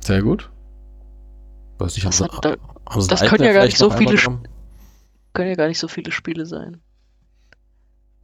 [0.00, 0.50] Sehr gut.
[1.78, 2.56] Weiß nicht, haben Das sie, hat- da-
[2.88, 4.16] haben sie das können ja gar nicht so viele?
[5.34, 6.80] Können ja gar nicht so viele Spiele sein.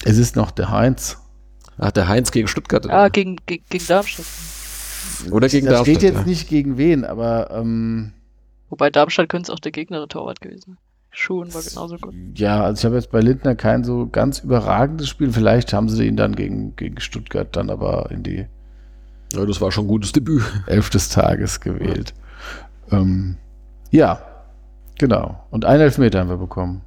[0.04, 1.18] Es ist noch der Heinz.
[1.78, 2.88] Ach, der Heinz gegen Stuttgart.
[2.88, 4.26] Ah, gegen, gegen, gegen Darmstadt.
[5.30, 5.96] Oder gegen das Darmstadt.
[5.96, 6.24] steht jetzt ja.
[6.26, 8.12] nicht gegen wen, aber ähm,
[8.72, 10.78] Wobei Darmstadt könnte es auch der gegnerische Torwart gewesen.
[11.10, 12.14] Schuhen war genauso gut.
[12.36, 15.30] ja, also ich habe jetzt bei Lindner kein so ganz überragendes Spiel.
[15.30, 18.46] Vielleicht haben sie ihn dann gegen, gegen Stuttgart dann aber in die
[19.34, 20.42] Ja, das war schon ein gutes Debüt.
[20.66, 22.14] Elf des Tages gewählt.
[22.90, 23.36] Ähm,
[23.90, 24.22] ja,
[24.96, 25.44] genau.
[25.50, 26.80] Und einen Elfmeter haben wir bekommen.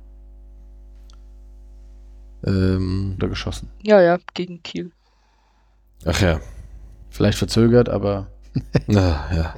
[2.47, 3.69] Ähm, Oder geschossen.
[3.83, 4.89] Ja, ja, gegen Kiel.
[6.03, 6.39] ach ja.
[7.11, 8.25] Vielleicht verzögert, aber
[8.87, 9.53] Na, ja.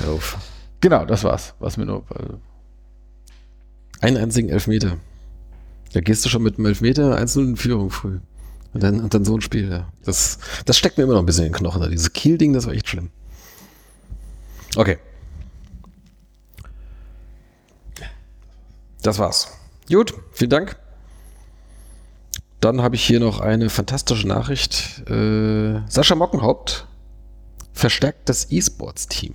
[0.00, 0.36] Hör auf.
[0.82, 1.54] Genau, das war's.
[1.58, 2.04] Was mir nur.
[2.10, 4.98] Äh, Einen einzigen Elfmeter.
[5.94, 8.18] Da gehst du schon mit einem Elfmeter 1-0 in Führung früh.
[8.74, 9.92] Und dann, und dann so ein Spiel, ja.
[10.04, 11.80] Das, das steckt mir immer noch ein bisschen in den Knochen.
[11.80, 11.88] Da.
[11.88, 13.10] Dieses Kiel-Ding, das war echt schlimm.
[14.76, 14.98] Okay.
[19.02, 19.48] Das war's.
[19.88, 20.76] Gut, vielen Dank.
[22.60, 25.02] Dann habe ich hier noch eine fantastische Nachricht.
[25.10, 26.86] Äh, Sascha Mockenhaupt
[27.72, 29.34] verstärkt das E-Sports-Team.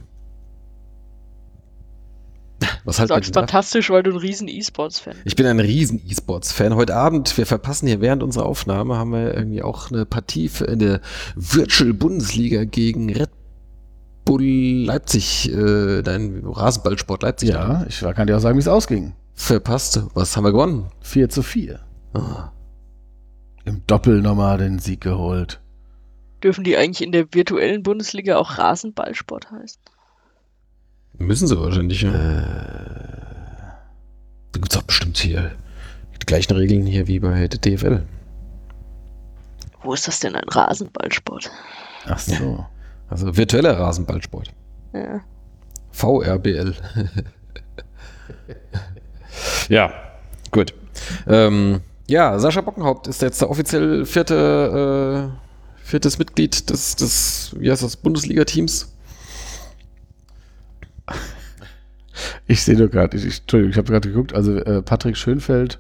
[2.86, 5.26] Was halt Du sagst fantastisch, weil du ein riesen E-Sports-Fan bist.
[5.26, 6.76] ich bin ein riesen E-Sports-Fan.
[6.76, 10.66] Heute Abend, wir verpassen hier während unserer Aufnahme, haben wir irgendwie auch eine Partie für
[10.66, 11.02] in der
[11.36, 13.30] Virtual Bundesliga gegen Red
[14.26, 18.68] Bull Leipzig, äh, dein Rasenballsport Leipzig ja, ich war- kann dir auch sagen, wie es
[18.68, 19.14] ausging.
[19.34, 20.02] verpasst.
[20.16, 20.88] Was haben wir gewonnen?
[21.02, 21.80] 4 zu 4.
[22.14, 22.52] Ah,
[23.66, 25.62] Im Doppel nochmal den Sieg geholt.
[26.44, 29.80] Dürfen die eigentlich in der virtuellen Bundesliga auch Rasenballsport heißen?
[31.20, 32.02] Müssen sie wahrscheinlich.
[32.02, 32.10] Ja.
[32.10, 32.42] Äh,
[34.52, 35.52] Da gibt es auch bestimmt hier
[36.22, 38.04] die gleichen Regeln hier wie bei der DFL.
[39.84, 41.50] Wo ist das denn ein Rasenballsport?
[42.06, 42.66] ach so.
[43.10, 44.52] Also virtueller Rasenballsport.
[44.94, 45.22] Ja.
[45.92, 46.76] VRBL.
[49.70, 49.92] ja,
[50.52, 50.74] gut.
[51.28, 57.72] Ähm, ja, Sascha Bockenhaupt ist jetzt der offiziell vierte, äh, viertes Mitglied des, des, wie
[57.72, 58.94] heißt das, Bundesliga-Teams.
[62.48, 65.80] Ich sehe nur gerade, ich, ich, Entschuldigung, ich habe gerade geguckt, also äh, Patrick Schönfeld,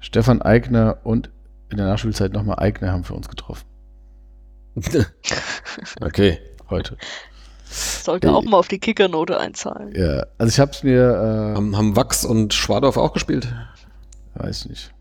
[0.00, 1.30] Stefan Eigner und
[1.70, 3.64] in der Nachspielzeit nochmal Eigner haben für uns getroffen.
[6.00, 6.38] okay.
[6.68, 6.96] Heute.
[7.64, 9.92] Sollte auch mal auf die Kickernote einzahlen.
[9.94, 13.52] Ja, also ich habe es mir, äh, Haben, haben Wachs und Schwadorf auch gespielt?
[14.34, 14.92] weiß nicht.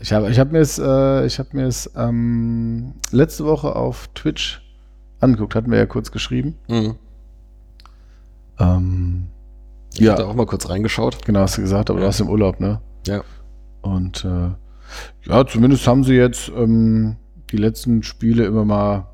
[0.00, 4.08] Ich habe ich hab mir es, äh, ich habe mir es ähm, letzte Woche auf
[4.14, 4.60] Twitch
[5.20, 6.58] angeguckt, hatten wir ja kurz geschrieben.
[6.68, 6.96] Mhm.
[8.58, 9.28] Ähm,
[9.94, 11.24] Ich ja, hatte auch mal kurz reingeschaut.
[11.24, 12.80] genau, hast du gesagt, aber du warst im Urlaub, ne?
[13.06, 13.22] Ja.
[13.82, 14.50] Und äh,
[15.28, 17.16] ja, zumindest haben sie jetzt ähm,
[17.50, 19.08] die letzten Spiele immer mal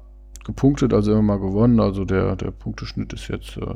[0.45, 1.81] gepunktet, also immer mal gewonnen.
[1.81, 3.75] Also der, der Punkteschnitt ist jetzt äh,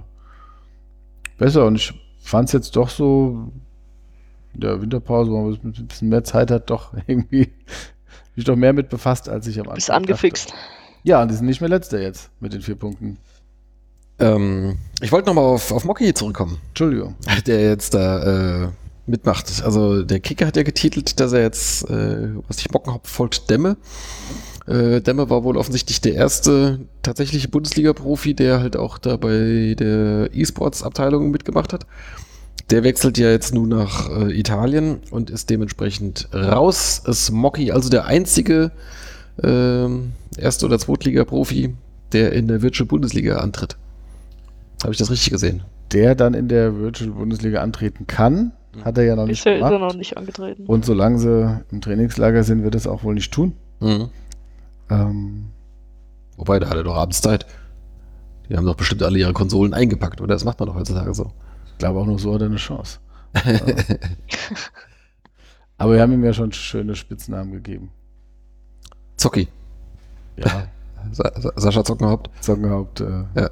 [1.39, 1.67] besser.
[1.67, 3.53] Und ich fand es jetzt doch so,
[4.55, 7.53] in der Winterpause, wo man ein bisschen mehr Zeit hat, doch irgendwie
[8.37, 9.97] mich doch mehr mit befasst, als ich am Anfang Bist dachte.
[9.99, 10.55] angefixt.
[11.05, 13.19] Ja, und die sind nicht mehr letzter jetzt mit den vier Punkten.
[14.19, 17.15] Ähm, ich wollte nochmal auf, auf Mocky zurückkommen, Entschuldigung.
[17.47, 18.69] der jetzt da äh,
[19.07, 19.63] mitmacht.
[19.65, 23.77] Also der Kicker hat ja getitelt, dass er jetzt, äh, was ich Mockenhaupt folgt, Demme.
[24.67, 30.31] Äh, Demme war wohl offensichtlich der erste tatsächliche Bundesliga-Profi, der halt auch da bei der
[30.33, 31.87] E-Sports-Abteilung mitgemacht hat.
[32.71, 37.03] Der wechselt ja jetzt nun nach äh, Italien und ist dementsprechend raus.
[37.05, 38.71] Ist Mocky also der einzige
[39.43, 41.75] ähm, Erste- oder Zweitliga-Profi,
[42.13, 43.77] der in der Virtual Bundesliga antritt.
[44.83, 45.63] Habe ich das richtig gesehen?
[45.93, 48.53] Der dann in der Virtual Bundesliga antreten kann,
[48.85, 49.73] hat er ja noch nicht ist er gemacht.
[49.81, 50.65] noch nicht angetreten.
[50.67, 53.55] Und solange sie im Trainingslager sind, wird es auch wohl nicht tun.
[53.81, 54.09] Mhm.
[54.91, 55.47] Ähm,
[56.37, 57.47] Wobei, da hat er doch abends Zeit.
[58.49, 60.35] Die haben doch bestimmt alle ihre Konsolen eingepackt, oder?
[60.35, 61.31] Das macht man doch heutzutage so.
[61.67, 62.99] ich glaube auch nur so hat er eine Chance.
[65.79, 67.91] Aber wir haben ihm ja schon schöne Spitznamen gegeben.
[69.17, 69.49] Zocki.
[70.37, 70.69] Ja,
[71.13, 72.31] Sa Sa Sascha Zockenhaupt.
[72.41, 73.51] Zockenhaupt, äh, Ja.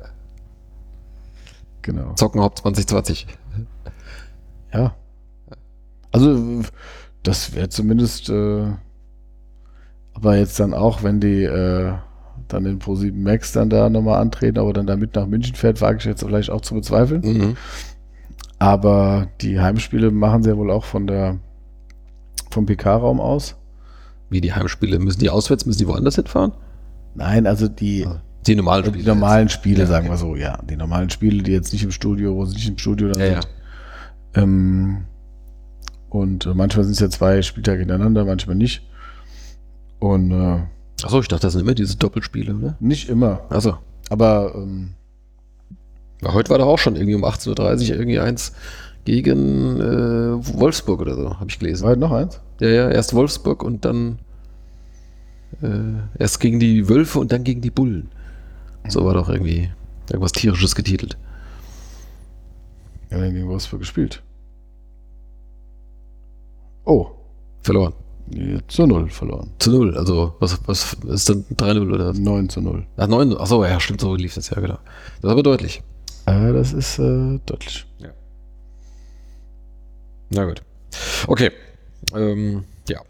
[1.82, 2.15] Genau.
[2.15, 3.27] Zockenhaupt 2020.
[4.73, 4.94] Ja.
[6.12, 6.62] Also,
[7.23, 8.73] das wäre zumindest, äh,
[10.15, 11.93] aber jetzt dann auch, wenn die äh,
[12.48, 15.81] dann den Pro7 Max dann da nochmal antreten, aber dann da mit nach München fährt,
[15.81, 17.20] wage ich jetzt vielleicht auch zu bezweifeln.
[17.23, 17.57] Mhm.
[18.59, 21.39] Aber die Heimspiele machen sie ja wohl auch von der
[22.51, 23.57] vom PK-Raum aus.
[24.28, 24.98] Wie die Heimspiele.
[24.98, 26.52] Müssen die auswärts, müssen die woanders hinfahren?
[27.15, 28.07] Nein, also die,
[28.51, 29.07] Die normalen die Spiele.
[29.15, 30.59] normalen Spiele, Ja, sagen wir so, ja.
[30.69, 33.27] Die normalen Spiele, die jetzt nicht im Studio, wo sie nicht im Studio dann Ja,
[33.27, 33.33] ja.
[33.43, 33.47] sind.
[34.35, 35.05] Ähm,
[36.09, 38.83] und äh, manchmal sind es ja zwei Spieltage hintereinander, manchmal nicht.
[40.01, 40.59] Und äh,
[41.05, 42.77] Achso, ich dachte, das sind immer diese Doppelspiele, ne?
[42.81, 43.41] nicht immer.
[43.51, 43.79] Achso.
[44.11, 44.91] Aber ähm,
[46.23, 47.51] Ja, heute war doch auch schon irgendwie um 18.30
[47.93, 48.53] Uhr irgendwie eins
[49.05, 51.85] gegen äh, Wolfsburg oder so, habe ich gelesen.
[51.85, 52.41] war heute noch eins?
[52.61, 54.19] Ja, ja, erst Wolfsburg und dann
[55.63, 55.69] äh,
[56.19, 58.11] erst gegen die Wölfe und dann gegen die Bullen.
[58.89, 59.70] So war doch irgendwie
[60.09, 61.16] irgendwas tierisches getitelt.
[63.11, 64.23] Ja, dann gegen Wolfsburg gespielt.
[66.85, 67.11] Oh,
[67.62, 67.93] Verloren.
[68.69, 69.52] zu null verloren.
[69.59, 69.97] Zu null.
[69.97, 72.19] Also, was, was ist denn 3-0 oder was?
[72.19, 72.86] 9 zu 0.
[72.97, 73.36] Ach, 9.
[73.36, 74.78] Achso, ja, stimmt, so lief das ja, genau.
[75.20, 75.82] Das ist aber deutlich.
[76.27, 77.86] Äh, das ist äh, deutlich.
[80.31, 80.62] Na gut.
[81.27, 81.51] Okay.
[82.15, 83.01] Ähm, ja.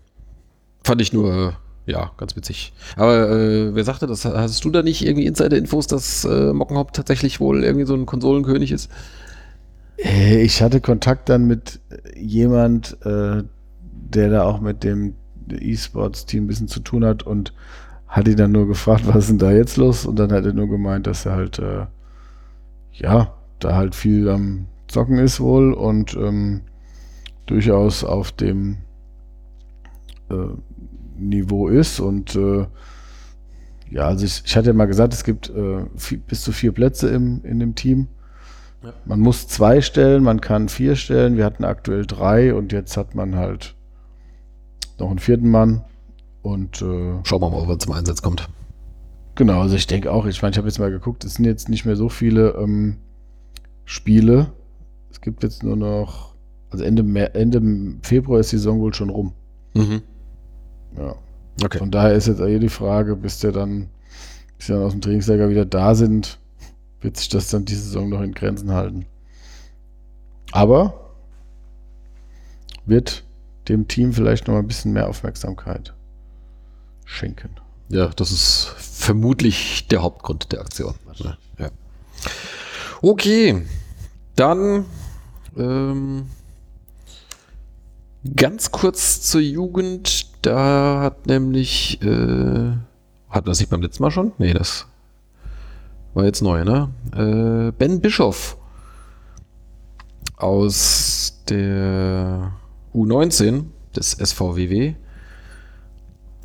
[0.82, 1.52] Fand ich nur, äh,
[1.91, 2.73] ja, ganz witzig.
[2.97, 4.25] Aber äh, wer sagte das?
[4.25, 8.73] Hast du da nicht irgendwie Insider-Infos, dass äh, Mockenhaupt tatsächlich wohl irgendwie so ein Konsolenkönig
[8.73, 8.91] ist?
[9.99, 11.81] Äh, Ich hatte Kontakt dann mit
[12.17, 13.43] jemand, äh,
[13.83, 15.15] der da auch mit dem
[15.51, 17.53] E-Sports-Team ein bisschen zu tun hat und
[18.09, 20.07] hat ihn dann nur gefragt, was ist denn da jetzt los?
[20.07, 21.87] Und dann hat er nur gemeint, dass er halt, äh,
[22.93, 26.62] ja, da halt viel am Zocken ist wohl und ähm,
[27.47, 28.79] durchaus auf dem
[30.31, 30.35] äh,
[31.28, 32.01] Niveau ist.
[32.01, 32.66] Und äh,
[33.90, 36.72] ja, also ich, ich hatte ja mal gesagt, es gibt äh, vi- bis zu vier
[36.72, 38.09] Plätze im, in dem Team.
[39.05, 41.36] Man muss zwei stellen, man kann vier stellen.
[41.36, 43.74] Wir hatten aktuell drei und jetzt hat man halt
[44.98, 45.84] noch einen vierten Mann.
[46.40, 48.48] Und äh, Schauen wir mal, ob er zum Einsatz kommt.
[49.34, 51.68] genau, also ich denke auch, ich meine, ich habe jetzt mal geguckt, es sind jetzt
[51.68, 52.97] nicht mehr so viele ähm,
[53.84, 54.52] Spiele.
[55.10, 56.34] Es gibt jetzt nur noch,
[56.70, 57.60] also Ende, Ende
[58.02, 59.32] Februar ist die Saison wohl schon rum.
[59.74, 60.01] Mhm.
[60.97, 61.15] Ja.
[61.62, 61.79] Okay.
[61.79, 63.89] Von daher ist jetzt eher die Frage, bis der dann,
[64.57, 66.39] bis die dann aus dem Trainingslager wieder da sind,
[67.01, 69.07] wird sich das dann diese Saison noch in Grenzen halten.
[70.53, 71.12] Aber
[72.87, 73.25] wird
[73.69, 75.95] dem Team vielleicht noch mal ein bisschen mehr Aufmerksamkeit
[77.05, 77.57] schenken.
[77.89, 80.95] Ja, das ist vermutlich der Hauptgrund der Aktion.
[81.59, 81.71] Ja.
[83.03, 83.62] Okay,
[84.37, 84.85] dann
[85.57, 86.27] ähm,
[88.36, 90.26] ganz kurz zur Jugend.
[90.42, 92.72] Da hat nämlich, äh,
[93.28, 94.32] hatten das nicht beim letzten Mal schon?
[94.38, 94.86] Nee, das
[96.14, 96.90] war jetzt neu, ne?
[97.12, 98.56] Äh, ben Bischoff
[100.36, 102.52] aus der
[102.94, 103.64] U19
[103.94, 104.94] des SVWW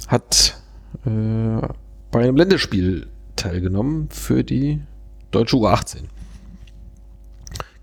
[0.07, 0.61] hat
[1.05, 1.67] äh,
[2.11, 4.81] bei einem Länderspiel teilgenommen für die
[5.31, 6.03] deutsche U18.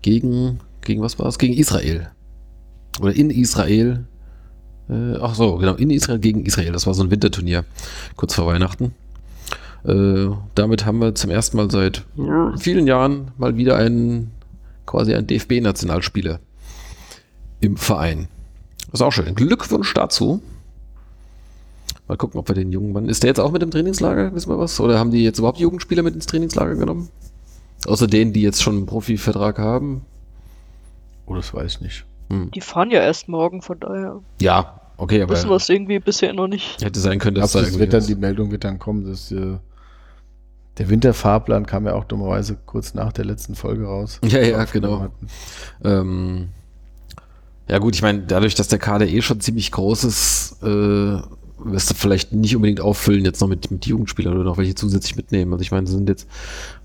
[0.01, 1.37] Gegen, gegen was war es?
[1.37, 2.11] Gegen Israel.
[2.99, 4.05] Oder in Israel.
[4.89, 6.71] Äh, ach so, genau, in Israel gegen Israel.
[6.71, 7.65] Das war so ein Winterturnier,
[8.15, 8.93] kurz vor Weihnachten.
[9.85, 12.03] Äh, damit haben wir zum ersten Mal seit
[12.57, 14.31] vielen Jahren mal wieder einen,
[14.85, 16.39] quasi einen DFB-Nationalspieler
[17.59, 18.27] im Verein.
[18.91, 19.35] Das ist auch schön.
[19.35, 20.41] Glückwunsch dazu.
[22.07, 23.09] Mal gucken, ob wir den jungen Mann.
[23.09, 24.35] Ist der jetzt auch mit im Trainingslager?
[24.35, 24.79] Wissen wir was?
[24.79, 27.09] Oder haben die jetzt überhaupt Jugendspieler mit ins Trainingslager genommen?
[27.85, 30.01] Außer denen, die jetzt schon einen Profivertrag haben.
[31.25, 32.05] Oh, das weiß ich nicht.
[32.29, 32.51] Hm.
[32.51, 36.33] Die fahren ja erst morgen, von daher Ja, okay, aber wissen wir es irgendwie bisher
[36.33, 36.81] noch nicht.
[36.83, 39.31] hätte sein können, dass da das irgendwie wird dann, die Meldung wird dann kommen, dass
[39.31, 39.57] äh,
[40.77, 44.19] der Winterfahrplan kam ja auch dummerweise kurz nach der letzten Folge raus.
[44.25, 45.09] Ja, ja, genau.
[45.83, 46.49] Ähm,
[47.67, 51.21] ja gut, ich meine, dadurch, dass der Kader eh schon ziemlich groß ist, äh,
[51.65, 55.15] wirst du vielleicht nicht unbedingt auffüllen jetzt noch mit, mit Jugendspielern oder noch welche zusätzlich
[55.15, 55.53] mitnehmen.
[55.53, 56.27] Also ich meine, sind jetzt,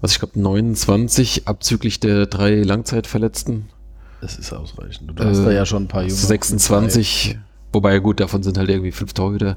[0.00, 3.70] was ich glaube, 29 abzüglich der drei Langzeitverletzten.
[4.20, 5.12] Das ist ausreichend.
[5.14, 6.14] Du hast Äh, da ja schon ein paar Junge.
[6.14, 7.38] 26,
[7.72, 9.56] wobei gut, davon sind halt irgendwie fünf Torhüter.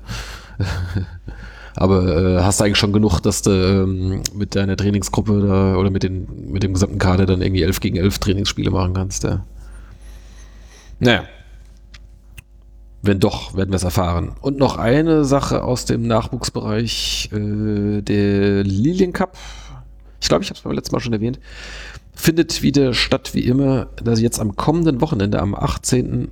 [1.75, 5.89] Aber äh, hast du eigentlich schon genug, dass du ähm, mit deiner Trainingsgruppe da, oder
[5.89, 9.23] mit, den, mit dem gesamten Kader dann irgendwie 11 gegen 11 Trainingsspiele machen kannst.
[9.23, 9.45] Ja.
[10.99, 11.23] Naja.
[13.01, 14.33] Wenn doch, werden wir es erfahren.
[14.41, 19.38] Und noch eine Sache aus dem Nachwuchsbereich, äh, der Lilien Cup.
[20.19, 21.39] Ich glaube, ich habe es beim letzten Mal schon erwähnt.
[22.13, 26.29] Findet wieder statt, wie immer, dass jetzt am kommenden Wochenende, am 18.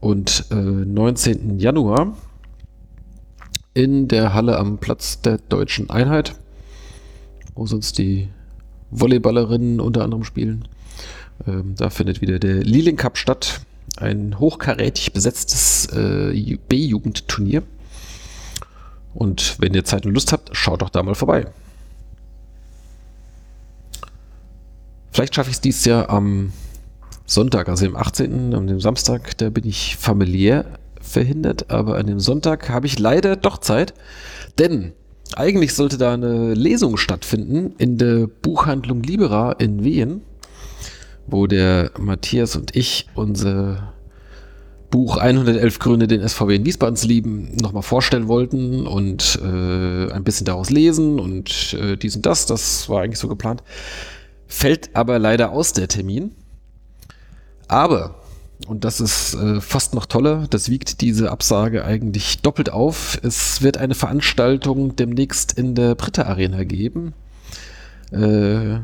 [0.00, 1.58] und äh, 19.
[1.58, 2.16] Januar
[3.74, 6.34] in der Halle am Platz der Deutschen Einheit,
[7.54, 8.28] wo sonst die
[8.90, 10.68] Volleyballerinnen unter anderem spielen.
[11.46, 13.62] Ähm, da findet wieder der Lilien Cup statt.
[13.96, 17.62] Ein hochkarätig besetztes äh, Ju- B-Jugendturnier.
[19.14, 21.46] Und wenn ihr Zeit und Lust habt, schaut doch da mal vorbei.
[25.12, 26.52] Vielleicht schaffe ich es dieses Jahr am
[27.26, 30.64] Sonntag, also am 18., an dem Samstag, da bin ich familiär
[31.00, 33.92] verhindert, aber an dem Sonntag habe ich leider doch Zeit,
[34.58, 34.92] denn
[35.34, 40.22] eigentlich sollte da eine Lesung stattfinden in der Buchhandlung Libera in Wien,
[41.26, 43.92] wo der Matthias und ich unser
[44.90, 50.22] Buch 111 Gründe, den SVW in Wiesbaden zu lieben, nochmal vorstellen wollten und äh, ein
[50.22, 53.62] bisschen daraus lesen und äh, dies und das, das war eigentlich so geplant.
[54.52, 56.32] Fällt aber leider aus der Termin.
[57.68, 58.16] Aber,
[58.66, 63.18] und das ist äh, fast noch toller, das wiegt diese Absage eigentlich doppelt auf.
[63.22, 67.14] Es wird eine Veranstaltung demnächst in der Britta Arena geben.
[68.12, 68.80] Äh,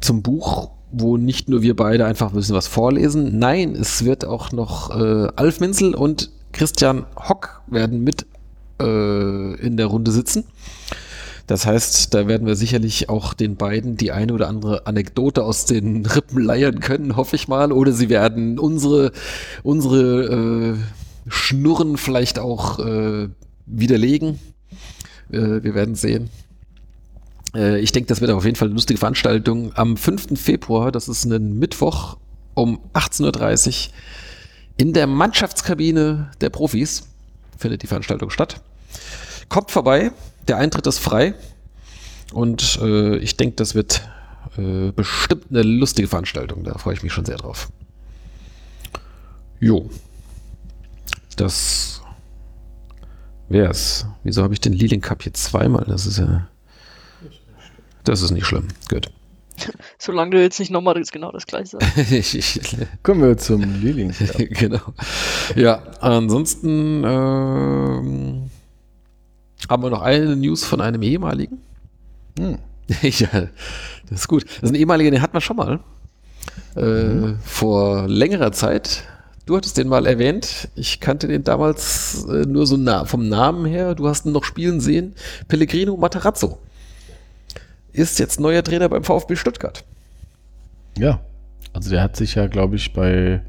[0.00, 3.40] zum Buch, wo nicht nur wir beide einfach ein bisschen was vorlesen.
[3.40, 8.24] Nein, es wird auch noch äh, Alf Minzel und Christian Hock werden mit
[8.80, 10.44] äh, in der Runde sitzen.
[11.48, 15.64] Das heißt, da werden wir sicherlich auch den beiden die eine oder andere Anekdote aus
[15.64, 17.72] den Rippen leiern können, hoffe ich mal.
[17.72, 19.12] Oder sie werden unsere,
[19.62, 20.76] unsere äh,
[21.26, 23.28] Schnurren vielleicht auch äh,
[23.64, 24.38] widerlegen.
[25.32, 26.28] Äh, wir werden sehen.
[27.54, 29.72] Äh, ich denke, das wird auf jeden Fall eine lustige Veranstaltung.
[29.74, 30.38] Am 5.
[30.38, 32.18] Februar, das ist ein Mittwoch
[32.52, 33.94] um 18.30 Uhr
[34.76, 37.08] in der Mannschaftskabine der Profis
[37.56, 38.60] findet die Veranstaltung statt.
[39.48, 40.12] Kommt vorbei,
[40.48, 41.34] der Eintritt ist frei
[42.32, 44.08] und äh, ich denke, das wird
[44.56, 46.64] äh, bestimmt eine lustige Veranstaltung.
[46.64, 47.68] Da freue ich mich schon sehr drauf.
[49.60, 49.88] Jo.
[51.36, 52.02] Das
[53.48, 54.06] wär's.
[54.24, 55.84] Wieso habe ich den Lilien Cup hier zweimal?
[55.86, 56.48] Das ist ja.
[58.04, 58.68] Das ist nicht schlimm.
[58.88, 59.10] Gut.
[59.98, 61.98] Solange du jetzt nicht nochmal das, genau das gleiche sagst.
[62.12, 62.60] ich, ich,
[63.02, 64.14] Kommen wir zum Lilien.
[64.36, 64.80] genau.
[65.54, 68.50] Ja, ansonsten ähm,
[69.68, 71.58] haben wir noch eine News von einem ehemaligen.
[72.38, 72.58] Hm.
[73.02, 73.28] ja,
[74.08, 74.44] das ist gut.
[74.44, 75.80] Das ist ein ehemaliger, den hatten wir schon mal.
[76.74, 79.04] Äh, Vor längerer Zeit.
[79.46, 80.68] Du hattest den mal erwähnt.
[80.74, 83.94] Ich kannte den damals äh, nur so na vom Namen her.
[83.94, 85.14] Du hast ihn noch spielen sehen.
[85.48, 86.58] Pellegrino Matarazzo
[87.92, 89.84] ist jetzt neuer Trainer beim VfB Stuttgart.
[90.96, 91.20] Ja,
[91.72, 93.42] also der hat sich ja, glaube ich, bei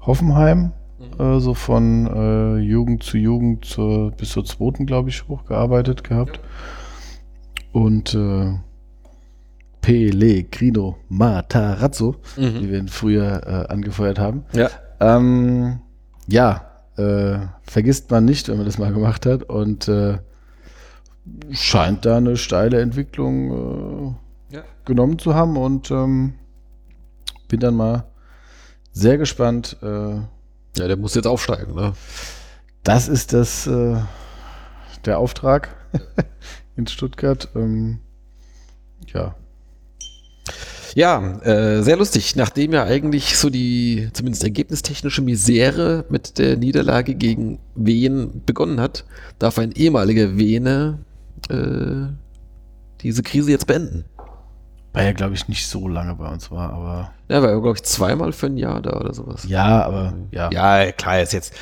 [0.00, 0.72] Hoffenheim
[1.18, 6.40] äh, so von äh, Jugend zu Jugend zur, bis zur zweiten, glaube ich, hochgearbeitet gehabt.
[7.72, 8.54] Und äh,
[9.80, 14.44] Pellegrino Matarazzo, wie wir ihn früher äh, angefeuert haben.
[14.52, 14.68] Ja.
[14.98, 15.78] Ähm,
[16.26, 16.62] ja,
[16.96, 20.18] äh, vergisst man nicht, wenn man das mal gemacht hat und äh,
[21.50, 24.16] scheint da eine steile Entwicklung
[24.50, 24.62] Ja.
[24.84, 26.34] genommen zu haben und ähm,
[27.48, 28.04] bin dann mal
[28.92, 29.76] sehr gespannt.
[29.82, 30.16] Äh,
[30.76, 31.94] Ja, der muss jetzt aufsteigen, ne?
[32.82, 33.96] das ist das äh,
[35.04, 35.74] der Auftrag
[36.76, 37.48] in Stuttgart.
[37.54, 37.98] Ähm,
[39.12, 39.34] ja,
[40.94, 42.36] Ja, äh, sehr lustig.
[42.36, 49.04] Nachdem ja eigentlich so die zumindest ergebnistechnische Misere mit der Niederlage gegen Wien begonnen hat,
[49.38, 50.98] darf ein ehemaliger Wiener
[51.48, 52.12] äh,
[53.00, 54.04] diese Krise jetzt beenden.
[54.96, 57.12] Weil er, glaube ich, nicht so lange bei uns war, aber.
[57.28, 59.44] Ja, war, glaube ich, zweimal für ein Jahr da oder sowas.
[59.46, 60.48] Ja, aber ja.
[60.50, 61.52] Ja, klar, ist jetzt.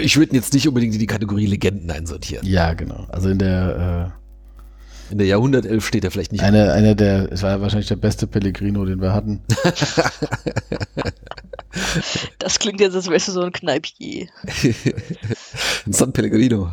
[0.00, 2.46] Ich würde jetzt nicht unbedingt in die Kategorie Legenden einsortieren.
[2.46, 3.06] Ja, genau.
[3.10, 4.14] Also in der
[5.10, 6.44] In der Jahrhundertelf steht er vielleicht äh, nicht.
[6.44, 9.42] eine, einer der, es war wahrscheinlich der beste Pellegrino, den wir hatten.
[12.38, 14.26] Das klingt jetzt, als wärst du so ein Kneipier.
[15.86, 16.72] Ein San Pellegrino.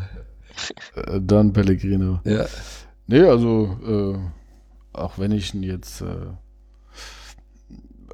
[0.95, 2.21] Äh, Don Pellegrino.
[2.23, 2.45] Ja.
[3.07, 4.17] Nee, also äh,
[4.97, 6.05] auch wenn ich ihn jetzt äh,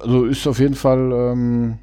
[0.00, 1.78] also ist auf jeden Fall ähm,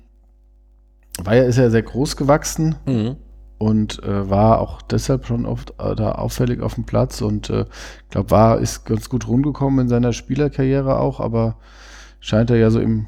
[1.24, 3.16] war ja ist er sehr groß gewachsen Mhm.
[3.58, 7.66] und äh, war auch deshalb schon oft äh, da auffällig auf dem Platz und äh,
[8.10, 11.58] glaube war ist ganz gut rumgekommen in seiner Spielerkarriere auch, aber
[12.20, 13.08] scheint er ja so im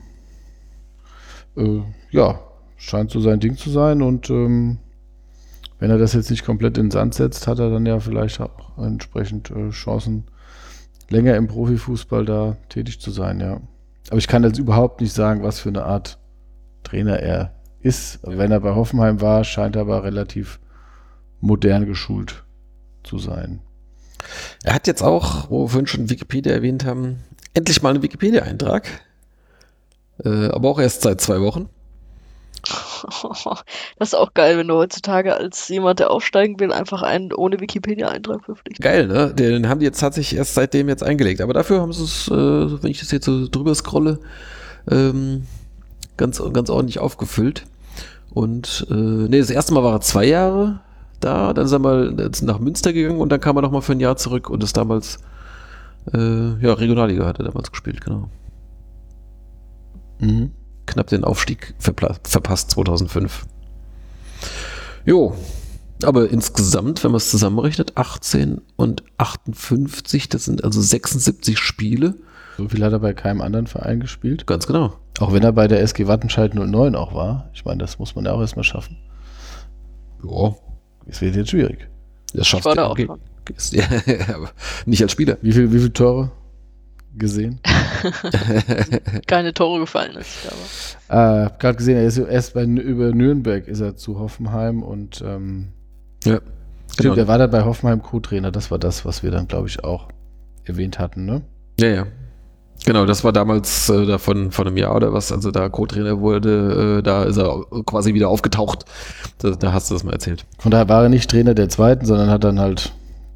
[1.57, 2.39] äh, ja
[2.77, 4.79] scheint so sein Ding zu sein und ähm,
[5.79, 8.39] wenn er das jetzt nicht komplett in den Sand setzt, hat er dann ja vielleicht
[8.39, 10.25] auch entsprechend äh, Chancen,
[11.11, 13.61] länger im Profifußball da tätig zu sein, ja.
[14.09, 16.17] Aber ich kann jetzt überhaupt nicht sagen, was für eine Art
[16.83, 18.19] Trainer er ist.
[18.23, 20.59] Wenn er bei Hoffenheim war, scheint er aber relativ
[21.39, 22.43] modern geschult
[23.03, 23.59] zu sein.
[24.63, 27.19] Er hat jetzt auch, wo wir vorhin schon Wikipedia erwähnt haben,
[27.53, 28.87] endlich mal einen Wikipedia-Eintrag.
[30.23, 31.69] Äh, aber auch erst seit zwei Wochen.
[33.99, 37.59] Das ist auch geil, wenn du heutzutage als jemand, der aufsteigen will, einfach einen ohne
[37.59, 38.81] Wikipedia-Eintrag verpflichtest.
[38.81, 39.33] Geil, ne?
[39.33, 41.41] Den haben die jetzt tatsächlich erst seitdem jetzt eingelegt.
[41.41, 44.19] Aber dafür haben sie es, äh, wenn ich das jetzt so drüber scrolle,
[44.89, 45.47] ähm,
[46.17, 47.65] ganz, ganz ordentlich aufgefüllt.
[48.33, 50.79] Und äh, nee, das erste Mal war er zwei Jahre
[51.21, 53.81] da, dann ist er mal jetzt nach Münster gegangen und dann kam er noch mal
[53.81, 55.19] für ein Jahr zurück und ist damals
[56.13, 58.29] äh, ja, Regionalliga hat er damals gespielt, genau.
[60.19, 60.51] Mhm.
[60.85, 63.45] Knapp den Aufstieg verpasst 2005.
[65.05, 65.35] Jo,
[66.03, 72.15] aber insgesamt, wenn man es zusammenrechnet, 18 und 58, das sind also 76 Spiele.
[72.57, 74.45] So viel hat er bei keinem anderen Verein gespielt.
[74.47, 74.93] Ganz genau.
[75.19, 77.49] Auch wenn er bei der SG Wattenscheid 09 auch war.
[77.53, 78.97] Ich meine, das muss man ja auch erstmal schaffen.
[80.23, 80.55] Ja,
[81.07, 81.87] Es wird jetzt schwierig.
[82.33, 83.07] das du da auch okay.
[83.71, 83.83] Ja,
[84.35, 84.51] aber
[84.85, 85.37] nicht als Spieler.
[85.41, 86.31] Wie viel, wie viele Tore
[87.15, 87.59] gesehen?
[89.27, 90.37] Keine Tore gefallen ist,
[91.09, 91.41] aber.
[91.41, 95.21] äh, hab gerade gesehen, er ist erst bei, über Nürnberg ist er zu Hoffenheim und
[95.25, 95.69] ähm,
[96.23, 96.39] Ja,
[96.91, 97.15] stimmt, genau.
[97.15, 98.51] er war da bei Hoffenheim Co-Trainer.
[98.51, 100.07] Das war das, was wir dann, glaube ich, auch
[100.63, 101.41] erwähnt hatten, ne?
[101.79, 102.05] Ja, ja.
[102.83, 106.19] Genau, das war damals äh, da von, von einem Jahr oder was, also da Co-Trainer
[106.19, 108.85] wurde, äh, da ist er quasi wieder aufgetaucht.
[109.37, 110.45] Da, da hast du das mal erzählt.
[110.57, 112.91] Von daher war er nicht Trainer der zweiten, sondern hat dann halt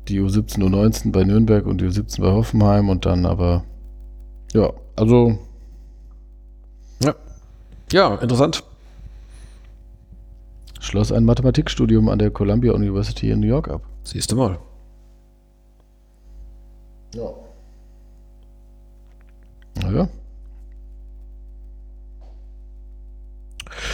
[0.07, 3.63] die U17, U19 bei Nürnberg und die U17 bei Hoffenheim und dann aber,
[4.53, 5.37] ja, also
[7.03, 7.15] Ja.
[7.91, 8.63] Ja, interessant.
[10.79, 13.81] schloss ein Mathematikstudium an der Columbia University in New York ab.
[14.03, 14.59] Siehst du mal.
[17.15, 17.33] Ja.
[19.81, 20.07] Naja.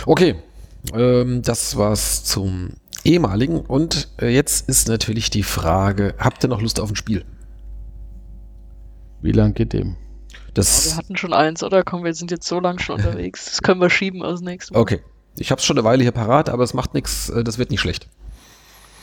[0.05, 0.35] Okay,
[0.93, 2.71] ähm, das war's zum
[3.03, 3.59] ehemaligen.
[3.61, 7.25] Und äh, jetzt ist natürlich die Frage, habt ihr noch Lust auf ein Spiel?
[9.21, 9.95] Wie lang geht dem?
[10.31, 11.83] Ja, Das, wir hatten schon eins, oder?
[11.83, 13.45] Komm, wir sind jetzt so lang schon unterwegs.
[13.45, 14.81] Das können wir schieben aus nächstem Mal.
[14.81, 15.01] okay.
[15.37, 17.29] Ich habe es schon eine Weile hier parat, aber es macht nichts.
[17.29, 18.07] äh, Das wird nicht schlecht.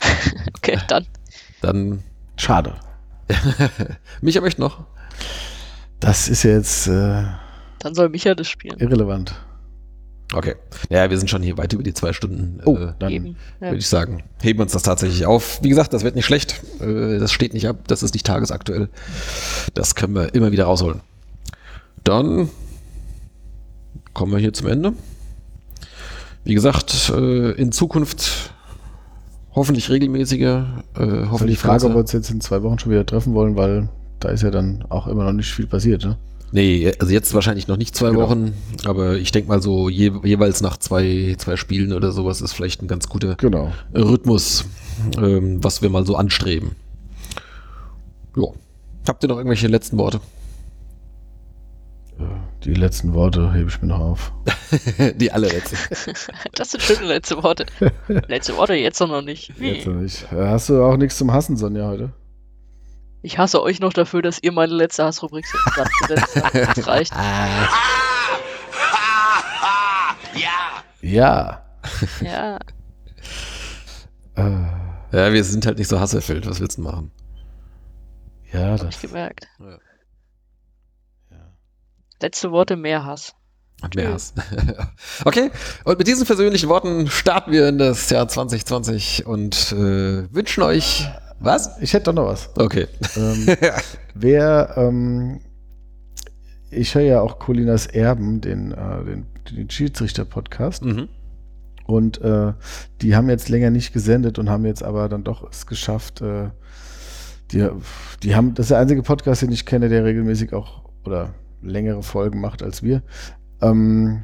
[0.57, 1.05] Okay, dann.
[1.61, 2.03] Dann,
[2.37, 2.75] Schade.
[4.21, 4.85] Micha möchte noch.
[5.99, 7.23] Das ist ja jetzt äh,
[7.79, 8.77] Dann soll Micha das spielen.
[8.79, 9.33] irrelevant.
[10.33, 10.55] Okay.
[10.89, 12.59] Ja, wir sind schon hier weit über die zwei Stunden.
[12.65, 13.35] Oh, äh, dann Eben.
[13.61, 13.67] Ja.
[13.67, 14.21] würde ich sagen.
[14.41, 15.59] Heben wir uns das tatsächlich auf.
[15.63, 16.61] Wie gesagt, das wird nicht schlecht.
[16.79, 17.87] Äh, Das steht nicht ab.
[17.87, 18.89] Das ist nicht tagesaktuell.
[19.73, 21.01] Das können wir immer wieder rausholen.
[22.03, 22.49] Dann
[24.13, 24.93] kommen wir hier zum Ende.
[26.43, 28.53] Wie gesagt, äh, in Zukunft
[29.55, 30.83] hoffentlich regelmäßiger.
[30.95, 33.55] äh, Hoffentlich die Frage, ob wir uns jetzt in zwei Wochen schon wieder treffen wollen,
[33.55, 36.17] weil da ist ja dann auch immer noch nicht viel passiert, ne?
[36.51, 38.21] Nee, also jetzt wahrscheinlich noch nicht zwei Genau.
[38.21, 38.53] Wochen,
[38.85, 42.81] aber ich denke mal so je, jeweils nach zwei, zwei Spielen oder sowas ist vielleicht
[42.81, 43.71] ein ganz guter Genau.
[43.93, 44.65] Rhythmus,
[45.17, 46.71] ähm, was wir mal so anstreben.
[48.35, 48.55] Jo.
[49.07, 50.19] Habt ihr noch irgendwelche letzten Worte?
[52.19, 52.23] Äh,
[52.63, 54.31] Die letzten Worte hebe ich mir noch auf.
[55.17, 55.75] Die allerletzte.
[56.55, 57.65] Das sind schöne letzte Worte.
[58.27, 59.53] Letzte Worte jetzt noch nicht.
[59.59, 60.29] Jetzt noch nicht.
[60.31, 62.11] Hast du auch nichts zum Hassen, Sonja, heute?
[63.21, 66.77] Ich hasse euch noch dafür, dass ihr meine letzte Hassrubrik gesetzt habt.
[66.77, 67.13] Das reicht.
[71.01, 71.63] Ja.
[72.21, 72.59] Ja.
[74.35, 74.41] Äh,
[75.11, 76.47] Ja, wir sind halt nicht so hasserfüllt.
[76.47, 77.11] Was willst du machen?
[78.53, 78.95] ja, Hab das.
[78.95, 79.47] ich gemerkt.
[82.21, 83.33] Letzte Worte, mehr Hass.
[83.81, 84.33] Und mehr Hass.
[85.25, 85.51] okay,
[85.85, 91.07] und mit diesen persönlichen Worten starten wir in das Jahr 2020 und äh, wünschen euch
[91.39, 91.79] was?
[91.81, 92.49] Ich hätte doch noch was.
[92.55, 92.87] Okay.
[93.15, 93.47] Ähm,
[94.13, 95.41] wer, ähm,
[96.71, 100.83] ich höre ja auch Colinas Erben, den, äh, den, den Schiedsrichter-Podcast.
[100.83, 101.09] Mhm.
[101.85, 102.53] Und äh,
[103.01, 106.21] die haben jetzt länger nicht gesendet und haben jetzt aber dann doch es geschafft.
[106.21, 106.49] Äh,
[107.51, 107.67] die,
[108.21, 112.03] die haben, das ist der einzige Podcast, den ich kenne, der regelmäßig auch oder längere
[112.03, 113.01] Folgen macht als wir.
[113.61, 114.23] Ähm,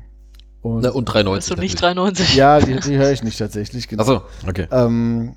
[0.61, 1.49] und, Na, und 93.
[1.49, 1.95] Bist du nicht natürlich.
[2.25, 2.35] 93?
[2.35, 3.87] ja, die, die höre ich nicht tatsächlich.
[3.87, 4.03] Genau.
[4.03, 4.67] Achso, okay.
[4.71, 5.35] Ähm,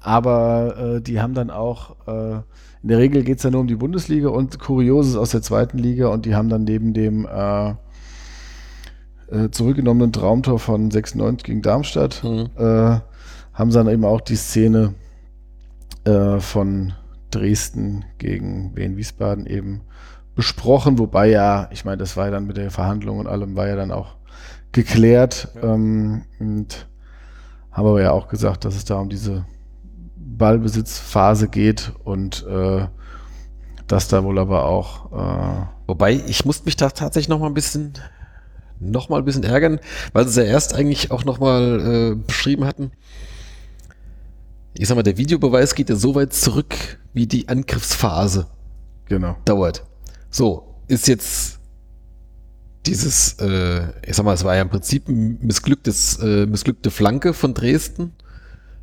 [0.00, 2.36] aber äh, die haben dann auch, äh,
[2.82, 5.78] in der Regel geht es ja nur um die Bundesliga und Kurioses aus der zweiten
[5.78, 7.70] Liga und die haben dann neben dem äh,
[9.30, 12.50] äh, zurückgenommenen Traumtor von 96 gegen Darmstadt, Mhm.
[12.56, 13.00] äh,
[13.52, 14.94] haben sie dann eben auch die Szene
[16.04, 16.94] äh, von
[17.30, 19.82] Dresden gegen Wien Wiesbaden eben
[20.34, 23.68] besprochen, wobei ja, ich meine, das war ja dann mit der Verhandlung und allem, war
[23.68, 24.16] ja dann auch
[24.72, 26.88] geklärt ähm, und
[27.70, 29.44] haben aber ja auch gesagt, dass es da um diese
[30.36, 32.86] Ballbesitzphase geht und äh,
[33.86, 37.54] dass da wohl aber auch äh, Wobei, ich musste mich da tatsächlich noch mal ein
[37.54, 37.94] bisschen,
[38.78, 39.80] noch mal ein bisschen ärgern,
[40.12, 42.92] weil sie es ja erst eigentlich auch noch mal äh, beschrieben hatten.
[44.72, 46.76] Ich sag mal, der Videobeweis geht ja so weit zurück,
[47.12, 48.46] wie die Angriffsphase
[49.06, 49.36] genau.
[49.44, 49.84] dauert.
[50.30, 51.58] So, ist jetzt
[52.86, 57.34] dieses, äh, ich sag mal, es war ja im Prinzip ein missglücktes, äh, missglückte Flanke
[57.34, 58.12] von Dresden,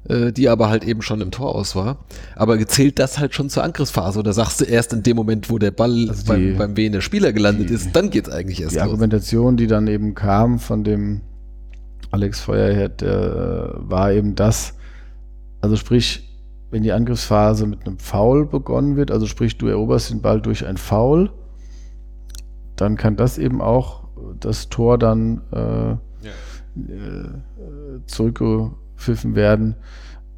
[0.10, 2.06] äh, die aber halt eben schon im Tor aus war.
[2.36, 4.19] Aber gezählt das halt schon zur Angriffsphase?
[4.19, 6.94] Oder sagst du erst in dem Moment, wo der Ball Also die- beim, beim Wehen
[6.94, 8.88] der Spieler gelandet die- ist, dann geht's eigentlich erst Die los?
[8.88, 11.22] Argumentation, die dann eben kam von dem
[12.11, 14.76] Alex Feuerherd, der war eben das,
[15.60, 16.24] also sprich,
[16.72, 20.66] wenn die Angriffsphase mit einem Foul begonnen wird, also sprich, du eroberst den Ball durch
[20.66, 21.32] ein Foul,
[22.77, 24.03] dann kann das eben auch
[24.40, 25.92] das Tor dann äh,
[26.80, 27.30] äh,
[28.98, 29.76] zurückgepfiffen werden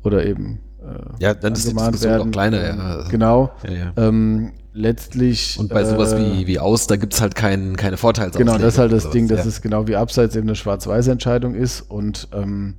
[0.04, 2.28] oder eben äh, Ja, dann ist die Diskussion werden.
[2.28, 2.70] auch kleiner.
[2.70, 3.08] Ähm, Ja.
[3.10, 3.52] Genau.
[3.64, 3.94] Ja, ja.
[3.98, 5.58] Ähm, letztlich.
[5.60, 8.54] Und bei sowas äh, wie, wie aus, da gibt's halt kein, keine Vorteilsauslegung.
[8.54, 11.82] Genau, das ist halt das Ding, dass es genau wie Abseits eben eine Schwarz-Weiß-Entscheidung ist.
[11.82, 12.76] Und ähm,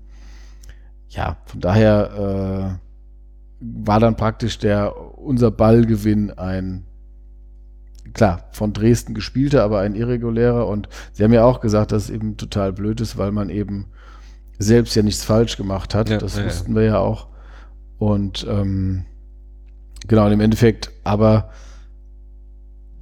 [1.09, 6.87] ja, von daher äh, war dann praktisch der unser Ballgewinn ein
[8.15, 10.67] klar, von Dresden gespielter, aber ein irregulärer.
[10.67, 13.87] Und sie haben ja auch gesagt, dass es eben total blöd ist, weil man eben
[14.61, 16.11] selbst ja nichts falsch gemacht hat.
[16.11, 16.47] Ja, das ja, ja.
[16.47, 17.27] wussten wir ja auch.
[17.99, 19.07] Und ähm,
[20.07, 21.51] genau, und im Endeffekt, aber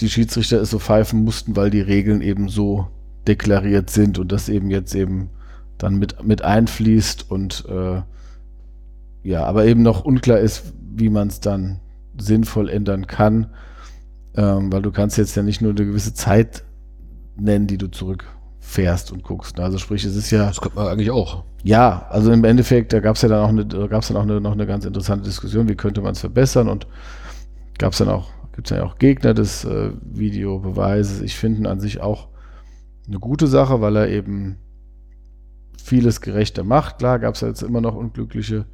[0.01, 2.87] die Schiedsrichter es so pfeifen mussten, weil die Regeln eben so
[3.27, 5.31] deklariert sind und das eben jetzt eben
[5.77, 8.03] dann mit, mit einfließt und äh,
[9.23, 11.81] ja, aber eben noch unklar ist, wie man es dann
[12.17, 13.49] sinnvoll ändern kann,
[14.37, 16.65] ähm, weil du kannst jetzt ja nicht nur eine gewisse Zeit
[17.37, 17.89] nennen, die du
[18.69, 19.59] zurückfährst und guckst.
[19.59, 21.45] Also sprich, es ist ja Das könnte man eigentlich auch.
[21.65, 24.23] ja, also im Endeffekt, da gab es ja dann auch eine, da gab's dann auch
[24.23, 26.87] eine, noch eine ganz interessante Diskussion, wie könnte man es verbessern und
[27.79, 31.23] gab es dann auch, gibt es ja auch Gegner des äh, Videobeweises.
[31.23, 32.29] Ich finde an sich auch
[33.07, 34.59] eine gute Sache, weil er eben
[35.83, 36.99] vieles gerechter macht.
[36.99, 38.67] Klar, gab es ja jetzt immer noch unglückliche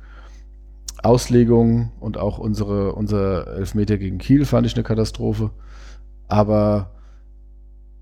[1.03, 5.51] Auslegungen und auch unsere, unser Elfmeter gegen Kiel fand ich eine Katastrophe.
[6.27, 6.94] Aber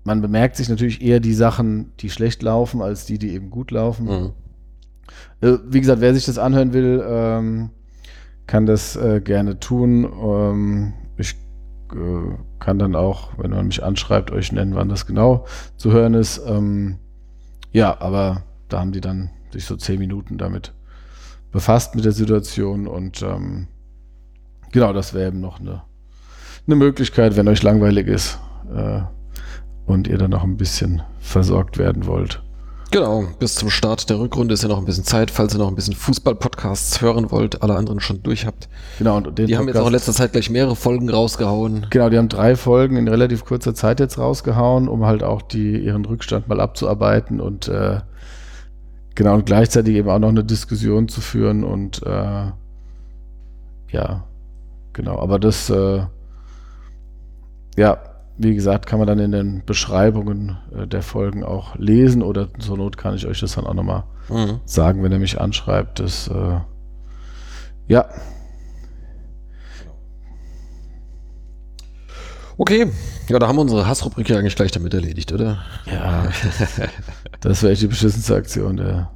[0.03, 3.71] man bemerkt sich natürlich eher die Sachen, die schlecht laufen, als die, die eben gut
[3.71, 4.05] laufen.
[4.05, 4.31] Mhm.
[5.41, 7.69] Äh, wie gesagt, wer sich das anhören will, ähm,
[8.47, 10.03] kann das äh, gerne tun.
[10.03, 11.35] Ähm, ich
[11.93, 15.45] äh, kann dann auch, wenn man mich anschreibt, euch nennen, wann das genau
[15.77, 16.41] zu hören ist.
[16.45, 16.97] Ähm,
[17.71, 20.73] ja, aber da haben die dann sich so zehn Minuten damit
[21.51, 23.67] befasst mit der Situation und ähm,
[24.71, 25.83] genau, das wäre eben noch eine,
[26.65, 28.39] eine Möglichkeit, wenn euch langweilig ist
[28.75, 29.01] äh,
[29.85, 32.41] und ihr dann noch ein bisschen versorgt werden wollt.
[32.93, 35.67] Genau, bis zum Start der Rückrunde ist ja noch ein bisschen Zeit, falls ihr noch
[35.67, 38.69] ein bisschen Fußball-Podcasts hören wollt, alle anderen schon durch habt.
[38.99, 41.87] Genau, und Die haben jetzt auch in letzter Zeit gleich mehrere Folgen rausgehauen.
[41.89, 45.79] Genau, die haben drei Folgen in relativ kurzer Zeit jetzt rausgehauen, um halt auch die,
[45.79, 48.01] ihren Rückstand mal abzuarbeiten und äh,
[49.15, 52.51] genau und gleichzeitig eben auch noch eine Diskussion zu führen und äh,
[53.89, 54.23] ja,
[54.93, 56.03] genau, aber das äh,
[57.75, 57.97] ja,
[58.37, 62.77] wie gesagt, kann man dann in den Beschreibungen äh, der Folgen auch lesen oder zur
[62.77, 64.61] Not kann ich euch das dann auch nochmal Mhm.
[64.65, 65.99] sagen, wenn er mich anschreibt.
[65.99, 66.59] Das äh,
[67.87, 68.05] ja,
[72.57, 72.91] Okay,
[73.29, 75.63] ja, da haben wir unsere Hassrubrik ja eigentlich gleich damit erledigt, oder?
[75.85, 76.27] Ja,
[77.41, 79.11] das wäre echt die beschissenste Aktion der,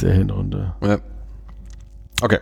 [0.00, 0.74] der Hinrunde.
[0.80, 0.98] Ja.
[2.22, 2.38] Okay.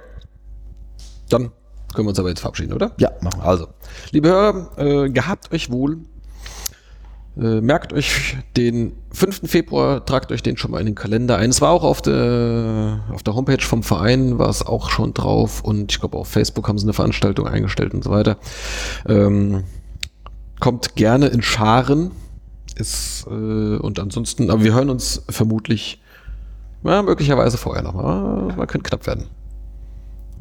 [1.31, 1.51] Dann
[1.93, 2.93] können wir uns aber jetzt verabschieden, oder?
[2.99, 3.47] Ja, machen wir.
[3.47, 3.69] Also,
[4.11, 5.99] liebe Hörer, äh, gehabt euch wohl.
[7.37, 9.49] Äh, merkt euch den 5.
[9.49, 11.49] Februar, tragt euch den schon mal in den Kalender ein.
[11.49, 15.65] Es war auch auf der, auf der Homepage vom Verein, war es auch schon drauf
[15.65, 18.37] und ich glaube auf Facebook haben sie eine Veranstaltung eingestellt und so weiter.
[19.09, 19.65] Ähm,
[20.61, 22.11] kommt gerne in Scharen.
[22.77, 26.01] Ist, äh, und ansonsten, aber wir hören uns vermutlich,
[26.85, 28.55] ja, möglicherweise vorher noch mal.
[28.57, 29.27] Man könnte knapp werden.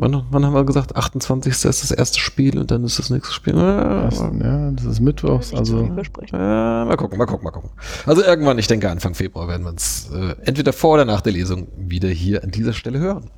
[0.01, 0.95] Wann, wann, haben wir gesagt?
[0.95, 1.51] 28.
[1.51, 3.55] ist das erste Spiel und dann ist das nächste Spiel.
[3.55, 5.53] Ja, das, ja, das ist Mittwochs.
[5.53, 5.83] Also,
[6.31, 7.69] ja, mal gucken, mal gucken, mal gucken.
[8.07, 11.33] Also irgendwann, ich denke Anfang Februar werden wir uns äh, entweder vor oder nach der
[11.33, 13.29] Lesung wieder hier an dieser Stelle hören.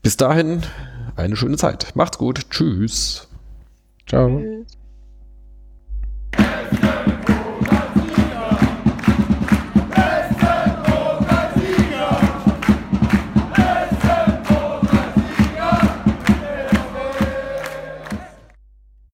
[0.00, 0.62] Bis dahin,
[1.16, 1.94] eine schöne Zeit.
[1.94, 2.48] Macht's gut.
[2.48, 3.28] Tschüss.
[4.06, 4.40] Ciao.
[6.32, 7.08] Tschüss.